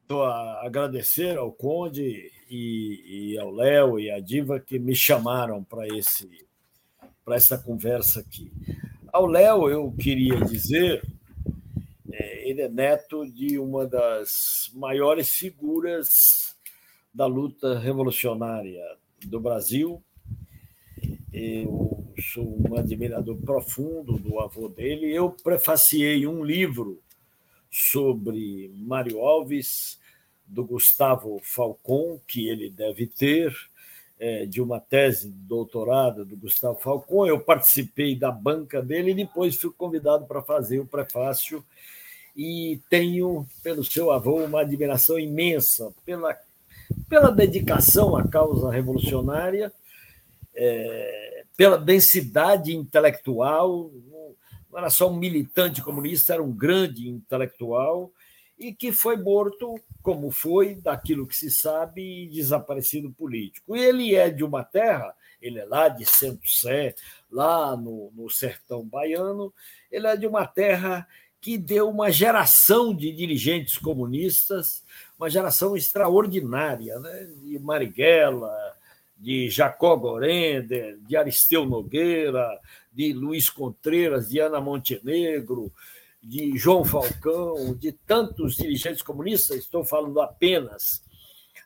Estou 0.03 0.25
a 0.25 0.67
agradecer 0.67 1.39
ao 1.39 1.53
Conde 1.53 2.33
e, 2.51 3.33
e 3.35 3.39
ao 3.39 3.51
Léo 3.51 3.99
e 3.99 4.11
à 4.11 4.19
Diva 4.19 4.59
que 4.59 4.77
me 4.77 4.95
chamaram 4.95 5.63
para 5.63 5.87
esse 5.87 6.29
para 7.25 7.37
essa 7.37 7.57
conversa 7.57 8.19
aqui. 8.19 8.51
Ao 9.13 9.27
Léo 9.27 9.69
eu 9.69 9.93
queria 9.93 10.41
dizer 10.41 11.01
ele 12.13 12.63
é 12.63 12.69
neto 12.69 13.25
de 13.31 13.59
uma 13.59 13.87
das 13.87 14.71
maiores 14.75 15.31
figuras 15.31 16.57
da 17.13 17.27
luta 17.27 17.79
revolucionária 17.79 18.83
do 19.25 19.41
Brasil. 19.41 20.03
Eu 21.33 22.05
sou 22.33 22.57
um 22.69 22.77
admirador 22.77 23.37
profundo 23.37 24.19
do 24.19 24.39
avô 24.41 24.69
dele. 24.69 25.13
Eu 25.15 25.31
prefaciei 25.31 26.27
um 26.27 26.45
livro 26.45 27.01
sobre 27.71 28.71
Mário 28.75 29.21
Alves, 29.21 29.99
do 30.51 30.65
Gustavo 30.65 31.41
Falcon, 31.43 32.21
que 32.27 32.49
ele 32.49 32.69
deve 32.69 33.07
ter, 33.07 33.55
é, 34.19 34.45
de 34.45 34.61
uma 34.61 34.81
tese 34.81 35.31
de 35.31 35.39
doutorado 35.39 36.25
do 36.25 36.37
Gustavo 36.37 36.79
Falcon. 36.81 37.27
Eu 37.27 37.41
participei 37.41 38.17
da 38.17 38.33
banca 38.33 38.83
dele 38.83 39.13
e 39.13 39.15
depois 39.15 39.57
fui 39.57 39.73
convidado 39.73 40.27
para 40.27 40.43
fazer 40.43 40.81
o 40.81 40.87
prefácio 40.87 41.65
e 42.37 42.81
tenho, 42.89 43.47
pelo 43.63 43.85
seu 43.85 44.11
avô, 44.11 44.37
uma 44.45 44.61
admiração 44.61 45.19
imensa 45.19 45.93
pela, 46.05 46.37
pela 47.09 47.31
dedicação 47.31 48.17
à 48.17 48.27
causa 48.27 48.71
revolucionária, 48.71 49.73
é, 50.55 51.45
pela 51.57 51.79
densidade 51.79 52.75
intelectual. 52.75 53.91
Não 54.71 54.79
era 54.79 54.91
só 54.91 55.11
um 55.11 55.17
militante 55.17 55.83
comunista, 55.83 56.35
era 56.35 56.43
um 56.43 56.53
grande 56.53 57.09
intelectual 57.09 58.13
e 58.61 58.75
que 58.75 58.93
foi 58.93 59.17
morto, 59.17 59.81
como 60.03 60.31
foi, 60.31 60.75
daquilo 60.75 61.27
que 61.27 61.35
se 61.35 61.51
sabe, 61.51 62.29
desaparecido 62.29 63.11
político. 63.11 63.75
E 63.75 63.81
ele 63.81 64.15
é 64.15 64.29
de 64.29 64.45
uma 64.45 64.63
terra, 64.63 65.15
ele 65.41 65.59
é 65.59 65.65
lá 65.65 65.89
de 65.89 66.05
Centro-Sé, 66.05 66.95
lá 67.33 67.75
no, 67.75 68.13
no 68.15 68.29
sertão 68.29 68.85
baiano, 68.85 69.53
ele 69.91 70.07
é 70.07 70.15
de 70.15 70.27
uma 70.27 70.47
terra 70.47 71.09
que 71.41 71.57
deu 71.57 71.89
uma 71.89 72.11
geração 72.11 72.95
de 72.95 73.11
dirigentes 73.13 73.79
comunistas, 73.79 74.85
uma 75.19 75.31
geração 75.31 75.77
extraordinária, 75.77 76.99
né? 76.99 77.29
de 77.43 77.59
Marighella, 77.59 78.55
de 79.17 79.49
Jacó 79.49 79.97
Gorender, 79.97 80.99
de 81.07 81.17
Aristeu 81.17 81.65
Nogueira, 81.65 82.59
de 82.93 83.13
Luiz 83.13 83.49
Contreiras, 83.49 84.29
de 84.29 84.39
Ana 84.39 84.61
Montenegro, 84.61 85.73
de 86.23 86.57
João 86.57 86.85
Falcão, 86.85 87.75
de 87.75 87.93
tantos 87.93 88.57
dirigentes 88.57 89.03
comunistas, 89.03 89.59
estou 89.59 89.85
falando 89.85 90.21
apenas 90.21 91.03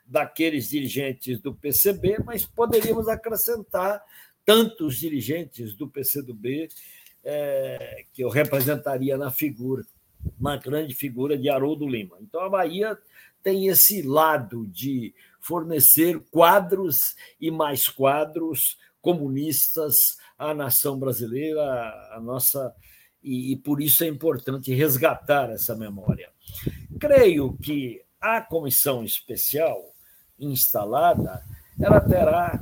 daqueles 0.05 0.69
dirigentes 0.69 1.41
do 1.41 1.53
PCB, 1.53 2.17
mas 2.23 2.45
poderíamos 2.45 3.07
acrescentar 3.07 4.01
tantos 4.45 4.97
dirigentes 4.97 5.73
do 5.75 5.89
PCdoB 5.89 6.69
é, 7.25 8.05
que 8.13 8.23
eu 8.23 8.29
representaria 8.29 9.17
na 9.17 9.31
figura, 9.31 9.83
uma 10.39 10.55
grande 10.55 10.93
figura 10.93 11.37
de 11.37 11.49
Haroldo 11.49 11.87
Lima. 11.87 12.17
Então 12.21 12.41
a 12.41 12.49
Bahia 12.49 12.97
tem 13.43 13.67
esse 13.67 14.01
lado 14.01 14.65
de 14.67 15.13
fornecer 15.41 16.19
quadros 16.31 17.15
e 17.41 17.51
mais 17.51 17.89
quadros 17.89 18.77
comunistas 19.01 20.17
à 20.37 20.53
nação 20.53 20.97
brasileira, 20.97 21.61
à 22.11 22.19
nossa 22.19 22.73
e, 23.23 23.53
e 23.53 23.55
por 23.55 23.81
isso 23.81 24.03
é 24.03 24.07
importante 24.07 24.73
resgatar 24.73 25.49
essa 25.49 25.75
memória. 25.75 26.29
Creio 26.99 27.57
que 27.57 28.01
a 28.21 28.39
comissão 28.39 29.03
especial 29.03 29.93
instalada 30.39 31.43
ela 31.79 31.99
terá 31.99 32.59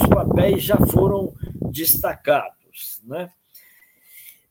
os 0.00 0.06
papéis 0.08 0.62
já 0.62 0.76
foram 0.76 1.32
destacados, 1.70 3.00
né? 3.04 3.30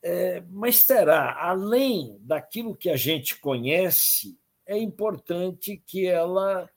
É, 0.06 0.42
mas 0.50 0.84
terá, 0.84 1.34
além 1.40 2.18
daquilo 2.20 2.76
que 2.76 2.90
a 2.90 2.96
gente 2.96 3.40
conhece, 3.40 4.38
é 4.66 4.76
importante 4.76 5.82
que 5.86 6.06
ela 6.06 6.68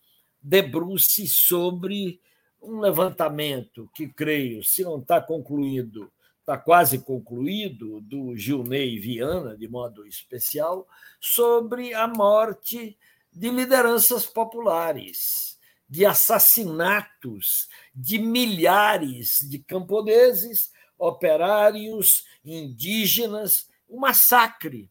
debruce 0.41 1.27
sobre 1.27 2.21
um 2.61 2.79
levantamento 2.79 3.91
que, 3.93 4.07
creio, 4.07 4.63
se 4.63 4.81
não 4.81 4.99
está 4.99 5.19
concluído, 5.19 6.09
está 6.39 6.57
quase 6.57 6.99
concluído, 6.99 7.99
do 7.99 8.33
Gilney 8.37 8.97
Viana, 8.97 9.57
de 9.57 9.67
modo 9.67 10.07
especial, 10.07 10.87
sobre 11.19 11.93
a 11.93 12.07
morte 12.07 12.97
de 13.33 13.49
lideranças 13.49 14.25
populares, 14.25 15.59
de 15.89 16.05
assassinatos 16.05 17.67
de 17.93 18.19
milhares 18.19 19.39
de 19.49 19.59
camponeses, 19.59 20.71
operários 20.97 22.25
indígenas, 22.47 23.69
um 23.89 23.99
massacre. 23.99 24.89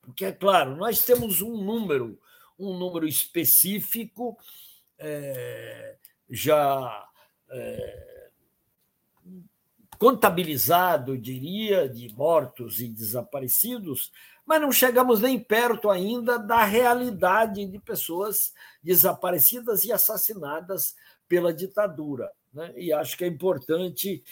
Porque, 0.00 0.24
é 0.24 0.32
claro, 0.32 0.76
nós 0.76 1.04
temos 1.04 1.40
um 1.40 1.56
número, 1.56 2.18
um 2.58 2.76
número 2.76 3.06
específico, 3.06 4.36
é, 4.98 5.96
já 6.28 7.08
é, 7.50 8.30
contabilizado, 9.98 11.16
diria, 11.16 11.88
de 11.88 12.08
mortos 12.14 12.80
e 12.80 12.88
desaparecidos, 12.88 14.10
mas 14.44 14.60
não 14.60 14.72
chegamos 14.72 15.20
nem 15.20 15.38
perto 15.38 15.88
ainda 15.88 16.38
da 16.38 16.64
realidade 16.64 17.64
de 17.64 17.78
pessoas 17.78 18.52
desaparecidas 18.82 19.84
e 19.84 19.92
assassinadas 19.92 20.96
pela 21.28 21.54
ditadura. 21.54 22.32
Né? 22.52 22.72
E 22.76 22.92
acho 22.92 23.16
que 23.16 23.24
é 23.24 23.28
importante 23.28 24.24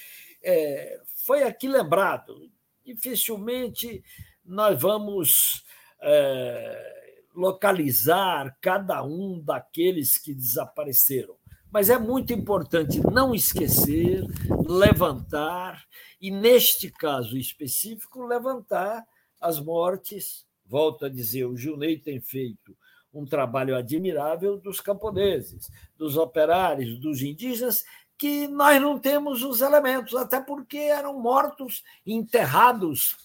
é, 0.43 1.01
foi 1.31 1.45
aqui 1.45 1.69
lembrado. 1.69 2.51
Dificilmente 2.85 4.03
nós 4.45 4.81
vamos 4.81 5.63
é, 6.03 7.15
localizar 7.33 8.59
cada 8.61 9.05
um 9.05 9.41
daqueles 9.41 10.19
que 10.19 10.35
desapareceram. 10.35 11.37
Mas 11.71 11.89
é 11.89 11.97
muito 11.97 12.33
importante 12.33 12.99
não 13.13 13.33
esquecer, 13.33 14.25
levantar, 14.67 15.85
e 16.21 16.33
neste 16.33 16.91
caso 16.91 17.39
específico, 17.39 18.27
levantar 18.27 19.07
as 19.41 19.61
mortes 19.61 20.45
volto 20.67 21.05
a 21.05 21.09
dizer, 21.09 21.45
o 21.45 21.57
Gilney 21.57 21.97
tem 21.97 22.21
feito 22.21 22.77
um 23.13 23.25
trabalho 23.25 23.77
admirável 23.77 24.57
dos 24.57 24.81
camponeses, 24.81 25.69
dos 25.97 26.17
operários, 26.17 26.99
dos 27.01 27.23
indígenas, 27.23 27.85
que 28.21 28.47
nós 28.49 28.79
não 28.83 28.99
temos 28.99 29.43
os 29.43 29.63
elementos, 29.63 30.15
até 30.15 30.39
porque 30.43 30.77
eram 30.77 31.19
mortos, 31.19 31.83
enterrados 32.07 33.17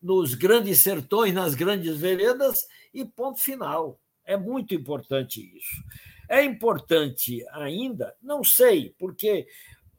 nos 0.00 0.32
grandes 0.32 0.78
sertões, 0.82 1.34
nas 1.34 1.54
grandes 1.54 1.98
veredas, 1.98 2.56
e 2.94 3.04
ponto 3.04 3.42
final. 3.42 4.00
É 4.24 4.34
muito 4.34 4.74
importante 4.74 5.42
isso. 5.54 5.84
É 6.30 6.42
importante 6.42 7.44
ainda, 7.50 8.16
não 8.22 8.42
sei, 8.42 8.94
porque 8.98 9.46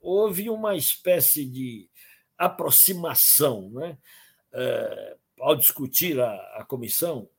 houve 0.01 0.49
uma 0.49 0.75
espécie 0.75 1.45
de 1.45 1.87
aproximação, 2.35 3.69
né? 3.69 3.99
É, 4.51 5.17
ao 5.39 5.55
discutir 5.55 6.19
a, 6.19 6.33
a 6.55 6.65
comissão 6.65 7.29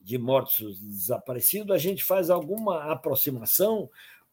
de 0.00 0.18
mortos 0.18 0.80
e 0.80 0.84
desaparecidos, 0.84 1.70
a 1.70 1.78
gente 1.78 2.02
faz 2.02 2.28
alguma 2.28 2.90
aproximação 2.90 3.88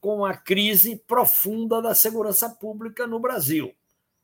com 0.05 0.23
a 0.23 0.37
crise 0.37 0.97
profunda 1.07 1.81
da 1.81 1.95
segurança 1.95 2.47
pública 2.47 3.07
no 3.07 3.19
Brasil. 3.19 3.73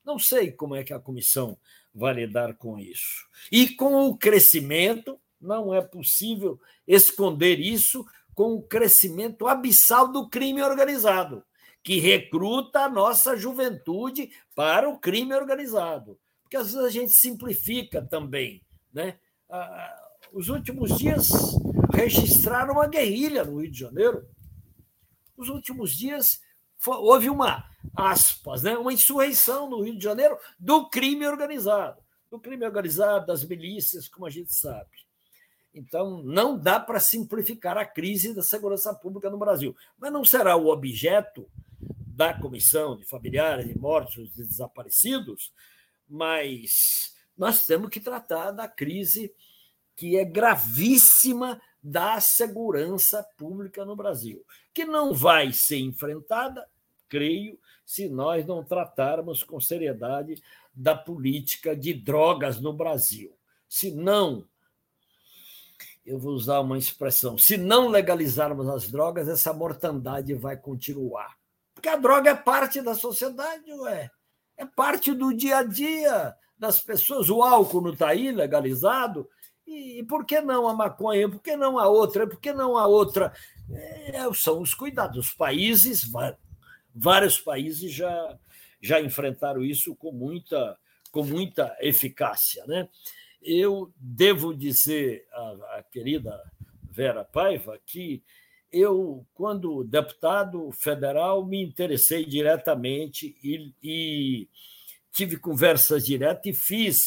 Não 0.06 0.20
sei 0.20 0.52
como 0.52 0.76
é 0.76 0.84
que 0.84 0.94
a 0.94 1.00
comissão 1.00 1.58
vai 1.92 2.14
lidar 2.14 2.54
com 2.54 2.78
isso. 2.78 3.28
E 3.52 3.68
com 3.68 4.06
o 4.06 4.16
crescimento, 4.16 5.20
não 5.42 5.74
é 5.74 5.82
possível 5.82 6.62
esconder 6.88 7.60
isso, 7.60 8.06
com 8.36 8.54
o 8.54 8.62
crescimento 8.62 9.48
abissal 9.48 10.12
do 10.12 10.30
crime 10.30 10.62
organizado, 10.62 11.44
que 11.82 12.00
recruta 12.00 12.82
a 12.82 12.90
nossa 12.90 13.36
juventude 13.36 14.30
para 14.54 14.88
o 14.88 15.00
crime 15.00 15.34
organizado. 15.34 16.16
Porque 16.44 16.58
às 16.58 16.74
vezes 16.74 16.86
a 16.86 16.92
gente 16.92 17.12
simplifica 17.12 18.04
também. 18.04 18.62
Né? 18.94 19.18
Os 20.32 20.48
últimos 20.48 20.96
dias 20.96 21.28
registraram 21.92 22.74
uma 22.74 22.88
guerrilha 22.88 23.44
no 23.44 23.60
Rio 23.60 23.72
de 23.72 23.80
Janeiro. 23.80 24.28
Os 25.42 25.50
últimos 25.50 25.96
dias 25.96 26.40
houve 26.86 27.28
uma, 27.28 27.68
aspas, 27.96 28.62
né, 28.62 28.78
uma 28.78 28.94
insurreição 28.94 29.68
no 29.68 29.82
Rio 29.82 29.98
de 29.98 30.04
Janeiro 30.04 30.38
do 30.60 30.88
crime 30.88 31.26
organizado. 31.26 32.00
Do 32.30 32.40
crime 32.40 32.64
organizado, 32.64 33.26
das 33.26 33.44
milícias, 33.44 34.08
como 34.08 34.28
a 34.28 34.30
gente 34.30 34.54
sabe. 34.54 34.92
Então, 35.74 36.22
não 36.22 36.56
dá 36.56 36.80
para 36.80 37.00
simplificar 37.00 37.76
a 37.76 37.86
crise 37.86 38.36
da 38.36 38.44
segurança 38.44 38.94
pública 38.94 39.32
no 39.32 39.38
Brasil. 39.40 39.76
Mas 39.98 40.14
não 40.14 40.24
será 40.24 40.56
o 40.56 40.68
objeto 40.68 41.50
da 41.80 42.40
comissão 42.40 42.96
de 42.96 43.04
familiares 43.06 43.68
de 43.68 43.76
mortos 43.76 44.38
e 44.38 44.44
desaparecidos, 44.44 45.52
mas 46.08 47.16
nós 47.36 47.66
temos 47.66 47.90
que 47.90 48.00
tratar 48.00 48.52
da 48.52 48.68
crise 48.68 49.34
que 49.96 50.18
é 50.18 50.24
gravíssima 50.24 51.60
da 51.82 52.20
segurança 52.20 53.26
pública 53.38 53.84
no 53.84 53.96
Brasil, 53.96 54.46
que 54.74 54.86
não 54.86 55.14
vai 55.14 55.52
ser 55.52 55.80
enfrentada, 55.80 56.68
creio, 57.10 57.60
se 57.86 58.08
nós 58.08 58.46
não 58.46 58.64
tratarmos 58.64 59.44
com 59.44 59.60
seriedade 59.60 60.42
da 60.74 60.96
política 60.96 61.76
de 61.76 61.94
drogas 61.94 62.60
no 62.60 62.72
Brasil. 62.72 63.36
Se 63.68 63.92
não 63.92 64.46
eu 66.06 66.18
vou 66.18 66.34
usar 66.34 66.60
uma 66.60 66.78
expressão, 66.78 67.38
se 67.38 67.58
não 67.58 67.88
legalizarmos 67.88 68.68
as 68.68 68.90
drogas, 68.90 69.28
essa 69.28 69.54
mortandade 69.54 70.34
vai 70.34 70.58
continuar. 70.58 71.38
Porque 71.74 71.90
a 71.90 71.96
droga 71.96 72.32
é 72.32 72.36
parte 72.36 72.82
da 72.82 72.96
sociedade, 72.96 73.72
ué. 73.74 74.10
É 74.58 74.66
parte 74.66 75.14
do 75.14 75.34
dia 75.34 75.58
a 75.58 75.64
dia 75.64 76.36
das 76.58 76.80
pessoas. 76.80 77.30
O 77.30 77.42
álcool 77.42 77.82
não 77.82 77.94
está 77.94 78.10
aí 78.10 78.32
legalizado. 78.32 79.28
E, 79.66 80.00
e, 80.00 80.04
por 80.04 80.26
que 80.26 80.42
não 80.42 80.68
a 80.68 80.74
maconha? 80.74 81.30
Por 81.30 81.40
que 81.40 81.56
não 81.56 81.80
a 81.80 81.88
outra? 81.88 82.28
Por 82.28 82.40
que 82.40 82.52
não 82.52 82.78
a 82.78 82.86
outra? 82.86 83.34
É, 83.74 84.34
são 84.34 84.62
os 84.62 84.74
cuidados. 84.74 85.18
Os 85.18 85.34
países, 85.34 86.10
vários 86.94 87.40
países 87.40 87.94
já, 87.94 88.38
já 88.82 89.02
enfrentaram 89.02 89.64
isso 89.64 89.96
com 89.96 90.12
muita, 90.12 90.78
com 91.12 91.24
muita 91.24 91.76
eficácia. 91.80 92.66
Né? 92.66 92.88
Eu 93.42 93.92
devo 93.98 94.54
dizer 94.54 95.26
à, 95.32 95.78
à 95.78 95.84
querida 95.84 96.40
Vera 96.84 97.24
Paiva 97.24 97.80
que 97.86 98.24
eu, 98.72 99.26
quando 99.34 99.84
deputado 99.84 100.72
federal, 100.72 101.46
me 101.46 101.62
interessei 101.62 102.26
diretamente 102.26 103.36
e, 103.44 103.74
e 103.84 104.48
tive 105.12 105.38
conversas 105.38 106.06
diretas 106.06 106.46
e 106.46 106.54
fiz 106.54 106.98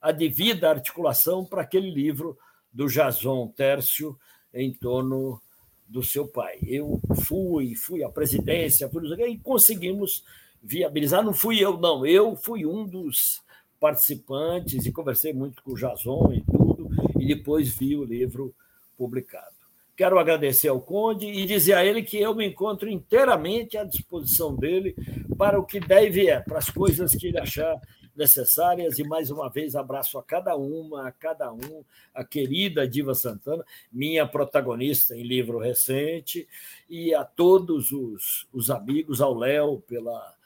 a 0.00 0.12
devida 0.12 0.68
articulação 0.68 1.44
para 1.44 1.62
aquele 1.62 1.90
livro 1.90 2.38
do 2.70 2.86
Jason 2.86 3.48
Tércio 3.48 4.18
em 4.52 4.72
torno 4.72 5.40
do 5.88 6.02
seu 6.02 6.28
pai. 6.28 6.58
Eu 6.62 7.00
fui, 7.24 7.74
fui 7.74 8.04
à 8.04 8.08
presidência, 8.08 8.88
fui, 8.88 9.02
e 9.28 9.38
conseguimos 9.38 10.24
viabilizar. 10.62 11.24
Não 11.24 11.32
fui 11.32 11.58
eu, 11.58 11.78
não. 11.78 12.06
Eu 12.06 12.36
fui 12.36 12.66
um 12.66 12.86
dos 12.86 13.40
participantes 13.80 14.84
e 14.84 14.92
conversei 14.92 15.32
muito 15.32 15.62
com 15.62 15.72
o 15.72 15.76
Jason 15.76 16.32
e 16.32 16.42
tudo, 16.42 16.88
e 17.18 17.26
depois 17.26 17.68
vi 17.68 17.96
o 17.96 18.04
livro 18.04 18.54
publicado. 18.96 19.56
Quero 19.96 20.18
agradecer 20.18 20.68
ao 20.68 20.80
Conde 20.80 21.26
e 21.26 21.44
dizer 21.44 21.74
a 21.74 21.84
ele 21.84 22.02
que 22.02 22.18
eu 22.18 22.34
me 22.34 22.46
encontro 22.46 22.88
inteiramente 22.88 23.76
à 23.76 23.82
disposição 23.82 24.54
dele 24.54 24.94
para 25.36 25.58
o 25.58 25.64
que 25.64 25.80
deve 25.80 26.28
é, 26.28 26.38
para 26.40 26.58
as 26.58 26.70
coisas 26.70 27.14
que 27.16 27.28
ele 27.28 27.38
achar 27.38 27.76
necessárias. 28.18 28.98
E 28.98 29.04
mais 29.04 29.30
uma 29.30 29.48
vez 29.48 29.74
abraço 29.74 30.18
a 30.18 30.22
cada 30.22 30.56
uma, 30.56 31.08
a 31.08 31.12
cada 31.12 31.52
um, 31.52 31.84
a 32.12 32.24
querida 32.24 32.86
Diva 32.86 33.14
Santana, 33.14 33.64
minha 33.90 34.26
protagonista 34.26 35.16
em 35.16 35.22
livro 35.22 35.58
recente, 35.58 36.46
e 36.90 37.14
a 37.14 37.24
todos 37.24 37.92
os, 37.92 38.46
os 38.52 38.68
amigos, 38.68 39.20
ao 39.20 39.34
Léo 39.34 39.80
pela 39.80 40.36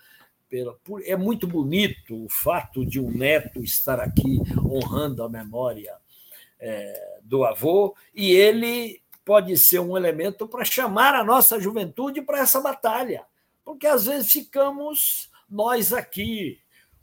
é 1.07 1.17
muito 1.17 1.47
bonito 1.47 2.27
o 2.27 2.29
fato 2.29 2.85
de 2.85 3.01
um 3.01 3.11
neto 3.11 3.63
estar 3.63 3.99
aqui 3.99 4.39
honrando 4.59 5.23
a 5.23 5.29
memória 5.29 5.97
é, 6.61 7.21
do 7.23 7.43
avô, 7.43 7.97
e 8.15 8.33
ele 8.33 9.01
pode 9.25 9.57
ser 9.57 9.79
um 9.79 9.97
elemento 9.97 10.47
para 10.47 10.63
chamar 10.65 11.15
a 11.15 11.25
nossa 11.25 11.59
juventude 11.59 12.21
para 12.21 12.41
essa 12.41 12.61
batalha, 12.61 13.25
porque 13.65 13.87
às 13.87 14.05
vezes 14.05 14.31
ficamos 14.31 15.31
nós 15.49 15.93
aqui, 15.93 16.59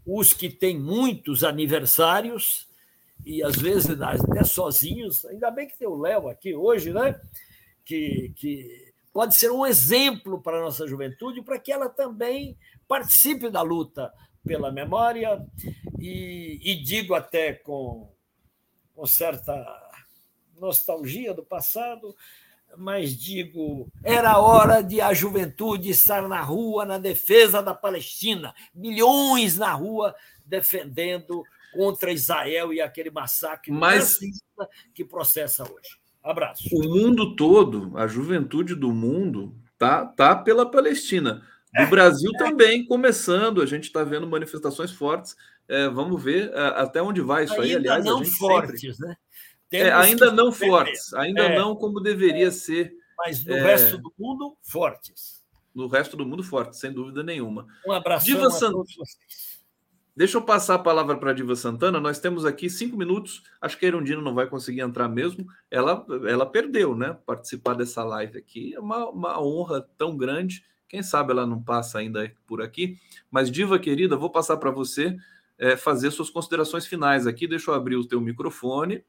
os 0.10 0.34
que 0.34 0.50
têm 0.50 0.80
muitos 0.80 1.44
aniversários, 1.44 2.68
e 3.26 3.44
às 3.44 3.56
vezes 3.58 4.00
até 4.02 4.44
sozinhos, 4.44 5.26
ainda 5.26 5.52
bem 5.52 5.68
que 5.68 5.78
tem 5.78 5.88
o 5.88 6.00
Léo 6.00 6.30
aqui 6.30 6.56
hoje, 6.56 6.92
né? 6.92 7.20
Que, 7.86 8.34
que 8.36 8.94
pode 9.14 9.36
ser 9.36 9.52
um 9.52 9.66
exemplo 9.66 10.42
para 10.42 10.58
a 10.58 10.62
nossa 10.62 10.88
juventude, 10.88 11.42
para 11.42 11.60
que 11.60 11.72
ela 11.72 11.90
também 11.90 12.58
participe 12.88 13.50
da 13.50 13.62
luta 13.62 14.12
pela 14.46 14.72
memória 14.72 15.46
e, 16.00 16.60
e 16.64 16.76
digo 16.82 17.14
até 17.14 17.54
com, 17.54 18.12
com 18.96 19.06
certa 19.06 19.54
nostalgia 20.58 21.34
do 21.34 21.44
passado, 21.44 22.16
mas 22.78 23.14
digo, 23.16 23.92
era 24.04 24.38
hora 24.38 24.82
de 24.82 25.02
a 25.02 25.14
juventude 25.14 25.90
estar 25.90 26.28
na 26.28 26.42
rua 26.42 26.86
na 26.86 26.98
defesa 26.98 27.62
da 27.62 27.74
Palestina, 27.74 28.54
milhões 28.74 29.58
na 29.58 29.72
rua 29.74 30.16
defendendo 30.46 31.44
contra 31.74 32.12
Israel 32.12 32.74
e 32.74 32.82
aquele 32.82 33.12
massacre 33.12 33.72
mas, 33.72 34.18
que 34.94 35.06
processa 35.06 35.64
hoje. 35.64 36.00
Abraço. 36.24 36.64
O 36.74 36.84
mundo 36.84 37.36
todo, 37.36 37.98
a 37.98 38.08
juventude 38.08 38.76
do 38.76 38.92
mundo, 38.92 39.56
tá, 39.78 40.06
tá 40.06 40.36
pela 40.36 40.70
Palestina. 40.70 41.42
No 41.74 41.88
Brasil 41.88 42.32
também, 42.34 42.86
começando, 42.86 43.62
a 43.62 43.66
gente 43.66 43.86
está 43.86 44.04
vendo 44.04 44.28
manifestações 44.28 44.92
fortes. 44.92 45.36
É, 45.68 45.88
vamos 45.88 46.22
ver 46.22 46.52
é, 46.52 46.60
até 46.82 47.02
onde 47.02 47.22
vai 47.22 47.44
isso 47.44 47.54
ainda 47.54 47.66
aí. 47.66 47.76
Aliás, 47.76 48.06
não 48.06 48.26
fortes, 48.26 48.98
sempre... 48.98 49.08
né? 49.08 49.16
É, 49.72 49.92
ainda 49.92 50.32
não 50.32 50.52
fortes, 50.52 51.14
ainda 51.14 51.44
é, 51.44 51.56
não 51.58 51.76
como 51.76 52.00
deveria 52.00 52.48
é, 52.48 52.52
ser. 52.52 52.94
Mas 53.18 53.46
no 53.46 53.54
resto 53.54 53.98
do 53.98 54.14
mundo, 54.18 54.58
fortes. 54.62 55.44
No 55.76 55.88
resto 55.88 56.18
do 56.18 56.26
mundo, 56.26 56.44
fortes, 56.44 56.80
sem 56.80 56.92
dúvida 56.92 57.22
nenhuma. 57.22 57.68
Um 57.86 57.92
abraço 57.92 58.26
Diva 58.26 58.48
a 58.48 58.52
San... 58.52 58.72
todos 58.72 58.96
vocês. 58.96 59.60
Deixa 60.16 60.38
eu 60.38 60.42
passar 60.42 60.76
a 60.76 60.80
palavra 60.80 61.18
para 61.18 61.32
a 61.32 61.34
Diva 61.34 61.56
Santana. 61.56 62.00
Nós 62.00 62.20
temos 62.20 62.46
aqui 62.46 62.70
cinco 62.70 62.98
minutos. 62.98 63.44
Acho 63.62 63.78
que 63.78 63.86
a 63.86 63.88
Erundina 63.88 64.22
não 64.22 64.34
vai 64.34 64.48
conseguir 64.48 64.82
entrar 64.82 65.08
mesmo. 65.08 65.46
Ela, 65.72 66.06
ela 66.28 66.46
perdeu, 66.46 66.96
né? 66.96 67.18
Participar 67.26 67.74
dessa 67.76 68.04
live 68.04 68.38
aqui 68.38 68.74
é 68.74 68.80
uma, 68.80 69.10
uma 69.10 69.42
honra 69.42 69.88
tão 69.98 70.18
grande 70.18 70.64
quem 70.90 71.04
sabe 71.04 71.32
ela 71.32 71.46
não 71.46 71.62
passa 71.62 72.00
ainda 72.00 72.34
por 72.48 72.62
aqui. 72.64 72.98
Mas, 73.30 73.52
Diva 73.52 73.78
querida, 73.78 74.18
vou 74.18 74.32
passar 74.32 74.58
para 74.58 74.72
você 74.72 75.16
é, 75.58 75.78
fazer 75.78 76.10
suas 76.10 76.32
considerações 76.32 76.88
finais 76.88 77.28
aqui. 77.28 77.48
Deixa 77.48 77.70
eu 77.70 77.76
abrir 77.76 77.96
o 77.96 78.08
teu 78.08 78.20
microfone 78.20 79.06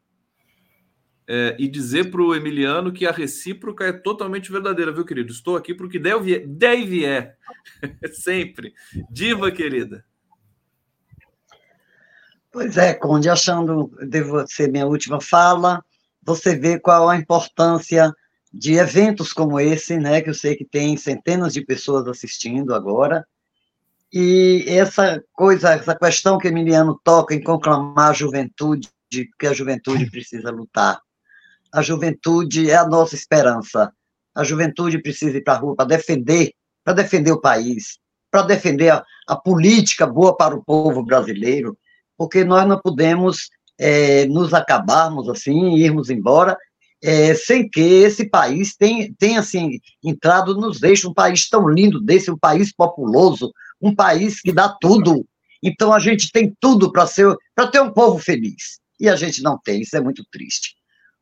é, 1.33 1.55
e 1.61 1.69
dizer 1.69 2.11
para 2.11 2.21
o 2.21 2.35
Emiliano 2.35 2.93
que 2.93 3.07
a 3.07 3.13
recíproca 3.13 3.85
é 3.85 3.93
totalmente 3.93 4.51
verdadeira, 4.51 4.91
viu, 4.91 5.05
querido? 5.05 5.31
Estou 5.31 5.57
aqui 5.57 5.73
porque 5.73 5.97
deve, 5.97 6.41
deve 6.41 7.07
é. 7.07 7.37
Sempre. 8.13 8.75
Diva 9.09 9.53
querida. 9.53 10.05
Pois 12.51 12.77
é, 12.77 12.95
Conde, 12.95 13.29
achando, 13.29 13.97
devo 14.09 14.45
ser 14.49 14.73
minha 14.73 14.87
última 14.87 15.21
fala, 15.21 15.85
você 16.21 16.57
vê 16.57 16.81
qual 16.81 17.09
a 17.09 17.17
importância 17.17 18.13
de 18.53 18.75
eventos 18.75 19.33
como 19.33 19.61
esse, 19.61 19.97
né, 19.99 20.21
que 20.21 20.31
eu 20.31 20.35
sei 20.35 20.57
que 20.57 20.65
tem 20.65 20.97
centenas 20.97 21.53
de 21.53 21.65
pessoas 21.65 22.09
assistindo 22.09 22.75
agora, 22.75 23.25
e 24.13 24.65
essa 24.67 25.23
coisa, 25.33 25.75
essa 25.75 25.95
questão 25.95 26.39
que 26.39 26.49
Emiliano 26.49 27.01
toca 27.05 27.37
em 27.37 27.41
conclamar 27.41 28.11
a 28.11 28.15
juventude, 28.15 28.91
que 29.09 29.47
a 29.47 29.53
juventude 29.53 30.11
precisa 30.11 30.51
lutar. 30.51 31.01
A 31.73 31.83
juventude 31.83 32.71
é 32.71 32.77
a 32.77 32.87
nossa 32.87 33.15
esperança. 33.15 33.93
A 34.35 34.45
juventude 34.45 35.01
precisa 35.03 35.37
ir 35.37 35.43
para 35.43 35.55
a 35.55 35.59
rua 35.59 35.77
para 35.77 35.87
defender, 35.87 36.53
para 36.85 36.95
defender 36.95 37.33
o 37.33 37.41
país, 37.41 37.99
para 38.31 38.43
defender 38.43 38.91
a, 38.91 39.05
a, 39.29 39.37
política 39.37 40.07
boa 40.07 40.37
para 40.37 40.55
o 40.55 40.65
povo 40.65 41.05
brasileiro, 41.05 41.77
porque 42.17 42.45
nós 42.45 42.67
não 42.67 42.81
podemos 42.81 43.51
é, 43.79 44.27
nos 44.27 44.55
acabarmos 44.55 45.29
assim, 45.29 45.75
irmos 45.77 46.11
embora, 46.11 46.57
é, 47.03 47.35
sem 47.35 47.69
que 47.69 47.81
esse 47.81 48.29
país 48.29 48.77
tenha, 48.77 49.11
tenha 49.19 49.41
assim, 49.41 49.81
entrado 50.05 50.55
nos 50.55 50.83
eixos, 50.83 51.11
um 51.11 51.15
país 51.15 51.49
tão 51.49 51.69
lindo 51.69 52.01
desse, 52.01 52.31
um 52.31 52.39
país 52.39 52.73
populoso, 52.73 53.53
um 53.81 53.95
país 53.95 54.41
que 54.41 54.53
dá 54.53 54.69
tudo. 54.69 55.27
Então 55.63 55.93
a 55.93 55.99
gente 55.99 56.31
tem 56.31 56.55
tudo 56.61 56.93
para 56.93 57.07
ser, 57.07 57.35
para 57.55 57.69
ter 57.69 57.81
um 57.81 57.91
povo 57.91 58.19
feliz. 58.19 58.81
E 58.99 59.09
a 59.09 59.17
gente 59.17 59.43
não 59.43 59.59
tem, 59.59 59.81
isso 59.81 59.97
é 59.97 60.01
muito 60.01 60.25
triste. 60.31 60.75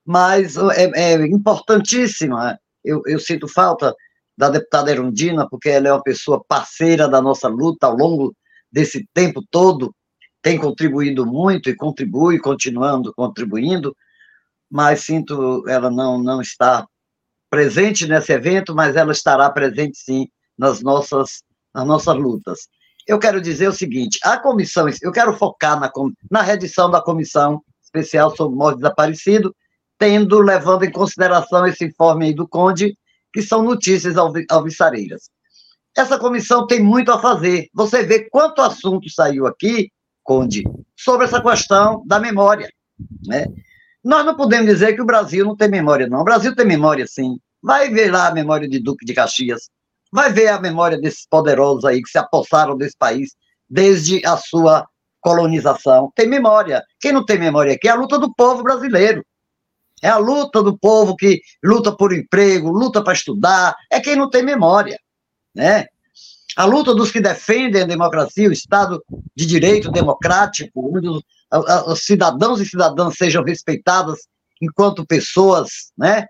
Mas 0.08 0.56
é, 0.56 0.90
é 0.94 1.26
importantíssima. 1.26 2.58
Eu, 2.82 3.02
eu 3.04 3.20
sinto 3.20 3.46
falta 3.46 3.94
da 4.34 4.48
deputada 4.48 4.90
Erundina, 4.90 5.46
porque 5.46 5.68
ela 5.68 5.88
é 5.88 5.92
uma 5.92 6.02
pessoa 6.02 6.42
parceira 6.48 7.06
da 7.06 7.20
nossa 7.20 7.46
luta 7.46 7.86
ao 7.86 7.94
longo 7.94 8.34
desse 8.72 9.06
tempo 9.12 9.44
todo, 9.50 9.94
tem 10.40 10.56
contribuído 10.56 11.26
muito 11.26 11.68
e 11.68 11.76
contribui, 11.76 12.38
continuando 12.38 13.12
contribuindo, 13.14 13.94
mas 14.70 15.00
sinto 15.00 15.68
ela 15.68 15.90
não, 15.90 16.16
não 16.22 16.40
está 16.40 16.86
presente 17.50 18.06
nesse 18.06 18.32
evento, 18.32 18.74
mas 18.74 18.96
ela 18.96 19.12
estará 19.12 19.50
presente 19.50 19.98
sim 19.98 20.26
nas 20.56 20.80
nossas 20.80 21.42
nas 21.74 21.86
nossas 21.86 22.16
lutas. 22.16 22.68
Eu 23.06 23.18
quero 23.18 23.42
dizer 23.42 23.68
o 23.68 23.72
seguinte: 23.72 24.18
a 24.22 24.38
comissão, 24.38 24.86
eu 25.02 25.12
quero 25.12 25.36
focar 25.36 25.78
na, 25.78 25.92
na 26.30 26.40
redição 26.40 26.90
da 26.90 27.02
comissão 27.02 27.62
especial 27.82 28.34
sobre 28.34 28.56
morte 28.56 28.76
desaparecido, 28.76 29.54
tendo, 29.98 30.40
levando 30.40 30.84
em 30.84 30.92
consideração 30.92 31.66
esse 31.66 31.86
informe 31.86 32.26
aí 32.26 32.34
do 32.34 32.46
Conde, 32.46 32.96
que 33.32 33.42
são 33.42 33.62
notícias 33.62 34.14
alvissareiras. 34.48 35.30
Essa 35.96 36.18
comissão 36.18 36.66
tem 36.66 36.80
muito 36.80 37.10
a 37.10 37.20
fazer. 37.20 37.68
Você 37.74 38.04
vê 38.04 38.28
quanto 38.30 38.62
assunto 38.62 39.10
saiu 39.10 39.46
aqui, 39.46 39.90
Conde, 40.22 40.62
sobre 40.96 41.26
essa 41.26 41.42
questão 41.42 42.02
da 42.06 42.20
memória. 42.20 42.70
Né? 43.26 43.46
Nós 44.04 44.24
não 44.24 44.36
podemos 44.36 44.66
dizer 44.66 44.94
que 44.94 45.02
o 45.02 45.06
Brasil 45.06 45.44
não 45.44 45.56
tem 45.56 45.68
memória, 45.68 46.06
não. 46.06 46.20
O 46.20 46.24
Brasil 46.24 46.54
tem 46.54 46.66
memória, 46.66 47.06
sim. 47.06 47.38
Vai 47.62 47.90
ver 47.90 48.12
lá 48.12 48.28
a 48.28 48.34
memória 48.34 48.68
de 48.68 48.78
Duque 48.78 49.04
de 49.04 49.12
Caxias, 49.12 49.68
vai 50.12 50.32
ver 50.32 50.48
a 50.48 50.60
memória 50.60 50.98
desses 50.98 51.26
poderosos 51.26 51.84
aí 51.84 52.00
que 52.00 52.08
se 52.08 52.18
apossaram 52.18 52.76
desse 52.76 52.96
país 52.96 53.34
desde 53.68 54.24
a 54.24 54.36
sua 54.36 54.86
colonização. 55.20 56.12
Tem 56.14 56.26
memória. 56.26 56.82
Quem 57.00 57.12
não 57.12 57.24
tem 57.24 57.38
memória 57.38 57.74
aqui 57.74 57.88
é 57.88 57.90
a 57.90 57.96
luta 57.96 58.18
do 58.18 58.32
povo 58.34 58.62
brasileiro. 58.62 59.24
É 60.02 60.08
a 60.08 60.18
luta 60.18 60.62
do 60.62 60.76
povo 60.76 61.16
que 61.16 61.40
luta 61.62 61.92
por 61.92 62.12
emprego, 62.12 62.70
luta 62.70 63.02
para 63.02 63.12
estudar, 63.12 63.74
é 63.90 64.00
quem 64.00 64.16
não 64.16 64.30
tem 64.30 64.42
memória, 64.42 64.98
né? 65.54 65.86
A 66.56 66.64
luta 66.64 66.94
dos 66.94 67.10
que 67.10 67.20
defendem 67.20 67.82
a 67.82 67.86
democracia, 67.86 68.48
o 68.48 68.52
Estado 68.52 69.02
de 69.34 69.46
direito 69.46 69.90
democrático, 69.90 70.96
onde 70.96 71.08
os, 71.08 71.22
os 71.86 72.04
cidadãos 72.04 72.60
e 72.60 72.66
cidadãs 72.66 73.16
sejam 73.16 73.44
respeitadas 73.44 74.26
enquanto 74.60 75.06
pessoas, 75.06 75.92
né? 75.96 76.26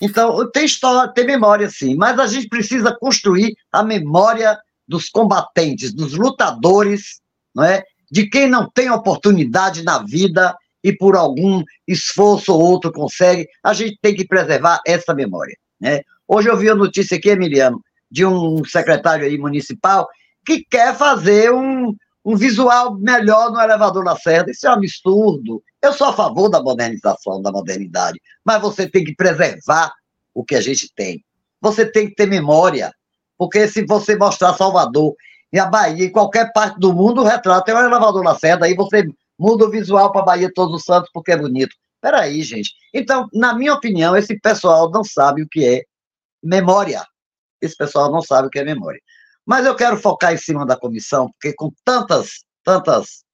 Então, 0.00 0.50
tem 0.50 0.64
história, 0.64 1.12
tem 1.12 1.24
memória 1.24 1.70
sim, 1.70 1.94
mas 1.94 2.18
a 2.18 2.26
gente 2.26 2.48
precisa 2.48 2.94
construir 2.98 3.54
a 3.72 3.82
memória 3.82 4.58
dos 4.86 5.08
combatentes, 5.08 5.94
dos 5.94 6.14
lutadores, 6.14 7.20
não 7.54 7.64
é? 7.64 7.82
de 8.10 8.28
quem 8.28 8.48
não 8.48 8.70
tem 8.70 8.90
oportunidade 8.90 9.82
na 9.82 9.98
vida 9.98 10.56
e 10.84 10.92
por 10.92 11.16
algum 11.16 11.64
esforço 11.88 12.52
ou 12.52 12.60
outro 12.60 12.92
consegue, 12.92 13.48
a 13.62 13.72
gente 13.72 13.98
tem 14.02 14.14
que 14.14 14.26
preservar 14.26 14.80
essa 14.86 15.14
memória. 15.14 15.56
Né? 15.80 16.02
Hoje 16.28 16.50
eu 16.50 16.56
vi 16.58 16.68
a 16.68 16.74
notícia 16.74 17.16
aqui, 17.16 17.30
Emiliano, 17.30 17.82
de 18.10 18.26
um 18.26 18.62
secretário 18.66 19.24
aí 19.24 19.38
municipal 19.38 20.06
que 20.46 20.62
quer 20.62 20.94
fazer 20.94 21.50
um, 21.50 21.94
um 22.22 22.36
visual 22.36 22.98
melhor 22.98 23.50
no 23.50 23.58
elevador 23.58 24.04
Lacerda. 24.04 24.50
Isso 24.50 24.66
é 24.66 24.70
um 24.70 24.74
absurdo. 24.74 25.62
Eu 25.80 25.94
sou 25.94 26.08
a 26.08 26.12
favor 26.12 26.50
da 26.50 26.62
modernização, 26.62 27.40
da 27.40 27.50
modernidade, 27.50 28.20
mas 28.44 28.60
você 28.60 28.86
tem 28.86 29.02
que 29.04 29.14
preservar 29.14 29.90
o 30.34 30.44
que 30.44 30.54
a 30.54 30.60
gente 30.60 30.92
tem. 30.94 31.24
Você 31.62 31.86
tem 31.86 32.10
que 32.10 32.14
ter 32.14 32.26
memória, 32.26 32.92
porque 33.38 33.66
se 33.68 33.86
você 33.86 34.16
mostrar 34.16 34.52
Salvador 34.52 35.14
e 35.50 35.58
a 35.58 35.64
Bahia, 35.64 36.04
em 36.04 36.12
qualquer 36.12 36.52
parte 36.52 36.78
do 36.78 36.92
mundo, 36.92 37.22
o 37.22 37.24
retrato 37.24 37.70
é 37.70 37.74
o 37.74 37.78
elevador 37.78 38.22
Lacerda, 38.22 38.66
aí 38.66 38.74
você 38.74 39.08
muda 39.38 39.66
o 39.66 39.70
visual 39.70 40.12
para 40.12 40.22
Bahia 40.22 40.50
Todos 40.54 40.74
os 40.76 40.84
Santos 40.84 41.10
porque 41.12 41.32
é 41.32 41.36
bonito. 41.36 41.74
Peraí, 42.00 42.42
gente. 42.42 42.70
Então, 42.92 43.28
na 43.32 43.54
minha 43.54 43.72
opinião, 43.72 44.16
esse 44.16 44.38
pessoal 44.38 44.90
não 44.90 45.02
sabe 45.02 45.42
o 45.42 45.48
que 45.48 45.64
é 45.64 45.82
memória. 46.42 47.04
Esse 47.60 47.76
pessoal 47.76 48.12
não 48.12 48.20
sabe 48.20 48.48
o 48.48 48.50
que 48.50 48.58
é 48.58 48.64
memória. 48.64 49.00
Mas 49.46 49.66
eu 49.66 49.74
quero 49.74 49.96
focar 49.96 50.32
em 50.32 50.38
cima 50.38 50.66
da 50.66 50.76
comissão, 50.76 51.30
porque 51.30 51.54
com 51.54 51.72
tantas, 51.84 52.44
tantas, 52.62 53.24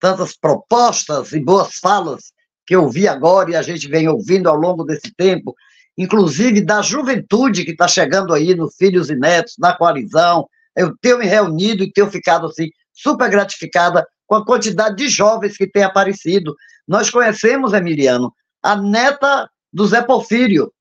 tantas 0.00 0.36
propostas 0.36 1.32
e 1.32 1.40
boas 1.40 1.76
falas 1.76 2.32
que 2.66 2.74
eu 2.74 2.88
vi 2.88 3.06
agora 3.06 3.50
e 3.50 3.56
a 3.56 3.62
gente 3.62 3.88
vem 3.88 4.08
ouvindo 4.08 4.48
ao 4.48 4.56
longo 4.56 4.84
desse 4.84 5.14
tempo, 5.14 5.54
inclusive 5.96 6.62
da 6.62 6.82
juventude 6.82 7.64
que 7.64 7.72
está 7.72 7.86
chegando 7.86 8.32
aí 8.32 8.54
no 8.54 8.70
Filhos 8.70 9.10
e 9.10 9.16
Netos, 9.16 9.54
na 9.58 9.76
coalizão, 9.76 10.48
eu 10.76 10.96
tenho 11.00 11.18
me 11.18 11.26
reunido 11.26 11.84
e 11.84 11.92
tenho 11.92 12.10
ficado 12.10 12.46
assim 12.46 12.68
super 12.92 13.30
gratificada 13.30 14.06
com 14.26 14.34
a 14.34 14.44
quantidade 14.44 14.96
de 14.96 15.08
jovens 15.08 15.56
que 15.56 15.66
têm 15.66 15.82
aparecido. 15.82 16.54
Nós 16.86 17.10
conhecemos, 17.10 17.72
Emiliano, 17.72 18.32
a 18.62 18.76
neta 18.76 19.48
do 19.72 19.86
Zé 19.86 20.02
Porfírio. 20.02 20.72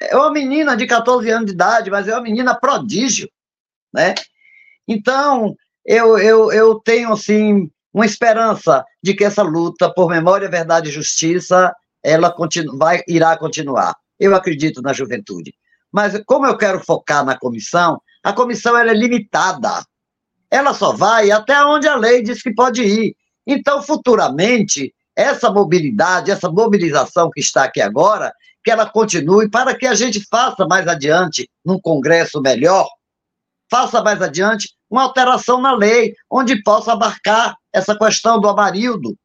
É 0.00 0.16
uma 0.16 0.30
menina 0.30 0.76
de 0.76 0.86
14 0.86 1.30
anos 1.30 1.46
de 1.46 1.52
idade, 1.52 1.90
mas 1.90 2.08
é 2.08 2.14
uma 2.14 2.22
menina 2.22 2.54
prodígio 2.54 3.28
né? 3.92 4.14
Então, 4.86 5.54
eu, 5.84 6.18
eu, 6.18 6.52
eu 6.52 6.74
tenho, 6.80 7.12
assim, 7.12 7.70
uma 7.92 8.06
esperança 8.06 8.84
de 9.02 9.14
que 9.14 9.24
essa 9.24 9.42
luta 9.42 9.92
por 9.92 10.08
memória, 10.08 10.48
verdade 10.48 10.88
e 10.88 10.92
justiça, 10.92 11.74
ela 12.02 12.32
continu, 12.32 12.76
vai, 12.76 13.02
irá 13.06 13.36
continuar. 13.36 13.94
Eu 14.18 14.34
acredito 14.34 14.80
na 14.82 14.92
juventude. 14.92 15.54
Mas 15.92 16.20
como 16.24 16.46
eu 16.46 16.56
quero 16.56 16.80
focar 16.80 17.24
na 17.24 17.36
comissão, 17.38 18.00
a 18.22 18.32
comissão 18.32 18.76
é 18.76 18.94
limitada. 18.94 19.84
Ela 20.50 20.74
só 20.74 20.92
vai 20.92 21.30
até 21.30 21.64
onde 21.64 21.86
a 21.86 21.96
lei 21.96 22.22
diz 22.22 22.42
que 22.42 22.52
pode 22.52 22.82
ir. 22.82 23.14
Então, 23.46 23.82
futuramente, 23.82 24.92
essa 25.14 25.50
mobilidade, 25.50 26.30
essa 26.30 26.50
mobilização 26.50 27.30
que 27.30 27.40
está 27.40 27.64
aqui 27.64 27.80
agora, 27.80 28.32
que 28.64 28.70
ela 28.70 28.88
continue 28.88 29.48
para 29.48 29.74
que 29.74 29.86
a 29.86 29.94
gente 29.94 30.24
faça 30.28 30.66
mais 30.66 30.86
adiante, 30.86 31.48
num 31.64 31.80
congresso 31.80 32.40
melhor, 32.40 32.88
faça 33.70 34.02
mais 34.02 34.20
adiante 34.20 34.68
uma 34.90 35.04
alteração 35.04 35.60
na 35.60 35.72
lei, 35.74 36.14
onde 36.28 36.62
possa 36.62 36.92
abarcar 36.92 37.56
essa 37.72 37.96
questão 37.96 38.40
do 38.40 38.48
amarildo, 38.48 39.16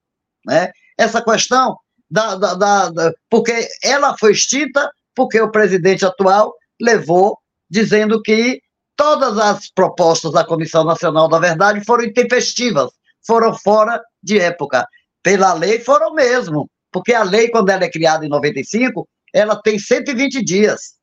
né? 0.46 0.72
essa 0.98 1.22
questão 1.22 1.76
da, 2.10 2.36
da, 2.36 2.54
da, 2.54 2.90
da, 2.90 3.14
Porque 3.30 3.68
ela 3.84 4.16
foi 4.18 4.32
extinta 4.32 4.92
porque 5.16 5.42
o 5.42 5.52
presidente 5.52 6.06
atual 6.06 6.54
levou 6.80 7.40
dizendo 7.70 8.22
que 8.22 8.62
todas 8.96 9.38
as 9.38 9.70
propostas 9.70 10.32
da 10.32 10.46
Comissão 10.46 10.84
Nacional 10.84 11.28
da 11.28 11.40
Verdade 11.40 11.84
foram 11.86 12.04
intempestivas, 12.04 12.92
foram 13.26 13.54
fora 13.54 14.02
de 14.22 14.40
época. 14.40 14.88
Pela 15.24 15.54
lei 15.54 15.80
foram 15.80 16.14
mesmo, 16.14 16.70
porque 16.92 17.14
a 17.14 17.24
lei, 17.24 17.50
quando 17.50 17.70
ela 17.70 17.84
é 17.84 17.90
criada 17.90 18.26
em 18.26 18.30
95, 18.30 19.08
ela 19.34 19.62
tem 19.62 19.78
120 19.78 20.44
dias. 20.44 20.96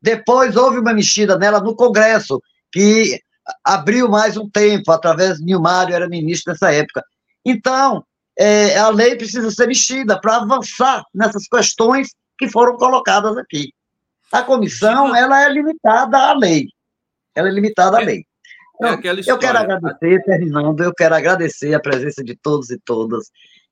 Depois 0.00 0.54
houve 0.56 0.78
uma 0.78 0.92
mexida 0.92 1.38
nela 1.38 1.60
no 1.60 1.74
Congresso, 1.74 2.40
que 2.70 3.18
abriu 3.64 4.08
mais 4.08 4.36
um 4.36 4.48
tempo, 4.48 4.92
através 4.92 5.38
de 5.38 5.44
Nilmário, 5.44 5.94
era 5.94 6.08
ministro 6.08 6.52
nessa 6.52 6.72
época. 6.72 7.02
Então, 7.44 8.04
é, 8.38 8.78
a 8.78 8.88
lei 8.88 9.16
precisa 9.16 9.50
ser 9.50 9.66
mexida 9.66 10.20
para 10.20 10.36
avançar 10.36 11.04
nessas 11.14 11.46
questões 11.46 12.10
que 12.38 12.48
foram 12.48 12.76
colocadas 12.76 13.36
aqui. 13.36 13.72
A 14.32 14.42
comissão, 14.42 15.14
ela 15.14 15.44
é 15.44 15.48
limitada 15.48 16.18
à 16.18 16.34
lei. 16.34 16.68
Ela 17.34 17.48
é 17.48 17.52
limitada 17.52 17.98
à 17.98 18.02
é, 18.02 18.04
lei. 18.04 18.24
É 18.82 18.92
então, 18.92 19.12
eu 19.26 19.38
quero 19.38 19.58
agradecer, 19.58 20.22
terminando, 20.24 20.82
eu 20.82 20.94
quero 20.94 21.14
agradecer 21.14 21.74
a 21.74 21.80
presença 21.80 22.22
de 22.22 22.36
todos 22.36 22.70
e 22.70 22.78
todas 22.78 23.30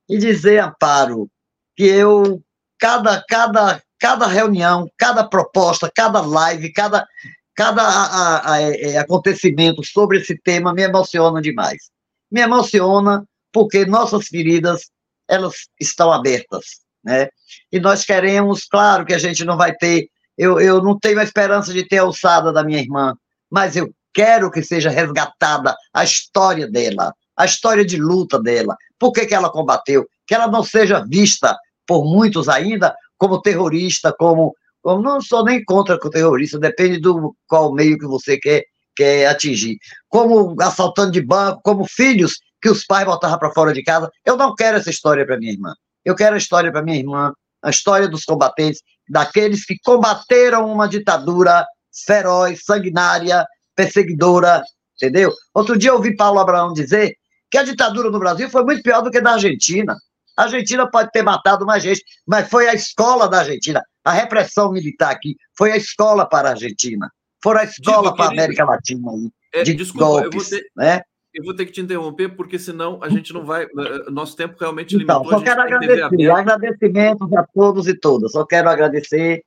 e 0.08 0.18
dizer, 0.18 0.58
Amparo, 0.58 1.28
que 1.76 1.84
eu, 1.84 2.40
cada, 2.78 3.22
cada, 3.28 3.82
cada 3.98 4.26
reunião, 4.26 4.88
cada 4.96 5.24
proposta, 5.24 5.90
cada 5.94 6.20
live, 6.20 6.72
cada, 6.72 7.06
cada 7.54 7.82
a, 7.82 8.04
a, 8.04 8.52
a, 8.52 8.60
é, 8.60 8.96
acontecimento 8.98 9.84
sobre 9.84 10.18
esse 10.18 10.38
tema 10.38 10.72
me 10.72 10.82
emociona 10.82 11.40
demais. 11.40 11.90
Me 12.30 12.40
emociona 12.40 13.24
porque 13.52 13.84
nossas 13.84 14.28
feridas, 14.28 14.90
elas 15.28 15.68
estão 15.80 16.12
abertas, 16.12 16.80
né? 17.04 17.28
E 17.70 17.78
nós 17.78 18.04
queremos, 18.04 18.64
claro 18.64 19.04
que 19.04 19.14
a 19.14 19.18
gente 19.18 19.44
não 19.44 19.56
vai 19.56 19.74
ter, 19.74 20.08
eu, 20.38 20.60
eu 20.60 20.82
não 20.82 20.98
tenho 20.98 21.20
a 21.20 21.24
esperança 21.24 21.72
de 21.72 21.86
ter 21.86 21.98
a 21.98 22.02
alçada 22.02 22.52
da 22.52 22.64
minha 22.64 22.80
irmã, 22.80 23.14
mas 23.52 23.76
eu 23.76 23.92
quero 24.14 24.50
que 24.50 24.62
seja 24.62 24.88
resgatada 24.88 25.76
a 25.92 26.02
história 26.02 26.66
dela, 26.66 27.14
a 27.36 27.44
história 27.44 27.84
de 27.84 27.98
luta 27.98 28.40
dela, 28.40 28.74
por 28.98 29.12
que, 29.12 29.26
que 29.26 29.34
ela 29.34 29.50
combateu, 29.50 30.06
que 30.26 30.34
ela 30.34 30.48
não 30.48 30.64
seja 30.64 31.04
vista 31.06 31.54
por 31.86 32.04
muitos 32.04 32.48
ainda 32.48 32.96
como 33.18 33.42
terrorista, 33.42 34.14
como, 34.18 34.54
como 34.80 35.02
não 35.02 35.20
sou 35.20 35.44
nem 35.44 35.62
contra 35.64 35.96
o 35.96 36.10
terrorista, 36.10 36.58
depende 36.58 36.98
do 36.98 37.36
qual 37.46 37.74
meio 37.74 37.98
que 37.98 38.06
você 38.06 38.38
quer, 38.38 38.64
quer 38.96 39.26
atingir, 39.26 39.76
como 40.08 40.56
assaltando 40.60 41.12
de 41.12 41.20
banco, 41.20 41.60
como 41.62 41.86
filhos 41.86 42.38
que 42.60 42.70
os 42.70 42.86
pais 42.86 43.04
botavam 43.04 43.38
para 43.38 43.52
fora 43.52 43.72
de 43.72 43.82
casa. 43.82 44.10
Eu 44.24 44.36
não 44.36 44.54
quero 44.54 44.78
essa 44.78 44.88
história 44.88 45.26
para 45.26 45.36
minha 45.36 45.52
irmã. 45.52 45.74
Eu 46.04 46.14
quero 46.14 46.36
a 46.36 46.38
história 46.38 46.72
para 46.72 46.82
minha 46.82 46.98
irmã, 46.98 47.32
a 47.62 47.70
história 47.70 48.08
dos 48.08 48.24
combatentes, 48.24 48.80
daqueles 49.08 49.64
que 49.64 49.76
combateram 49.84 50.72
uma 50.72 50.88
ditadura 50.88 51.66
feroz, 52.06 52.64
sanguinária, 52.64 53.46
perseguidora, 53.76 54.62
entendeu? 54.96 55.32
Outro 55.54 55.76
dia 55.78 55.90
eu 55.90 55.96
ouvi 55.96 56.16
Paulo 56.16 56.40
Abraão 56.40 56.72
dizer 56.72 57.16
que 57.50 57.58
a 57.58 57.62
ditadura 57.62 58.10
no 58.10 58.18
Brasil 58.18 58.48
foi 58.48 58.64
muito 58.64 58.82
pior 58.82 59.02
do 59.02 59.10
que 59.10 59.20
na 59.20 59.32
Argentina. 59.34 59.96
A 60.36 60.44
Argentina 60.44 60.90
pode 60.90 61.10
ter 61.10 61.22
matado 61.22 61.66
mais 61.66 61.82
gente, 61.82 62.02
mas 62.26 62.48
foi 62.48 62.68
a 62.68 62.74
escola 62.74 63.28
da 63.28 63.40
Argentina. 63.40 63.82
A 64.04 64.12
repressão 64.12 64.72
militar 64.72 65.12
aqui 65.12 65.36
foi 65.56 65.72
a 65.72 65.76
escola 65.76 66.26
para 66.26 66.48
a 66.48 66.52
Argentina. 66.52 67.10
Foi 67.42 67.58
a 67.58 67.64
escola 67.64 68.04
Digo, 68.04 68.16
para 68.16 68.26
a 68.26 68.32
América 68.32 68.64
Latina. 68.64 69.10
Aí, 69.10 69.30
é, 69.54 69.62
de 69.62 69.74
desculpa, 69.74 70.06
golpes, 70.06 70.52
eu 70.52 70.58
vou 70.58 70.60
ter... 70.60 70.70
né? 70.76 71.02
Eu 71.34 71.44
vou 71.44 71.54
ter 71.54 71.64
que 71.64 71.72
te 71.72 71.80
interromper, 71.80 72.28
porque 72.36 72.58
senão 72.58 72.98
a 73.02 73.08
gente 73.08 73.32
não 73.32 73.44
vai. 73.44 73.64
Eh, 73.64 74.10
nosso 74.10 74.36
tempo 74.36 74.54
realmente 74.60 74.94
então, 74.96 75.22
limitou. 75.22 75.38
Só 75.38 75.44
quero 75.44 75.62
agradecer. 75.62 76.30
Agradecimentos 76.30 77.32
a 77.32 77.46
todos 77.54 77.88
e 77.88 77.94
todas. 77.94 78.32
Só 78.32 78.44
quero 78.44 78.68
agradecer. 78.68 79.42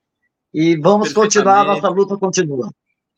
E 0.57 0.77
vamos 0.77 1.11
continuar, 1.11 1.65
nossa 1.65 1.89
luta 1.89 2.15
continua. 2.15 2.71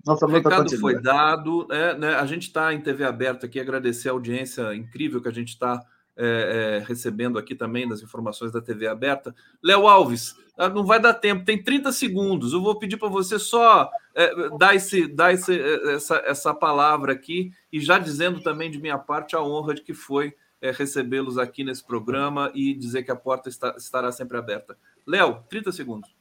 Nossa 0.03 0.25
o 0.25 0.29
recado 0.29 0.63
continua. 0.63 0.81
foi 0.81 0.99
dado. 0.99 1.67
É, 1.71 1.95
né, 1.95 2.15
a 2.15 2.25
gente 2.25 2.47
está 2.47 2.73
em 2.73 2.81
TV 2.81 3.03
aberta 3.03 3.45
aqui, 3.45 3.59
agradecer 3.59 4.09
a 4.09 4.13
audiência 4.13 4.73
incrível 4.73 5.21
que 5.21 5.27
a 5.27 5.33
gente 5.33 5.49
está 5.49 5.79
é, 6.15 6.79
é, 6.81 6.87
recebendo 6.87 7.37
aqui 7.37 7.53
também 7.53 7.87
das 7.87 8.01
informações 8.01 8.51
da 8.51 8.59
TV 8.59 8.87
aberta. 8.87 9.35
Léo 9.63 9.87
Alves, 9.87 10.35
ah, 10.57 10.67
não 10.67 10.83
vai 10.83 10.99
dar 10.99 11.13
tempo, 11.13 11.45
tem 11.45 11.63
30 11.63 11.91
segundos. 11.91 12.53
Eu 12.53 12.61
vou 12.63 12.79
pedir 12.79 12.97
para 12.97 13.07
você 13.07 13.37
só 13.37 13.87
é, 14.15 14.57
dar, 14.57 14.73
esse, 14.73 15.05
dar 15.05 15.31
esse, 15.31 15.61
é, 15.61 15.93
essa, 15.93 16.15
essa 16.25 16.55
palavra 16.55 17.13
aqui 17.13 17.51
e 17.71 17.79
já 17.79 17.99
dizendo 17.99 18.41
também 18.41 18.71
de 18.71 18.81
minha 18.81 18.97
parte 18.97 19.35
a 19.35 19.43
honra 19.43 19.75
de 19.75 19.83
que 19.83 19.93
foi 19.93 20.33
é, 20.59 20.71
recebê-los 20.71 21.37
aqui 21.37 21.63
nesse 21.63 21.85
programa 21.85 22.51
e 22.55 22.73
dizer 22.73 23.03
que 23.03 23.11
a 23.11 23.15
porta 23.15 23.47
está, 23.47 23.75
estará 23.77 24.11
sempre 24.11 24.39
aberta. 24.39 24.75
Léo, 25.05 25.43
30 25.47 25.71
segundos. 25.71 26.16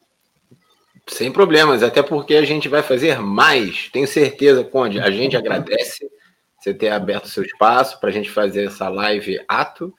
Sem 1.09 1.31
problemas, 1.31 1.83
até 1.83 2.03
porque 2.03 2.35
a 2.35 2.45
gente 2.45 2.69
vai 2.69 2.83
fazer 2.83 3.21
mais. 3.21 3.89
Tenho 3.93 4.09
certeza, 4.09 4.65
Conde. 4.65 5.01
A 5.01 5.11
gente 5.11 5.37
agradece 5.37 6.11
você 6.59 6.75
ter 6.75 6.89
aberto 6.89 7.29
seu 7.29 7.45
espaço 7.45 8.01
para 8.01 8.09
a 8.09 8.13
gente 8.13 8.29
fazer 8.29 8.67
essa 8.67 8.89
live 8.89 9.39
ato, 9.47 9.95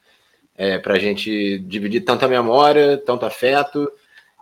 é, 0.53 0.77
para 0.77 0.95
a 0.95 0.99
gente 0.99 1.59
dividir 1.59 2.01
tanta 2.01 2.27
memória, 2.27 2.97
tanto 2.97 3.25
afeto. 3.25 3.89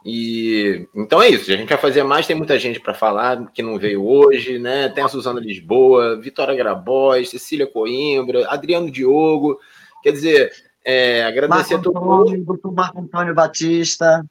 E 0.04 0.88
então 0.96 1.22
é 1.22 1.30
isso. 1.30 1.52
A 1.52 1.56
gente 1.56 1.70
vai 1.70 1.78
fazer 1.78 2.04
mais. 2.04 2.26
Tem 2.26 2.36
muita 2.36 2.58
gente 2.58 2.80
para 2.80 2.96
falar 2.96 3.52
que 3.52 3.62
não 3.62 3.78
veio 3.78 4.04
hoje, 4.04 4.58
né? 4.58 4.90
Tem 4.90 5.04
a 5.04 5.08
Suzana 5.08 5.40
Lisboa, 5.40 6.20
Vitória 6.20 6.56
Grabóis, 6.56 7.30
Cecília 7.30 7.68
Coimbra, 7.68 8.48
Adriano 8.48 8.90
Diogo. 8.90 9.60
Quer 10.02 10.12
dizer, 10.12 10.52
é, 10.84 11.24
agradecer 11.24 11.76
Marco 11.76 11.90
a 11.90 11.94
todo 11.94 12.06
mundo. 12.06 12.72
Marco 12.72 13.00
Antônio 13.00 13.36
Batista. 13.36 14.26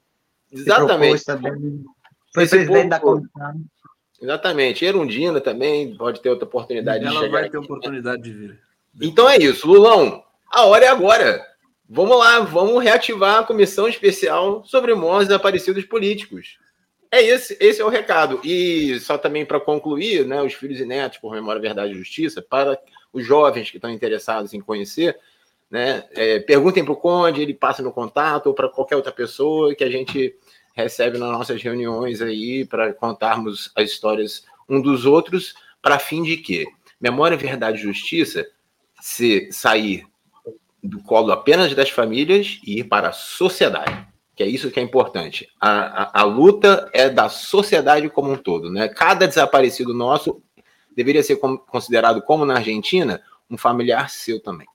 Exatamente. 0.53 1.25
Foi 2.35 2.49
presidente 2.49 2.89
da 2.89 2.99
comissão. 2.99 3.55
Exatamente. 4.21 4.85
Erundina 4.85 5.41
também 5.41 5.95
pode 5.97 6.21
ter 6.21 6.31
outra 6.31 6.47
oportunidade 6.47 7.05
Ela 7.05 7.09
de 7.09 7.15
chegar. 7.15 7.27
Ela 7.27 7.31
vai 7.31 7.43
ter 7.43 7.57
aqui, 7.57 7.65
oportunidade 7.65 8.23
de 8.23 8.33
vir. 8.33 8.61
Então 9.01 9.29
é 9.29 9.37
isso, 9.37 9.69
Lulão. 9.69 10.25
A 10.51 10.65
hora 10.65 10.85
é 10.85 10.89
agora. 10.89 11.47
Vamos 11.89 12.19
lá, 12.19 12.41
vamos 12.41 12.83
reativar 12.83 13.41
a 13.41 13.45
comissão 13.45 13.87
especial 13.87 14.65
sobre 14.65 14.95
mortos 14.95 15.29
desaparecidos 15.29 15.85
políticos. 15.85 16.59
É 17.11 17.23
esse, 17.23 17.57
esse 17.61 17.81
é 17.81 17.85
o 17.85 17.89
recado. 17.89 18.41
E 18.43 18.99
só 19.01 19.17
também 19.17 19.45
para 19.45 19.61
concluir, 19.61 20.27
né, 20.27 20.43
os 20.43 20.55
filhos 20.55 20.81
e 20.81 20.85
netos 20.85 21.19
por 21.19 21.33
memória, 21.33 21.61
verdade 21.61 21.93
e 21.93 21.99
justiça, 21.99 22.43
para 22.43 22.77
os 23.13 23.25
jovens 23.25 23.71
que 23.71 23.77
estão 23.77 23.91
interessados 23.91 24.55
em 24.55 24.61
conhecer, 24.61 25.17
né, 25.71 26.05
é, 26.13 26.41
perguntem 26.41 26.85
para 26.85 26.95
o 26.95 26.97
Conde, 26.97 27.43
ele 27.43 27.55
passa 27.55 27.83
no 27.83 27.93
contato 27.93 28.47
ou 28.47 28.55
para 28.55 28.69
qualquer 28.69 28.97
outra 28.97 29.13
pessoa 29.13 29.75
que 29.75 29.85
a 29.85 29.91
gente 29.91 30.35
recebe 30.75 31.17
nas 31.19 31.31
nossas 31.31 31.63
reuniões 31.63 32.21
aí 32.21 32.65
para 32.65 32.93
contarmos 32.93 33.71
as 33.75 33.91
histórias 33.91 34.45
um 34.69 34.81
dos 34.81 35.07
outros, 35.07 35.55
para 35.81 35.99
fim 35.99 36.23
de 36.23 36.37
que 36.37 36.67
memória, 37.01 37.37
verdade 37.37 37.79
e 37.79 37.83
justiça 37.83 38.47
se 39.01 39.49
sair 39.53 40.07
do 40.83 41.03
colo 41.03 41.33
apenas 41.33 41.75
das 41.75 41.91
famílias 41.91 42.59
e 42.67 42.81
ir 42.81 42.85
para 42.85 43.09
a 43.09 43.13
sociedade, 43.13 44.07
que 44.35 44.43
é 44.43 44.47
isso 44.47 44.71
que 44.71 44.81
é 44.81 44.83
importante. 44.83 45.49
A, 45.61 46.03
a, 46.03 46.21
a 46.21 46.25
luta 46.25 46.91
é 46.93 47.09
da 47.09 47.29
sociedade 47.29 48.09
como 48.11 48.33
um 48.33 48.37
todo, 48.37 48.71
né? 48.71 48.89
Cada 48.89 49.27
desaparecido 49.27 49.95
nosso 49.95 50.43
deveria 50.95 51.23
ser 51.23 51.37
considerado, 51.37 52.23
como 52.23 52.45
na 52.45 52.57
Argentina, 52.57 53.23
um 53.51 53.57
familiar 53.57 54.11
seu 54.11 54.41
também. 54.41 54.67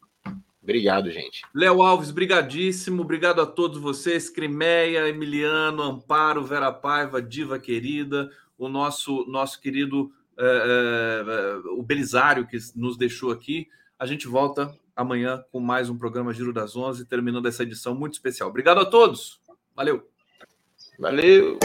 Obrigado, 0.69 1.09
gente. 1.09 1.41
Léo 1.51 1.81
Alves, 1.81 2.11
brigadíssimo. 2.11 3.01
Obrigado 3.01 3.41
a 3.41 3.45
todos 3.47 3.79
vocês. 3.79 4.29
Crimeia, 4.29 5.09
Emiliano, 5.09 5.81
Amparo, 5.81 6.45
Vera 6.45 6.71
Paiva, 6.71 7.19
Diva 7.19 7.57
querida, 7.57 8.29
o 8.55 8.69
nosso, 8.69 9.25
nosso 9.27 9.59
querido 9.59 10.11
é, 10.37 10.45
é, 10.45 11.69
o 11.71 11.81
Belisário 11.81 12.45
que 12.45 12.55
nos 12.75 12.97
deixou 12.97 13.31
aqui. 13.31 13.67
A 13.97 14.05
gente 14.05 14.27
volta 14.27 14.71
amanhã 14.95 15.43
com 15.51 15.59
mais 15.59 15.89
um 15.89 15.97
programa 15.97 16.31
Giro 16.35 16.53
das 16.53 16.75
Onze, 16.75 17.03
terminando 17.03 17.47
essa 17.47 17.63
edição 17.63 17.95
muito 17.95 18.13
especial. 18.13 18.49
Obrigado 18.49 18.79
a 18.79 18.85
todos. 18.85 19.41
Valeu. 19.75 20.07
Valeu. 20.99 21.57